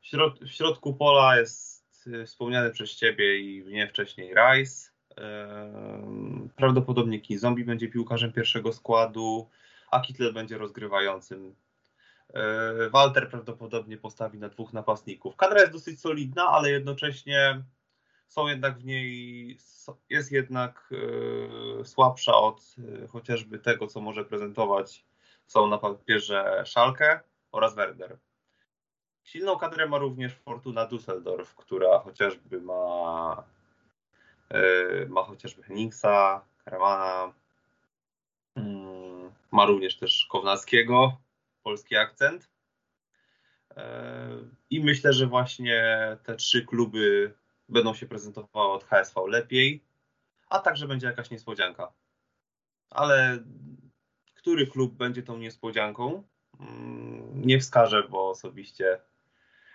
W, 0.01 0.07
środ 0.07 0.41
w 0.41 0.49
środku 0.49 0.95
pola 0.95 1.39
jest 1.39 2.09
e, 2.13 2.25
wspomniany 2.27 2.71
przez 2.71 2.97
Ciebie 2.97 3.39
i 3.39 3.65
mnie 3.65 3.89
wcześniej 3.89 4.35
Rice. 4.35 4.91
E, 5.19 6.51
prawdopodobnie 6.57 7.21
Zombie 7.31 7.65
będzie 7.65 7.89
piłkarzem 7.89 8.33
pierwszego 8.33 8.73
składu, 8.73 9.51
a 9.91 10.01
Kittel 10.01 10.33
będzie 10.33 10.59
rozgrywającym. 10.59 11.55
Walter 12.93 13.31
prawdopodobnie 13.31 13.97
postawi 13.97 14.39
na 14.39 14.49
dwóch 14.49 14.73
napastników. 14.73 15.37
Kadra 15.37 15.61
jest 15.61 15.73
dosyć 15.73 16.01
solidna, 16.01 16.49
ale 16.49 16.71
jednocześnie 16.71 17.63
są 18.29 18.47
jednak 18.47 18.79
w 18.79 18.85
niej, 18.85 19.59
jest 20.11 20.33
jednak 20.33 20.91
e, 21.81 21.85
słabsza 21.85 22.35
od 22.35 22.75
e, 23.05 23.07
chociażby 23.07 23.59
tego, 23.59 23.87
co 23.87 24.01
może 24.01 24.25
prezentować 24.25 25.07
są 25.47 25.67
na 25.67 25.79
papierze 25.79 26.63
Schalke 26.67 27.21
oraz 27.53 27.75
Werder. 27.75 28.19
Silną 29.25 29.57
kadrę 29.57 29.89
ma 29.89 29.99
również 29.99 30.33
Fortuna 30.35 30.89
Düsseldorf, 30.89 31.55
która 31.57 31.99
chociażby 31.99 32.61
ma 32.61 33.45
e, 34.49 35.07
ma 35.07 35.23
chociażby 35.23 35.63
Henningsa, 35.63 36.45
Karamana, 36.65 37.33
mm, 38.57 39.33
ma 39.53 39.67
również 39.67 39.97
też 39.97 40.27
Kownackiego, 40.31 41.17
polski 41.67 41.97
akcent. 41.97 42.51
I 44.71 44.85
myślę, 44.85 45.13
że 45.13 45.27
właśnie 45.27 45.83
te 46.25 46.37
trzy 46.37 46.67
kluby 46.67 47.35
będą 47.69 47.95
się 47.95 48.07
prezentowały 48.07 48.73
od 48.73 48.85
HSV 48.85 49.21
lepiej, 49.29 49.85
a 50.49 50.59
także 50.59 50.89
będzie 50.89 51.07
jakaś 51.07 51.31
niespodzianka. 51.31 51.93
Ale 52.91 53.39
który 54.35 54.67
klub 54.67 54.95
będzie 54.95 55.23
tą 55.23 55.39
niespodzianką? 55.39 56.23
Mm, 56.61 57.47
nie 57.47 57.61
wskażę, 57.61 58.09
bo 58.09 58.31
osobiście 58.31 59.01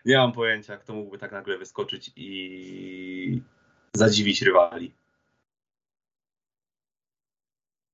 nie 0.06 0.18
mam 0.18 0.32
pojęcia, 0.32 0.78
kto 0.78 0.94
mógłby 0.94 1.18
tak 1.18 1.32
nagle 1.32 1.58
wyskoczyć 1.58 2.12
i 2.16 3.42
zadziwić 3.94 4.42
rywali. 4.42 4.94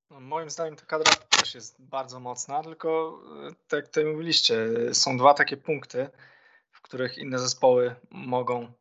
No, 0.09 0.19
moim 0.19 0.49
zdaniem 0.49 0.75
ta 0.75 0.85
kadra 0.85 1.26
też 1.39 1.55
jest 1.55 1.81
bardzo 1.81 2.19
mocna, 2.19 2.63
tylko 2.63 3.19
e, 3.47 3.51
tak 3.67 3.77
jak 3.77 3.87
tutaj 3.87 4.05
mówiliście, 4.05 4.57
są 4.93 5.17
dwa 5.17 5.33
takie 5.33 5.57
punkty, 5.57 6.09
w 6.71 6.81
których 6.81 7.17
inne 7.17 7.39
zespoły 7.39 7.95
mogą 8.11 8.73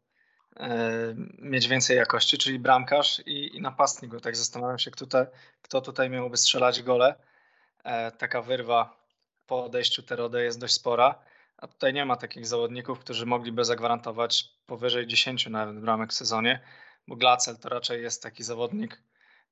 E, 0.61 1.15
mieć 1.39 1.69
więcej 1.69 1.97
jakości, 1.97 2.39
czyli 2.39 2.59
bramkarz 2.59 3.23
i, 3.27 3.57
i 3.57 3.61
napastnik. 3.61 4.21
Tak 4.21 4.37
zastanawiam 4.37 4.79
się, 4.79 4.91
kto, 4.91 5.07
te, 5.07 5.27
kto 5.63 5.81
tutaj 5.81 6.11
miałby 6.11 6.37
strzelać 6.37 6.83
gole. 6.83 7.15
E, 7.85 8.11
taka 8.11 8.43
wyrwa 8.43 8.97
po 9.47 9.65
odejściu 9.65 10.03
Terode 10.03 10.45
jest 10.45 10.61
dość 10.61 10.75
spora, 10.75 11.19
a 11.57 11.67
tutaj 11.67 11.95
nie 11.95 12.05
ma 12.05 12.17
takich 12.17 12.47
zawodników, 12.47 12.99
którzy 12.99 13.27
mogliby 13.27 13.65
zagwarantować 13.65 14.51
powyżej 14.67 15.07
10 15.07 15.47
nawet 15.47 15.81
bramek 15.81 16.11
w 16.11 16.15
sezonie, 16.15 16.61
bo 17.09 17.17
Glacel 17.17 17.57
to 17.57 17.69
raczej 17.69 18.03
jest 18.03 18.23
taki 18.23 18.45
zawodnik, 18.45 19.03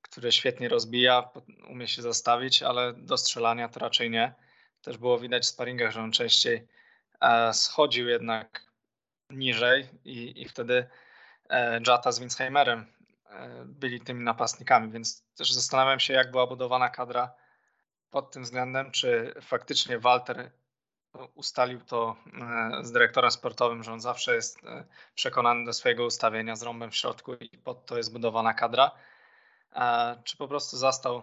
który 0.09 0.31
świetnie 0.31 0.69
rozbija, 0.69 1.29
umie 1.69 1.87
się 1.87 2.01
zastawić, 2.01 2.63
ale 2.63 2.93
do 2.93 3.17
strzelania 3.17 3.69
to 3.69 3.79
raczej 3.79 4.09
nie. 4.09 4.33
Też 4.81 4.97
było 4.97 5.19
widać 5.19 5.43
w 5.43 5.47
sparingach, 5.47 5.91
że 5.91 6.01
on 6.01 6.11
częściej 6.11 6.67
e, 7.21 7.53
schodził 7.53 8.07
jednak 8.07 8.65
niżej 9.29 9.89
i, 10.03 10.41
i 10.41 10.49
wtedy 10.49 10.87
e, 11.49 11.81
Jata 11.87 12.11
z 12.11 12.19
Winsheimerem 12.19 12.85
byli 13.65 14.01
tymi 14.01 14.23
napastnikami, 14.23 14.91
więc 14.91 15.23
też 15.35 15.53
zastanawiam 15.53 15.99
się, 15.99 16.13
jak 16.13 16.31
była 16.31 16.47
budowana 16.47 16.89
kadra 16.89 17.33
pod 18.09 18.31
tym 18.31 18.43
względem, 18.43 18.91
czy 18.91 19.33
faktycznie 19.41 19.99
Walter 19.99 20.51
ustalił 21.33 21.81
to 21.81 22.15
e, 22.41 22.83
z 22.83 22.91
dyrektorem 22.91 23.31
sportowym, 23.31 23.83
że 23.83 23.93
on 23.93 24.01
zawsze 24.01 24.35
jest 24.35 24.59
przekonany 25.15 25.65
do 25.65 25.73
swojego 25.73 26.05
ustawienia 26.05 26.55
z 26.55 26.63
rąbem 26.63 26.91
w 26.91 26.95
środku 26.95 27.33
i 27.33 27.57
pod 27.57 27.85
to 27.85 27.97
jest 27.97 28.13
budowana 28.13 28.53
kadra, 28.53 28.91
czy 30.23 30.37
po 30.37 30.47
prostu 30.47 30.77
zastał, 30.77 31.21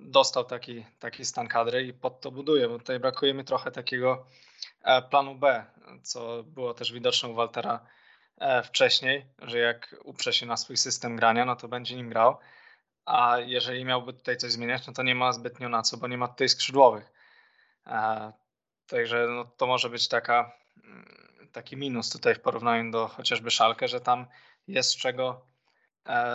dostał 0.00 0.44
taki, 0.44 0.84
taki 0.98 1.24
stan 1.24 1.48
kadry 1.48 1.86
i 1.86 1.92
pod 1.92 2.20
to 2.20 2.30
buduje, 2.30 2.68
bo 2.68 2.78
tutaj 2.78 3.00
brakuje 3.00 3.34
mi 3.34 3.44
trochę 3.44 3.70
takiego 3.70 4.26
E, 4.82 5.02
planu 5.02 5.34
B, 5.34 5.64
co 6.02 6.42
było 6.42 6.74
też 6.74 6.92
widoczne 6.92 7.28
u 7.28 7.34
Waltera 7.34 7.86
e, 8.38 8.62
wcześniej, 8.62 9.26
że 9.38 9.58
jak 9.58 9.96
uprze 10.04 10.32
się 10.32 10.46
na 10.46 10.56
swój 10.56 10.76
system 10.76 11.16
grania, 11.16 11.44
no 11.44 11.56
to 11.56 11.68
będzie 11.68 11.96
nim 11.96 12.08
grał, 12.08 12.38
a 13.04 13.38
jeżeli 13.38 13.84
miałby 13.84 14.12
tutaj 14.12 14.36
coś 14.36 14.52
zmieniać, 14.52 14.86
no 14.86 14.92
to 14.92 15.02
nie 15.02 15.14
ma 15.14 15.32
zbytnio 15.32 15.68
na 15.68 15.82
co, 15.82 15.96
bo 15.96 16.08
nie 16.08 16.18
ma 16.18 16.28
tutaj 16.28 16.48
skrzydłowych. 16.48 17.12
E, 17.86 18.32
także 18.86 19.26
no, 19.28 19.44
to 19.44 19.66
może 19.66 19.90
być 19.90 20.08
taka, 20.08 20.52
mm, 20.84 21.48
taki 21.52 21.76
minus 21.76 22.10
tutaj 22.10 22.34
w 22.34 22.40
porównaniu 22.40 22.90
do 22.90 23.08
chociażby 23.08 23.50
Szalkę, 23.50 23.88
że 23.88 24.00
tam 24.00 24.26
jest 24.68 24.96
czego 24.96 25.46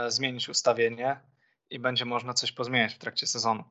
zmienić 0.08 0.50
ustawienie 0.50 1.20
i 1.70 1.80
będzie 1.80 2.06
można 2.06 2.34
coś 2.34 2.52
pozmieniać 2.52 2.94
w 2.94 2.98
trakcie 2.98 3.28
sezonu. 3.28 3.64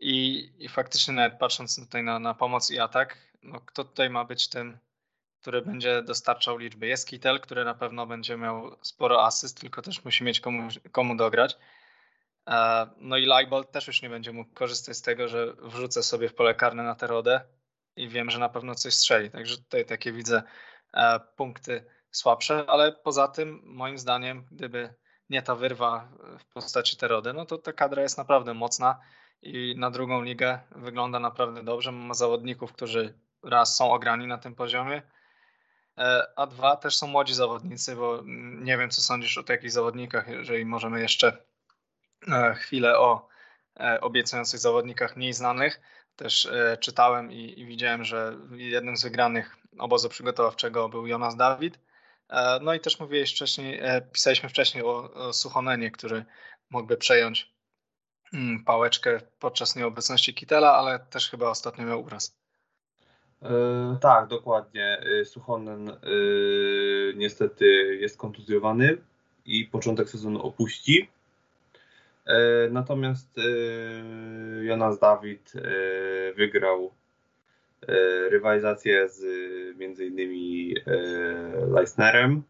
I, 0.00 0.50
i 0.58 0.68
faktycznie 0.68 1.14
nawet 1.14 1.38
patrząc 1.38 1.84
tutaj 1.84 2.02
na, 2.02 2.18
na 2.18 2.34
pomoc 2.34 2.70
i 2.70 2.78
atak, 2.78 3.18
no 3.42 3.60
kto 3.60 3.84
tutaj 3.84 4.10
ma 4.10 4.24
być 4.24 4.48
tym, 4.48 4.78
który 5.40 5.62
będzie 5.62 6.02
dostarczał 6.02 6.58
liczby? 6.58 6.86
Jest 6.86 7.08
Kittel, 7.08 7.40
który 7.40 7.64
na 7.64 7.74
pewno 7.74 8.06
będzie 8.06 8.36
miał 8.36 8.76
sporo 8.82 9.24
asyst, 9.24 9.60
tylko 9.60 9.82
też 9.82 10.04
musi 10.04 10.24
mieć 10.24 10.40
komu, 10.40 10.68
komu 10.92 11.16
dograć. 11.16 11.58
E, 12.48 12.86
no 12.96 13.16
i 13.16 13.26
Leibold 13.26 13.70
też 13.70 13.86
już 13.86 14.02
nie 14.02 14.10
będzie 14.10 14.32
mógł 14.32 14.54
korzystać 14.54 14.96
z 14.96 15.02
tego, 15.02 15.28
że 15.28 15.54
wrzucę 15.58 16.02
sobie 16.02 16.28
w 16.28 16.34
pole 16.34 16.54
karne 16.54 16.82
na 16.82 16.94
Terodę 16.94 17.40
i 17.96 18.08
wiem, 18.08 18.30
że 18.30 18.38
na 18.38 18.48
pewno 18.48 18.74
coś 18.74 18.94
strzeli. 18.94 19.30
Także 19.30 19.56
tutaj 19.56 19.86
takie 19.86 20.12
widzę 20.12 20.42
e, 20.94 21.20
punkty 21.36 21.84
słabsze, 22.10 22.64
ale 22.68 22.92
poza 22.92 23.28
tym 23.28 23.60
moim 23.64 23.98
zdaniem, 23.98 24.46
gdyby 24.50 24.94
nie 25.30 25.42
ta 25.42 25.54
wyrwa 25.54 26.08
w 26.38 26.44
postaci 26.44 26.96
Terody, 26.96 27.32
no 27.32 27.46
to 27.46 27.58
ta 27.58 27.72
kadra 27.72 28.02
jest 28.02 28.18
naprawdę 28.18 28.54
mocna 28.54 29.00
i 29.42 29.74
na 29.78 29.90
drugą 29.90 30.22
ligę 30.22 30.60
wygląda 30.70 31.20
naprawdę 31.20 31.62
dobrze. 31.62 31.92
Ma 31.92 32.14
zawodników, 32.14 32.72
którzy 32.72 33.14
raz 33.42 33.76
są 33.76 33.92
ograni 33.92 34.26
na 34.26 34.38
tym 34.38 34.54
poziomie, 34.54 35.02
e, 35.98 36.22
a 36.36 36.46
dwa 36.46 36.76
też 36.76 36.96
są 36.96 37.06
młodzi 37.06 37.34
zawodnicy, 37.34 37.96
bo 37.96 38.22
nie 38.60 38.78
wiem, 38.78 38.90
co 38.90 39.00
sądzisz 39.00 39.38
o 39.38 39.42
takich 39.42 39.70
zawodnikach, 39.70 40.28
jeżeli 40.28 40.64
możemy 40.64 41.00
jeszcze 41.00 41.36
e, 42.28 42.54
chwilę 42.54 42.98
o 42.98 43.28
e, 43.80 44.00
obiecujących 44.00 44.60
zawodnikach 44.60 45.16
mniej 45.16 45.32
znanych. 45.32 45.80
Też 46.16 46.48
czytałem 46.80 47.32
i, 47.32 47.60
i 47.60 47.66
widziałem, 47.66 48.04
że 48.04 48.36
jednym 48.50 48.96
z 48.96 49.02
wygranych 49.02 49.56
obozu 49.78 50.08
przygotowawczego 50.08 50.88
był 50.88 51.06
Jonas 51.06 51.36
Dawid. 51.36 51.78
No 52.60 52.74
i 52.74 52.80
też 52.80 53.00
mówiłeś 53.00 53.32
wcześniej, 53.32 53.80
pisaliśmy 54.12 54.48
wcześniej 54.48 54.84
o, 54.84 55.32
Suchonenie, 55.32 55.90
który 55.90 56.24
mógłby 56.70 56.96
przejąć 56.96 57.54
mm, 58.34 58.64
pałeczkę 58.64 59.20
podczas 59.38 59.76
nieobecności 59.76 60.34
Kitela, 60.34 60.72
ale 60.72 60.98
też 60.98 61.30
chyba 61.30 61.48
ostatnio 61.48 61.84
miał 61.84 62.02
uraz. 62.02 62.40
Yy, 63.42 63.48
tak, 64.00 64.28
dokładnie. 64.28 65.00
E, 65.20 65.24
Suchonen 65.24 65.86
yy, 66.02 67.14
niestety 67.16 67.96
jest 68.00 68.16
kontuzjowany 68.16 68.96
i 69.44 69.64
początek 69.64 70.10
sezonu 70.10 70.42
opuści. 70.42 71.10
Yy, 72.26 72.34
natomiast 72.70 73.36
Jonas 74.62 74.98
Dawid 74.98 75.52
wygrał 76.36 76.92
rywalizację 78.30 79.08
z 79.08 79.24
między 79.78 80.06
innymi 80.06 80.74
Leisnerem 81.68 82.42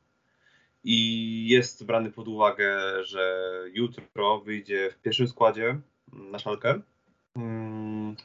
i 0.85 1.49
jest 1.49 1.87
brany 1.87 2.11
pod 2.11 2.29
uwagę, 2.29 2.79
że 3.05 3.45
jutro 3.73 4.41
wyjdzie 4.41 4.91
w 4.91 5.03
pierwszym 5.03 5.29
składzie 5.29 5.81
na 6.13 6.39
szalkę. 6.39 6.81
Mm, 7.37 8.17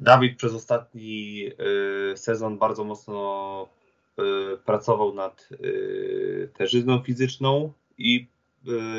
Dawid 0.00 0.36
przez 0.38 0.54
ostatni 0.54 1.50
sezon 2.14 2.58
bardzo 2.58 2.84
mocno 2.84 3.68
pracował 4.64 5.14
nad 5.14 5.48
terzyzną 6.58 7.02
fizyczną 7.02 7.72
i 7.98 8.26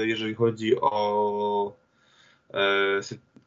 jeżeli 0.02 0.34
chodzi 0.34 0.82
o, 0.82 1.74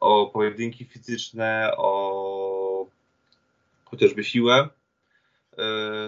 o 0.00 0.26
pojedynki 0.26 0.84
fizyczne, 0.84 1.72
o 1.76 2.37
chociażby 3.90 4.24
siłę, 4.24 4.68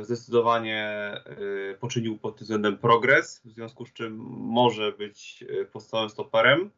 zdecydowanie 0.02 1.15
poczynił 1.81 2.19
pod 2.19 2.36
tym 2.36 2.44
względem 2.44 2.78
progres, 2.78 3.40
w 3.44 3.51
związku 3.51 3.86
z 3.86 3.93
czym 3.93 4.16
może 4.39 4.93
być 4.93 5.44
podstawowym 5.73 6.11
stoperem. 6.11 6.70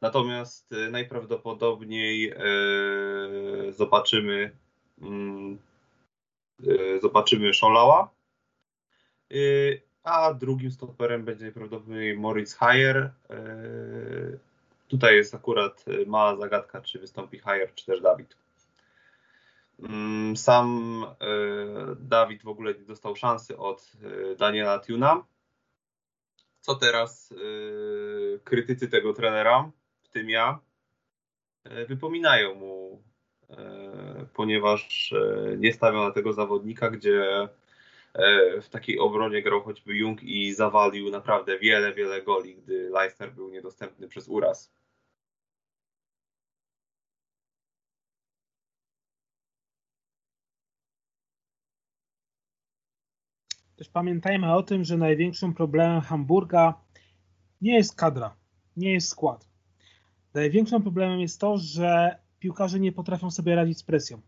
Natomiast 0.00 0.72
e, 0.72 0.90
najprawdopodobniej 0.90 2.30
e, 2.30 2.36
zobaczymy 3.72 4.50
mm, 5.02 5.58
e, 6.66 7.00
zobaczymy 7.00 7.54
Szolała, 7.54 8.10
a 10.02 10.34
drugim 10.34 10.70
stoperem 10.70 11.24
będzie 11.24 11.44
najprawdopodobniej 11.44 12.16
Moritz 12.18 12.54
Hayer. 12.54 13.10
Tutaj 14.88 15.16
jest 15.16 15.34
akurat 15.34 15.84
mała 16.06 16.36
zagadka, 16.36 16.80
czy 16.80 16.98
wystąpi 16.98 17.38
Hayer, 17.38 17.74
czy 17.74 17.86
też 17.86 18.00
Dawid. 18.00 18.36
Mm, 19.78 20.36
sam 20.36 21.06
Dawid 21.98 22.42
w 22.42 22.48
ogóle 22.48 22.74
nie 22.74 22.84
dostał 22.84 23.16
szansy 23.16 23.56
od 23.56 23.92
Daniela 24.38 24.78
Tuna. 24.78 25.24
Co 26.60 26.74
teraz 26.74 27.34
krytycy 28.44 28.88
tego 28.88 29.12
trenera 29.12 29.70
w 30.02 30.08
tym 30.08 30.30
ja, 30.30 30.60
wypominają 31.88 32.54
mu, 32.54 33.02
ponieważ 34.34 35.14
nie 35.58 35.72
stawiał 35.72 36.04
na 36.04 36.10
tego 36.10 36.32
zawodnika, 36.32 36.90
gdzie 36.90 37.48
w 38.62 38.68
takiej 38.70 38.98
obronie 38.98 39.42
grał 39.42 39.62
choćby 39.62 39.96
Jung 39.96 40.22
i 40.22 40.52
zawalił 40.52 41.10
naprawdę 41.10 41.58
wiele, 41.58 41.94
wiele 41.94 42.22
goli, 42.22 42.56
gdy 42.56 42.90
Leicester 42.90 43.32
był 43.32 43.48
niedostępny 43.48 44.08
przez 44.08 44.28
uraz. 44.28 44.77
Też 53.78 53.88
pamiętajmy 53.88 54.54
o 54.54 54.62
tym, 54.62 54.84
że 54.84 54.96
największym 54.96 55.54
problemem 55.54 56.00
Hamburga 56.00 56.74
nie 57.60 57.74
jest 57.74 57.94
kadra, 57.94 58.36
nie 58.76 58.92
jest 58.92 59.08
skład. 59.08 59.48
Największym 60.34 60.82
problemem 60.82 61.20
jest 61.20 61.40
to, 61.40 61.58
że 61.58 62.18
piłkarze 62.38 62.80
nie 62.80 62.92
potrafią 62.92 63.30
sobie 63.30 63.54
radzić 63.54 63.78
z 63.78 63.82
presją. 63.82 64.20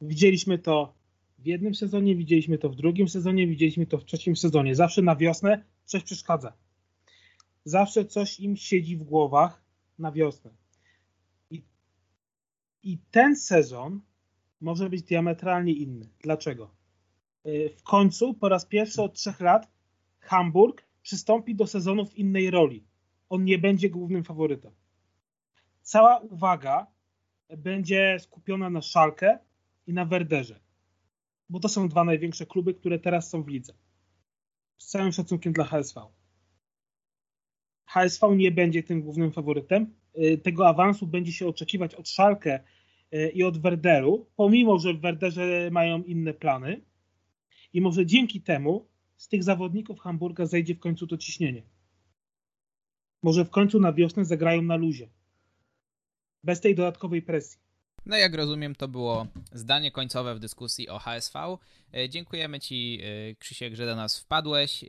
Widzieliśmy 0.00 0.58
to 0.58 0.94
w 1.38 1.46
jednym 1.46 1.74
sezonie, 1.74 2.16
widzieliśmy 2.16 2.58
to 2.58 2.68
w 2.68 2.76
drugim 2.76 3.08
sezonie, 3.08 3.46
widzieliśmy 3.46 3.86
to 3.86 3.98
w 3.98 4.04
trzecim 4.04 4.36
sezonie. 4.36 4.74
Zawsze 4.74 5.02
na 5.02 5.16
wiosnę 5.16 5.64
coś 5.84 6.02
przeszkadza. 6.02 6.52
Zawsze 7.64 8.04
coś 8.04 8.40
im 8.40 8.56
siedzi 8.56 8.96
w 8.96 9.02
głowach 9.02 9.62
na 9.98 10.12
wiosnę. 10.12 10.50
I, 11.50 11.62
i 12.82 12.98
ten 13.10 13.36
sezon 13.36 14.00
może 14.60 14.90
być 14.90 15.02
diametralnie 15.02 15.72
inny. 15.72 16.08
Dlaczego? 16.22 16.77
Y, 17.48 17.74
w 17.76 17.82
końcu, 17.82 18.34
po 18.34 18.48
raz 18.48 18.66
pierwszy 18.66 19.02
od 19.02 19.14
trzech 19.14 19.40
lat, 19.40 19.70
Hamburg 20.18 20.88
przystąpi 21.02 21.54
do 21.54 21.66
sezonu 21.66 22.04
w 22.04 22.14
innej 22.14 22.50
roli 22.50 22.84
on 23.28 23.44
nie 23.44 23.58
będzie 23.58 23.90
głównym 23.90 24.24
faworytem. 24.24 24.72
Cała 25.82 26.18
uwaga 26.18 26.86
będzie 27.56 28.16
skupiona 28.20 28.70
na 28.70 28.82
Szalkę 28.82 29.38
i 29.86 29.92
na 29.92 30.04
Werderze, 30.04 30.60
bo 31.48 31.60
to 31.60 31.68
są 31.68 31.88
dwa 31.88 32.04
największe 32.04 32.46
kluby, 32.46 32.74
które 32.74 32.98
teraz 32.98 33.30
są 33.30 33.42
w 33.42 33.48
lidze. 33.48 33.72
Z 34.78 34.86
całym 34.86 35.12
szacunkiem 35.12 35.52
dla 35.52 35.64
HSV. 35.64 36.00
HSV 37.86 38.36
nie 38.36 38.50
będzie 38.50 38.82
tym 38.82 39.02
głównym 39.02 39.32
faworytem. 39.32 39.94
Y, 40.18 40.38
tego 40.38 40.68
awansu 40.68 41.06
będzie 41.06 41.32
się 41.32 41.46
oczekiwać 41.46 41.94
od 41.94 42.08
Szalkę 42.08 42.60
y, 43.14 43.28
i 43.28 43.42
od 43.42 43.58
Werderu, 43.58 44.26
pomimo, 44.36 44.78
że 44.78 44.94
w 44.94 45.00
Werderze 45.00 45.68
mają 45.72 46.02
inne 46.02 46.34
plany. 46.34 46.80
I 47.72 47.80
może 47.80 48.06
dzięki 48.06 48.40
temu 48.40 48.88
z 49.16 49.28
tych 49.28 49.44
zawodników 49.44 50.00
Hamburga 50.00 50.46
zejdzie 50.46 50.74
w 50.74 50.78
końcu 50.78 51.06
to 51.06 51.18
ciśnienie. 51.18 51.62
Może 53.22 53.44
w 53.44 53.50
końcu 53.50 53.80
na 53.80 53.92
wiosnę 53.92 54.24
zagrają 54.24 54.62
na 54.62 54.76
luzie. 54.76 55.08
Bez 56.44 56.60
tej 56.60 56.74
dodatkowej 56.74 57.22
presji. 57.22 57.60
No 58.06 58.16
jak 58.16 58.34
rozumiem, 58.34 58.74
to 58.74 58.88
było 58.88 59.26
zdanie 59.52 59.90
końcowe 59.90 60.34
w 60.34 60.38
dyskusji 60.38 60.88
o 60.88 60.98
HSV. 60.98 61.58
E, 61.94 62.08
dziękujemy 62.08 62.60
Ci, 62.60 63.00
e, 63.02 63.34
Krzysiek, 63.34 63.74
że 63.74 63.86
do 63.86 63.96
nas 63.96 64.20
wpadłeś. 64.20 64.84
E, 64.84 64.88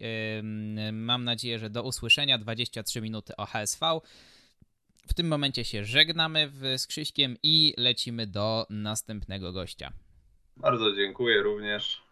mam 0.92 1.24
nadzieję, 1.24 1.60
że 1.60 1.70
do 1.70 1.84
usłyszenia 1.84 2.38
23 2.38 3.02
minuty 3.02 3.36
o 3.36 3.46
HSV. 3.46 4.00
W 5.08 5.14
tym 5.14 5.28
momencie 5.28 5.66
się 5.66 5.86
żegnamy 5.86 6.52
z 6.78 6.88
Krzyśkiem 6.88 7.38
i 7.44 7.74
lecimy 7.78 8.28
do 8.28 8.66
następnego 8.70 9.54
gościa. 9.54 9.94
Bardzo 10.58 10.96
dziękuję 10.96 11.42
również. 11.42 12.09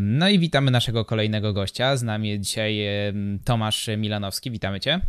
No 0.00 0.28
i 0.28 0.38
witamy 0.38 0.70
naszego 0.70 1.04
kolejnego 1.04 1.52
gościa. 1.52 1.96
Z 1.96 2.02
nami 2.02 2.40
dzisiaj 2.40 2.78
Tomasz 3.44 3.88
Milanowski. 3.96 4.50
Witamy 4.50 4.80
Cię. 4.80 5.00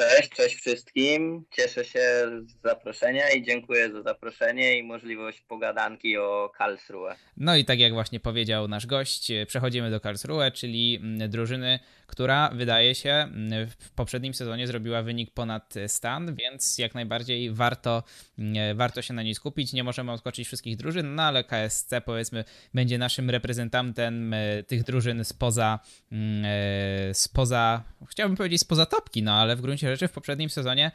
Cześć, 0.00 0.30
cześć 0.30 0.56
wszystkim. 0.56 1.44
Cieszę 1.56 1.84
się 1.84 2.00
z 2.46 2.62
zaproszenia 2.62 3.30
i 3.30 3.42
dziękuję 3.42 3.92
za 3.92 4.02
zaproszenie 4.02 4.78
i 4.78 4.82
możliwość 4.82 5.40
pogadanki 5.40 6.18
o 6.18 6.50
Karlsruhe. 6.58 7.16
No 7.36 7.56
i 7.56 7.64
tak 7.64 7.78
jak 7.78 7.92
właśnie 7.92 8.20
powiedział 8.20 8.68
nasz 8.68 8.86
gość, 8.86 9.32
przechodzimy 9.46 9.90
do 9.90 10.00
Karlsruhe, 10.00 10.50
czyli 10.50 10.96
mm, 11.02 11.30
drużyny, 11.30 11.78
która 12.10 12.50
wydaje 12.54 12.94
się 12.94 13.10
mm, 13.10 13.66
w 13.66 13.90
poprzednim 13.90 14.34
sezonie 14.34 14.66
zrobiła 14.66 15.02
wynik 15.02 15.30
ponad 15.30 15.74
stan, 15.86 16.34
więc 16.34 16.78
jak 16.78 16.94
najbardziej 16.94 17.52
warto, 17.52 18.02
mm, 18.38 18.76
warto 18.76 19.02
się 19.02 19.14
na 19.14 19.22
niej 19.22 19.34
skupić. 19.34 19.72
Nie 19.72 19.84
możemy 19.84 20.12
odskoczyć 20.12 20.46
wszystkich 20.46 20.76
drużyn, 20.76 21.14
no 21.14 21.22
ale 21.22 21.44
KSC 21.44 22.00
powiedzmy 22.04 22.44
będzie 22.74 22.98
naszym 22.98 23.30
reprezentantem 23.30 24.34
tych 24.66 24.82
drużyn 24.82 25.24
spoza, 25.24 25.78
spoza 27.12 27.84
chciałbym 28.08 28.36
powiedzieć 28.36 28.60
spoza 28.60 28.86
topki, 28.86 29.22
no 29.22 29.32
ale 29.32 29.56
w 29.56 29.60
gruncie 29.60 29.88
rzeczy 29.88 30.08
w 30.08 30.12
poprzednim 30.12 30.50
sezonie 30.50 30.90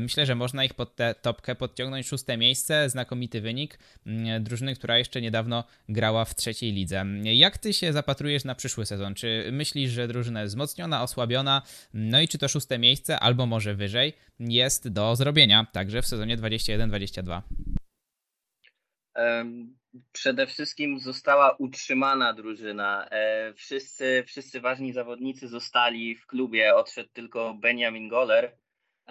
myślę, 0.00 0.26
że 0.26 0.34
można 0.34 0.64
ich 0.64 0.74
pod 0.74 0.96
tę 0.96 1.14
topkę 1.22 1.54
podciągnąć 1.54 2.06
szóste 2.06 2.36
miejsce, 2.36 2.90
znakomity 2.90 3.40
wynik 3.40 3.78
mm, 4.06 4.44
drużyny, 4.44 4.74
która 4.74 4.98
jeszcze 4.98 5.20
niedawno 5.20 5.64
grała 5.88 6.24
w 6.24 6.34
trzeciej 6.34 6.72
lidze. 6.72 7.04
Jak 7.22 7.58
ty 7.58 7.72
się 7.72 7.92
zapatrujesz 7.92 8.44
na 8.44 8.54
przyszły 8.54 8.86
sezon? 8.86 9.14
Czy 9.14 9.48
myślisz, 9.52 9.90
że 9.90 10.08
drużyna 10.08 10.42
jest 10.42 10.52
wzmocniona, 10.56 11.02
osłabiona? 11.02 11.62
No 11.94 12.20
i 12.20 12.28
czy 12.28 12.38
to 12.38 12.48
szóste 12.48 12.78
miejsce, 12.78 13.20
albo 13.20 13.46
może 13.46 13.74
wyżej, 13.74 14.12
jest 14.40 14.88
do 14.88 15.16
zrobienia 15.16 15.66
także 15.72 16.02
w 16.02 16.06
sezonie 16.06 16.36
21-22? 16.38 17.42
Przede 20.12 20.46
wszystkim 20.46 21.00
została 21.00 21.56
utrzymana 21.58 22.32
drużyna. 22.32 23.08
E, 23.10 23.52
wszyscy, 23.54 24.24
wszyscy 24.26 24.60
ważni 24.60 24.92
zawodnicy 24.92 25.48
zostali 25.48 26.16
w 26.16 26.26
klubie. 26.26 26.74
Odszedł 26.74 27.10
tylko 27.12 27.54
Benjamin 27.54 28.08
Goller. 28.08 28.56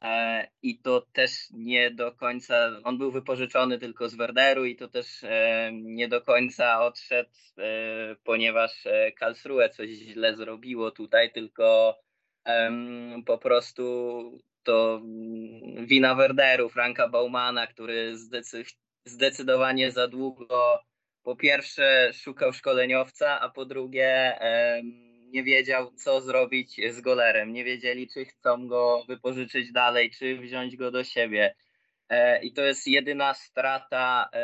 E, 0.01 0.47
I 0.61 0.79
to 0.79 1.01
też 1.01 1.31
nie 1.51 1.91
do 1.91 2.11
końca. 2.11 2.81
On 2.83 2.97
był 2.97 3.11
wypożyczony 3.11 3.79
tylko 3.79 4.09
z 4.09 4.15
Werderu 4.15 4.65
i 4.65 4.75
to 4.75 4.87
też 4.87 5.23
e, 5.23 5.69
nie 5.73 6.07
do 6.07 6.21
końca 6.21 6.81
odszedł, 6.81 7.29
ponieważ 8.23 8.83
Karlsruhe 9.19 9.69
coś 9.69 9.89
źle 9.89 10.35
zrobiło 10.35 10.91
tutaj, 10.91 11.31
tylko 11.31 11.95
po 13.25 13.37
prostu 13.37 13.83
to 14.63 15.01
wina 15.77 16.15
Werderu, 16.15 16.69
Franka 16.69 17.09
Baumana, 17.09 17.67
który 17.67 18.13
zdecydowanie 19.05 19.91
za 19.91 20.07
długo 20.07 20.79
po 21.23 21.35
pierwsze 21.35 22.09
szukał 22.13 22.53
szkoleniowca, 22.53 23.39
a 23.39 23.49
po 23.49 23.65
drugie 23.65 24.39
nie 25.25 25.43
wiedział, 25.43 25.91
co 25.91 26.21
zrobić 26.21 26.81
z 26.91 27.01
golerem. 27.01 27.53
Nie 27.53 27.63
wiedzieli, 27.63 28.07
czy 28.07 28.25
chcą 28.25 28.67
go 28.67 29.03
wypożyczyć 29.07 29.71
dalej, 29.71 30.11
czy 30.11 30.37
wziąć 30.37 30.75
go 30.75 30.91
do 30.91 31.03
siebie. 31.03 31.55
E, 32.09 32.43
I 32.43 32.53
to 32.53 32.61
jest 32.61 32.87
jedyna 32.87 33.33
strata 33.33 34.29
e, 34.33 34.39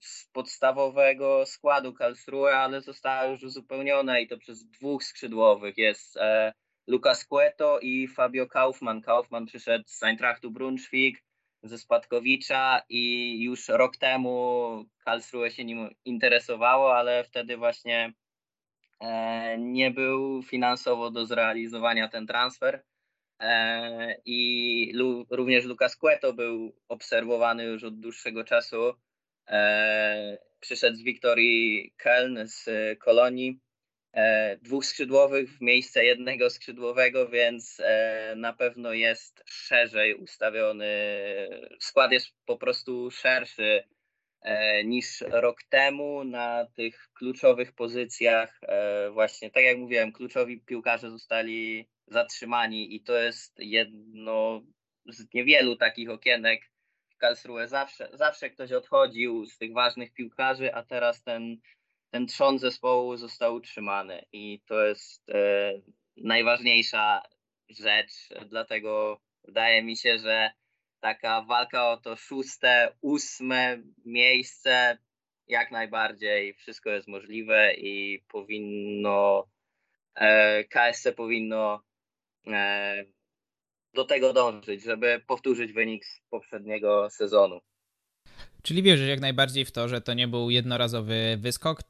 z 0.00 0.26
podstawowego 0.32 1.46
składu 1.46 1.92
Karlsruhe, 1.92 2.56
ale 2.56 2.80
została 2.80 3.24
już 3.24 3.42
uzupełniona 3.42 4.18
i 4.18 4.28
to 4.28 4.38
przez 4.38 4.66
dwóch 4.66 5.04
skrzydłowych. 5.04 5.78
Jest 5.78 6.16
e, 6.16 6.52
Lukas 6.86 7.26
Cueto 7.26 7.78
i 7.80 8.08
Fabio 8.08 8.46
Kaufmann. 8.46 9.02
Kaufmann 9.02 9.46
przyszedł 9.46 9.84
z 9.86 10.02
Eintrachtu 10.02 10.50
Brunswick, 10.50 11.22
ze 11.62 11.78
Spadkowicza 11.78 12.82
i 12.88 13.42
już 13.42 13.68
rok 13.68 13.96
temu 13.96 14.84
Karlsruhe 15.04 15.50
się 15.50 15.64
nim 15.64 15.90
interesowało, 16.04 16.96
ale 16.96 17.24
wtedy 17.24 17.56
właśnie 17.56 18.12
nie 19.58 19.90
był 19.90 20.42
finansowo 20.42 21.10
do 21.10 21.26
zrealizowania 21.26 22.08
ten 22.08 22.26
transfer. 22.26 22.82
E, 23.40 24.16
I 24.24 24.92
również 25.30 25.64
Lucas 25.64 25.96
Cueto 25.96 26.32
był 26.32 26.76
obserwowany 26.88 27.64
już 27.64 27.84
od 27.84 28.00
dłuższego 28.00 28.44
czasu. 28.44 28.94
E, 29.48 30.38
przyszedł 30.60 30.96
z 30.96 31.02
Wiktorii 31.02 31.94
Köln 31.98 32.46
z 32.46 32.68
Kolonii 32.98 33.60
E, 34.12 34.56
dwóch 34.56 34.86
skrzydłowych 34.86 35.50
w 35.50 35.60
miejsce 35.60 36.04
jednego 36.04 36.50
skrzydłowego, 36.50 37.28
więc 37.28 37.80
e, 37.80 38.34
na 38.36 38.52
pewno 38.52 38.92
jest 38.92 39.42
szerzej 39.46 40.14
ustawiony. 40.14 40.86
Skład 41.80 42.12
jest 42.12 42.26
po 42.46 42.56
prostu 42.56 43.10
szerszy 43.10 43.64
e, 43.64 43.84
niż 44.84 45.20
rok 45.20 45.62
temu 45.62 46.24
na 46.24 46.66
tych 46.76 47.08
kluczowych 47.14 47.72
pozycjach. 47.72 48.60
Właśnie 49.12 49.50
tak 49.50 49.64
jak 49.64 49.78
mówiłem, 49.78 50.12
kluczowi 50.12 50.60
piłkarze 50.60 51.10
zostali 51.10 51.88
zatrzymani 52.06 52.94
i 52.94 53.00
to 53.00 53.18
jest 53.18 53.58
jedno 53.58 54.62
z 55.06 55.34
niewielu 55.34 55.76
takich 55.76 56.10
okienek 56.10 56.70
w 57.14 57.16
Karlsruhe. 57.16 57.68
Zawsze, 57.68 58.08
zawsze 58.12 58.50
ktoś 58.50 58.72
odchodził 58.72 59.46
z 59.46 59.58
tych 59.58 59.72
ważnych 59.72 60.12
piłkarzy, 60.12 60.74
a 60.74 60.82
teraz 60.82 61.22
ten 61.22 61.56
ten 62.12 62.26
trzon 62.26 62.58
zespołu 62.58 63.16
został 63.16 63.54
utrzymany 63.54 64.24
i 64.32 64.60
to 64.66 64.84
jest 64.84 65.30
e, 65.30 65.72
najważniejsza 66.16 67.22
rzecz, 67.68 68.12
dlatego 68.46 69.20
wydaje 69.44 69.82
mi 69.82 69.96
się, 69.96 70.18
że 70.18 70.50
taka 71.02 71.42
walka 71.42 71.90
o 71.90 71.96
to 71.96 72.16
szóste, 72.16 72.92
ósme 73.00 73.82
miejsce 74.04 74.98
jak 75.48 75.70
najbardziej 75.70 76.54
wszystko 76.54 76.90
jest 76.90 77.08
możliwe 77.08 77.74
i 77.74 78.22
powinno 78.28 79.46
e, 80.14 80.64
KSC 80.64 81.12
powinno 81.12 81.82
e, 82.46 83.04
do 83.94 84.04
tego 84.04 84.32
dążyć, 84.32 84.84
żeby 84.84 85.22
powtórzyć 85.26 85.72
wynik 85.72 86.04
z 86.06 86.20
poprzedniego 86.30 87.10
sezonu. 87.10 87.60
Czyli 88.62 88.82
wierzysz 88.82 89.08
jak 89.08 89.20
najbardziej 89.20 89.64
w 89.64 89.72
to, 89.72 89.88
że 89.88 90.00
to 90.00 90.14
nie 90.14 90.28
był 90.28 90.50
jednorazowy 90.50 91.36
wyskok, 91.40 91.82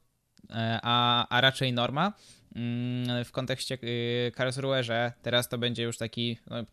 E, 0.49 0.79
a, 0.83 1.27
a 1.29 1.41
raczej 1.41 1.73
norma 1.73 2.13
mm, 2.55 3.25
w 3.25 3.31
kontekście 3.31 3.77
y, 3.83 4.31
Karlsruhe, 4.35 4.83
że 4.83 5.13
teraz 5.21 5.49
to 5.49 5.57
będzie 5.57 5.83
już 5.83 5.97
taki 5.97 6.37
no, 6.47 6.63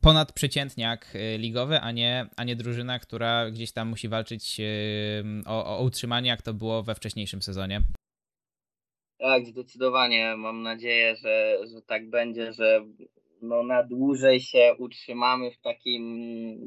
ponadprzeciętniak 0.00 1.14
y, 1.14 1.38
ligowy, 1.38 1.80
a 1.80 1.92
nie, 1.92 2.26
a 2.36 2.44
nie 2.44 2.56
drużyna, 2.56 2.98
która 2.98 3.50
gdzieś 3.50 3.72
tam 3.72 3.88
musi 3.88 4.08
walczyć 4.08 4.60
y, 4.60 5.24
o, 5.46 5.78
o 5.78 5.82
utrzymanie, 5.82 6.28
jak 6.28 6.42
to 6.42 6.54
było 6.54 6.82
we 6.82 6.94
wcześniejszym 6.94 7.42
sezonie. 7.42 7.80
Tak, 9.18 9.46
zdecydowanie. 9.46 10.36
Mam 10.36 10.62
nadzieję, 10.62 11.16
że, 11.16 11.58
że 11.72 11.82
tak 11.82 12.10
będzie, 12.10 12.52
że 12.52 12.84
no 13.42 13.62
na 13.62 13.82
dłużej 13.82 14.40
się 14.40 14.74
utrzymamy 14.78 15.50
w 15.50 15.60
takim, 15.60 16.02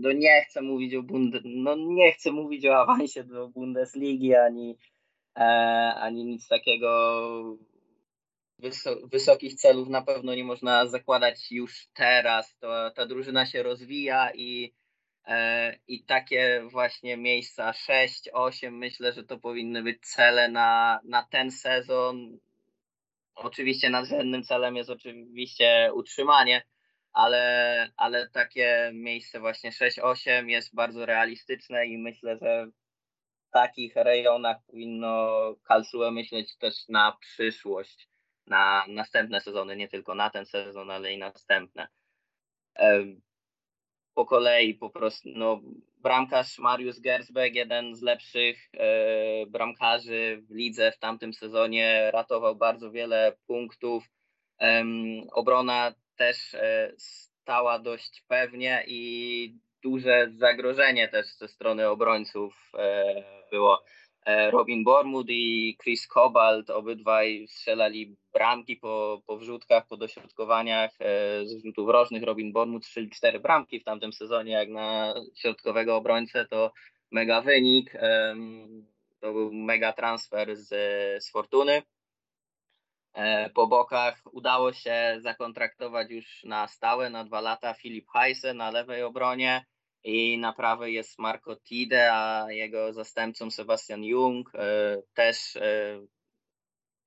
no 0.01 0.11
nie 0.11 0.41
chcę 0.49 0.61
mówić 0.61 0.95
o 0.95 1.03
Bunde, 1.03 1.39
no 1.45 1.75
nie 1.75 2.11
chcę 2.11 2.31
mówić 2.31 2.65
o 2.65 2.81
awansie 2.81 3.23
do 3.23 3.47
Bundesligi 3.47 4.35
ani 4.35 4.77
E, 5.35 5.43
ani 5.95 6.25
nic 6.25 6.47
takiego. 6.47 7.57
Wysokich 9.03 9.55
celów 9.55 9.89
na 9.89 10.01
pewno 10.01 10.35
nie 10.35 10.43
można 10.43 10.87
zakładać 10.87 11.51
już 11.51 11.87
teraz. 11.93 12.57
To, 12.57 12.91
ta 12.91 13.05
drużyna 13.05 13.45
się 13.45 13.63
rozwija 13.63 14.31
i, 14.33 14.73
e, 15.25 15.75
i 15.87 16.03
takie 16.05 16.63
właśnie 16.71 17.17
miejsca 17.17 17.73
6, 17.73 18.29
8 18.33 18.77
myślę, 18.77 19.13
że 19.13 19.23
to 19.23 19.39
powinny 19.39 19.83
być 19.83 19.99
cele 20.01 20.49
na, 20.49 20.99
na 21.03 21.23
ten 21.23 21.51
sezon. 21.51 22.37
Oczywiście 23.35 23.89
nadrzędnym 23.89 24.43
celem 24.43 24.75
jest 24.75 24.89
oczywiście 24.89 25.91
utrzymanie, 25.93 26.63
ale, 27.13 27.91
ale 27.97 28.29
takie 28.29 28.91
miejsce 28.93 29.39
właśnie 29.39 29.71
6-8 29.71 30.47
jest 30.47 30.75
bardzo 30.75 31.05
realistyczne 31.05 31.85
i 31.87 31.97
myślę, 31.97 32.37
że 32.37 32.67
takich 33.53 33.95
rejonach 33.95 34.57
powinno 34.67 35.29
Karlsruhe 35.63 36.11
myśleć 36.11 36.57
też 36.57 36.87
na 36.89 37.17
przyszłość, 37.19 38.09
na 38.47 38.85
następne 38.87 39.41
sezony, 39.41 39.75
nie 39.75 39.87
tylko 39.87 40.15
na 40.15 40.29
ten 40.29 40.45
sezon, 40.45 40.91
ale 40.91 41.13
i 41.13 41.17
następne. 41.17 41.87
Po 44.13 44.25
kolei 44.25 44.73
po 44.73 44.89
prostu, 44.89 45.29
no, 45.35 45.61
bramkarz 45.97 46.59
Mariusz 46.59 46.99
Gersbeck, 46.99 47.55
jeden 47.55 47.95
z 47.95 48.01
lepszych 48.01 48.69
e, 48.73 49.45
bramkarzy 49.45 50.43
w 50.49 50.55
lidze 50.55 50.91
w 50.91 50.99
tamtym 50.99 51.33
sezonie, 51.33 52.11
ratował 52.13 52.55
bardzo 52.55 52.91
wiele 52.91 53.33
punktów. 53.47 54.03
Obrona 55.31 55.93
też 56.15 56.53
e, 56.53 56.93
stała 56.97 57.79
dość 57.79 58.23
pewnie 58.27 58.83
i 58.87 59.57
duże 59.83 60.31
zagrożenie 60.35 61.07
też 61.07 61.27
ze 61.27 61.47
strony 61.47 61.89
obrońców 61.89 62.71
e, 62.77 63.23
było. 63.51 63.83
E, 64.25 64.51
Robin 64.51 64.83
Bormud 64.83 65.29
i 65.29 65.77
Chris 65.83 66.07
Cobalt, 66.07 66.69
obydwaj 66.69 67.47
strzelali 67.47 68.15
bramki 68.33 68.75
po, 68.75 69.21
po 69.27 69.37
wrzutkach, 69.37 69.87
po 69.87 69.97
dośrodkowaniach 69.97 70.91
e, 70.99 71.45
z 71.45 71.63
rzutów 71.63 71.89
rożnych. 71.89 72.23
Robin 72.23 72.51
Bormud 72.51 72.85
strzelił 72.85 73.09
cztery 73.09 73.39
bramki 73.39 73.79
w 73.79 73.83
tamtym 73.83 74.13
sezonie, 74.13 74.51
jak 74.51 74.69
na 74.69 75.13
środkowego 75.35 75.95
obrońcę 75.95 76.45
to 76.45 76.71
mega 77.11 77.41
wynik. 77.41 77.93
To 79.19 79.33
był 79.33 79.53
mega 79.53 79.93
transfer 79.93 80.55
z, 80.55 80.69
z 81.23 81.31
Fortuny. 81.31 81.81
Po 83.53 83.67
bokach 83.67 84.21
udało 84.31 84.73
się 84.73 85.17
zakontraktować 85.19 86.11
już 86.11 86.43
na 86.43 86.67
stałe, 86.67 87.09
na 87.09 87.23
dwa 87.23 87.41
lata 87.41 87.73
Filip 87.73 88.09
Heise 88.09 88.53
na 88.53 88.71
lewej 88.71 89.03
obronie 89.03 89.65
i 90.03 90.37
na 90.37 90.53
prawej 90.53 90.93
jest 90.93 91.19
Marco 91.19 91.55
Tide, 91.55 92.13
a 92.13 92.45
jego 92.49 92.93
zastępcą 92.93 93.51
Sebastian 93.51 94.03
Jung, 94.03 94.51
też 95.13 95.57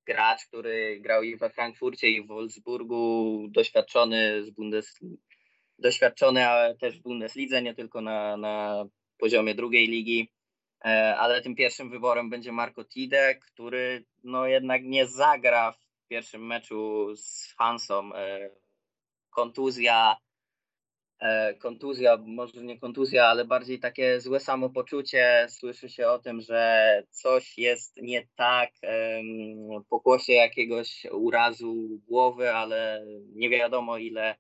gracz, 0.07 0.47
który 0.47 1.01
grał 1.01 1.23
i 1.23 1.37
we 1.37 1.51
Frankfurcie 1.51 2.09
i 2.09 2.23
w 2.23 2.27
Wolfsburgu, 2.27 3.47
doświadczony 3.51 4.45
z 4.45 4.51
Bundes, 4.51 5.01
doświadczony 5.79 6.49
ale 6.49 6.77
też 6.77 6.99
w 6.99 7.03
Bundeslidze, 7.03 7.63
nie 7.63 7.75
tylko 7.75 8.01
na, 8.01 8.37
na 8.37 8.85
poziomie 9.19 9.55
drugiej 9.55 9.89
ligi, 9.89 10.33
e, 10.85 11.17
ale 11.17 11.43
tym 11.43 11.55
pierwszym 11.55 11.91
wyborem 11.91 12.31
będzie 12.31 12.53
Marco 12.53 12.85
Tide, 12.85 13.35
który 13.35 14.05
no 14.25 14.47
jednak 14.47 14.85
nie 14.85 15.07
zagra 15.07 15.73
w 15.73 16.09
pierwszym 16.09 16.47
meczu 16.47 17.13
z 17.17 17.55
Hansą. 17.59 18.15
E, 18.15 18.51
kontuzja, 19.31 20.17
E, 20.17 20.26
kontuzja, 21.59 22.17
może 22.27 22.63
nie 22.63 22.79
kontuzja, 22.81 23.27
ale 23.27 23.45
bardziej 23.45 23.79
takie 23.79 24.21
złe 24.21 24.41
samopoczucie. 24.41 25.47
Słyszy 25.51 25.89
się 25.89 26.09
o 26.09 26.19
tym, 26.19 26.41
że 26.41 27.03
coś 27.11 27.59
jest 27.59 27.97
nie 27.97 28.29
tak, 28.37 28.71
pokłosie 29.89 30.33
jakiegoś 30.33 31.07
urazu 31.13 32.01
głowy, 32.09 32.53
ale 32.53 33.05
nie 33.35 33.51
wiadomo 33.51 33.99
ile, 33.99 34.35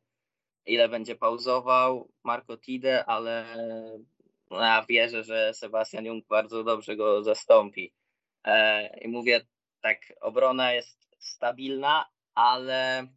ile 0.66 0.89
będzie 0.89 1.16
pauzował 1.16 2.11
Marco 2.24 2.57
Tide, 2.57 3.05
ale 3.05 3.44
ja 4.51 4.85
wierzę, 4.89 5.24
że 5.24 5.55
Sebastian 5.55 6.05
Jung 6.05 6.27
bardzo 6.27 6.65
dobrze 6.65 6.97
go 6.97 7.23
zastąpi. 7.23 7.93
E, 8.44 8.86
I 8.98 9.09
mówię 9.09 9.40
tak, 9.81 9.98
obrona 10.20 10.73
jest 10.73 11.16
stabilna, 11.19 12.05
ale 12.35 13.07
E, 13.07 13.09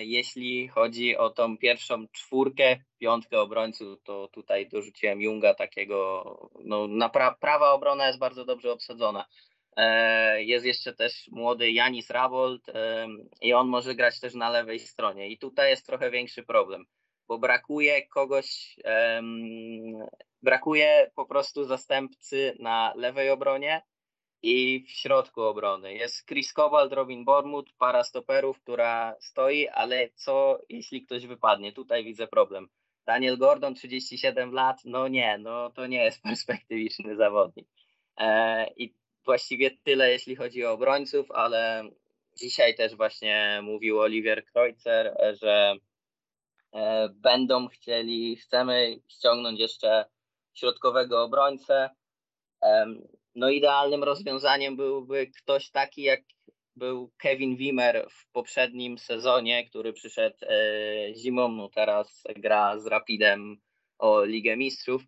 jeśli 0.00 0.68
chodzi 0.68 1.16
o 1.16 1.30
tą 1.30 1.58
pierwszą 1.58 2.08
czwórkę, 2.08 2.76
piątkę 2.98 3.40
obrońców, 3.40 4.02
to 4.02 4.28
tutaj 4.28 4.68
dorzuciłem 4.68 5.20
Junga 5.22 5.54
takiego, 5.54 6.50
no 6.64 6.88
na 6.88 7.08
pra, 7.08 7.34
prawa 7.40 7.72
obrona 7.72 8.06
jest 8.06 8.18
bardzo 8.18 8.44
dobrze 8.44 8.72
obsadzona. 8.72 9.24
E, 9.76 10.44
jest 10.44 10.66
jeszcze 10.66 10.92
też 10.92 11.28
młody 11.30 11.72
Janis 11.72 12.10
Rabold 12.10 12.68
e, 12.68 13.06
i 13.40 13.52
on 13.52 13.68
może 13.68 13.94
grać 13.94 14.20
też 14.20 14.34
na 14.34 14.50
lewej 14.50 14.78
stronie. 14.78 15.28
I 15.28 15.38
tutaj 15.38 15.70
jest 15.70 15.86
trochę 15.86 16.10
większy 16.10 16.42
problem, 16.42 16.84
bo 17.28 17.38
brakuje 17.38 18.06
kogoś, 18.06 18.76
brakuje 20.42 21.10
po 21.14 21.26
prostu 21.26 21.64
zastępcy 21.64 22.56
na 22.58 22.92
lewej 22.96 23.30
obronie, 23.30 23.82
i 24.42 24.84
w 24.88 24.90
środku 24.90 25.42
obrony 25.42 25.94
jest 25.94 26.26
Chris 26.26 26.52
Cobalt, 26.52 26.92
Robin 26.92 27.24
Bormut, 27.24 27.72
para 27.78 28.04
stoperów, 28.04 28.60
która 28.60 29.16
stoi, 29.20 29.68
ale 29.68 30.08
co 30.14 30.58
jeśli 30.68 31.06
ktoś 31.06 31.26
wypadnie? 31.26 31.72
Tutaj 31.72 32.04
widzę 32.04 32.26
problem. 32.26 32.68
Daniel 33.06 33.38
Gordon, 33.38 33.74
37 33.74 34.52
lat, 34.52 34.80
no 34.84 35.08
nie, 35.08 35.38
no 35.38 35.70
to 35.70 35.86
nie 35.86 36.04
jest 36.04 36.22
perspektywiczny 36.28 37.16
zawodnik. 37.16 37.68
E, 38.18 38.66
I 38.76 38.94
właściwie 39.24 39.70
tyle, 39.84 40.10
jeśli 40.10 40.36
chodzi 40.36 40.64
o 40.64 40.72
obrońców, 40.72 41.30
ale 41.30 41.84
dzisiaj 42.36 42.74
też 42.74 42.96
właśnie 42.96 43.60
mówił 43.62 44.00
Oliver 44.00 44.44
Kreutzer, 44.44 45.16
że 45.42 45.74
e, 46.74 47.08
będą 47.08 47.68
chcieli, 47.68 48.36
chcemy 48.36 48.96
ściągnąć 49.08 49.60
jeszcze 49.60 50.04
środkowego 50.54 51.24
obrońcę. 51.24 51.90
No 53.34 53.50
idealnym 53.50 54.04
rozwiązaniem 54.04 54.76
byłby 54.76 55.26
ktoś 55.26 55.70
taki 55.70 56.02
jak 56.02 56.20
był 56.76 57.12
Kevin 57.16 57.56
Wimmer 57.56 58.06
w 58.10 58.32
poprzednim 58.32 58.98
sezonie, 58.98 59.68
który 59.68 59.92
przyszedł 59.92 60.36
e, 60.42 61.14
zimą, 61.14 61.48
no 61.48 61.68
teraz 61.68 62.22
gra 62.36 62.78
z 62.78 62.86
Rapidem 62.86 63.56
o 63.98 64.24
Ligę 64.24 64.56
Mistrzów. 64.56 65.02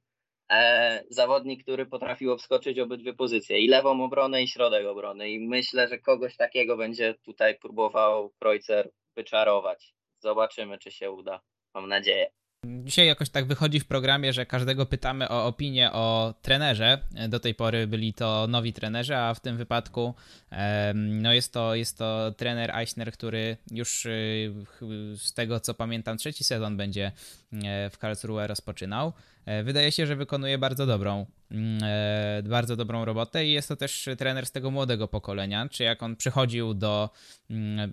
E, 0.50 1.04
zawodnik, 1.10 1.62
który 1.62 1.86
potrafił 1.86 2.32
obskoczyć 2.32 2.78
obydwie 2.78 3.14
pozycje, 3.14 3.60
i 3.60 3.68
lewą 3.68 4.04
obronę, 4.04 4.42
i 4.42 4.48
środek 4.48 4.86
obrony. 4.86 5.30
I 5.30 5.40
myślę, 5.40 5.88
że 5.88 5.98
kogoś 5.98 6.36
takiego 6.36 6.76
będzie 6.76 7.14
tutaj 7.14 7.58
próbował 7.58 8.30
Kreuzer 8.30 8.90
wyczarować. 9.16 9.94
Zobaczymy, 10.18 10.78
czy 10.78 10.90
się 10.90 11.10
uda. 11.10 11.40
Mam 11.74 11.88
nadzieję. 11.88 12.30
Dzisiaj 12.66 13.06
jakoś 13.06 13.30
tak 13.30 13.46
wychodzi 13.46 13.80
w 13.80 13.86
programie, 13.86 14.32
że 14.32 14.46
każdego 14.46 14.86
pytamy 14.86 15.28
o 15.28 15.46
opinię 15.46 15.92
o 15.92 16.34
trenerze. 16.42 16.98
Do 17.28 17.40
tej 17.40 17.54
pory 17.54 17.86
byli 17.86 18.14
to 18.14 18.46
nowi 18.48 18.72
trenerzy, 18.72 19.16
a 19.16 19.34
w 19.34 19.40
tym 19.40 19.56
wypadku 19.56 20.14
no 20.94 21.32
jest, 21.32 21.52
to, 21.52 21.74
jest 21.74 21.98
to 21.98 22.32
trener 22.36 22.76
Eisner, 22.76 23.12
który 23.12 23.56
już 23.70 24.06
y, 24.06 24.52
z 25.16 25.32
tego 25.32 25.60
co 25.60 25.74
pamiętam 25.74 26.16
trzeci 26.16 26.44
sezon 26.44 26.76
będzie 26.76 27.12
e, 27.52 27.90
w 27.90 27.98
Karlsruhe 27.98 28.46
rozpoczynał. 28.46 29.12
E, 29.46 29.62
wydaje 29.62 29.92
się, 29.92 30.06
że 30.06 30.16
wykonuje 30.16 30.58
bardzo 30.58 30.86
dobrą, 30.86 31.26
bardzo 32.44 32.76
dobrą 32.76 33.04
robotę 33.04 33.46
i 33.46 33.52
jest 33.52 33.68
to 33.68 33.76
też 33.76 34.08
trener 34.18 34.46
z 34.46 34.52
tego 34.52 34.70
młodego 34.70 35.08
pokolenia, 35.08 35.68
czy 35.68 35.84
jak 35.84 36.02
on 36.02 36.16
przychodził 36.16 36.74
do, 36.74 37.10
mm, 37.50 37.92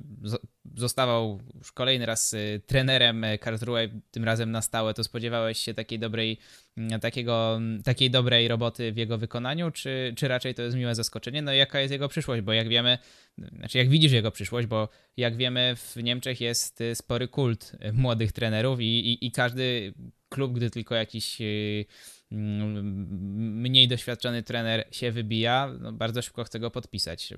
zostawał 0.76 1.40
już 1.56 1.72
kolejny 1.72 2.06
raz 2.06 2.34
y, 2.34 2.62
trenerem 2.68 3.26
Karlsruhe, 3.40 3.90
tym 4.12 4.24
razem 4.24 4.52
na 4.52 4.62
stałe, 4.62 4.94
to 4.94 5.04
spodziewałeś 5.04 5.58
się 5.58 5.74
takiej 5.74 6.00
dobrej, 6.00 6.38
mm, 6.78 7.00
takiego, 7.00 7.60
takiej 7.84 8.12
dobrej 8.12 8.48
roboty 8.48 8.92
w 8.92 8.98
jego 8.98 9.18
wykonaniu, 9.18 9.72
czy, 9.72 10.14
czy 10.18 10.28
raczej 10.28 10.56
to 10.56 10.62
jest 10.62 10.78
miłe 10.78 10.96
zaskoczenie? 10.96 11.42
No 11.42 11.54
i 11.54 11.58
jaka 11.58 11.80
jest 11.80 11.92
jego 11.92 12.10
przyszłość, 12.10 12.42
bo 12.42 12.54
jak 12.54 12.68
wiemy, 12.68 12.98
znaczy 13.38 13.78
jak 13.78 13.90
widzisz 13.90 14.12
jego 14.12 14.32
przyszłość, 14.32 14.68
bo 14.68 14.90
jak 15.18 15.38
wiemy 15.38 15.76
w 15.76 16.04
Niemczech 16.04 16.42
jest 16.42 16.82
y, 16.82 16.96
spory 16.96 17.28
kult 17.28 17.72
młodych 17.94 18.32
trenerów 18.32 18.82
i, 18.82 18.84
i, 18.84 19.26
i 19.26 19.32
każdy 19.32 19.94
klub, 20.30 20.54
gdy 20.54 20.70
tylko 20.70 20.96
jakiś 20.96 21.42
y, 21.42 21.46
mm, 21.46 21.86
mniej 22.32 23.88
doświadczony 23.88 24.44
trener 24.44 24.88
się 24.92 25.12
wybija, 25.12 25.74
no 25.80 25.92
bardzo 25.92 26.22
szybko 26.22 26.44
chce 26.44 26.60
go 26.60 26.72
podpisać. 26.72 27.34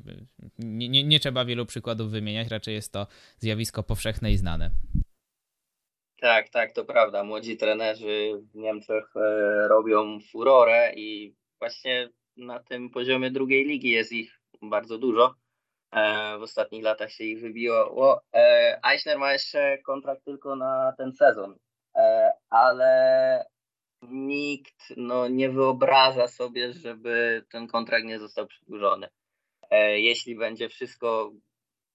Nie, 0.59 0.89
nie, 0.89 1.03
nie 1.03 1.19
trzeba 1.19 1.45
wielu 1.45 1.65
przykładów 1.65 2.11
wymieniać, 2.11 2.47
raczej 2.47 2.75
jest 2.75 2.93
to 2.93 3.07
zjawisko 3.37 3.83
powszechne 3.83 4.31
i 4.31 4.37
znane. 4.37 4.69
Tak, 6.23 6.49
tak, 6.49 6.71
to 6.71 6.85
prawda. 6.85 7.23
Młodzi 7.23 7.57
trenerzy 7.57 8.31
w 8.53 8.55
Niemczech 8.55 9.15
e, 9.15 9.67
robią 9.67 10.19
furorę 10.31 10.93
i 10.95 11.35
właśnie 11.59 12.09
na 12.37 12.59
tym 12.59 12.89
poziomie 12.89 13.31
drugiej 13.31 13.65
ligi 13.65 13.89
jest 13.89 14.11
ich 14.11 14.39
bardzo 14.61 14.97
dużo. 14.97 15.35
E, 15.91 16.37
w 16.37 16.41
ostatnich 16.41 16.83
latach 16.83 17.11
się 17.11 17.23
ich 17.23 17.41
wybiło. 17.41 18.21
E, 18.33 18.79
Eichner 18.91 19.19
ma 19.19 19.33
jeszcze 19.33 19.77
kontrakt 19.77 20.25
tylko 20.25 20.55
na 20.55 20.93
ten 20.97 21.13
sezon, 21.13 21.55
ale 22.49 23.45
nikt 24.11 24.93
no, 24.97 25.27
nie 25.27 25.49
wyobraża 25.49 26.27
sobie, 26.27 26.73
żeby 26.73 27.45
ten 27.51 27.67
kontrakt 27.67 28.05
nie 28.05 28.19
został 28.19 28.47
przedłużony. 28.47 29.07
E, 29.69 29.99
jeśli 29.99 30.35
będzie 30.35 30.69
wszystko 30.69 31.31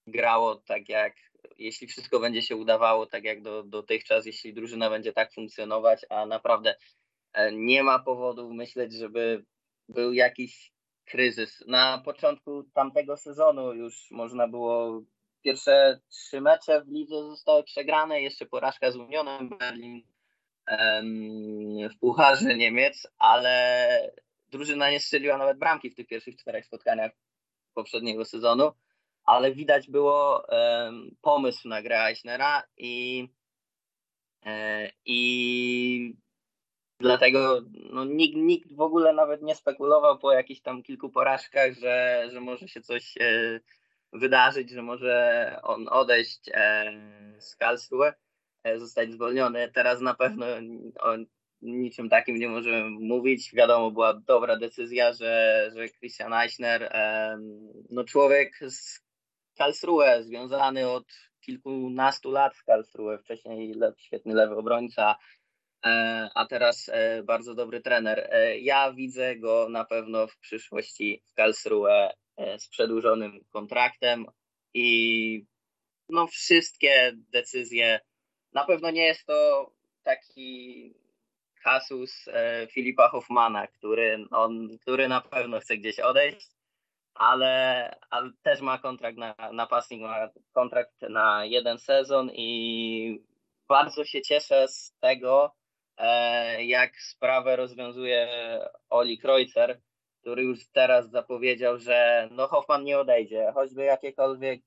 grało 0.07 0.55
tak 0.55 0.89
jak, 0.89 1.13
jeśli 1.57 1.87
wszystko 1.87 2.19
będzie 2.19 2.41
się 2.41 2.55
udawało 2.55 3.05
tak 3.05 3.23
jak 3.23 3.41
do, 3.41 3.63
dotychczas, 3.63 4.25
jeśli 4.25 4.53
drużyna 4.53 4.89
będzie 4.89 5.13
tak 5.13 5.33
funkcjonować, 5.33 6.05
a 6.09 6.25
naprawdę 6.25 6.75
e, 7.33 7.51
nie 7.51 7.83
ma 7.83 7.99
powodu 7.99 8.53
myśleć, 8.53 8.93
żeby 8.93 9.45
był 9.89 10.13
jakiś 10.13 10.71
kryzys. 11.05 11.63
Na 11.67 12.01
początku 12.05 12.63
tamtego 12.73 13.17
sezonu 13.17 13.73
już 13.73 14.11
można 14.11 14.47
było 14.47 15.03
Pierwsze 15.43 15.99
trzy 16.09 16.41
mecze 16.41 16.81
w 16.81 16.87
lidze 16.87 17.23
zostały 17.23 17.63
przegrane, 17.63 18.21
jeszcze 18.21 18.45
porażka 18.45 18.91
z 18.91 18.95
Unionem 18.95 19.49
Berlin 19.49 20.01
w 21.91 21.99
Pucharze 21.99 22.55
Niemiec, 22.57 23.07
ale 23.17 24.11
drużyna 24.51 24.91
nie 24.91 24.99
strzeliła 24.99 25.37
nawet 25.37 25.57
bramki 25.57 25.89
w 25.89 25.95
tych 25.95 26.07
pierwszych 26.07 26.37
czterech 26.37 26.65
spotkaniach 26.65 27.11
poprzedniego 27.73 28.25
sezonu, 28.25 28.71
ale 29.23 29.51
widać 29.51 29.89
było 29.89 30.47
pomysł 31.21 31.67
na 31.67 31.81
grę 31.81 32.05
Eichnera 32.05 32.63
i, 32.77 33.27
e, 34.45 34.89
i 35.05 36.15
dlatego 36.99 37.61
no, 37.91 38.05
nikt, 38.05 38.37
nikt 38.37 38.75
w 38.75 38.81
ogóle 38.81 39.13
nawet 39.13 39.41
nie 39.41 39.55
spekulował 39.55 40.19
po 40.19 40.31
jakichś 40.31 40.61
tam 40.61 40.83
kilku 40.83 41.09
porażkach, 41.09 41.73
że, 41.73 42.27
że 42.31 42.41
może 42.41 42.67
się 42.67 42.81
coś 42.81 43.17
e, 43.17 43.59
wydarzyć, 44.13 44.69
że 44.69 44.81
może 44.81 45.59
on 45.63 45.87
odejść 45.89 46.49
e, 46.53 46.91
z 47.39 47.55
Karlsruhe, 47.55 48.13
zostać 48.77 49.13
zwolniony. 49.13 49.71
Teraz 49.73 50.01
na 50.01 50.13
pewno 50.13 50.45
o 50.99 51.15
niczym 51.61 52.09
takim 52.09 52.35
nie 52.35 52.49
możemy 52.49 52.89
mówić. 52.89 53.53
Wiadomo, 53.53 53.91
była 53.91 54.13
dobra 54.13 54.57
decyzja, 54.57 55.13
że, 55.13 55.71
że 55.75 55.89
Christian 55.89 56.33
Eichner, 56.33 56.93
no 57.89 58.03
człowiek 58.03 58.59
z 58.61 58.99
Karlsruhe, 59.57 60.23
związany 60.23 60.89
od 60.89 61.05
kilkunastu 61.41 62.31
lat 62.31 62.55
w 62.55 62.63
Karlsruhe, 62.63 63.17
wcześniej 63.17 63.75
świetny 63.97 64.33
lewy 64.33 64.55
obrońca, 64.55 65.15
e, 65.85 66.29
a 66.35 66.45
teraz 66.45 66.91
bardzo 67.23 67.55
dobry 67.55 67.81
trener. 67.81 68.29
Ja 68.61 68.93
widzę 68.93 69.35
go 69.35 69.67
na 69.69 69.85
pewno 69.85 70.27
w 70.27 70.37
przyszłości 70.37 71.23
w 71.31 71.33
Karlsruhe 71.33 72.11
E, 72.39 72.59
z 72.59 72.67
przedłużonym 72.67 73.45
kontraktem. 73.49 74.25
i 74.73 75.45
no 76.09 76.27
wszystkie 76.27 77.11
decyzje, 77.15 77.99
na 78.53 78.65
pewno 78.65 78.91
nie 78.91 79.05
jest 79.05 79.25
to 79.25 79.71
taki 80.03 80.93
kasus 81.63 82.27
e, 82.27 82.67
Filipa 82.67 83.09
Hoffmana, 83.09 83.67
który, 83.67 84.25
on, 84.31 84.77
który 84.81 85.07
na 85.07 85.21
pewno 85.21 85.59
chce 85.59 85.77
gdzieś 85.77 85.99
odejść, 85.99 86.47
ale, 87.13 87.95
ale 88.09 88.31
też 88.43 88.61
ma 88.61 88.77
kontrakt 88.77 89.17
na 89.17 89.35
napastnik, 89.53 90.01
ma 90.01 90.29
kontrakt 90.53 91.01
na 91.01 91.45
jeden 91.45 91.79
sezon 91.79 92.31
i 92.33 93.23
bardzo 93.67 94.03
się 94.05 94.21
cieszę 94.21 94.67
z 94.67 94.93
tego, 94.99 95.55
e, 95.97 96.65
jak 96.65 97.01
sprawę 97.01 97.55
rozwiązuje 97.55 98.27
Oli 98.89 99.17
Kreuzer, 99.17 99.81
który 100.21 100.43
już 100.43 100.67
teraz 100.71 101.09
zapowiedział, 101.09 101.77
że 101.77 102.29
no 102.31 102.47
Hoffman 102.47 102.83
nie 102.83 102.99
odejdzie, 102.99 103.51
choćby 103.53 103.83
jakiekolwiek 103.83 104.61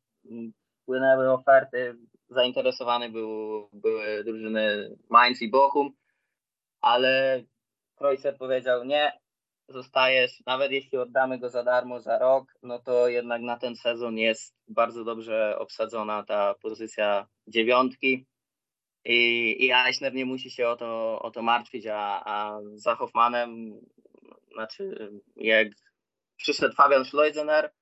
płynęły 0.87 1.33
oferty, 1.33 1.97
zainteresowane 2.29 3.09
był, 3.09 3.69
były 3.73 4.25
drużyny 4.25 4.97
Mainz 5.11 5.43
i 5.43 5.51
Bochum, 5.51 5.93
ale 6.81 7.43
Kreuzer 7.97 8.37
powiedział 8.39 8.85
nie, 8.85 9.13
zostajesz, 9.69 10.43
nawet 10.47 10.73
jeśli 10.73 10.99
oddamy 10.99 11.39
go 11.39 11.49
za 11.51 11.65
darmo 11.65 12.01
za 12.01 12.19
rok, 12.19 12.55
no 12.63 12.79
to 12.79 13.09
jednak 13.09 13.43
na 13.43 13.57
ten 13.57 13.77
sezon 13.77 14.19
jest 14.19 14.55
bardzo 14.69 15.05
dobrze 15.05 15.59
obsadzona 15.59 16.23
ta 16.23 16.55
pozycja 16.55 17.27
dziewiątki. 17.47 18.27
I, 19.05 19.57
i 19.65 19.73
Eichner 19.73 20.15
nie 20.15 20.25
musi 20.25 20.51
się 20.51 20.69
o 20.69 20.77
to, 20.77 21.19
o 21.23 21.31
to 21.31 21.43
martwić, 21.43 21.87
a, 21.87 22.23
a 22.25 22.61
za 22.75 22.95
Hoffmanem, 22.95 23.81
znaczy 24.53 25.13
jak 25.37 25.69
przyszedł 26.37 26.75
Fabian 26.75 27.05
Schleusener, 27.05 27.73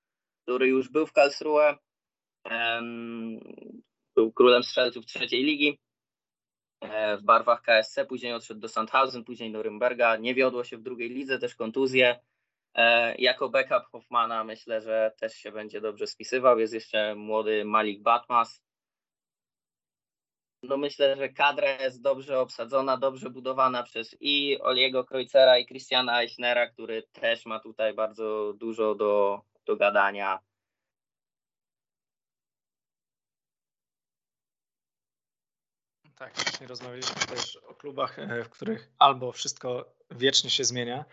który 0.43 0.69
już 0.69 0.89
był 0.89 1.07
w 1.07 1.13
Karlsruhe, 1.13 1.77
był 4.17 4.33
królem 4.33 4.63
strzelców 4.63 5.07
trzeciej 5.07 5.45
ligi, 5.45 5.79
E, 6.81 7.17
w 7.17 7.23
barwach 7.23 7.63
KSC, 7.63 8.05
później 8.05 8.33
odszedł 8.33 8.61
do 8.61 8.69
Sandhausen, 8.69 9.25
później 9.25 9.53
do 9.53 9.63
Rymberga. 9.63 10.17
Nie 10.17 10.35
wiodło 10.35 10.65
się 10.65 10.77
w 10.77 10.83
drugiej 10.83 11.11
lidze, 11.11 11.39
też 11.39 11.55
kontuzje. 11.55 12.21
E, 12.75 13.15
jako 13.17 13.49
backup 13.49 13.91
Hoffmana 13.93 14.45
myślę, 14.45 14.81
że 14.81 15.13
też 15.21 15.35
się 15.35 15.53
będzie 15.53 15.81
dobrze 15.81 16.07
spisywał. 16.07 16.59
Jest 16.59 16.75
jeszcze 16.75 17.15
młody 17.15 17.65
Malik 17.65 18.03
Batmas. 18.03 18.63
No 20.63 20.77
myślę, 20.77 21.17
że 21.17 21.29
kadra 21.29 21.83
jest 21.83 22.03
dobrze 22.03 22.39
obsadzona, 22.39 22.97
dobrze 22.97 23.31
budowana 23.31 23.83
przez 23.83 24.17
i 24.21 24.59
Oliego 24.61 25.05
Kreuzera 25.05 25.59
i 25.59 25.67
Christiana 25.67 26.23
Eichnera, 26.23 26.67
który 26.67 27.03
też 27.13 27.47
ma 27.47 27.61
tutaj 27.61 27.95
bardzo 27.95 28.55
dużo 28.57 28.95
do, 28.95 29.41
do 29.67 29.77
gadania. 29.77 30.39
Tak, 36.21 36.35
właśnie 36.35 36.67
rozmawialiśmy 36.67 37.27
też 37.27 37.57
o 37.57 37.75
klubach, 37.75 38.19
e, 38.19 38.45
w 38.45 38.49
których 38.49 38.89
albo 38.99 39.33
wszystko 39.33 39.93
wiecznie 40.11 40.51
się 40.51 40.65
zmienia, 40.65 41.05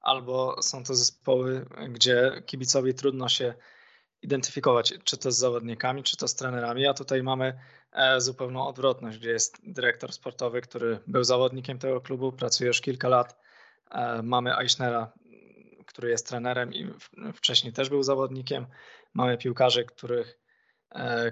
albo 0.00 0.62
są 0.62 0.84
to 0.84 0.94
zespoły, 0.94 1.66
gdzie 1.88 2.42
kibicowi 2.46 2.94
trudno 2.94 3.28
się 3.28 3.54
identyfikować, 4.22 4.94
czy 5.04 5.16
to 5.16 5.32
z 5.32 5.38
zawodnikami, 5.38 6.02
czy 6.02 6.16
to 6.16 6.28
z 6.28 6.34
trenerami. 6.34 6.86
A 6.86 6.94
tutaj 6.94 7.22
mamy 7.22 7.58
e, 7.92 8.20
zupełną 8.20 8.66
odwrotność, 8.66 9.18
gdzie 9.18 9.30
jest 9.30 9.58
dyrektor 9.62 10.12
sportowy, 10.12 10.60
który 10.60 10.98
był 11.06 11.24
zawodnikiem 11.24 11.78
tego 11.78 12.00
klubu, 12.00 12.32
pracuje 12.32 12.68
już 12.68 12.80
kilka 12.80 13.08
lat. 13.08 13.40
E, 13.90 14.22
mamy 14.22 14.56
Eichnera, 14.56 15.12
który 15.86 16.10
jest 16.10 16.28
trenerem 16.28 16.74
i 16.74 16.90
wcześniej 17.34 17.72
też 17.72 17.88
był 17.88 18.02
zawodnikiem. 18.02 18.66
Mamy 19.14 19.38
piłkarzy, 19.38 19.84
których 19.84 20.47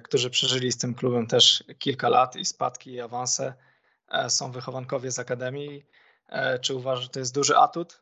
którzy 0.03 0.31
przeżyli 0.31 0.73
z 0.73 0.79
tym 0.79 0.95
klubem 0.95 1.27
też 1.27 1.65
kilka 1.79 2.09
lat 2.09 2.37
i 2.37 2.45
spadki 2.45 2.91
i 2.93 3.01
awanse, 3.01 3.55
e, 4.09 4.31
są 4.31 4.53
wychowankowie 4.53 5.11
z 5.11 5.19
Akademii. 5.19 5.87
E, 6.29 6.59
czy 6.59 6.75
uważasz, 6.75 7.05
że 7.05 7.11
to 7.11 7.19
jest 7.19 7.35
duży 7.35 7.57
atut 7.57 8.01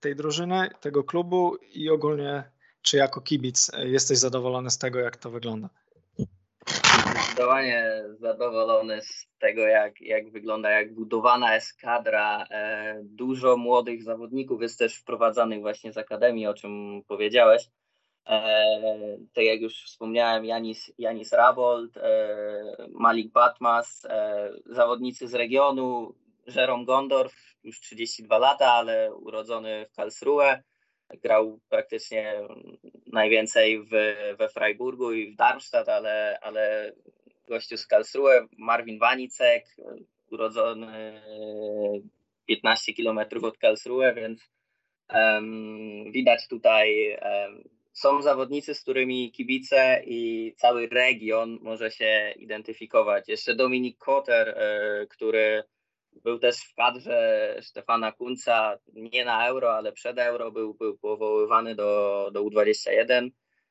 tej 0.00 0.16
drużyny, 0.16 0.68
tego 0.80 1.04
klubu 1.04 1.56
i 1.56 1.90
ogólnie, 1.90 2.50
czy 2.82 2.96
jako 2.96 3.20
kibic 3.20 3.70
jesteś 3.78 4.18
zadowolony 4.18 4.70
z 4.70 4.78
tego, 4.78 4.98
jak 4.98 5.16
to 5.16 5.30
wygląda? 5.30 5.68
Zdecydowanie 7.12 8.04
zadowolony 8.20 9.02
z 9.02 9.26
tego, 9.38 9.60
jak, 9.60 10.00
jak 10.00 10.30
wygląda, 10.30 10.70
jak 10.70 10.94
budowana 10.94 11.54
jest 11.54 11.80
kadra. 11.80 12.46
Dużo 13.02 13.56
młodych 13.56 14.02
zawodników 14.02 14.62
jest 14.62 14.78
też 14.78 14.96
wprowadzanych 14.96 15.60
właśnie 15.60 15.92
z 15.92 15.98
Akademii, 15.98 16.46
o 16.46 16.54
czym 16.54 17.02
powiedziałeś. 17.08 17.70
E, 18.26 18.78
tak 19.34 19.44
jak 19.44 19.60
już 19.60 19.84
wspomniałem, 19.84 20.44
Janis, 20.44 20.92
Janis 20.98 21.32
Rabold, 21.32 21.96
e, 21.96 22.36
Malik 22.90 23.32
Batmas, 23.32 24.04
e, 24.04 24.50
zawodnicy 24.66 25.28
z 25.28 25.34
regionu, 25.34 26.14
Jerome 26.56 26.84
Gondorf, 26.84 27.34
już 27.64 27.80
32 27.80 28.38
lata, 28.38 28.72
ale 28.72 29.14
urodzony 29.14 29.86
w 29.86 29.96
Karlsruhe, 29.96 30.62
grał 31.22 31.60
praktycznie 31.68 32.34
najwięcej 33.06 33.84
w, 33.84 33.90
we 34.38 34.48
Freiburgu 34.48 35.12
i 35.12 35.32
w 35.32 35.36
Darmstadt, 35.36 35.88
ale, 35.88 36.38
ale 36.42 36.92
gościu 37.48 37.76
z 37.76 37.86
Karlsruhe, 37.86 38.46
Marvin 38.58 38.98
Wanicek, 38.98 39.64
urodzony 40.30 41.22
15 42.46 42.94
km 42.94 43.18
od 43.42 43.58
Karlsruhe, 43.58 44.14
więc 44.14 44.50
um, 45.14 46.12
widać 46.12 46.48
tutaj 46.48 47.18
um, 47.22 47.73
są 47.94 48.22
zawodnicy, 48.22 48.74
z 48.74 48.82
którymi 48.82 49.32
kibice 49.32 50.02
i 50.06 50.52
cały 50.56 50.86
region 50.88 51.58
może 51.62 51.90
się 51.90 52.34
identyfikować. 52.36 53.28
Jeszcze 53.28 53.54
Dominik 53.54 53.98
Koter, 53.98 54.48
e, 54.48 55.06
który 55.06 55.64
był 56.12 56.38
też 56.38 56.56
w 56.56 56.74
kadrze 56.74 57.56
Stefana 57.62 58.12
Kunca, 58.12 58.78
nie 58.92 59.24
na 59.24 59.46
euro, 59.48 59.76
ale 59.76 59.92
przed 59.92 60.18
euro 60.18 60.52
był, 60.52 60.74
był 60.74 60.98
powoływany 60.98 61.74
do, 61.74 62.30
do 62.32 62.44
U21 62.44 63.28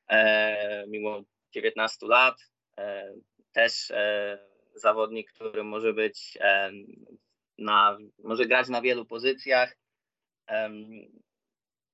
e, 0.08 0.88
mimo 0.88 1.22
19 1.52 2.08
lat. 2.08 2.36
E, 2.78 3.14
też 3.52 3.92
zawodnik, 4.76 5.32
który 5.32 5.64
może 5.64 5.94
być 5.94 6.38
na, 7.58 7.98
może 8.24 8.46
grać 8.46 8.70
na 8.70 8.82
wielu 8.82 9.06
pozycjach 9.06 9.78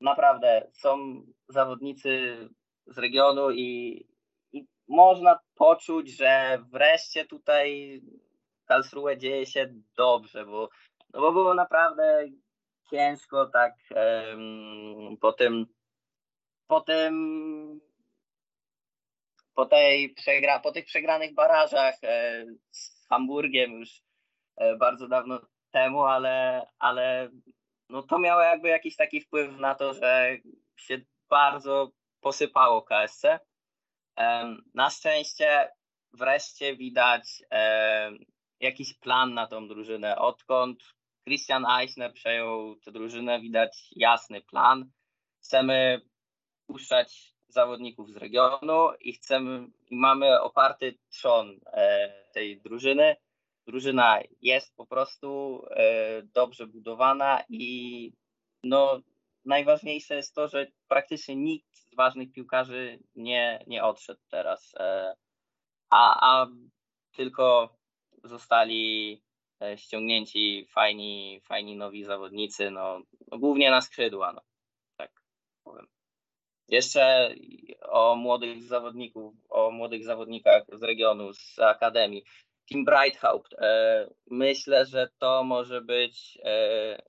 naprawdę 0.02 0.68
są 0.74 1.22
zawodnicy 1.48 2.38
z 2.88 2.98
regionu 2.98 3.52
i, 3.52 4.00
i 4.52 4.66
można 4.88 5.40
poczuć, 5.56 6.10
że 6.18 6.64
wreszcie 6.72 7.26
tutaj 7.26 8.02
w 8.64 8.66
Karlsruhe 8.66 9.18
dzieje 9.18 9.46
się 9.46 9.74
dobrze, 9.98 10.46
bo, 10.46 10.70
no 11.14 11.22
bo 11.22 11.32
było 11.32 11.54
naprawdę 11.54 12.28
ciężko 12.90 13.46
tak 13.46 13.74
um, 13.96 15.18
po 15.18 15.34
tym 15.34 15.66
po 16.68 16.82
tym 16.82 17.82
po 19.56 19.66
tej 19.66 20.14
przegra, 20.14 20.60
po 20.60 20.72
tych 20.72 20.86
przegranych 20.86 21.34
barażach 21.34 21.96
e, 22.04 22.46
z 22.72 23.08
Hamburgiem 23.10 23.72
już 23.72 24.02
e, 24.58 24.76
bardzo 24.76 25.08
dawno 25.08 25.40
temu, 25.72 26.04
ale, 26.04 26.66
ale 26.80 27.30
no 27.90 28.04
to 28.04 28.20
miało 28.20 28.42
jakby 28.42 28.68
jakiś 28.68 28.96
taki 28.96 29.22
wpływ 29.22 29.58
na 29.58 29.76
to, 29.76 29.94
że 29.94 30.38
się 30.78 31.02
bardzo 31.30 31.92
posypało 32.22 32.82
KSC. 32.82 33.40
Na 34.74 34.90
szczęście 34.90 35.70
wreszcie 36.14 36.76
widać 36.76 37.44
jakiś 38.60 38.94
plan 38.94 39.34
na 39.34 39.48
tą 39.48 39.68
drużynę. 39.68 40.18
Odkąd 40.18 40.84
Christian 41.24 41.66
Eichner 41.80 42.14
przejął 42.14 42.76
tę 42.76 42.92
drużynę, 42.92 43.42
widać 43.42 43.88
jasny 43.92 44.42
plan. 44.42 44.92
Chcemy 45.44 46.02
puszczać 46.68 47.34
zawodników 47.48 48.12
z 48.12 48.18
regionu 48.18 48.90
i 49.00 49.14
chcemy 49.14 49.68
i 49.90 49.96
mamy 49.96 50.42
oparty 50.42 50.98
trzon 51.10 51.60
e, 51.66 52.10
tej 52.34 52.62
drużyny 52.62 53.16
drużyna 53.70 54.20
jest 54.42 54.76
po 54.76 54.86
prostu 54.86 55.62
e, 55.72 56.22
dobrze 56.24 56.68
budowana 56.68 57.44
i 57.50 58.14
no, 58.64 59.02
najważniejsze 59.46 60.16
jest 60.16 60.36
to, 60.36 60.48
że 60.48 60.68
praktycznie 60.88 61.36
nikt 61.36 61.76
z 61.76 61.96
ważnych 61.96 62.32
piłkarzy 62.32 63.00
nie, 63.16 63.64
nie 63.68 63.84
odszedł 63.84 64.22
teraz, 64.30 64.76
e, 64.80 65.14
a, 65.90 66.32
a 66.32 66.48
tylko 67.16 67.78
zostali 68.24 69.22
e, 69.62 69.78
ściągnięci 69.78 70.68
fajni, 70.74 71.42
fajni 71.44 71.76
nowi 71.76 72.04
zawodnicy, 72.04 72.72
no, 72.72 73.02
no 73.32 73.38
głównie 73.38 73.72
na 73.72 73.82
skrzydła, 73.82 74.34
no, 74.34 74.42
tak 74.98 75.12
powiem. 75.64 75.88
Jeszcze 76.68 77.36
o 77.82 78.16
młodych 78.16 78.64
zawodników, 78.64 79.36
o 79.50 79.72
młodych 79.72 80.06
zawodnikach 80.06 80.64
z 80.74 80.84
regionu, 80.84 81.34
z 81.34 81.60
akademii. 81.60 82.24
Tim 82.70 82.86
Breithaupt. 82.86 83.54
E, 83.54 84.10
myślę, 84.28 84.86
że 84.86 85.10
to 85.20 85.44
może 85.44 85.82
być 85.82 86.38
e, 86.44 87.02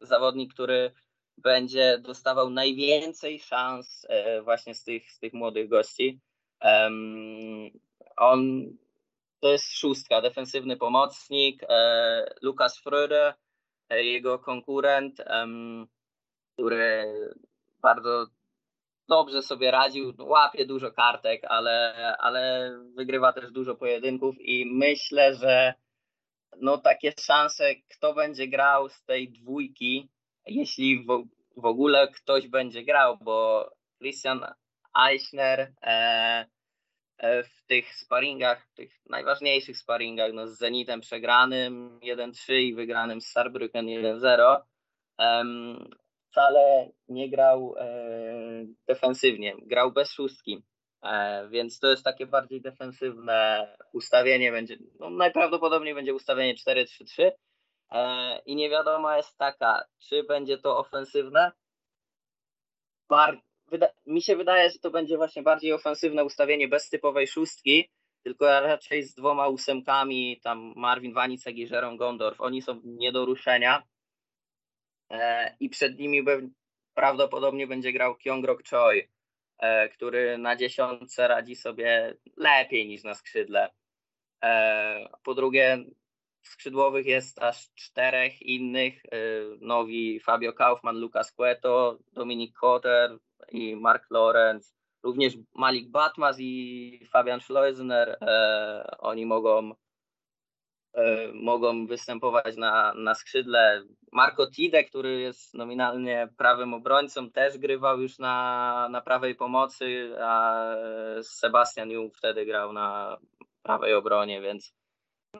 zawodnik, 0.00 0.54
który 0.54 0.92
będzie 1.36 1.98
dostawał 1.98 2.50
najwięcej 2.50 3.40
szans 3.40 4.06
e, 4.08 4.42
właśnie 4.42 4.74
z 4.74 4.84
tych, 4.84 5.12
z 5.12 5.18
tych 5.18 5.32
młodych 5.32 5.68
gości. 5.68 6.20
On 8.16 8.66
to 9.40 9.48
jest 9.48 9.72
szóstka, 9.72 10.20
defensywny 10.20 10.76
pomocnik, 10.76 11.62
Lukas 12.42 12.82
Fröde, 12.82 13.34
e, 13.88 14.04
jego 14.04 14.38
konkurent, 14.38 15.22
który 16.52 17.14
bardzo 17.82 18.26
dobrze 19.08 19.42
sobie 19.42 19.70
radził, 19.70 20.14
łapie 20.18 20.66
dużo 20.66 20.92
kartek, 20.92 21.42
ale, 21.48 21.94
ale 22.18 22.72
wygrywa 22.96 23.32
też 23.32 23.50
dużo 23.50 23.74
pojedynków 23.74 24.36
i 24.40 24.66
myślę, 24.66 25.34
że 25.34 25.74
no 26.60 26.78
takie 26.78 27.12
szanse, 27.20 27.74
kto 27.74 28.14
będzie 28.14 28.48
grał 28.48 28.88
z 28.88 29.04
tej 29.04 29.32
dwójki, 29.32 30.08
jeśli 30.46 31.04
w, 31.04 31.28
w 31.56 31.64
ogóle 31.64 32.08
ktoś 32.08 32.48
będzie 32.48 32.84
grał, 32.84 33.18
bo 33.20 33.70
Christian 33.98 34.40
Eichner 35.10 35.72
e, 35.82 36.46
e, 37.18 37.42
w 37.42 37.62
tych 37.66 37.94
sparingach, 37.94 38.66
tych 38.74 38.92
najważniejszych 39.06 39.78
sparingach, 39.78 40.32
no 40.32 40.46
z 40.46 40.58
Zenitem 40.58 41.00
przegranym 41.00 42.00
1-3 42.00 42.52
i 42.54 42.74
wygranym 42.74 43.20
z 43.20 43.34
Saarbrücken 43.34 43.86
1-0, 43.86 44.60
wcale 46.30 46.90
nie 47.08 47.30
grał 47.30 47.74
e, 47.78 47.86
defensywnie, 48.86 49.54
grał 49.62 49.92
bez 49.92 50.12
szóstki. 50.12 50.62
E, 51.02 51.48
więc 51.48 51.78
to 51.78 51.90
jest 51.90 52.04
takie 52.04 52.26
bardziej 52.26 52.60
defensywne 52.60 53.68
ustawienie. 53.92 54.52
Będzie, 54.52 54.76
no 55.00 55.10
najprawdopodobniej 55.10 55.94
będzie 55.94 56.14
ustawienie 56.14 56.54
4-3-3. 56.54 57.30
E, 57.90 58.38
I 58.46 58.56
nie 58.56 58.70
wiadomo 58.70 59.16
jest 59.16 59.38
taka, 59.38 59.84
czy 59.98 60.24
będzie 60.24 60.58
to 60.58 60.78
ofensywne. 60.78 61.52
Bar 63.08 63.40
mi 64.06 64.22
się 64.22 64.36
wydaje, 64.36 64.70
że 64.70 64.78
to 64.78 64.90
będzie 64.90 65.16
właśnie 65.16 65.42
bardziej 65.42 65.72
ofensywne 65.72 66.24
ustawienie 66.24 66.68
bez 66.68 66.88
typowej 66.88 67.26
szóstki, 67.26 67.90
tylko 68.22 68.46
raczej 68.46 69.02
z 69.02 69.14
dwoma 69.14 69.48
ósemkami, 69.48 70.40
tam 70.40 70.72
Marvin 70.76 71.14
Wanicek 71.14 71.56
i 71.56 71.68
Jerome 71.68 71.96
Gondorf. 71.96 72.40
Oni 72.40 72.62
są 72.62 72.80
nie 72.84 73.12
do 73.12 73.24
ruszenia. 73.24 73.82
E, 75.10 75.56
I 75.60 75.68
przed 75.68 75.98
nimi 75.98 76.24
prawdopodobnie 76.94 77.66
będzie 77.66 77.92
grał 77.92 78.16
Kyongrok 78.16 78.62
Choi 78.70 79.08
E, 79.58 79.88
który 79.88 80.38
na 80.38 80.56
dziesiątce 80.56 81.28
radzi 81.28 81.56
sobie 81.56 82.14
lepiej 82.36 82.88
niż 82.88 83.04
na 83.04 83.14
skrzydle. 83.14 83.70
E, 84.44 85.08
po 85.24 85.34
drugie, 85.34 85.84
skrzydłowych 86.42 87.06
jest 87.06 87.42
aż 87.42 87.70
czterech 87.74 88.42
innych. 88.42 89.02
Nowi 89.60 90.20
Fabio 90.20 90.52
Kaufman, 90.52 90.96
Lucas 90.96 91.32
Cueto, 91.32 91.98
Dominik 92.12 92.54
Kotter 92.54 93.18
i 93.52 93.76
Mark 93.76 94.10
Lorenz. 94.10 94.74
Również 95.02 95.34
Malik 95.54 95.88
Batmas 95.88 96.36
i 96.40 97.06
Fabian 97.12 97.40
Schleusner. 97.40 98.18
Oni 98.98 99.26
mogą 99.26 99.74
mogą 101.34 101.86
występować 101.86 102.56
na, 102.56 102.94
na 102.94 103.14
skrzydle. 103.14 103.84
Marco 104.12 104.46
Tide, 104.50 104.84
który 104.84 105.20
jest 105.20 105.54
nominalnie 105.54 106.28
prawym 106.36 106.74
obrońcą, 106.74 107.30
też 107.30 107.58
grywał 107.58 108.00
już 108.00 108.18
na, 108.18 108.88
na 108.90 109.00
prawej 109.00 109.34
pomocy, 109.34 110.16
a 110.20 110.64
Sebastian 111.22 111.90
Jung 111.90 112.16
wtedy 112.16 112.46
grał 112.46 112.72
na 112.72 113.18
prawej 113.62 113.94
obronie, 113.94 114.40
więc 114.40 114.74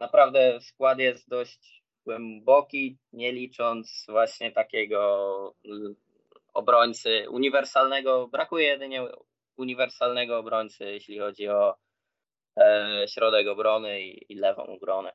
naprawdę 0.00 0.60
skład 0.60 0.98
jest 0.98 1.28
dość 1.28 1.82
głęboki, 2.06 2.98
nie 3.12 3.32
licząc 3.32 4.06
właśnie 4.08 4.52
takiego 4.52 5.54
obrońcy 6.54 7.26
uniwersalnego. 7.30 8.28
Brakuje 8.28 8.66
jedynie 8.66 9.08
uniwersalnego 9.56 10.38
obrońcy, 10.38 10.84
jeśli 10.84 11.18
chodzi 11.18 11.48
o 11.48 11.76
e, 12.56 13.04
środek 13.08 13.48
obrony 13.48 14.00
i, 14.00 14.32
i 14.32 14.34
lewą 14.34 14.62
obronę 14.62 15.12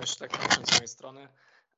też 0.00 0.16
tak 0.16 0.30
z 0.66 0.72
mojej 0.72 0.88
strony, 0.88 1.28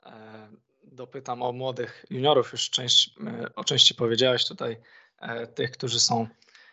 e, 0.07 0.49
dopytam 0.85 1.43
o 1.43 1.53
młodych 1.53 2.07
juniorów. 2.11 2.53
Już 2.53 2.71
część, 2.71 3.11
e, 3.27 3.55
o 3.55 3.65
części 3.65 3.95
powiedziałeś 3.95 4.47
tutaj, 4.47 4.77
e, 5.19 5.47
tych, 5.47 5.71
którzy 5.71 6.01
są 6.01 6.29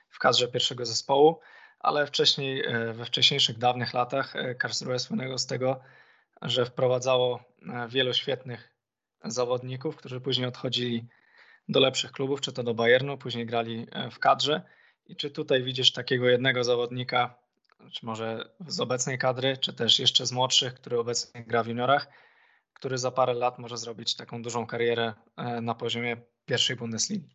w 0.09 0.19
kadrze 0.19 0.47
pierwszego 0.47 0.85
zespołu, 0.85 1.39
ale 1.79 2.07
wcześniej, 2.07 2.63
we 2.93 3.05
wcześniejszych, 3.05 3.57
dawnych 3.57 3.93
latach 3.93 4.33
Karlsruhe 4.59 4.99
słynęło 4.99 5.37
z 5.37 5.45
tego, 5.45 5.79
że 6.41 6.65
wprowadzało 6.65 7.43
wielu 7.89 8.13
świetnych 8.13 8.71
zawodników, 9.23 9.95
którzy 9.95 10.21
później 10.21 10.47
odchodzili 10.47 11.07
do 11.69 11.79
lepszych 11.79 12.11
klubów, 12.11 12.41
czy 12.41 12.53
to 12.53 12.63
do 12.63 12.73
Bayernu, 12.73 13.17
później 13.17 13.45
grali 13.45 13.87
w 14.11 14.19
kadrze. 14.19 14.61
I 15.05 15.15
czy 15.15 15.31
tutaj 15.31 15.63
widzisz 15.63 15.91
takiego 15.91 16.29
jednego 16.29 16.63
zawodnika, 16.63 17.35
czy 17.91 18.05
może 18.05 18.49
z 18.67 18.79
obecnej 18.79 19.17
kadry, 19.17 19.57
czy 19.57 19.73
też 19.73 19.99
jeszcze 19.99 20.25
z 20.25 20.31
młodszych, 20.31 20.73
który 20.73 20.99
obecnie 20.99 21.43
gra 21.43 21.63
w 21.63 21.67
juniorach, 21.67 22.07
który 22.73 22.97
za 22.97 23.11
parę 23.11 23.33
lat 23.33 23.59
może 23.59 23.77
zrobić 23.77 24.15
taką 24.15 24.41
dużą 24.41 24.67
karierę 24.67 25.13
e, 25.37 25.61
na 25.61 25.75
poziomie 25.75 26.17
pierwszej 26.45 26.75
Bundesligi? 26.75 27.29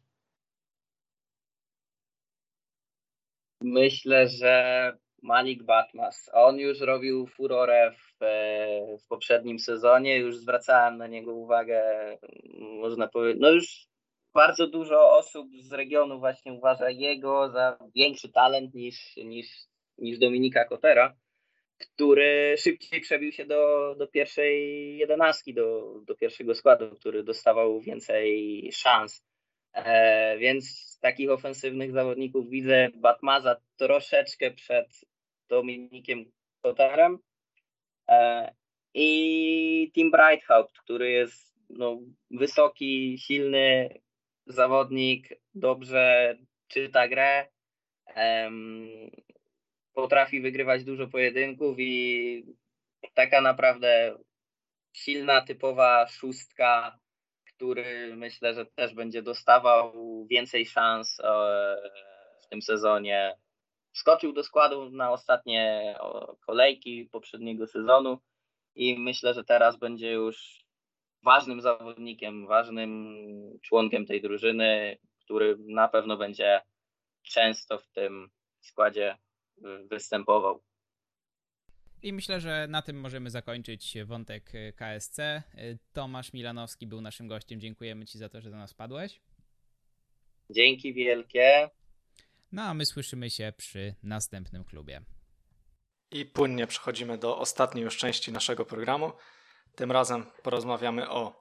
Myślę, 3.60 4.28
że 4.28 4.92
Malik 5.22 5.62
Batmas. 5.62 6.30
On 6.32 6.58
już 6.58 6.80
robił 6.80 7.26
furorę 7.26 7.92
w, 7.92 8.22
e, 8.22 8.98
w 8.98 9.06
poprzednim 9.08 9.58
sezonie, 9.58 10.16
już 10.16 10.36
zwracałem 10.36 10.98
na 10.98 11.06
niego 11.06 11.34
uwagę, 11.34 11.82
można 12.58 13.08
powiedzieć, 13.08 13.42
no 13.42 13.50
już 13.50 13.86
bardzo 14.34 14.66
dużo 14.66 15.18
osób 15.18 15.48
z 15.60 15.72
regionu 15.72 16.18
właśnie 16.18 16.52
uważa 16.52 16.90
jego 16.90 17.50
za 17.50 17.78
większy 17.94 18.32
talent 18.32 18.74
niż, 18.74 19.16
niż 19.16 19.46
niż 20.00 20.18
Dominika 20.18 20.64
Kotera, 20.64 21.16
który 21.78 22.54
szybciej 22.58 23.00
przebił 23.00 23.32
się 23.32 23.46
do, 23.46 23.94
do 23.98 24.06
pierwszej 24.06 24.96
jedenastki, 24.96 25.54
do, 25.54 25.94
do 26.06 26.14
pierwszego 26.14 26.54
składu, 26.54 26.90
który 26.96 27.22
dostawał 27.22 27.80
więcej 27.80 28.70
szans. 28.72 29.24
E, 29.72 30.38
więc 30.38 30.68
z 30.68 30.98
takich 30.98 31.30
ofensywnych 31.30 31.92
zawodników 31.92 32.48
widzę 32.48 32.88
Batmaza 32.94 33.56
troszeczkę 33.76 34.50
przed 34.50 34.86
Dominikiem 35.48 36.24
Kotarem 36.62 37.18
e, 38.08 38.52
i 38.94 39.90
Tim 39.94 40.10
Brighthaupt, 40.10 40.78
który 40.78 41.10
jest 41.10 41.54
no, 41.70 42.00
wysoki, 42.30 43.18
silny 43.18 44.00
zawodnik, 44.46 45.28
dobrze 45.54 46.36
czyta 46.68 47.08
grę, 47.08 47.46
potrafi 50.00 50.40
wygrywać 50.40 50.84
dużo 50.84 51.08
pojedynków 51.08 51.76
i 51.78 52.44
taka 53.14 53.40
naprawdę 53.40 54.18
silna, 54.96 55.40
typowa 55.40 56.06
szóstka, 56.08 56.98
który 57.44 58.16
myślę, 58.16 58.54
że 58.54 58.66
też 58.66 58.94
będzie 58.94 59.22
dostawał 59.22 59.92
więcej 60.26 60.66
szans 60.66 61.20
e, 61.20 61.26
w 62.42 62.48
tym 62.48 62.62
sezonie. 62.62 63.34
Skoczył 63.92 64.32
do 64.32 64.42
składu 64.42 64.90
na 64.90 65.12
ostatnie 65.12 65.94
kolejki 66.46 67.08
poprzedniego 67.12 67.66
sezonu 67.66 68.18
i 68.74 68.98
myślę, 68.98 69.34
że 69.34 69.44
teraz 69.44 69.78
będzie 69.78 70.12
już 70.12 70.64
ważnym 71.22 71.60
zawodnikiem, 71.60 72.46
ważnym 72.46 73.16
członkiem 73.62 74.06
tej 74.06 74.22
drużyny, 74.22 74.98
który 75.24 75.56
na 75.58 75.88
pewno 75.88 76.16
będzie 76.16 76.60
często 77.22 77.78
w 77.78 77.88
tym 77.88 78.30
składzie 78.60 79.18
występował. 79.90 80.62
I 82.02 82.12
myślę, 82.12 82.40
że 82.40 82.66
na 82.68 82.82
tym 82.82 83.00
możemy 83.00 83.30
zakończyć 83.30 83.96
wątek 84.04 84.52
KSC. 84.76 85.42
Tomasz 85.92 86.32
Milanowski 86.32 86.86
był 86.86 87.00
naszym 87.00 87.28
gościem. 87.28 87.60
Dziękujemy 87.60 88.06
Ci 88.06 88.18
za 88.18 88.28
to, 88.28 88.40
że 88.40 88.50
do 88.50 88.56
nas 88.56 88.74
padłeś. 88.74 89.20
Dzięki 90.50 90.94
wielkie. 90.94 91.70
No 92.52 92.62
a 92.62 92.74
my 92.74 92.86
słyszymy 92.86 93.30
się 93.30 93.52
przy 93.56 93.94
następnym 94.02 94.64
klubie. 94.64 95.02
I 96.10 96.26
płynnie 96.26 96.66
przechodzimy 96.66 97.18
do 97.18 97.38
ostatniej 97.38 97.84
już 97.84 97.96
części 97.96 98.32
naszego 98.32 98.64
programu. 98.64 99.12
Tym 99.74 99.92
razem 99.92 100.26
porozmawiamy 100.42 101.10
o 101.10 101.40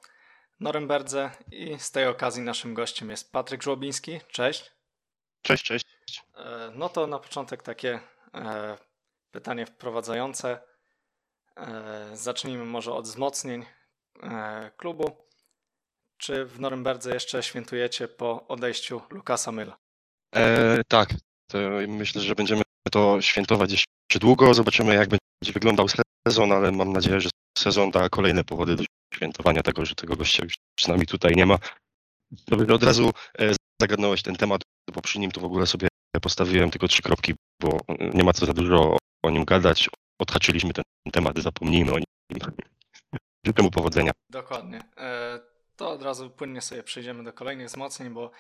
Norymberdze 0.60 1.32
i 1.52 1.80
z 1.80 1.91
tej 1.91 2.08
okazji 2.08 2.44
naszym 2.44 2.74
gościem 2.74 3.10
jest 3.10 3.32
Patryk 3.32 3.64
Żłobiński. 3.64 4.20
Cześć. 4.28 4.72
Cześć, 5.41 5.64
cześć. 5.64 5.86
E, 6.40 6.72
no 6.76 6.90
to 6.90 7.07
na 7.07 7.20
początek 7.20 7.64
takie 7.64 7.99
e, 8.34 8.78
pytanie 9.32 9.66
wprowadzające. 9.66 10.61
E, 11.57 12.10
zacznijmy 12.14 12.66
może 12.66 12.94
od 12.94 13.06
wzmocnień 13.06 13.66
klubu. 14.78 15.28
Czy 16.18 16.45
w 16.45 16.60
Norymberdze 16.60 17.14
jeszcze 17.14 17.44
świętujecie 17.44 18.07
po 18.07 18.48
odejściu 18.48 19.02
Lukasa 19.10 19.52
Myla? 19.52 19.78
E, 20.36 20.82
tak, 20.88 21.10
myślę, 21.88 22.22
że 22.22 22.36
będziemy 22.36 22.61
to 22.91 23.22
świętować 23.22 23.72
jeszcze 23.72 24.20
długo. 24.20 24.53
Zobaczymy, 24.53 24.95
jak 24.95 25.10
będzie 25.10 25.53
wyglądał 25.53 25.88
sezon, 26.28 26.52
ale 26.52 26.72
mam 26.72 26.94
nadzieję, 26.94 27.22
że 27.22 27.30
sezon 27.57 27.91
da 27.91 28.10
kolejne 28.10 28.44
powody 28.44 28.76
do 28.76 28.84
świętowania 29.16 29.64
tego, 29.64 29.86
że 29.86 29.95
tego 29.95 30.16
gościa 30.16 30.44
już 30.44 30.53
przynajmniej 30.76 31.07
tutaj 31.07 31.34
nie 31.36 31.45
ma. 31.45 31.57
Dobrze, 32.48 32.74
od 32.74 32.84
razu 32.84 33.11
zagadnąłeś 33.82 34.22
ten 34.22 34.36
temat, 34.36 34.61
bo 34.94 35.02
przy 35.02 35.20
nim 35.20 35.32
to 35.32 35.41
w 35.41 35.45
ogóle 35.45 35.68
sobie 35.68 35.89
postawiłem 36.22 36.72
tylko 36.72 36.88
trzy 36.88 37.02
kropki, 37.02 37.34
bo 37.61 37.77
nie 38.14 38.23
ma 38.23 38.34
co 38.34 38.45
za 38.45 38.53
dużo 38.53 38.98
o 39.23 39.30
nim 39.30 39.45
gadać. 39.45 39.90
Odhaczyliśmy 40.19 40.73
ten 40.73 40.84
temat, 41.11 41.40
zapomnijmy 41.40 41.91
o 41.91 41.95
nim. 41.95 42.06
Życzę 43.45 43.64
mu 43.64 43.72
powodzenia. 43.72 44.11
Dokładnie. 44.30 44.81
E, 44.98 45.40
to 45.76 45.90
od 45.90 46.03
razu 46.03 46.30
płynnie 46.30 46.61
sobie 46.61 46.84
przejdziemy 46.84 47.23
do 47.23 47.34
kolejnych 47.34 47.68
wzmocnień, 47.68 48.10
bo 48.10 48.31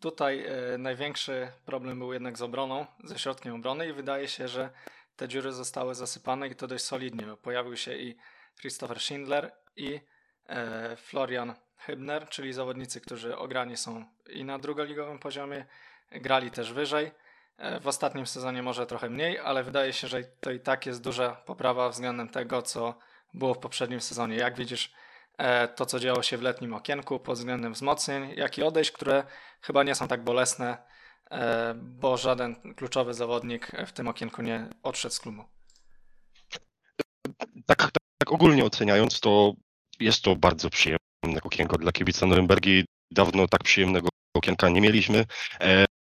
tutaj 0.00 0.46
e, 0.46 0.78
największy 0.78 1.52
problem 1.64 1.98
był 1.98 2.12
jednak 2.12 2.38
z 2.38 2.42
obroną, 2.42 2.86
ze 3.04 3.18
środkiem 3.18 3.54
obrony 3.54 3.88
i 3.88 3.92
wydaje 3.92 4.28
się, 4.28 4.48
że 4.48 4.70
te 5.16 5.28
dziury 5.28 5.52
zostały 5.52 5.94
zasypane 5.94 6.48
i 6.48 6.54
to 6.54 6.66
dość 6.66 6.84
solidnie, 6.84 7.26
bo 7.26 7.36
pojawił 7.36 7.76
się 7.76 7.96
i 7.96 8.16
Christopher 8.60 9.00
Schindler 9.00 9.52
i 9.76 10.00
e, 10.46 10.96
Florian 10.96 11.54
Hybner, 11.76 12.28
czyli 12.28 12.52
zawodnicy, 12.52 13.00
którzy 13.00 13.36
ograni 13.36 13.76
są 13.76 14.04
i 14.30 14.44
na 14.44 14.58
drugoligowym 14.58 15.18
poziomie, 15.18 15.66
grali 16.10 16.50
też 16.50 16.72
wyżej. 16.72 17.12
W 17.80 17.86
ostatnim 17.86 18.26
sezonie 18.26 18.62
może 18.62 18.86
trochę 18.86 19.10
mniej, 19.10 19.38
ale 19.38 19.64
wydaje 19.64 19.92
się, 19.92 20.08
że 20.08 20.22
to 20.40 20.50
i 20.50 20.60
tak 20.60 20.86
jest 20.86 21.02
duża 21.02 21.30
poprawa 21.30 21.88
względem 21.88 22.28
tego, 22.28 22.62
co 22.62 22.94
było 23.34 23.54
w 23.54 23.58
poprzednim 23.58 24.00
sezonie. 24.00 24.36
Jak 24.36 24.56
widzisz 24.56 24.92
e, 25.38 25.68
to, 25.68 25.86
co 25.86 26.00
działo 26.00 26.22
się 26.22 26.38
w 26.38 26.42
letnim 26.42 26.74
okienku 26.74 27.20
pod 27.20 27.38
względem 27.38 27.72
wzmocnień, 27.72 28.32
jak 28.36 28.58
i 28.58 28.62
odejść, 28.62 28.90
które 28.90 29.24
chyba 29.60 29.82
nie 29.82 29.94
są 29.94 30.08
tak 30.08 30.24
bolesne, 30.24 30.78
e, 31.30 31.74
bo 31.74 32.16
żaden 32.16 32.74
kluczowy 32.74 33.14
zawodnik 33.14 33.72
w 33.86 33.92
tym 33.92 34.08
okienku 34.08 34.42
nie 34.42 34.68
odszedł 34.82 35.14
z 35.14 35.20
klubu. 35.20 35.44
Tak, 37.66 37.78
tak, 37.78 37.90
tak 38.18 38.32
ogólnie 38.32 38.64
oceniając, 38.64 39.20
to 39.20 39.52
jest 40.00 40.22
to 40.22 40.36
bardzo 40.36 40.70
przyjemne 40.70 41.42
okienko 41.42 41.78
dla 41.78 41.92
kibica 41.92 42.26
Norymbergi. 42.26 42.84
Dawno 43.10 43.48
tak 43.48 43.64
przyjemnego 43.64 44.08
okienka 44.34 44.68
nie 44.68 44.80
mieliśmy. 44.80 45.24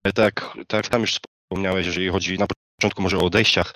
E, 0.05 0.13
tak, 0.13 0.59
tak 0.69 0.89
tam 0.89 1.01
już 1.01 1.21
wspomniałeś, 1.51 1.87
jeżeli 1.87 2.09
chodzi 2.09 2.39
na 2.39 2.47
początku 2.77 3.03
może 3.03 3.19
o 3.19 3.25
odejściach, 3.25 3.75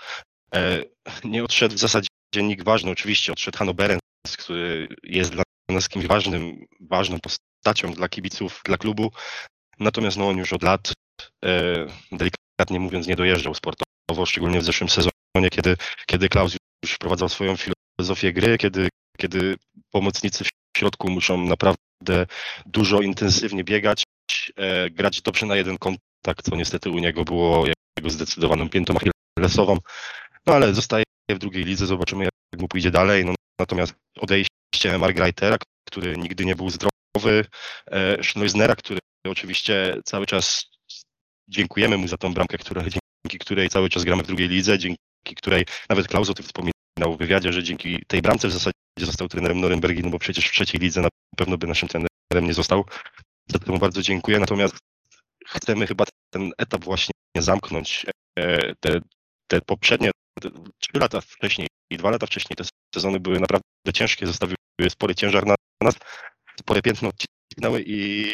e, 0.54 0.82
nie 1.24 1.44
odszedł 1.44 1.74
w 1.74 1.78
zasadzie 1.78 2.08
dziennik 2.34 2.64
ważny, 2.64 2.90
oczywiście 2.90 3.32
odszedł 3.32 3.58
Hanno 3.58 3.74
Berens, 3.74 4.00
który 4.38 4.88
jest 5.02 5.32
dla 5.32 5.42
nas 5.68 5.88
kimś 5.88 6.06
ważnym, 6.06 6.66
ważną 6.80 7.18
postacią 7.20 7.92
dla 7.92 8.08
kibiców, 8.08 8.60
dla 8.64 8.76
klubu. 8.76 9.10
Natomiast 9.78 10.16
no, 10.16 10.28
on 10.28 10.38
już 10.38 10.52
od 10.52 10.62
lat, 10.62 10.92
e, 11.44 11.86
delikatnie 12.12 12.80
mówiąc, 12.80 13.06
nie 13.06 13.16
dojeżdżał 13.16 13.54
sportowo, 13.54 14.26
szczególnie 14.26 14.60
w 14.60 14.64
zeszłym 14.64 14.90
sezonie, 14.90 15.50
kiedy, 15.50 15.76
kiedy 16.06 16.28
Klaus 16.28 16.56
już 16.84 16.92
wprowadzał 16.92 17.28
swoją 17.28 17.54
filozofię 17.56 18.32
gry, 18.32 18.58
kiedy, 18.58 18.88
kiedy 19.18 19.56
pomocnicy 19.90 20.44
w 20.44 20.48
środku 20.78 21.10
muszą 21.10 21.46
naprawdę 21.46 22.26
dużo 22.66 23.00
intensywnie 23.00 23.64
biegać, 23.64 24.04
grać 24.90 25.22
dobrze 25.22 25.46
na 25.46 25.56
jeden 25.56 25.78
kontakt, 25.78 26.13
co 26.42 26.56
niestety 26.56 26.90
u 26.90 26.98
niego 26.98 27.24
było 27.24 27.66
jego 27.98 28.10
zdecydowaną 28.10 28.68
piętą 28.68 28.94
achillesową. 29.36 29.78
No 30.46 30.54
ale 30.54 30.74
zostaje 30.74 31.04
w 31.30 31.38
drugiej 31.38 31.64
lidze, 31.64 31.86
zobaczymy 31.86 32.24
jak 32.24 32.60
mu 32.60 32.68
pójdzie 32.68 32.90
dalej. 32.90 33.24
No, 33.24 33.34
natomiast 33.60 33.94
odejście 34.20 34.98
Margreitera, 34.98 35.56
który 35.88 36.16
nigdy 36.16 36.44
nie 36.44 36.56
był 36.56 36.70
zdrowy, 36.70 37.46
e, 37.86 38.24
Schneusnera, 38.24 38.76
który 38.76 39.00
oczywiście 39.26 39.96
cały 40.04 40.26
czas 40.26 40.64
dziękujemy 41.48 41.98
mu 41.98 42.08
za 42.08 42.16
tą 42.16 42.34
bramkę, 42.34 42.58
która, 42.58 42.82
dzięki 42.82 43.38
której 43.38 43.68
cały 43.68 43.88
czas 43.88 44.04
gramy 44.04 44.22
w 44.22 44.26
drugiej 44.26 44.48
lidze, 44.48 44.78
dzięki 44.78 45.34
której 45.36 45.64
nawet 45.88 46.08
Klaus 46.08 46.30
o 46.30 46.34
tym 46.34 46.44
wspominał 46.44 47.14
w 47.14 47.18
wywiadzie, 47.18 47.52
że 47.52 47.62
dzięki 47.62 48.04
tej 48.06 48.22
bramce 48.22 48.48
w 48.48 48.52
zasadzie 48.52 48.74
został 49.00 49.28
trenerem 49.28 49.60
Norymbergi, 49.60 50.02
no 50.02 50.10
bo 50.10 50.18
przecież 50.18 50.48
w 50.48 50.52
trzeciej 50.52 50.80
lidze 50.80 51.00
na 51.00 51.08
pewno 51.36 51.58
by 51.58 51.66
naszym 51.66 51.88
trenerem 51.88 52.48
nie 52.48 52.54
został. 52.54 52.84
Za 53.48 53.58
to 53.58 53.72
mu 53.72 53.78
bardzo 53.78 54.02
dziękuję, 54.02 54.38
natomiast 54.38 54.76
chcemy 55.46 55.86
chyba 55.86 56.04
ten 56.34 56.52
etap 56.58 56.84
właśnie 56.84 57.12
zamknąć. 57.38 58.06
E, 58.38 58.74
te, 58.74 59.00
te 59.50 59.60
poprzednie 59.60 60.10
trzy 60.78 60.98
lata 60.98 61.20
wcześniej 61.20 61.68
i 61.90 61.96
dwa 61.96 62.10
lata 62.10 62.26
wcześniej 62.26 62.56
te 62.56 62.64
sezony 62.94 63.20
były 63.20 63.40
naprawdę 63.40 63.64
ciężkie, 63.94 64.26
zostawiły 64.26 64.56
spory 64.88 65.14
ciężar 65.14 65.46
na 65.46 65.54
nas, 65.82 65.94
spore 66.60 66.82
piętno 66.82 67.08
odcinały 67.08 67.84
i 67.86 68.30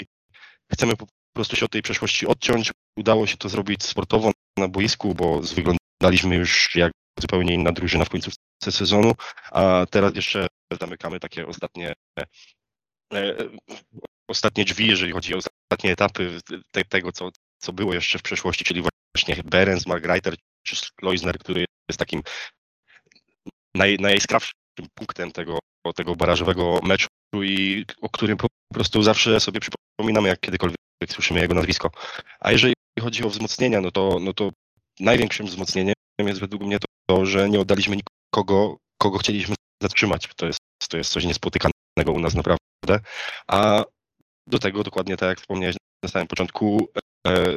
chcemy 0.72 0.97
po 0.97 1.06
prostu 1.35 1.56
się 1.56 1.64
od 1.64 1.70
tej 1.70 1.82
przeszłości 1.82 2.27
odciąć. 2.27 2.70
Udało 2.97 3.27
się 3.27 3.36
to 3.36 3.48
zrobić 3.48 3.85
sportowo 3.85 4.32
na 4.59 4.68
boisku, 4.68 5.14
bo 5.14 5.40
wyglądaliśmy 5.40 6.36
już 6.36 6.77
jak 6.77 6.93
zupełnie 7.18 7.55
inna 7.55 7.72
drużyna 7.72 8.05
w 8.05 8.10
końcu 8.10 8.31
sezonu, 8.62 9.12
a 9.51 9.86
teraz 9.90 10.14
jeszcze 10.14 10.47
zamykamy 10.81 11.20
takie 11.20 11.47
ostatnie 11.47 11.93
e, 13.14 13.36
ostatnie 14.31 14.64
drzwi, 14.64 14.86
jeżeli 14.86 15.12
chodzi 15.12 15.35
o 15.35 15.39
ostatnie 15.39 15.93
etapy 15.93 16.39
te, 16.72 16.85
tego, 16.85 17.12
co, 17.12 17.31
co 17.60 17.72
było 17.72 17.94
jeszcze 17.94 18.18
w 18.18 18.22
przeszłości, 18.22 18.64
czyli 18.64 18.82
właśnie 19.16 19.42
Berens, 19.44 19.86
Margreiter 19.86 20.34
czy 20.62 20.76
Loisner, 21.02 21.38
który 21.38 21.64
jest 21.88 21.98
takim 21.98 22.22
naj, 23.74 23.96
najskrawszym 23.98 24.54
punktem 24.94 25.32
tego, 25.32 25.58
tego 25.94 26.16
barażowego 26.16 26.80
meczu 26.82 27.08
i 27.34 27.86
o 28.00 28.08
którym 28.08 28.36
po 28.36 28.46
prostu 28.74 29.02
zawsze 29.02 29.40
sobie 29.40 29.60
przypominamy, 29.60 30.28
jak 30.28 30.40
kiedykolwiek 30.40 30.78
słyszymy 31.08 31.40
jego 31.40 31.54
nazwisko. 31.54 31.90
A 32.40 32.52
jeżeli 32.52 32.74
chodzi 33.00 33.24
o 33.24 33.28
wzmocnienia, 33.28 33.80
no 33.80 33.90
to, 33.90 34.18
no 34.20 34.32
to 34.32 34.50
największym 35.00 35.46
wzmocnieniem 35.46 35.94
jest 36.18 36.40
według 36.40 36.62
mnie 36.62 36.78
to, 36.78 36.86
to, 37.06 37.26
że 37.26 37.48
nie 37.48 37.60
oddaliśmy 37.60 37.96
nikogo, 37.96 38.76
kogo 38.98 39.18
chcieliśmy 39.18 39.54
zatrzymać. 39.82 40.28
To 40.36 40.46
jest, 40.46 40.58
to 40.90 40.96
jest 40.96 41.12
coś 41.12 41.24
niespotykanego 41.24 42.12
u 42.14 42.20
nas 42.20 42.34
naprawdę. 42.34 43.08
A 43.48 43.84
do 44.46 44.58
tego 44.58 44.82
dokładnie 44.82 45.16
tak 45.16 45.28
jak 45.28 45.40
wspomniałeś 45.40 45.76
na 46.02 46.08
samym 46.08 46.28
początku, 46.28 46.88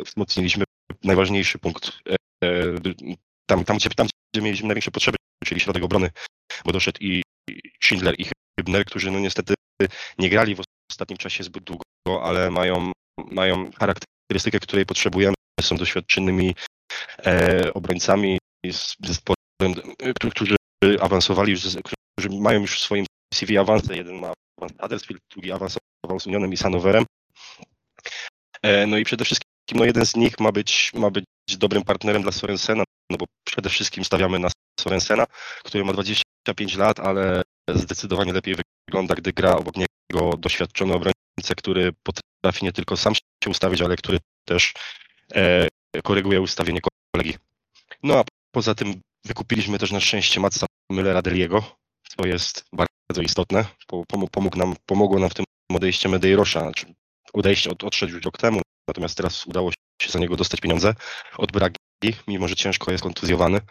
wzmocniliśmy 0.06 0.64
najważniejszy 1.04 1.60
punkt 1.60 1.92
e, 2.10 2.16
tam, 3.46 3.66
tam, 3.66 3.78
gdzie, 3.78 3.90
tam, 3.90 4.08
gdzie 4.34 4.42
mieliśmy 4.42 4.68
największe 4.68 4.92
potrzeby, 4.92 5.18
czyli 5.46 5.62
środek 5.62 5.84
obrony, 5.84 6.10
bo 6.66 6.72
doszedł 6.72 6.98
i 7.02 7.24
Schindler 7.84 8.16
i 8.18 8.26
Hybner, 8.60 8.86
którzy 8.86 9.12
no 9.12 9.20
niestety 9.20 9.54
nie 10.18 10.30
grali 10.30 10.56
w 10.56 10.62
ostatnim 10.92 11.18
czasie 11.18 11.44
zbyt 11.44 11.64
długo, 11.64 11.84
ale 12.24 12.52
mają, 12.52 12.92
mają 13.32 13.72
charakterystykę, 13.72 14.60
której 14.60 14.86
potrzebujemy. 14.86 15.36
Są 15.62 15.78
doświadczonymi 15.78 16.56
e, 17.26 17.74
obrońcami 17.74 18.38
z 18.72 18.96
zespołem, 19.04 19.96
którzy 20.32 20.56
awansowali 21.02 21.52
już, 21.52 21.62
którzy 21.84 22.30
mają 22.30 22.62
już 22.62 22.78
w 22.78 22.84
swoim 22.84 23.06
CV 23.34 23.58
awansy. 23.58 23.96
Jeden 23.96 24.20
ma 24.20 24.34
awans 24.58 24.82
Huddersfield, 24.82 25.22
drugi 25.32 25.52
awansował 25.52 26.20
z 26.20 26.28
Unionem 26.28 26.54
i 26.54 26.58
Sanowerem. 26.58 27.06
E, 28.62 28.88
no 28.88 28.98
i 28.98 29.04
przede 29.04 29.26
wszystkim 29.26 29.53
no 29.72 29.86
jeden 29.86 30.06
z 30.06 30.16
nich 30.16 30.40
ma 30.40 30.52
być, 30.52 30.92
ma 30.94 31.10
być 31.10 31.26
dobrym 31.58 31.84
partnerem 31.84 32.22
dla 32.22 32.32
Sorensena, 32.32 32.84
no 33.10 33.18
bo 33.18 33.26
przede 33.44 33.70
wszystkim 33.70 34.06
stawiamy 34.06 34.40
na 34.40 34.50
Sorensena, 34.80 35.26
który 35.64 35.86
ma 35.86 35.94
25 35.94 36.76
lat, 36.76 37.00
ale 37.00 37.42
zdecydowanie 37.70 38.34
lepiej 38.34 38.56
wygląda, 38.88 39.16
gdy 39.16 39.34
gra 39.34 39.56
obok 39.56 39.76
niego 39.76 40.38
doświadczony 40.38 40.94
obrońca, 40.94 41.56
który 41.58 41.92
potrafi 42.04 42.66
nie 42.66 42.72
tylko 42.72 42.98
sam 42.98 43.16
się 43.16 43.50
ustawić, 43.50 43.82
ale 43.82 43.96
który 43.96 44.20
też 44.46 44.74
e, 45.36 45.68
koryguje 46.04 46.42
ustawienie 46.42 46.80
kolegi. 47.14 47.38
No 48.04 48.20
a 48.20 48.24
poza 48.52 48.76
tym 48.76 49.02
wykupiliśmy 49.26 49.80
też 49.80 49.92
na 49.92 50.00
szczęście 50.00 50.40
Matsa 50.40 50.66
Müllera 50.92 51.22
Deliego, 51.22 51.64
co 52.18 52.28
jest 52.28 52.66
bardzo 52.74 53.22
istotne. 53.22 53.66
Pomógł 54.32 54.58
nam, 54.58 54.76
pomogło 54.86 55.20
nam 55.20 55.30
w 55.30 55.34
tym 55.34 55.46
odejście 55.70 56.10
Medeirosza, 56.10 56.60
znaczy 56.60 56.94
odejście 57.34 57.70
od, 57.70 57.84
odszedł 57.84 58.14
już 58.14 58.26
rok 58.26 58.38
temu, 58.38 58.62
natomiast 58.88 59.18
teraz 59.18 59.46
udało 59.46 59.72
się 60.02 60.12
za 60.12 60.20
niego 60.20 60.36
dostać 60.36 60.62
pieniądze 60.62 60.96
od 61.38 61.52
Bragi, 61.52 61.78
mimo 62.28 62.48
że 62.48 62.56
ciężko 62.56 62.92
jest 62.92 63.04
kontuzjowany. 63.04 63.62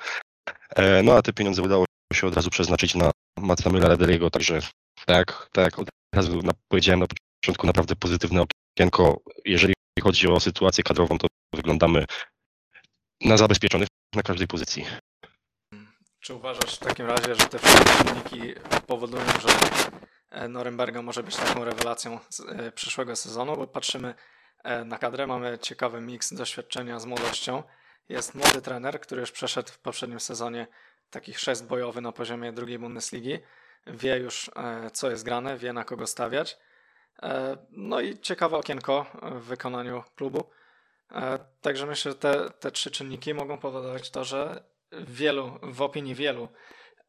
E, 0.76 1.02
no 1.02 1.14
a 1.16 1.22
te 1.22 1.32
pieniądze 1.32 1.62
udało 1.62 1.84
się 2.14 2.26
od 2.26 2.34
razu 2.34 2.51
przeznaczyć 2.51 2.94
na 2.94 3.10
Matsa 3.39 3.70
Müllera 3.70 4.30
także 4.30 4.60
tak, 5.06 5.48
tak, 5.52 5.78
od 5.78 5.89
razu 6.14 6.40
powiedziałem 6.68 7.01
na 7.01 7.06
początku 7.40 7.66
naprawdę 7.66 7.97
pozytywne 7.97 8.44
okienko. 8.76 9.20
Jeżeli 9.44 9.74
chodzi 10.02 10.28
o 10.28 10.40
sytuację 10.40 10.84
kadrową, 10.84 11.18
to 11.18 11.26
wyglądamy 11.55 12.05
na 13.20 13.36
zabezpieczonych 13.36 13.89
na 14.14 14.22
każdej 14.22 14.47
pozycji. 14.47 14.86
Czy 16.20 16.34
uważasz 16.34 16.76
w 16.76 16.78
takim 16.78 17.06
razie, 17.06 17.34
że 17.34 17.47
te 17.47 17.59
wszystkie 17.59 18.05
czynniki 18.05 18.55
powodują, 18.86 19.24
że 19.26 19.48
e, 20.30 20.48
Norymberga 20.48 21.02
może 21.02 21.22
być 21.22 21.36
taką 21.36 21.64
rewelacją 21.64 22.18
e, 22.48 22.72
przyszłego 22.72 23.16
sezonu? 23.16 23.56
Bo 23.56 23.66
patrzymy 23.66 24.14
na 24.84 24.98
kadrę. 24.98 25.26
Mamy 25.26 25.59
ciekawy 25.59 26.01
miks 26.01 26.34
doświadczenia 26.34 27.01
z 27.01 27.06
młodością. 27.06 27.62
Jest 28.09 28.34
młody 28.34 28.62
trener, 28.62 29.01
który 29.01 29.20
już 29.20 29.32
przeszedł 29.32 29.72
w 29.72 29.78
poprzednim 29.78 30.20
sezonie 30.20 30.66
taki 31.10 31.32
chrzest 31.32 31.66
bojowy 31.66 32.01
na 32.01 32.12
poziomie 32.12 32.52
drugiej 32.52 32.78
Bundesligi. 32.78 33.39
Wie 33.86 34.16
już, 34.16 34.51
e, 34.56 34.90
co 34.90 35.10
jest 35.10 35.24
grane, 35.24 35.59
wie 35.59 35.72
na 35.72 35.84
kogo 35.84 36.06
stawiać. 36.06 36.59
E, 37.22 37.56
no 37.70 38.01
i 38.01 38.18
ciekawe 38.18 38.56
okienko 38.56 39.06
w 39.22 39.44
wykonaniu 39.44 40.05
klubu. 40.16 40.51
Także 41.60 41.86
myślę, 41.86 42.12
że 42.12 42.18
te, 42.18 42.51
te 42.51 42.70
trzy 42.70 42.90
czynniki 42.90 43.34
mogą 43.34 43.59
powodować 43.59 44.10
to, 44.10 44.24
że 44.24 44.64
wielu, 44.93 45.59
w 45.62 45.82
opinii 45.82 46.14
wielu 46.14 46.48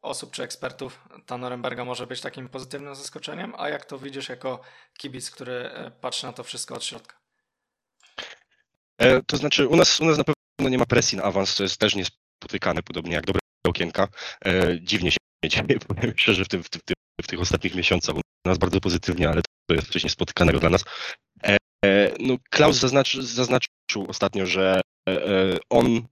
osób 0.02 0.30
czy 0.32 0.42
ekspertów 0.42 1.00
ta 1.26 1.38
Norymberga 1.38 1.84
może 1.84 2.06
być 2.06 2.20
takim 2.20 2.48
pozytywnym 2.48 2.94
zaskoczeniem, 2.94 3.54
a 3.58 3.68
jak 3.68 3.84
to 3.84 3.98
widzisz 3.98 4.28
jako 4.28 4.60
kibic, 4.98 5.30
który 5.30 5.70
patrzy 6.00 6.26
na 6.26 6.32
to 6.32 6.44
wszystko 6.44 6.74
od 6.74 6.84
środka? 6.84 7.23
E, 8.98 9.22
to 9.22 9.36
znaczy 9.36 9.68
u 9.68 9.76
nas, 9.76 10.00
u 10.00 10.04
nas 10.04 10.18
na 10.18 10.24
no 10.60 10.68
nie 10.68 10.78
ma 10.78 10.86
presji 10.86 11.18
na 11.18 11.24
awans, 11.24 11.56
to 11.56 11.62
jest 11.62 11.78
też 11.78 11.94
niespotykane, 11.94 12.82
podobnie 12.82 13.14
jak 13.14 13.26
dobre 13.26 13.40
okienka. 13.66 14.08
E, 14.44 14.80
dziwnie 14.80 15.10
się 15.10 15.18
dzieje, 15.48 15.78
powiem 15.78 16.12
szczerze, 16.16 16.44
w, 16.44 16.48
tym, 16.48 16.62
w, 16.62 16.68
w 17.22 17.26
tych 17.26 17.40
ostatnich 17.40 17.74
miesiącach. 17.74 18.16
U 18.16 18.20
nas 18.44 18.58
bardzo 18.58 18.80
pozytywnie, 18.80 19.28
ale 19.28 19.42
to 19.66 19.74
jest 19.74 19.90
coś 19.90 20.04
niespotykanego 20.04 20.60
dla 20.60 20.70
nas. 20.70 20.84
E, 21.44 21.58
no, 22.20 22.36
Klaus 22.50 22.76
zaznaczy, 22.76 23.22
zaznaczył 23.22 24.06
ostatnio, 24.08 24.46
że 24.46 24.80
on, 25.70 26.06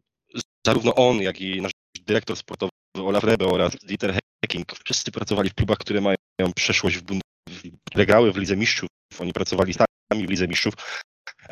zarówno 0.66 0.94
on, 0.94 1.22
jak 1.22 1.40
i 1.40 1.62
nasz 1.62 1.72
dyrektor 2.00 2.36
sportowy 2.36 2.70
Olaf 2.98 3.24
Rebe 3.24 3.46
oraz 3.46 3.76
Dieter 3.76 4.18
Hecking, 4.44 4.72
wszyscy 4.84 5.12
pracowali 5.12 5.50
w 5.50 5.54
klubach, 5.54 5.78
które 5.78 6.00
mają 6.00 6.16
przeszłość 6.56 6.98
w, 6.98 7.20
grały 7.94 8.32
w 8.32 8.36
Lidze 8.36 8.56
Mistrzów. 8.56 8.88
Oni 9.18 9.32
pracowali 9.32 9.74
sami 9.74 10.26
w 10.26 10.30
Lidze 10.30 10.48
Mistrzów. 10.48 10.74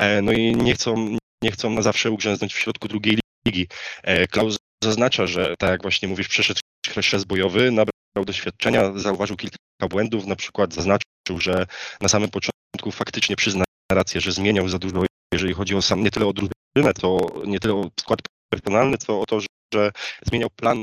E, 0.01 0.21
no 0.21 0.31
i 0.31 0.55
nie 0.55 0.73
chcą, 0.73 1.17
nie 1.43 1.51
chcą 1.51 1.69
na 1.69 1.81
zawsze 1.81 2.11
ugrzęznąć 2.11 2.53
w 2.53 2.59
środku 2.59 2.87
drugiej 2.87 3.19
ligi. 3.45 3.67
E, 4.03 4.27
Klaus 4.27 4.57
zaznacza, 4.83 5.27
że 5.27 5.55
tak 5.59 5.69
jak 5.69 5.81
właśnie 5.81 6.07
mówisz, 6.07 6.27
przeszedł 6.27 6.59
stres 6.87 7.23
bojowy, 7.23 7.71
nabrał 7.71 8.25
doświadczenia, 8.25 8.91
zauważył 8.95 9.37
kilka 9.37 9.57
błędów, 9.89 10.25
na 10.25 10.35
przykład 10.35 10.73
zaznaczył, 10.73 11.39
że 11.39 11.65
na 12.01 12.09
samym 12.09 12.29
początku 12.29 12.91
faktycznie 12.91 13.35
przyzna 13.35 13.63
rację, 13.91 14.21
że 14.21 14.31
zmieniał 14.31 14.69
za 14.69 14.79
dużo, 14.79 15.05
jeżeli 15.33 15.53
chodzi 15.53 15.75
o 15.75 15.81
sam, 15.81 16.03
nie 16.03 16.11
tyle 16.11 16.25
o 16.25 16.33
drużynę, 16.33 16.93
to 16.93 17.31
nie 17.45 17.59
tyle 17.59 17.73
o 17.73 17.89
skład 17.99 18.19
personalny, 18.49 18.97
co 18.97 19.21
o 19.21 19.25
to, 19.25 19.39
że 19.73 19.91
zmieniał 20.25 20.49
plan 20.49 20.81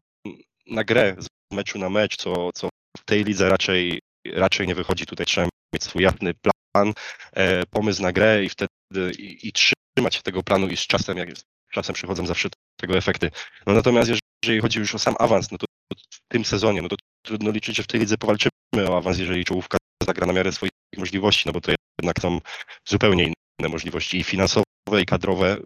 na 0.66 0.84
grę 0.84 1.16
z 1.18 1.26
meczu 1.54 1.78
na 1.78 1.90
mecz, 1.90 2.16
co, 2.16 2.52
co 2.54 2.68
w 2.96 3.04
tej 3.04 3.24
lidze 3.24 3.48
raczej, 3.48 4.00
raczej 4.26 4.66
nie 4.66 4.74
wychodzi. 4.74 5.06
Tutaj 5.06 5.26
trzeba 5.26 5.48
mieć 5.74 5.84
swój 5.84 6.02
jasny 6.02 6.34
plan, 6.34 6.57
e, 7.32 7.66
pomysł 7.66 8.02
na 8.02 8.12
grę 8.12 8.44
i 8.44 8.48
wtedy 8.48 9.12
i, 9.18 9.48
i 9.48 9.52
trzymać 9.52 10.14
się 10.14 10.22
tego 10.22 10.42
planu 10.42 10.68
i 10.68 10.76
z 10.76 10.86
czasem, 10.86 11.18
jak 11.18 11.38
z 11.38 11.44
czasem 11.72 11.94
przychodzą 11.94 12.26
zawsze 12.26 12.48
tego 12.76 12.96
efekty. 12.96 13.30
No 13.66 13.74
natomiast 13.74 14.10
jeżeli 14.42 14.60
chodzi 14.60 14.78
już 14.78 14.94
o 14.94 14.98
sam 14.98 15.14
awans, 15.18 15.50
no 15.50 15.58
to 15.58 15.66
w 16.10 16.20
tym 16.28 16.44
sezonie, 16.44 16.82
no 16.82 16.88
to 16.88 16.96
trudno 17.22 17.50
liczyć, 17.50 17.76
że 17.76 17.82
w 17.82 17.86
tej 17.86 18.00
lidze 18.00 18.18
powalczymy 18.18 18.50
o 18.88 18.96
awans, 18.96 19.18
jeżeli 19.18 19.44
czołówka 19.44 19.78
zagra 20.06 20.26
na 20.26 20.32
miarę 20.32 20.52
swoich 20.52 20.70
możliwości, 20.96 21.42
no 21.46 21.52
bo 21.52 21.60
to 21.60 21.72
jednak 22.00 22.20
są 22.20 22.40
zupełnie 22.88 23.24
inne 23.24 23.68
możliwości 23.68 24.18
i 24.18 24.24
finansowe, 24.24 24.64
i 25.02 25.06
kadrowe. 25.06 25.56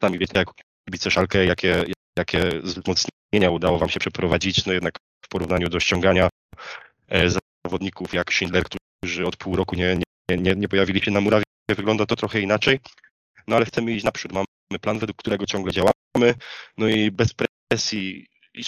Sami 0.00 0.18
wiecie, 0.18 0.38
jak 0.38 0.48
kibice 0.88 1.10
Szalkę, 1.10 1.44
jakie, 1.44 1.84
jakie 2.18 2.60
wzmocnienia 2.62 3.50
udało 3.50 3.78
wam 3.78 3.88
się 3.88 4.00
przeprowadzić, 4.00 4.66
no 4.66 4.72
jednak 4.72 4.98
w 5.24 5.28
porównaniu 5.28 5.68
do 5.68 5.80
ściągania 5.80 6.28
e, 7.08 7.28
zawodników 7.66 8.14
jak 8.14 8.32
Schindler, 8.32 8.64
którzy 9.02 9.26
od 9.26 9.36
pół 9.36 9.56
roku 9.56 9.76
nie, 9.76 9.98
nie, 10.30 10.36
nie, 10.36 10.54
nie 10.54 10.68
pojawili 10.68 11.00
się 11.00 11.10
na 11.10 11.20
murawie, 11.20 11.44
wygląda 11.68 12.06
to 12.06 12.16
trochę 12.16 12.40
inaczej. 12.40 12.80
No 13.46 13.56
ale 13.56 13.64
chcemy 13.64 13.92
iść 13.92 14.04
naprzód. 14.04 14.32
Mamy 14.32 14.46
plan, 14.80 14.98
według 14.98 15.18
którego 15.18 15.46
ciągle 15.46 15.72
działamy. 15.72 16.34
No 16.78 16.88
i 16.88 17.10
bez 17.10 17.34
presji 17.34 18.26
i 18.54 18.64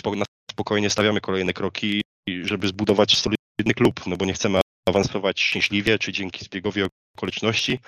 spokojnie 0.50 0.90
stawiamy 0.90 1.20
kolejne 1.20 1.52
kroki, 1.52 2.02
żeby 2.42 2.68
zbudować 2.68 3.16
solidny 3.16 3.74
klub, 3.74 4.06
no 4.06 4.16
bo 4.16 4.24
nie 4.24 4.32
chcemy 4.32 4.60
awansować 4.88 5.40
szczęśliwie, 5.40 5.98
czy 5.98 6.12
dzięki 6.12 6.44
zbiegowi 6.44 6.82
okoliczności, 7.16 7.78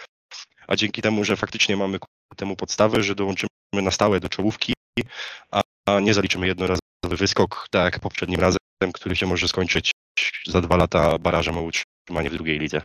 a 0.66 0.76
dzięki 0.76 1.02
temu, 1.02 1.24
że 1.24 1.36
faktycznie 1.36 1.76
mamy 1.76 1.98
temu 2.36 2.56
podstawę, 2.56 3.02
że 3.02 3.14
dołączymy 3.14 3.48
na 3.72 3.90
stałe 3.90 4.20
do 4.20 4.28
czołówki, 4.28 4.72
a, 5.50 5.62
a 5.86 6.00
nie 6.00 6.14
zaliczymy 6.14 6.46
jednorazowy 6.46 6.80
wyskok, 7.04 7.66
tak 7.70 7.94
jak 7.94 8.02
poprzednim 8.02 8.40
razem, 8.40 8.58
który 8.94 9.16
się 9.16 9.26
może 9.26 9.48
skończyć 9.48 9.90
za 10.46 10.60
dwa 10.60 10.76
lata 10.76 11.18
barażem 11.18 11.58
o 11.58 11.62
utrzymanie 12.06 12.30
w 12.30 12.34
drugiej 12.34 12.58
lidze. 12.58 12.82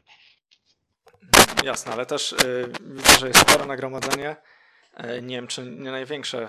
Jasne, 1.64 1.93
ale 1.93 2.06
też 2.06 2.31
y, 2.31 2.72
widzę, 2.81 3.19
że 3.19 3.27
jest 3.27 3.39
spore 3.39 3.65
nagromadzenie. 3.65 4.35
Y, 5.18 5.22
nie 5.22 5.35
wiem, 5.35 5.48
czy 5.48 5.64
nie 5.64 5.91
największe 5.91 6.48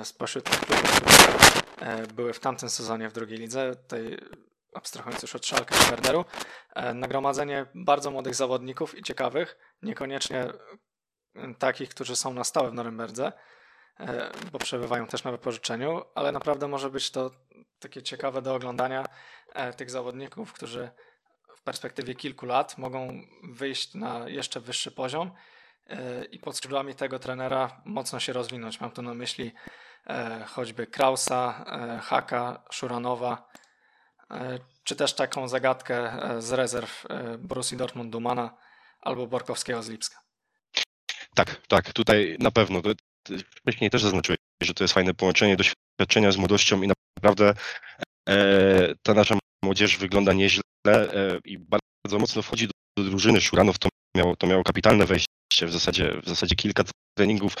y, 0.00 0.04
spośród 0.04 0.44
tych 0.44 0.60
klubów, 0.60 1.00
które 1.00 2.06
były 2.14 2.32
w 2.32 2.40
tamtym 2.40 2.68
sezonie 2.68 3.08
w 3.08 3.12
drugiej 3.12 3.38
lidze, 3.38 3.76
tej 3.88 4.18
abstrahując 4.74 5.22
już 5.22 5.34
od 5.34 5.46
Szalkę 5.46 5.74
i 5.86 5.90
Werderu. 5.90 6.24
Nagromadzenie 6.94 7.66
bardzo 7.74 8.10
młodych 8.10 8.34
zawodników 8.34 8.98
i 8.98 9.02
ciekawych, 9.02 9.56
niekoniecznie 9.82 10.46
takich, 11.58 11.88
którzy 11.88 12.16
są 12.16 12.32
na 12.32 12.44
stałe 12.44 12.70
w 12.70 12.74
Norymberdze, 12.74 13.32
bo 14.52 14.58
przebywają 14.58 15.06
też 15.06 15.24
na 15.24 15.30
wypożyczeniu, 15.30 16.02
ale 16.14 16.32
naprawdę 16.32 16.68
może 16.68 16.90
być 16.90 17.10
to 17.10 17.30
takie 17.78 18.02
ciekawe 18.02 18.42
do 18.42 18.54
oglądania 18.54 19.04
tych 19.76 19.90
zawodników, 19.90 20.52
którzy 20.52 20.90
perspektywie 21.64 22.14
kilku 22.14 22.46
lat 22.46 22.78
mogą 22.78 23.22
wyjść 23.42 23.94
na 23.94 24.28
jeszcze 24.28 24.60
wyższy 24.60 24.90
poziom 24.90 25.30
e, 25.86 26.24
i 26.24 26.38
pod 26.38 26.56
skrzydłami 26.56 26.94
tego 26.94 27.18
trenera 27.18 27.82
mocno 27.84 28.20
się 28.20 28.32
rozwinąć. 28.32 28.80
Mam 28.80 28.90
tu 28.90 29.02
na 29.02 29.14
myśli 29.14 29.52
e, 30.06 30.44
choćby 30.48 30.86
Krausa, 30.86 31.64
e, 31.66 31.98
Haka, 31.98 32.62
Szuranowa, 32.70 33.48
czy 34.84 34.96
też 34.96 35.14
taką 35.14 35.48
zagadkę 35.48 36.12
z 36.38 36.52
rezerw 36.52 37.06
Borussii 37.38 37.76
Dortmund 37.76 38.10
Dumana 38.10 38.56
albo 39.00 39.26
Borkowskiego 39.26 39.82
z 39.82 39.88
Lipska. 39.88 40.20
Tak, 41.34 41.66
tak, 41.68 41.92
tutaj 41.92 42.36
na 42.40 42.50
pewno. 42.50 42.82
Wcześniej 43.56 43.90
też 43.90 44.02
zaznaczyłeś, 44.02 44.38
że 44.62 44.74
to 44.74 44.84
jest 44.84 44.94
fajne 44.94 45.14
połączenie 45.14 45.56
doświadczenia 45.56 46.32
z 46.32 46.36
młodością 46.36 46.82
i 46.82 46.90
naprawdę 47.16 47.54
ta 49.02 49.14
nasza 49.14 49.38
młodzież 49.64 49.96
wygląda 49.96 50.32
nieźle 50.32 50.62
i 51.44 51.58
bardzo 51.58 52.18
mocno 52.18 52.42
wchodzi 52.42 52.66
do, 52.66 52.72
do 52.98 53.10
drużyny. 53.10 53.40
Szuranow 53.40 53.78
to 53.78 53.88
miało, 54.16 54.36
to 54.36 54.46
miało 54.46 54.64
kapitalne 54.64 55.06
wejście, 55.06 55.66
w 55.66 55.72
zasadzie, 55.72 56.20
w 56.24 56.28
zasadzie 56.28 56.56
kilka 56.56 56.84
treningów. 57.18 57.54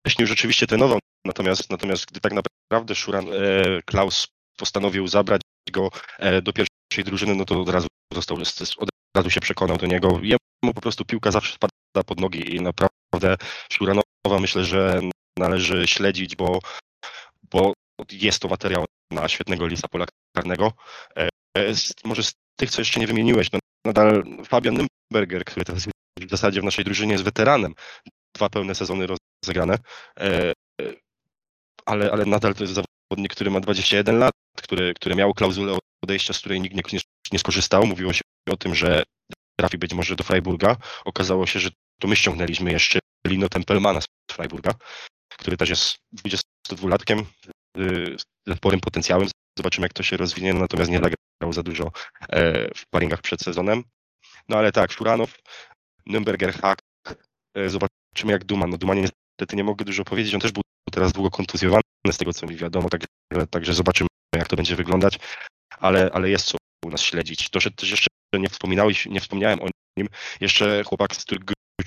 Wcześniej 0.00 0.28
rzeczywiście 0.28 0.66
trenował, 0.66 0.98
natomiast, 1.24 1.70
natomiast 1.70 2.06
gdy 2.06 2.20
tak 2.20 2.32
naprawdę 2.32 2.94
Szuran, 2.94 3.26
e, 3.28 3.82
Klaus 3.82 4.26
postanowił 4.56 5.08
zabrać 5.08 5.40
go 5.72 5.90
e, 6.18 6.42
do 6.42 6.52
pierwszej 6.52 7.04
drużyny, 7.04 7.34
no 7.34 7.44
to 7.44 7.60
od 7.60 7.68
razu 7.68 7.86
został, 8.14 8.36
od 8.78 8.88
razu 9.16 9.30
się 9.30 9.40
przekonał 9.40 9.76
do 9.76 9.86
niego. 9.86 10.20
Jemu 10.22 10.74
po 10.74 10.80
prostu 10.80 11.04
piłka 11.04 11.30
zawsze 11.30 11.54
spada 11.54 12.04
pod 12.06 12.20
nogi 12.20 12.56
i 12.56 12.60
naprawdę 12.60 13.36
Szuranowa 13.72 14.40
myślę, 14.40 14.64
że 14.64 15.00
należy 15.38 15.86
śledzić, 15.86 16.36
bo, 16.36 16.58
bo 17.50 17.72
jest 18.12 18.42
to 18.42 18.48
materiał 18.48 18.84
na 19.10 19.28
świetnego 19.28 19.66
lisa 19.66 19.88
pola 19.88 20.06
karnego. 20.36 20.72
E, 21.16 21.28
może 22.04 22.22
z 22.22 22.32
tych, 22.60 22.70
co 22.70 22.80
jeszcze 22.80 23.00
nie 23.00 23.06
wymieniłeś, 23.06 23.52
no, 23.52 23.58
nadal 23.86 24.24
Fabian 24.44 24.74
Nymberger, 25.12 25.44
który 25.44 25.64
teraz 25.64 25.86
w 26.20 26.30
zasadzie 26.30 26.60
w 26.60 26.64
naszej 26.64 26.84
drużynie 26.84 27.12
jest 27.12 27.24
weteranem, 27.24 27.74
dwa 28.34 28.48
pełne 28.50 28.74
sezony 28.74 29.06
rozegrane, 29.06 29.78
e, 30.20 30.52
ale, 31.86 32.12
ale 32.12 32.24
nadal 32.26 32.54
to 32.54 32.64
jest 32.64 32.74
zawodnik, 32.74 33.32
który 33.32 33.50
ma 33.50 33.60
21 33.60 34.18
lat, 34.18 34.32
który, 34.56 34.94
który 34.94 35.14
miał 35.14 35.34
klauzulę 35.34 35.78
odejścia, 36.04 36.32
z 36.32 36.38
której 36.38 36.60
nikt 36.60 36.92
nie, 36.92 37.00
nie 37.32 37.38
skorzystał. 37.38 37.86
Mówiło 37.86 38.12
się 38.12 38.20
o 38.50 38.56
tym, 38.56 38.74
że 38.74 39.02
trafi 39.60 39.78
być 39.78 39.94
może 39.94 40.16
do 40.16 40.24
Freiburga. 40.24 40.76
Okazało 41.04 41.46
się, 41.46 41.60
że 41.60 41.70
to 42.00 42.08
my 42.08 42.16
ściągnęliśmy 42.16 42.72
jeszcze 42.72 42.98
Lino 43.26 43.48
Tempelmana 43.48 44.00
z 44.00 44.06
Freiburga, 44.30 44.70
który 45.38 45.56
też 45.56 45.68
jest 45.68 45.98
22-latkiem 46.14 47.24
y, 47.78 48.16
z 48.48 48.56
sporym 48.56 48.80
potencjałem. 48.80 49.28
Zobaczymy, 49.60 49.84
jak 49.84 49.92
to 49.92 50.02
się 50.02 50.16
rozwinie, 50.16 50.54
natomiast 50.54 50.90
nie 50.90 50.96
zagrał 50.96 51.52
za 51.52 51.62
dużo 51.62 51.92
e, 52.28 52.74
w 52.74 52.86
paringach 52.90 53.20
przed 53.20 53.40
sezonem. 53.42 53.84
No 54.48 54.56
ale 54.56 54.72
tak, 54.72 54.92
Szuranow, 54.92 55.38
Nürnberger, 56.06 56.52
Hack, 56.60 56.80
e, 57.54 57.68
zobaczymy 57.68 58.32
jak 58.32 58.44
Duma. 58.44 58.66
No 58.66 58.78
Duma 58.78 58.94
niestety 58.94 59.56
nie 59.56 59.64
mogę 59.64 59.84
dużo 59.84 60.04
powiedzieć, 60.04 60.34
on 60.34 60.40
też 60.40 60.52
był 60.52 60.62
teraz 60.92 61.12
długo 61.12 61.30
kontuzjowany 61.30 61.82
z 62.10 62.16
tego 62.16 62.32
co 62.32 62.46
mi 62.46 62.56
wiadomo, 62.56 62.88
także, 62.88 63.46
także 63.50 63.74
zobaczymy 63.74 64.08
jak 64.34 64.48
to 64.48 64.56
będzie 64.56 64.76
wyglądać, 64.76 65.18
ale, 65.78 66.10
ale 66.12 66.30
jest 66.30 66.46
co 66.46 66.58
u 66.84 66.90
nas 66.90 67.00
śledzić. 67.00 67.48
Że 67.54 67.70
też 67.70 67.90
jeszcze 67.90 68.08
nie 68.34 68.48
wspominałeś, 68.48 69.06
nie 69.06 69.20
wspomniałem 69.20 69.62
o 69.62 69.66
nim, 69.96 70.08
jeszcze 70.40 70.84
chłopak 70.84 71.16
z 71.16 71.24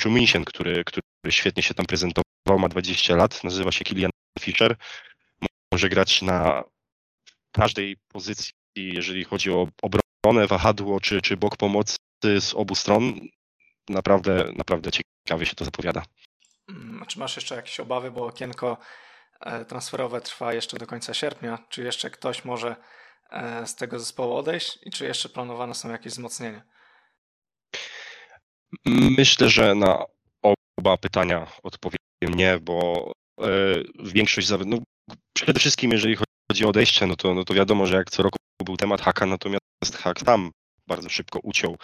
Minchen, 0.05 0.45
który, 0.45 0.83
który 0.83 1.03
świetnie 1.29 1.63
się 1.63 1.73
tam 1.73 1.85
prezentował, 1.85 2.59
ma 2.59 2.69
20 2.69 3.15
lat, 3.15 3.43
nazywa 3.43 3.71
się 3.71 3.85
Kilian 3.85 4.11
Fischer, 4.39 4.75
może 5.73 5.89
grać 5.89 6.21
na 6.21 6.63
każdej 7.53 7.97
pozycji, 8.07 8.53
jeżeli 8.75 9.23
chodzi 9.23 9.51
o 9.51 9.67
obronę, 9.81 10.47
wahadło 10.47 10.99
czy, 10.99 11.21
czy 11.21 11.38
bok 11.38 11.57
pomocy 11.57 11.97
z 12.23 12.53
obu 12.53 12.75
stron, 12.75 13.13
naprawdę, 13.89 14.51
naprawdę 14.55 14.91
ciekawie 14.91 15.45
się 15.45 15.55
to 15.55 15.65
zapowiada. 15.65 16.03
Mm, 16.69 17.05
czy 17.07 17.19
masz 17.19 17.35
jeszcze 17.35 17.55
jakieś 17.55 17.80
obawy, 17.80 18.11
bo 18.11 18.25
okienko 18.25 18.77
e, 19.39 19.65
transferowe 19.65 20.21
trwa 20.21 20.53
jeszcze 20.53 20.77
do 20.77 20.88
końca 20.88 21.13
sierpnia? 21.13 21.59
Czy 21.69 21.84
jeszcze 21.84 22.09
ktoś 22.09 22.45
może 22.45 22.75
e, 23.30 23.67
z 23.67 23.75
tego 23.75 23.99
zespołu 23.99 24.34
odejść 24.35 24.80
i 24.84 24.91
czy 24.91 25.05
jeszcze 25.05 25.30
planowane 25.30 25.73
są 25.73 25.91
jakieś 25.91 26.13
wzmocnienia? 26.13 26.61
Myślę, 28.85 29.49
że 29.49 29.75
na 29.75 30.05
oba 30.77 30.97
pytania 30.97 31.47
odpowiem 31.63 31.99
nie, 32.25 32.59
bo 32.61 33.11
e, 33.41 33.45
większość, 34.03 34.49
no, 34.65 34.77
przede 35.34 35.59
wszystkim 35.59 35.91
jeżeli 35.91 36.15
chodzi 36.52 36.65
o 36.65 36.70
odejście, 36.70 37.07
no 37.07 37.15
to, 37.15 37.34
no 37.34 37.44
to 37.44 37.53
wiadomo, 37.53 37.86
że 37.86 37.95
jak 37.95 38.11
co 38.11 38.24
roku 38.24 38.38
był 38.65 38.78
temat 38.78 39.02
haka, 39.02 39.26
natomiast 39.26 39.98
hak 39.98 40.24
tam 40.24 40.52
bardzo 40.88 41.10
szybko 41.10 41.40
uciął 41.40 41.78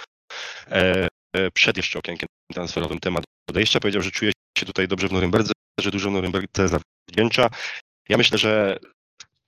e, 0.67 1.07
e, 1.33 1.51
przed 1.51 1.77
jeszcze 1.77 1.99
okienkiem 1.99 2.27
transferowym 2.53 2.99
temat 2.99 3.23
odejścia. 3.49 3.79
Powiedział, 3.79 4.01
że 4.01 4.11
czuje 4.11 4.31
się 4.57 4.65
tutaj 4.65 4.87
dobrze 4.87 5.07
w 5.07 5.11
Norymberdze, 5.11 5.53
że 5.79 5.91
dużo 5.91 6.11
Norymberdze 6.11 6.77
odwdzięcza. 7.07 7.49
Ja 8.09 8.17
myślę, 8.17 8.37
że 8.37 8.79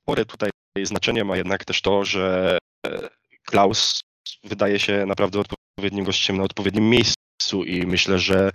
spore 0.04 0.26
tutaj 0.26 0.50
znaczenie 0.84 1.24
ma 1.24 1.38
jednak 1.38 1.66
też 1.66 1.82
to, 1.82 2.06
że 2.06 2.58
Klaus 3.48 4.02
wydaje 4.44 4.80
się 4.80 5.06
naprawdę 5.06 5.40
odpowiednim 5.40 6.06
gościem 6.06 6.38
na 6.38 6.44
odpowiednim 6.44 6.90
miejscu 6.90 7.64
i 7.66 7.86
myślę, 7.86 8.20
że 8.20 8.52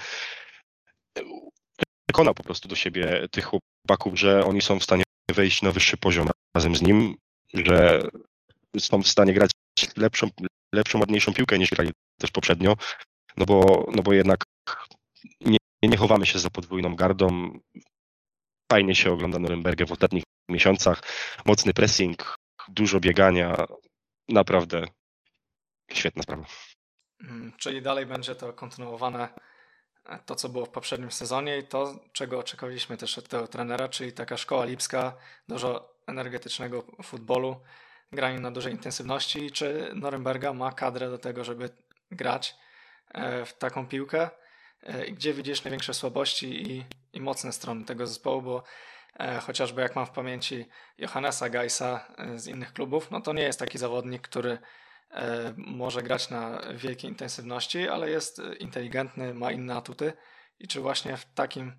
przekonał 2.06 2.34
po 2.34 2.42
prostu 2.42 2.68
do 2.68 2.76
siebie 2.76 3.28
tych 3.30 3.44
chłopaków, 3.44 4.18
że 4.18 4.44
oni 4.44 4.62
są 4.62 4.78
w 4.78 4.84
stanie 4.84 5.02
wejść 5.30 5.62
na 5.62 5.72
wyższy 5.72 5.96
poziom 5.96 6.28
razem 6.56 6.76
z 6.76 6.82
nim, 6.82 7.16
że 7.54 8.02
są 8.78 9.02
w 9.02 9.08
stanie 9.08 9.32
grać 9.32 9.50
lepszą, 9.96 10.28
lepszą 10.74 10.98
ładniejszą 10.98 11.34
piłkę 11.34 11.58
niż 11.58 11.70
grali 11.70 11.90
też 12.20 12.30
poprzednio, 12.30 12.76
no 13.36 13.46
bo, 13.46 13.86
no 13.94 14.02
bo 14.02 14.12
jednak 14.12 14.44
nie, 15.40 15.58
nie 15.82 15.96
chowamy 15.96 16.26
się 16.26 16.38
za 16.38 16.50
podwójną 16.50 16.96
gardą. 16.96 17.58
Fajnie 18.72 18.94
się 18.94 19.12
ogląda 19.12 19.38
Norymbergę 19.38 19.86
w 19.86 19.92
ostatnich 19.92 20.24
miesiącach. 20.48 21.02
Mocny 21.46 21.74
pressing, 21.74 22.36
dużo 22.68 23.00
biegania. 23.00 23.66
Naprawdę 24.28 24.84
świetna 25.92 26.22
sprawa. 26.22 26.44
Mm, 27.20 27.52
czyli 27.58 27.82
dalej 27.82 28.06
będzie 28.06 28.34
to 28.34 28.52
kontynuowane 28.52 29.28
e, 30.04 30.18
to, 30.18 30.34
co 30.34 30.48
było 30.48 30.64
w 30.64 30.70
poprzednim 30.70 31.12
sezonie 31.12 31.58
i 31.58 31.66
to, 31.66 32.00
czego 32.12 32.38
oczekiwaliśmy 32.38 32.96
też 32.96 33.18
od 33.18 33.28
tego 33.28 33.48
trenera, 33.48 33.88
czyli 33.88 34.12
taka 34.12 34.36
szkoła 34.36 34.64
lipska, 34.64 35.16
dużo 35.48 35.95
energetycznego 36.06 36.82
futbolu, 37.02 37.60
granie 38.12 38.38
na 38.38 38.50
dużej 38.50 38.72
intensywności. 38.72 39.50
Czy 39.50 39.90
Norymberga 39.94 40.52
ma 40.52 40.72
kadrę 40.72 41.10
do 41.10 41.18
tego, 41.18 41.44
żeby 41.44 41.70
grać 42.10 42.56
e, 43.14 43.44
w 43.44 43.58
taką 43.58 43.86
piłkę? 43.86 44.30
E, 44.82 45.10
gdzie 45.10 45.34
widzisz 45.34 45.64
największe 45.64 45.94
słabości 45.94 46.72
i, 46.72 46.84
i 47.12 47.20
mocne 47.20 47.52
strony 47.52 47.84
tego 47.84 48.06
zespołu, 48.06 48.42
bo 48.42 48.62
e, 49.18 49.38
chociażby 49.38 49.82
jak 49.82 49.96
mam 49.96 50.06
w 50.06 50.10
pamięci 50.10 50.68
Johannesa 50.98 51.48
Geisa 51.48 52.06
z 52.36 52.46
innych 52.46 52.72
klubów, 52.72 53.10
no 53.10 53.20
to 53.20 53.32
nie 53.32 53.42
jest 53.42 53.58
taki 53.58 53.78
zawodnik, 53.78 54.22
który 54.22 54.58
może 55.56 56.02
grać 56.02 56.30
na 56.30 56.60
wielkiej 56.74 57.10
intensywności, 57.10 57.88
ale 57.88 58.10
jest 58.10 58.42
inteligentny, 58.58 59.34
ma 59.34 59.52
inne 59.52 59.76
atuty 59.76 60.12
i 60.58 60.68
czy 60.68 60.80
właśnie 60.80 61.16
w 61.16 61.24
takim 61.24 61.72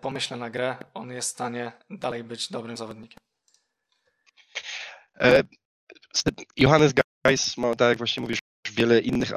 pomyśle 0.00 0.36
na 0.36 0.50
grę 0.50 0.76
on 0.94 1.10
jest 1.10 1.28
w 1.28 1.32
stanie 1.32 1.72
dalej 1.90 2.24
być 2.24 2.52
dobrym 2.52 2.76
zawodnikiem? 2.76 3.20
E, 5.20 5.42
Johannes 6.56 6.92
Geis 7.24 7.56
ma, 7.56 7.74
tak 7.74 7.88
jak 7.88 7.98
właśnie 7.98 8.20
mówisz, 8.20 8.38
wiele 8.70 9.00
innych 9.00 9.32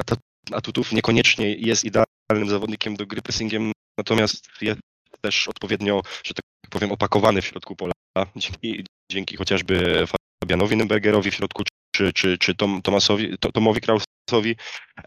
atutów. 0.51 0.91
Niekoniecznie 0.91 1.55
jest 1.55 1.85
idealnym 1.85 2.49
zawodnikiem 2.49 2.95
do 2.95 3.05
gry 3.05 3.22
pressingiem, 3.22 3.72
natomiast 3.97 4.47
jest 4.61 4.80
też 5.22 5.47
odpowiednio, 5.47 6.01
że 6.23 6.34
tak 6.34 6.45
powiem, 6.69 6.91
opakowany 6.91 7.41
w 7.41 7.45
środku 7.45 7.76
pola, 7.76 7.93
dzięki, 8.35 8.85
dzięki 9.11 9.38
chociażby 9.38 10.05
Fabianowi 10.43 10.77
Nembergerowi 10.77 11.31
w 11.31 11.35
środku, 11.35 11.64
czy, 11.95 12.14
czy, 12.14 12.38
czy 12.38 12.55
Tom, 12.55 12.81
Tomasowi, 12.81 13.38
Tomowi 13.53 13.81
Krausowi. 13.81 14.55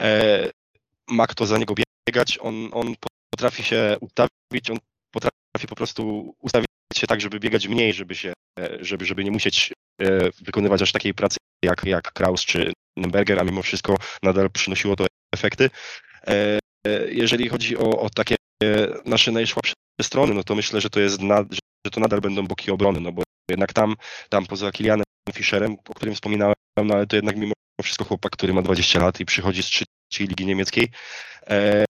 E, 0.00 0.50
ma 1.08 1.26
kto 1.26 1.46
za 1.46 1.58
niego 1.58 1.74
biegać, 2.08 2.38
on, 2.40 2.70
on 2.72 2.94
potrafi 3.30 3.62
się 3.62 3.96
ustawić, 4.00 4.70
on 4.70 4.78
potrafi 5.10 5.66
po 5.68 5.74
prostu 5.74 6.34
ustawić 6.38 6.66
się 6.94 7.06
tak, 7.06 7.20
żeby 7.20 7.40
biegać 7.40 7.68
mniej, 7.68 7.92
żeby 7.92 8.14
się, 8.14 8.32
żeby, 8.80 9.04
żeby 9.04 9.24
nie 9.24 9.30
musieć 9.30 9.72
wykonywać 10.42 10.82
aż 10.82 10.92
takiej 10.92 11.14
pracy 11.14 11.36
jak, 11.64 11.84
jak 11.84 12.12
Kraus 12.12 12.44
czy 12.44 12.72
Nemberger, 12.96 13.40
a 13.40 13.44
mimo 13.44 13.62
wszystko 13.62 13.96
nadal 14.22 14.50
przynosiło 14.50 14.96
to 14.96 15.06
efekty. 15.34 15.70
E, 16.26 16.58
jeżeli 17.08 17.48
chodzi 17.48 17.76
o, 17.76 18.00
o 18.00 18.10
takie 18.10 18.36
nasze 19.04 19.32
najsłabsze 19.32 19.74
strony, 20.02 20.34
no 20.34 20.44
to 20.44 20.54
myślę, 20.54 20.80
że 20.80 20.90
to 20.90 21.00
jest 21.00 21.20
że 21.86 21.90
to 21.92 22.00
nadal 22.00 22.20
będą 22.20 22.46
boki 22.46 22.70
obrony, 22.70 23.00
no 23.00 23.12
bo 23.12 23.22
jednak 23.50 23.72
tam, 23.72 23.94
tam 24.28 24.46
poza 24.46 24.72
Kilianem 24.72 25.04
Fischerem, 25.34 25.76
o 25.88 25.94
którym 25.94 26.14
wspominałem, 26.14 26.54
no 26.84 26.94
ale 26.94 27.06
to 27.06 27.16
jednak 27.16 27.36
mimo 27.36 27.52
wszystko 27.82 28.04
chłopak, 28.04 28.32
który 28.32 28.54
ma 28.54 28.62
20 28.62 28.98
lat 28.98 29.20
i 29.20 29.24
przychodzi 29.24 29.62
z 29.62 29.66
trzeciej 29.66 30.28
ligi 30.28 30.46
niemieckiej, 30.46 30.88
e, 31.50 31.84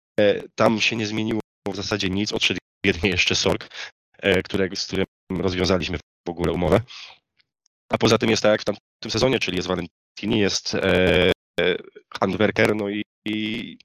tam 0.56 0.82
się 0.82 0.96
nie 0.96 1.08
zmieniło 1.08 1.40
w 1.68 1.76
zasadzie 1.76 2.10
nic, 2.10 2.34
odszedł 2.34 2.60
jedynie 2.86 3.10
jeszcze 3.10 3.36
Sorg, 3.36 3.70
E, 4.24 4.44
którego, 4.44 4.76
z 4.76 4.86
którym 4.88 5.06
rozwiązaliśmy 5.30 5.98
w 6.28 6.30
ogóle 6.30 6.52
umowę. 6.52 6.82
A 7.90 7.98
poza 7.98 8.18
tym 8.18 8.30
jest 8.30 8.44
tak 8.44 8.52
jak 8.52 8.62
w 8.62 8.66
tamtym 8.66 9.12
sezonie, 9.12 9.40
czyli 9.40 9.58
jest 9.58 9.68
Valentini, 9.68 10.40
jest 10.40 10.76
e, 10.76 11.32
e, 11.60 11.76
Handwerker, 12.20 12.76
no 12.76 12.90
i, 12.90 13.04
i, 13.26 13.78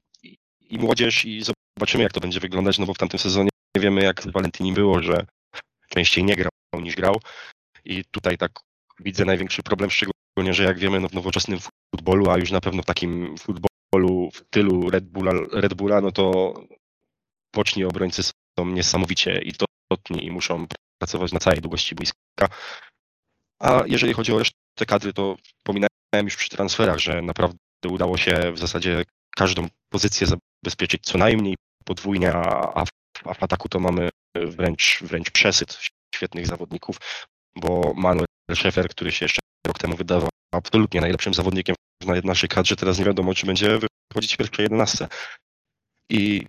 i 0.61 0.79
młodzież 0.79 1.25
i 1.25 1.43
zobaczymy 1.79 2.03
jak 2.03 2.13
to 2.13 2.21
będzie 2.21 2.41
wyglądać, 2.41 2.79
no 2.79 2.87
bo 2.87 2.95
w 2.95 2.99
tamtym 2.99 3.19
sezonie 3.19 3.49
nie 3.77 3.83
wiemy 3.83 4.03
jak 4.03 4.23
z 4.23 4.27
Valentini 4.27 4.73
było, 4.73 5.03
że 5.03 5.27
częściej 5.89 6.25
nie 6.25 6.37
grał 6.37 6.51
niż 6.83 6.97
grał 6.97 7.21
i 7.85 8.05
tutaj 8.05 8.39
tak 8.39 8.53
widzę 9.01 9.25
największy 9.25 9.63
problem, 9.63 9.91
szczególnie, 9.91 10.55
że 10.55 10.65
jak 10.65 10.79
wiemy 10.79 11.01
no 11.01 11.09
w 11.09 11.15
nowoczesnym 11.15 11.59
futbolu, 11.95 12.31
a 12.31 12.39
już 12.39 12.51
na 12.51 12.61
pewno 12.61 12.83
w 12.83 12.87
takim 12.87 13.35
futbolu 13.39 14.31
w 14.33 14.37
stylu 14.37 14.91
Red 14.91 15.05
Bulla, 15.05 15.33
Red 15.53 15.75
Bulla 15.75 16.01
no 16.01 16.13
to 16.13 16.55
boczni 17.55 17.85
obrońcy 17.85 18.23
są 18.23 18.67
niesamowicie 18.67 19.43
istotni 19.43 20.27
i 20.27 20.31
muszą 20.31 20.67
pracować 20.99 21.33
na 21.33 21.39
całej 21.39 21.61
długości 21.61 21.95
boiska. 21.95 22.49
A 23.59 23.83
jeżeli 23.87 24.13
chodzi 24.13 24.33
o 24.33 24.39
resztę 24.39 24.87
kadry, 24.87 25.13
to 25.13 25.37
wspominałem 25.43 25.89
już 26.25 26.37
przy 26.37 26.51
transferach, 26.51 26.99
że 26.99 27.23
naprawdę 27.23 27.59
udało 27.89 28.17
się 28.17 28.53
w 28.53 28.59
zasadzie 28.59 29.05
każdą 29.37 29.69
pozycję 29.93 30.27
zabezpieczyć 30.27 31.05
co 31.05 31.19
najmniej 31.19 31.57
podwójnie, 31.85 32.33
a, 32.33 32.73
a 33.25 33.35
w 33.35 33.43
ataku 33.43 33.69
to 33.69 33.81
mamy 33.81 34.09
wręcz, 34.35 34.99
wręcz 35.03 35.31
przesyt 35.31 35.79
świetnych 36.15 36.47
zawodników, 36.47 36.97
bo 37.57 37.95
Manuel 37.97 38.27
Szefer, 38.55 38.89
który 38.89 39.13
się 39.13 39.25
jeszcze 39.25 39.41
rok 39.67 39.79
temu 39.79 39.97
wydawał 39.97 40.29
absolutnie 40.55 41.01
najlepszym 41.01 41.35
zawodnikiem 41.35 41.77
w 42.03 42.25
naszej 42.25 42.49
kadrze, 42.49 42.77
teraz 42.77 42.99
nie 42.99 43.05
wiadomo, 43.05 43.35
czy 43.35 43.47
będzie 43.47 43.79
wychodzić 44.13 44.35
w 44.35 44.37
pierwszej 44.37 44.63
11. 44.63 45.09
I 46.11 46.47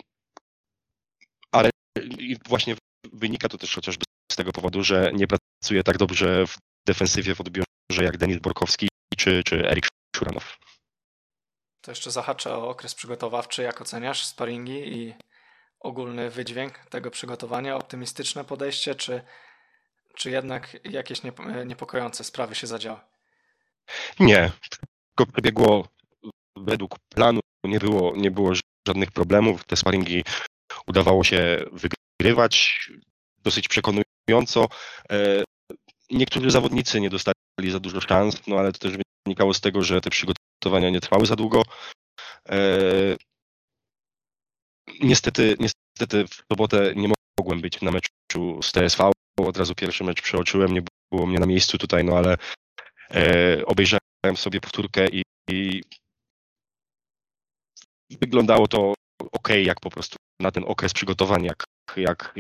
ale 1.52 1.70
i 2.20 2.38
właśnie 2.48 2.76
Wynika 3.14 3.50
to 3.50 3.58
też 3.58 3.76
chociażby 3.76 4.04
z 4.32 4.36
tego 4.36 4.52
powodu, 4.52 4.84
że 4.84 5.12
nie 5.14 5.28
pracuje 5.28 5.84
tak 5.84 5.98
dobrze 5.98 6.48
w 6.48 6.58
defensywie 6.88 7.36
w 7.36 7.42
odbiorze 7.42 8.04
jak 8.04 8.18
Denis 8.18 8.40
Borkowski 8.40 8.88
czy, 9.18 9.44
czy 9.44 9.70
Erik 9.70 9.88
Szuranow. 10.16 10.58
To 11.82 11.92
jeszcze 11.92 12.12
zahaczę 12.12 12.56
o 12.56 12.70
okres 12.70 12.96
przygotowawczy. 12.96 13.64
Jak 13.64 13.82
oceniasz 13.82 14.26
sparingi 14.26 14.98
i 14.98 15.16
ogólny 15.80 16.30
wydźwięk 16.30 16.78
tego 16.78 17.12
przygotowania? 17.12 17.76
Optymistyczne 17.76 18.46
podejście, 18.46 18.96
czy, 18.96 19.22
czy 20.16 20.32
jednak 20.32 20.78
jakieś 20.84 21.22
niepokojące 21.66 22.24
sprawy 22.24 22.56
się 22.56 22.68
zadziały? 22.68 23.00
Nie. 24.20 24.52
Wszystko 24.62 25.26
przebiegło 25.34 25.88
według 26.56 27.00
planu. 27.00 27.40
Nie 27.64 27.80
było, 27.80 28.16
nie 28.16 28.32
było 28.32 28.54
żadnych 28.88 29.12
problemów. 29.12 29.64
Te 29.64 29.76
sparingi 29.76 30.24
udawało 30.88 31.24
się 31.24 31.66
wygrywać 31.72 32.90
dosyć 33.38 33.68
przekonująco. 33.68 34.68
Niektórzy 36.12 36.52
zawodnicy 36.52 37.02
nie 37.02 37.10
dostali 37.10 37.36
za 37.70 37.80
dużo 37.80 38.02
szans, 38.02 38.48
no 38.48 38.56
ale 38.56 38.72
to 38.72 38.80
też 38.80 38.94
wynikało 39.26 39.54
z 39.54 39.62
tego, 39.62 39.84
że 39.84 40.02
te 40.02 40.10
przygotowania 40.10 40.90
nie 40.90 41.02
trwały 41.02 41.26
za 41.26 41.36
długo. 41.36 41.64
E, 42.50 42.60
niestety, 45.00 45.56
niestety 45.60 46.28
w 46.28 46.44
sobotę 46.52 46.94
nie 46.96 47.14
mogłem 47.40 47.62
być 47.62 47.82
na 47.82 47.92
meczu 47.92 48.62
z 48.64 48.72
TSV. 48.72 49.12
Od 49.40 49.58
razu 49.58 49.76
pierwszy 49.76 50.04
mecz 50.04 50.22
przeoczyłem, 50.22 50.74
nie 50.74 50.82
było 51.12 51.28
mnie 51.28 51.40
na 51.40 51.46
miejscu 51.46 51.78
tutaj, 51.78 52.04
no 52.04 52.18
ale 52.18 52.38
e, 53.12 53.66
obejrzałem 53.66 54.36
sobie 54.36 54.62
powtórkę 54.62 55.08
i, 55.08 55.24
i 55.50 55.82
wyglądało 58.22 58.68
to 58.68 58.94
ok, 59.32 59.50
jak 59.64 59.80
po 59.80 59.90
prostu 59.90 60.18
na 60.40 60.52
ten 60.52 60.64
okres 60.68 60.94
przygotowania, 60.94 61.48
jak, 61.48 61.66
jak 61.98 62.36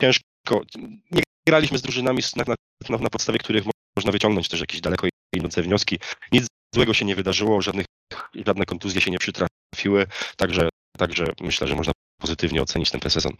ciężko, 0.00 0.62
nie 1.10 1.22
graliśmy 1.48 1.78
z 1.78 1.82
drużynami 1.82 2.22
na, 2.36 2.44
na, 2.48 2.54
na 2.90 3.10
podstawie 3.10 3.38
których 3.38 3.64
można 3.96 4.12
wyciągnąć 4.12 4.48
też 4.48 4.60
jakieś 4.60 4.80
daleko 4.80 5.06
idące 5.34 5.62
wnioski. 5.62 5.98
Nic 6.32 6.46
złego 6.74 6.94
się 6.94 7.04
nie 7.04 7.16
wydarzyło, 7.16 7.62
żadnych, 7.62 7.86
żadne 8.46 8.64
kontuzje 8.64 9.00
się 9.00 9.10
nie 9.10 9.18
przytrafiły, 9.18 10.06
także, 10.36 10.68
także 10.98 11.24
myślę, 11.40 11.66
że 11.66 11.74
można 11.74 11.92
pozytywnie 12.20 12.62
ocenić 12.62 12.90
ten 12.90 13.10
sezon. 13.10 13.32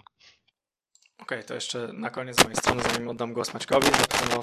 Okej, 1.18 1.38
okay, 1.38 1.44
to 1.44 1.54
jeszcze 1.54 1.90
na 1.92 2.10
koniec 2.10 2.40
z 2.40 2.44
mojej 2.44 2.56
strony, 2.56 2.82
zanim 2.82 3.08
oddam 3.08 3.32
głos 3.32 3.54
Maćkowi, 3.54 3.86
zapytam 3.86 4.40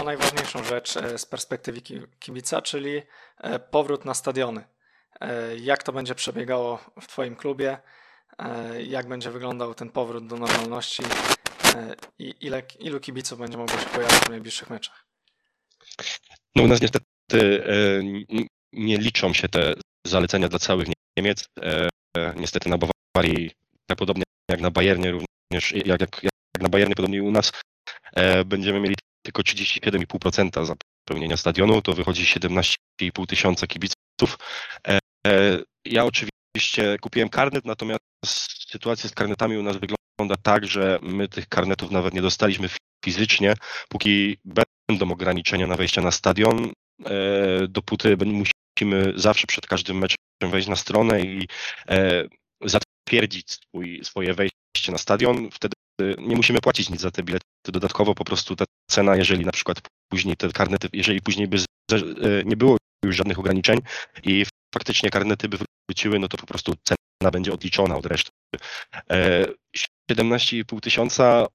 o 0.00 0.04
najważniejszą 0.04 0.64
rzecz 0.64 0.96
e, 0.96 1.18
z 1.18 1.26
perspektywy 1.26 1.80
kibica, 2.18 2.62
czyli 2.62 3.02
e, 3.38 3.58
powrót 3.58 4.04
na 4.04 4.14
stadiony. 4.14 4.64
E, 5.20 5.56
jak 5.56 5.82
to 5.82 5.92
będzie 5.92 6.14
przebiegało 6.14 6.78
w 7.00 7.06
Twoim 7.06 7.36
klubie? 7.36 7.78
Jak 8.86 9.08
będzie 9.08 9.30
wyglądał 9.30 9.74
ten 9.74 9.90
powrót 9.90 10.26
do 10.26 10.36
normalności 10.36 11.02
i 12.18 12.34
ile, 12.40 12.62
ilu 12.78 13.00
kibiców 13.00 13.38
będzie 13.38 13.58
mogło 13.58 13.78
się 13.78 13.86
pojawić 13.86 14.18
w 14.18 14.28
najbliższych 14.28 14.70
meczach? 14.70 15.06
No 16.56 16.62
u 16.62 16.66
nas 16.66 16.80
niestety 16.80 17.04
nie 18.72 18.98
liczą 18.98 19.32
się 19.32 19.48
te 19.48 19.74
zalecenia 20.06 20.48
dla 20.48 20.58
całych 20.58 20.88
Niemiec. 21.16 21.44
Niestety 22.36 22.68
na 22.68 22.78
Bawarii, 22.78 23.50
tak 23.86 23.98
podobnie 23.98 24.24
jak 24.50 24.60
na 24.60 24.70
Bayernie, 24.70 25.10
również 25.10 25.72
jak, 25.72 26.00
jak, 26.00 26.22
jak 26.22 26.62
na 26.62 26.68
Bayernie, 26.68 26.94
podobnie 26.94 27.22
u 27.22 27.30
nas, 27.30 27.52
e, 28.16 28.44
będziemy 28.44 28.80
mieli 28.80 28.94
tylko 29.22 29.42
37,5% 29.42 30.66
zapełnienia 30.66 31.36
stadionu, 31.36 31.82
to 31.82 31.92
wychodzi 31.92 32.24
17,5 32.24 33.26
tysiąca 33.26 33.66
kibiców. 33.66 34.38
E, 34.88 34.98
e, 35.26 35.58
ja 35.84 36.04
oczywiście 36.04 36.98
kupiłem 37.00 37.28
karnet, 37.28 37.64
natomiast 37.64 38.00
sytuacja 38.70 39.10
z 39.10 39.14
karnetami 39.14 39.56
u 39.56 39.62
nas 39.62 39.76
wygląda 39.76 39.97
tak, 40.42 40.66
że 40.66 40.98
my 41.02 41.28
tych 41.28 41.48
karnetów 41.48 41.90
nawet 41.90 42.14
nie 42.14 42.22
dostaliśmy 42.22 42.68
fizycznie, 43.04 43.54
póki 43.88 44.38
będą 44.88 45.12
ograniczenia 45.12 45.66
na 45.66 45.76
wejście 45.76 46.00
na 46.00 46.10
stadion, 46.10 46.72
dopóty 47.68 48.16
musimy 48.16 49.12
zawsze 49.16 49.46
przed 49.46 49.66
każdym 49.66 49.98
meczem 49.98 50.16
wejść 50.50 50.68
na 50.68 50.76
stronę 50.76 51.20
i 51.20 51.48
zatwierdzić 52.64 53.52
swój, 53.52 54.04
swoje 54.04 54.34
wejście 54.34 54.92
na 54.92 54.98
stadion. 54.98 55.50
Wtedy 55.50 55.74
nie 56.18 56.36
musimy 56.36 56.60
płacić 56.60 56.90
nic 56.90 57.00
za 57.00 57.10
te 57.10 57.22
bilety 57.22 57.44
dodatkowo, 57.64 58.14
po 58.14 58.24
prostu 58.24 58.56
ta 58.56 58.64
cena, 58.90 59.16
jeżeli 59.16 59.44
na 59.44 59.52
przykład 59.52 59.80
później 60.08 60.36
te 60.36 60.48
karnety, 60.48 60.88
jeżeli 60.92 61.20
później 61.20 61.48
by 61.48 61.56
e, 61.56 62.44
nie 62.44 62.56
było 62.56 62.76
już 63.04 63.16
żadnych 63.16 63.38
ograniczeń 63.38 63.80
i 64.24 64.46
faktycznie 64.74 65.10
karnety 65.10 65.48
by 65.48 65.58
wróciły, 65.88 66.18
no 66.18 66.28
to 66.28 66.36
po 66.36 66.46
prostu 66.46 66.74
cena 66.84 67.30
będzie 67.30 67.52
odliczona 67.52 67.96
od 67.96 68.06
reszty. 68.06 68.30
17,5 70.10 70.76
e, 70.76 70.80
tysiąca 70.80 71.46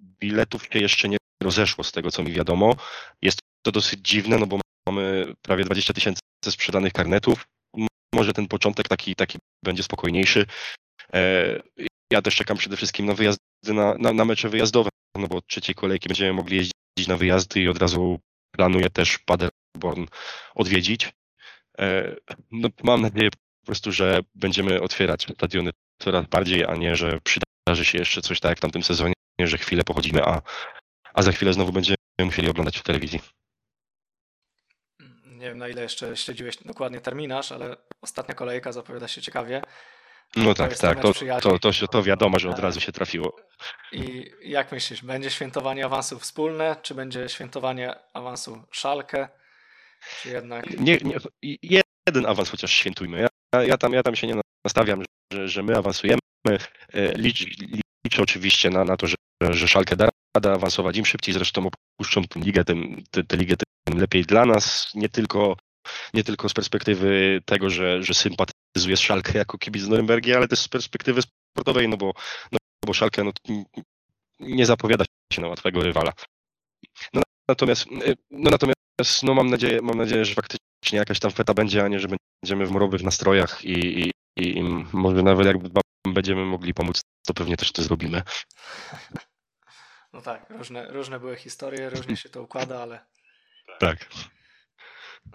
biletów 0.00 0.68
się 0.72 0.78
jeszcze 0.78 1.08
nie 1.08 1.16
rozeszło 1.42 1.84
z 1.84 1.92
tego, 1.92 2.10
co 2.10 2.22
mi 2.22 2.32
wiadomo. 2.32 2.76
Jest 3.22 3.38
to 3.62 3.72
dosyć 3.72 4.00
dziwne, 4.08 4.38
no 4.38 4.46
bo 4.46 4.60
mamy 4.88 5.34
prawie 5.42 5.64
20 5.64 5.94
tysięcy 5.94 6.20
sprzedanych 6.44 6.92
karnetów. 6.92 7.44
Może 8.14 8.32
ten 8.32 8.48
początek 8.48 8.88
taki, 8.88 9.14
taki 9.14 9.38
będzie 9.64 9.82
spokojniejszy. 9.82 10.46
E, 11.14 11.60
ja 12.12 12.22
też 12.22 12.36
czekam 12.36 12.56
przede 12.56 12.76
wszystkim 12.76 13.06
na 13.06 13.14
wyjazdy 13.14 13.42
na, 13.66 13.94
na, 13.98 14.12
na 14.12 14.24
mecze 14.24 14.48
wyjazdowe, 14.48 14.90
no 15.16 15.28
bo 15.28 15.36
od 15.36 15.46
trzeciej 15.46 15.74
kolejki 15.74 16.08
będziemy 16.08 16.32
mogli 16.32 16.56
jeździć 16.56 17.08
na 17.08 17.16
wyjazdy 17.16 17.60
i 17.60 17.68
od 17.68 17.78
razu 17.78 18.20
planuję 18.50 18.90
też 18.90 19.18
Paderborn 19.18 20.06
odwiedzić. 20.54 21.12
E, 21.78 22.16
no, 22.50 22.68
mam 22.82 23.02
nadzieję 23.02 23.30
po 23.30 23.66
prostu, 23.66 23.92
że 23.92 24.20
będziemy 24.34 24.80
otwierać 24.80 25.26
stadiony 25.34 25.70
coraz 26.02 26.26
bardziej, 26.26 26.64
a 26.64 26.76
nie, 26.76 26.96
że 26.96 27.20
przydarzy 27.68 27.84
się 27.84 27.98
jeszcze 27.98 28.22
coś 28.22 28.40
tak 28.40 28.48
jak 28.48 28.58
w 28.58 28.60
tamtym 28.60 28.82
sezonie, 28.82 29.14
że 29.38 29.58
chwilę 29.58 29.84
pochodzimy, 29.84 30.22
a, 30.24 30.42
a 31.14 31.22
za 31.22 31.32
chwilę 31.32 31.52
znowu 31.52 31.72
będziemy 31.72 31.96
musieli 32.20 32.48
oglądać 32.48 32.78
w 32.78 32.82
telewizji. 32.82 33.20
Nie 35.24 35.46
wiem, 35.48 35.58
na 35.58 35.68
ile 35.68 35.82
jeszcze 35.82 36.16
śledziłeś 36.16 36.56
dokładnie 36.56 37.00
terminarz, 37.00 37.52
ale 37.52 37.76
ostatnia 38.02 38.34
kolejka 38.34 38.72
zapowiada 38.72 39.08
się 39.08 39.22
ciekawie. 39.22 39.62
No 40.36 40.54
tak, 40.54 40.78
tak, 40.78 41.00
to, 41.00 41.12
to, 41.40 41.58
to, 41.58 41.72
to 41.90 42.02
wiadomo, 42.02 42.38
że 42.38 42.50
od 42.50 42.58
razu 42.58 42.80
się 42.80 42.92
trafiło. 42.92 43.36
I 43.92 44.30
jak 44.42 44.72
myślisz, 44.72 45.02
będzie 45.02 45.30
świętowanie 45.30 45.84
awansu 45.84 46.18
wspólne, 46.18 46.76
czy 46.82 46.94
będzie 46.94 47.28
świętowanie 47.28 47.94
awansu 48.14 48.64
szalkę, 48.70 49.28
czy 50.22 50.28
jednak... 50.28 50.70
Nie, 50.70 50.98
nie, 51.52 51.80
jeden 52.06 52.26
awans 52.26 52.50
chociaż 52.50 52.72
świętujmy. 52.72 53.28
Ja, 53.54 53.62
ja, 53.62 53.78
tam, 53.78 53.92
ja 53.92 54.02
tam 54.02 54.16
się 54.16 54.26
nie 54.26 54.40
nastawiam, 54.64 55.02
że, 55.32 55.48
że 55.48 55.62
my 55.62 55.76
awansujemy. 55.76 56.27
E, 56.46 57.12
licz, 57.14 57.46
liczę 58.04 58.22
oczywiście 58.22 58.70
na, 58.70 58.84
na 58.84 58.96
to, 58.96 59.06
że, 59.06 59.16
że 59.50 59.68
szalkę 59.68 59.96
da, 59.96 60.08
da 60.42 60.52
awansować. 60.52 60.96
Im 60.96 61.06
szybciej 61.06 61.34
zresztą 61.34 61.70
opuszczą 61.98 62.24
tę 62.24 62.40
ligę, 62.40 62.64
tym, 62.64 63.02
ligę, 63.32 63.56
tym 63.56 63.98
lepiej 63.98 64.24
dla 64.24 64.44
nas. 64.44 64.90
Nie 64.94 65.08
tylko 65.08 65.56
nie 66.14 66.24
tylko 66.24 66.48
z 66.48 66.54
perspektywy 66.54 67.40
tego, 67.44 67.70
że, 67.70 68.02
że 68.02 68.14
sympatyzuję 68.14 68.96
z 68.96 69.00
Szalkę 69.00 69.38
jako 69.38 69.58
kibic 69.58 69.82
z 69.82 69.88
Norymbergi, 69.88 70.34
ale 70.34 70.48
też 70.48 70.58
z 70.58 70.68
perspektywy 70.68 71.20
sportowej, 71.22 71.88
no 71.88 71.96
bo, 71.96 72.12
no, 72.52 72.58
bo 72.86 72.94
Szalkę 72.94 73.24
no, 73.24 73.32
nie 74.40 74.66
zapowiada 74.66 75.04
się 75.32 75.42
na 75.42 75.48
łatwego 75.48 75.82
rywala. 75.82 76.12
No, 77.14 77.22
natomiast 77.48 77.86
no, 78.30 78.50
natomiast 78.50 79.22
no, 79.22 79.34
mam, 79.34 79.50
nadzieję, 79.50 79.82
mam 79.82 79.98
nadzieję, 79.98 80.24
że 80.24 80.34
faktycznie 80.34 80.98
jakaś 80.98 81.20
tam 81.20 81.30
feta 81.30 81.54
będzie, 81.54 81.84
a 81.84 81.88
nie, 81.88 82.00
że 82.00 82.08
będziemy 82.42 82.66
w 82.66 82.70
morowych 82.70 83.02
nastrojach 83.02 83.64
i, 83.64 84.00
i, 84.00 84.12
i 84.36 84.62
może 84.92 85.22
nawet 85.22 85.46
jak 85.46 85.56
będziemy 86.14 86.44
mogli 86.44 86.74
pomóc, 86.74 87.00
to 87.26 87.34
pewnie 87.34 87.56
też 87.56 87.72
to 87.72 87.82
zrobimy. 87.82 88.22
No 90.12 90.22
tak, 90.22 90.50
różne, 90.50 90.88
różne 90.88 91.20
były 91.20 91.36
historie, 91.36 91.90
różnie 91.90 92.16
się 92.16 92.28
to 92.28 92.42
układa, 92.42 92.82
ale. 92.82 93.04
Tak. 93.78 93.98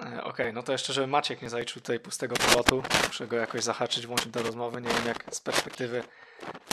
E, 0.02 0.06
okej, 0.06 0.20
okay, 0.24 0.54
no 0.54 0.64
to 0.64 0.72
jeszcze, 0.72 0.94
żeby 0.94 1.08
Maciek 1.08 1.42
nie 1.42 1.50
zaliczył 1.50 1.82
tutaj 1.82 2.00
pustego 2.00 2.36
pilotu, 2.36 2.84
muszę 3.08 3.28
go 3.28 3.36
jakoś 3.36 3.64
zahaczyć, 3.64 4.08
włączyć 4.08 4.28
do 4.28 4.44
rozmowy. 4.44 4.82
Nie 4.82 4.90
wiem, 4.90 5.06
jak 5.06 5.36
z 5.36 5.40
perspektywy 5.40 6.04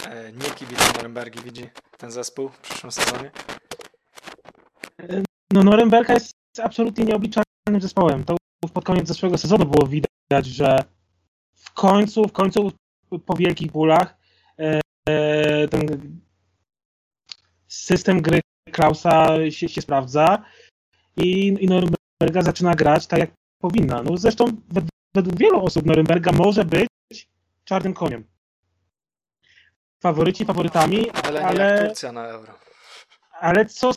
e, 0.06 0.32
nie 0.32 0.51
kibica 0.51 0.93
Norymbergi 0.93 1.43
widzi 1.43 1.70
ten 1.98 2.10
zespół 2.10 2.48
w 2.48 2.59
przyszłym 2.59 2.93
sezonie. 2.93 3.31
E, 5.01 5.22
no 5.52 5.62
Norymberga 5.62 6.14
jest 6.14 6.32
absolutnie 6.62 7.05
nieobliczalnym 7.05 7.81
zespołem. 7.81 8.24
To 8.24 8.36
pod 8.74 8.85
koniec 8.85 9.09
zeszłego 9.09 9.39
sezonu 9.39 9.66
było 9.66 9.86
widać, 9.86 10.47
że 10.47 10.85
w 11.55 11.72
końcu, 11.72 12.24
w 12.24 12.32
końcu 12.32 12.72
po 13.18 13.34
wielkich 13.34 13.72
bólach 13.72 14.16
e, 14.58 15.68
ten 15.68 16.12
system 17.68 18.22
gry 18.22 18.40
Klausa 18.72 19.50
się, 19.50 19.68
się 19.68 19.82
sprawdza 19.82 20.44
i, 21.16 21.46
i 21.46 21.66
Norymberga 21.66 22.42
zaczyna 22.42 22.74
grać 22.74 23.06
tak, 23.06 23.20
jak 23.20 23.30
powinna. 23.58 24.02
No 24.02 24.16
zresztą 24.16 24.44
według 25.14 25.38
wielu 25.38 25.64
osób 25.64 25.86
Norymberga 25.86 26.32
może 26.32 26.64
być 26.64 26.88
czarnym 27.64 27.94
koniem. 27.94 28.24
Faworyci 30.00 30.44
faworytami, 30.44 31.10
ale... 31.10 31.44
ale 31.44 31.92
na 32.12 32.26
euro. 32.26 32.58
Ale 33.40 33.66
co, 33.66 33.90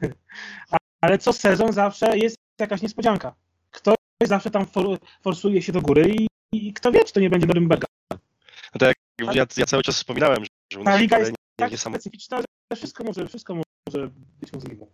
ale 1.00 1.18
co 1.18 1.32
sezon 1.32 1.72
zawsze 1.72 2.18
jest 2.18 2.36
jakaś 2.60 2.82
niespodzianka. 2.82 3.34
Ktoś 3.70 3.96
zawsze 4.24 4.50
tam 4.50 4.66
for, 4.66 4.98
forsuje 5.22 5.62
się 5.62 5.72
do 5.72 5.82
góry 5.82 6.14
i, 6.18 6.26
i, 6.52 6.72
kto 6.72 6.92
wie, 6.92 7.04
czy 7.04 7.12
to 7.12 7.20
nie 7.20 7.30
będzie 7.30 7.46
Norymberga. 7.46 7.86
No 8.74 8.78
tak, 8.78 8.96
ja, 9.34 9.46
ja 9.56 9.66
cały 9.66 9.82
czas 9.82 9.96
wspominałem, 9.96 10.44
że 10.72 10.80
u 10.80 10.84
nas 10.84 11.00
liga 11.00 11.18
jest 11.18 11.32
tak 11.56 11.70
nie, 11.70 11.78
specyficzna, 11.78 12.40
że 12.40 12.76
wszystko 12.76 13.04
może, 13.04 13.28
wszystko 13.28 13.54
może 13.54 14.10
być 14.40 14.52
możliwe. 14.52 14.86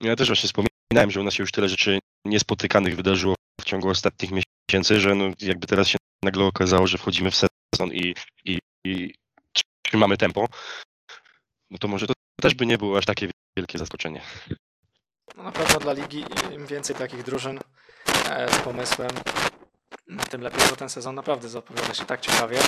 Ja 0.00 0.16
też 0.16 0.28
właśnie 0.28 0.46
wspominałem 0.46 0.76
że 1.08 1.20
u 1.20 1.22
nas 1.22 1.34
się 1.34 1.42
już 1.42 1.52
tyle 1.52 1.68
rzeczy 1.68 1.98
niespotykanych 2.24 2.96
wydarzyło 2.96 3.34
w 3.60 3.64
ciągu 3.64 3.88
ostatnich 3.88 4.30
miesięcy, 4.70 5.00
że 5.00 5.14
no 5.14 5.24
jakby 5.40 5.66
teraz 5.66 5.88
się 5.88 5.98
nagle 6.24 6.44
okazało, 6.44 6.86
że 6.86 6.98
wchodzimy 6.98 7.30
w 7.30 7.36
sezon 7.36 7.92
i, 7.92 8.14
i, 8.44 8.58
i 8.84 9.14
trzymamy 9.82 10.16
tempo, 10.16 10.48
no 11.70 11.78
to 11.78 11.88
może 11.88 12.06
to 12.06 12.12
też 12.42 12.54
by 12.54 12.66
nie 12.66 12.78
było 12.78 12.98
aż 12.98 13.04
takie 13.04 13.30
wielkie 13.56 13.78
zaskoczenie. 13.78 14.20
No 15.36 15.42
na 15.42 15.52
pewno 15.52 15.78
dla 15.78 15.92
ligi 15.92 16.24
im 16.54 16.66
więcej 16.66 16.96
takich 16.96 17.22
drużyn 17.22 17.60
e, 18.30 18.52
z 18.52 18.56
pomysłem, 18.56 19.10
tym 20.30 20.40
lepiej, 20.40 20.60
bo 20.70 20.76
ten 20.76 20.88
sezon 20.88 21.14
naprawdę 21.14 21.48
zapowiada 21.48 21.94
się 21.94 22.04
tak 22.04 22.20
ciekawie 22.20 22.58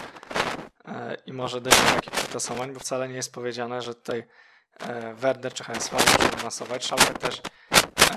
i 1.26 1.32
może 1.32 1.60
dojść 1.60 1.78
do 1.82 1.94
takich 1.94 2.12
przetasowań, 2.12 2.72
bo 2.72 2.80
wcale 2.80 3.08
nie 3.08 3.14
jest 3.14 3.32
powiedziane, 3.32 3.82
że 3.82 3.94
tutaj 3.94 4.26
e, 4.80 5.14
Werder 5.14 5.54
czy 5.54 5.64
HSV 5.64 5.96
może 5.96 6.34
awansować. 6.34 6.86
Szalkę 6.86 7.14
też 7.14 7.42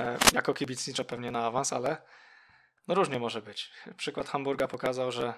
E, 0.02 0.18
jako 0.34 0.53
kibic 0.53 1.02
pewnie 1.07 1.31
na 1.31 1.45
awans, 1.45 1.73
ale 1.73 1.98
no 2.88 2.95
różnie 2.95 3.19
może 3.19 3.41
być. 3.41 3.72
Przykład 3.98 4.30
Hamburga 4.30 4.68
pokazał, 4.68 5.11
że, 5.11 5.34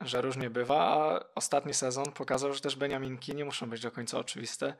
że 0.00 0.20
różnie 0.20 0.50
bywa, 0.50 0.78
a 0.80 1.20
ostatni 1.34 1.74
sezon 1.74 2.12
pokazał, 2.12 2.54
że 2.54 2.60
też 2.60 2.76
Beniaminki 2.76 3.34
nie 3.34 3.44
muszą 3.44 3.70
być 3.70 3.80
do 3.80 3.90
końca 3.90 4.18
oczywiste 4.18 4.76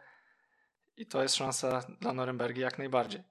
i 0.96 1.06
to 1.06 1.22
jest 1.22 1.34
szansa 1.34 1.86
dla 2.00 2.12
Norymbergi 2.12 2.60
jak 2.60 2.78
najbardziej. 2.78 3.22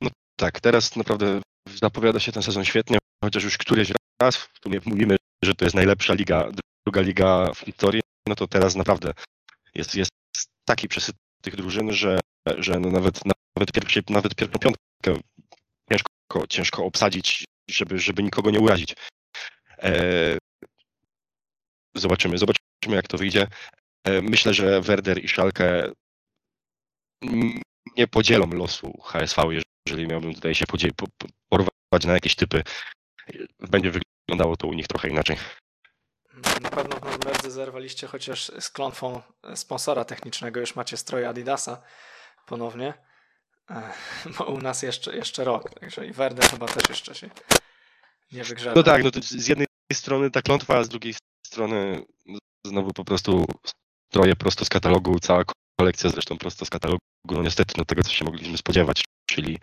No 0.00 0.10
tak, 0.36 0.60
teraz 0.60 0.96
naprawdę 0.96 1.40
zapowiada 1.66 2.20
się 2.20 2.32
ten 2.32 2.42
sezon 2.42 2.64
świetnie, 2.64 2.98
chociaż 3.24 3.44
już 3.44 3.58
któryś 3.58 3.92
raz 4.22 4.36
w 4.36 4.58
sumie 4.62 4.80
mówimy, 4.86 5.16
że 5.42 5.54
to 5.54 5.64
jest 5.64 5.74
najlepsza 5.74 6.14
liga, 6.14 6.48
druga 6.86 7.00
liga 7.00 7.52
w 7.54 7.58
historii, 7.58 8.00
no 8.28 8.34
to 8.34 8.46
teraz 8.46 8.74
naprawdę 8.74 9.12
jest, 9.74 9.94
jest 9.94 10.10
taki 10.64 10.88
przesyt 10.88 11.16
tych 11.42 11.56
drużyn, 11.56 11.92
że, 11.92 12.20
że 12.58 12.80
no 12.80 12.90
nawet, 12.90 13.20
nawet, 13.56 13.72
pierwszy, 13.72 14.02
nawet 14.10 14.34
pierwszą 14.34 14.58
piątkę 14.58 15.22
ciężko, 15.90 16.46
ciężko 16.48 16.84
obsadzić, 16.84 17.44
żeby, 17.70 17.98
żeby 17.98 18.22
nikogo 18.22 18.50
nie 18.50 18.60
urazić. 18.60 18.94
E, 19.78 20.38
zobaczymy, 21.94 22.38
zobaczymy 22.38 22.96
jak 22.96 23.08
to 23.08 23.18
wyjdzie. 23.18 23.46
E, 24.04 24.22
myślę, 24.22 24.54
że 24.54 24.80
Werder 24.80 25.24
i 25.24 25.28
Schalke 25.28 25.92
nie 27.96 28.08
podzielą 28.08 28.46
losu 28.50 29.00
HSV, 29.02 29.42
jeżeli 29.86 30.06
miałbym 30.06 30.34
tutaj 30.34 30.54
się 30.54 30.64
porwać 31.48 32.04
na 32.04 32.12
jakieś 32.12 32.34
typy. 32.34 32.62
Będzie 33.58 33.92
wyglądało 34.28 34.56
to 34.56 34.66
u 34.66 34.72
nich 34.72 34.88
trochę 34.88 35.08
inaczej. 35.08 35.36
Na 36.60 36.70
pewno 36.70 36.96
w 36.96 37.02
Norymberze 37.04 37.50
zerwaliście 37.50 38.06
chociaż 38.06 38.52
z 38.60 38.70
klątwą 38.70 39.22
sponsora 39.54 40.04
technicznego, 40.04 40.60
już 40.60 40.76
macie 40.76 40.96
stroje 40.96 41.28
Adidasa 41.28 41.82
ponownie. 42.46 42.94
Bo 44.38 44.44
u 44.44 44.58
nas 44.58 44.82
jeszcze, 44.82 45.16
jeszcze 45.16 45.44
rok, 45.44 45.70
także 45.80 46.06
i 46.06 46.12
Werder 46.12 46.44
chyba 46.44 46.66
też 46.66 46.88
jeszcze 46.88 47.14
się 47.14 47.30
nie 48.32 48.44
wygrzewa. 48.44 48.74
No 48.76 48.82
tak, 48.82 49.04
no 49.04 49.10
z 49.22 49.48
jednej 49.48 49.66
strony 49.92 50.30
ta 50.30 50.42
klątwa, 50.42 50.76
a 50.76 50.84
z 50.84 50.88
drugiej 50.88 51.14
strony 51.46 52.04
znowu 52.66 52.92
po 52.92 53.04
prostu 53.04 53.46
stroje 54.10 54.36
prosto 54.36 54.64
z 54.64 54.68
katalogu, 54.68 55.18
cała 55.18 55.44
kolekcja 55.80 56.10
zresztą 56.10 56.38
prosto 56.38 56.64
z 56.64 56.70
katalogu, 56.70 57.00
no 57.24 57.42
niestety 57.42 57.74
no 57.78 57.84
tego, 57.84 58.02
co 58.02 58.10
się 58.10 58.24
mogliśmy 58.24 58.58
spodziewać, 58.58 59.04
czyli 59.26 59.58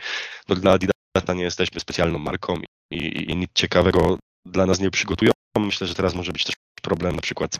no 0.47 0.55
dla 0.55 0.71
Adidasa 0.71 1.33
nie 1.35 1.43
jesteśmy 1.43 1.79
specjalną 1.79 2.19
marką 2.19 2.61
i, 2.91 2.95
i, 2.95 3.31
i 3.31 3.35
nic 3.35 3.49
ciekawego 3.53 4.17
dla 4.45 4.65
nas 4.65 4.79
nie 4.79 4.91
przygotują. 4.91 5.31
Myślę, 5.59 5.87
że 5.87 5.95
teraz 5.95 6.15
może 6.15 6.31
być 6.31 6.43
też 6.43 6.55
problem 6.81 7.15
na 7.15 7.21
przykład 7.21 7.59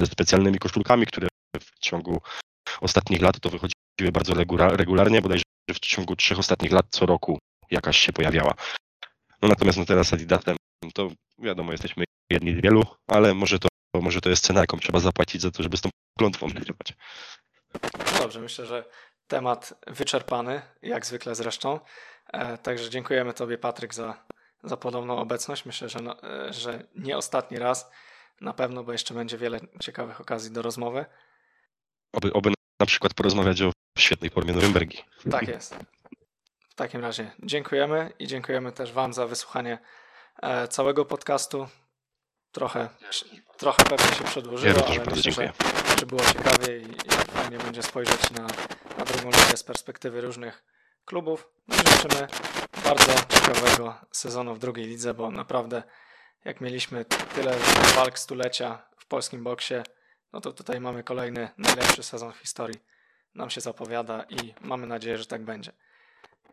ze 0.00 0.06
specjalnymi 0.06 0.58
koszulkami, 0.58 1.06
które 1.06 1.28
w 1.60 1.78
ciągu 1.78 2.22
ostatnich 2.80 3.22
lat 3.22 3.40
to 3.40 3.50
wychodziły 3.50 4.12
bardzo 4.12 4.34
regularnie, 4.76 5.22
bodajże 5.22 5.42
w 5.70 5.78
ciągu 5.78 6.16
trzech 6.16 6.38
ostatnich 6.38 6.72
lat 6.72 6.86
co 6.90 7.06
roku 7.06 7.38
jakaś 7.70 7.98
się 7.98 8.12
pojawiała. 8.12 8.54
No 9.42 9.48
natomiast 9.48 9.78
no 9.78 9.84
teraz 9.84 10.12
Adidasem 10.12 10.56
to 10.94 11.10
wiadomo, 11.38 11.72
jesteśmy 11.72 12.04
jedni 12.30 12.54
z 12.54 12.60
wielu, 12.60 12.82
ale 13.06 13.34
może 13.34 13.58
to, 13.58 13.68
może 13.94 14.20
to 14.20 14.30
jest 14.30 14.44
cena, 14.44 14.60
jaką 14.60 14.78
trzeba 14.78 15.00
zapłacić 15.00 15.42
za 15.42 15.50
to, 15.50 15.62
żeby 15.62 15.76
z 15.76 15.80
tą 15.80 15.90
klątwą 16.18 16.48
nagrywać. 16.48 16.94
Dobrze, 18.18 18.40
myślę, 18.40 18.66
że 18.66 18.84
temat 19.26 19.74
wyczerpany, 19.86 20.62
jak 20.82 21.06
zwykle 21.06 21.34
zresztą. 21.34 21.80
E, 22.32 22.58
także 22.58 22.90
dziękujemy 22.90 23.34
Tobie, 23.34 23.58
Patryk, 23.58 23.94
za, 23.94 24.24
za 24.64 24.76
podobną 24.76 25.18
obecność. 25.18 25.64
Myślę, 25.64 25.88
że, 25.88 25.98
no, 25.98 26.22
e, 26.22 26.52
że 26.52 26.86
nie 26.94 27.16
ostatni 27.16 27.58
raz 27.58 27.90
na 28.40 28.52
pewno, 28.52 28.84
bo 28.84 28.92
jeszcze 28.92 29.14
będzie 29.14 29.38
wiele 29.38 29.60
ciekawych 29.80 30.20
okazji 30.20 30.50
do 30.50 30.62
rozmowy. 30.62 31.04
Oby, 32.12 32.32
oby 32.32 32.52
na 32.80 32.86
przykład 32.86 33.14
porozmawiać 33.14 33.62
o 33.62 33.72
świetnej 33.98 34.30
formie 34.30 34.52
Norymbergi. 34.52 34.98
Tak 35.30 35.48
jest. 35.48 35.76
W 36.70 36.74
takim 36.74 37.00
razie 37.00 37.30
dziękujemy 37.42 38.12
i 38.18 38.26
dziękujemy 38.26 38.72
też 38.72 38.92
Wam 38.92 39.12
za 39.12 39.26
wysłuchanie 39.26 39.78
e, 40.42 40.68
całego 40.68 41.04
podcastu. 41.04 41.68
Trochę, 42.54 42.88
trochę 43.56 43.84
pewnie 43.84 44.16
się 44.16 44.24
przedłużyło, 44.24 44.78
ja 44.78 44.86
ale 44.86 45.04
myślę, 45.04 45.32
że, 45.32 45.52
że, 46.00 46.06
było 46.06 46.20
ciekawie 46.20 46.78
i, 46.78 46.82
i 46.82 47.10
fajnie 47.10 47.58
będzie 47.58 47.82
spojrzeć 47.82 48.30
na, 48.30 48.46
na 48.98 49.04
drugą 49.04 49.30
ligę 49.30 49.56
z 49.56 49.62
perspektywy 49.62 50.20
różnych 50.20 50.64
klubów. 51.04 51.48
No 51.68 51.74
i 51.74 51.78
życzymy 51.78 52.26
bardzo 52.84 53.12
ciekawego 53.28 53.94
sezonu 54.12 54.54
w 54.54 54.58
drugiej 54.58 54.86
lidze, 54.86 55.14
bo 55.14 55.30
naprawdę 55.30 55.82
jak 56.44 56.60
mieliśmy 56.60 57.04
tyle 57.34 57.56
walk 57.96 58.18
stulecia 58.18 58.82
w 58.98 59.06
polskim 59.06 59.44
boksie, 59.44 59.74
no 60.32 60.40
to 60.40 60.52
tutaj 60.52 60.80
mamy 60.80 61.02
kolejny 61.02 61.48
najlepszy 61.58 62.02
sezon 62.02 62.32
w 62.32 62.36
historii. 62.36 62.80
Nam 63.34 63.50
się 63.50 63.60
zapowiada 63.60 64.24
i 64.28 64.54
mamy 64.60 64.86
nadzieję, 64.86 65.18
że 65.18 65.26
tak 65.26 65.44
będzie. 65.44 65.72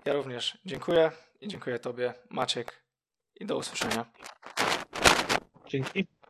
Ja 0.06 0.14
również 0.14 0.58
dziękuję 0.66 1.12
i 1.42 1.48
dziękuję 1.48 1.80
Tobie, 1.80 2.14
Maciek, 2.30 2.84
i 3.40 3.46
do 3.46 3.58
usłyszenia. 3.58 4.06
Dzięki. 5.72 6.08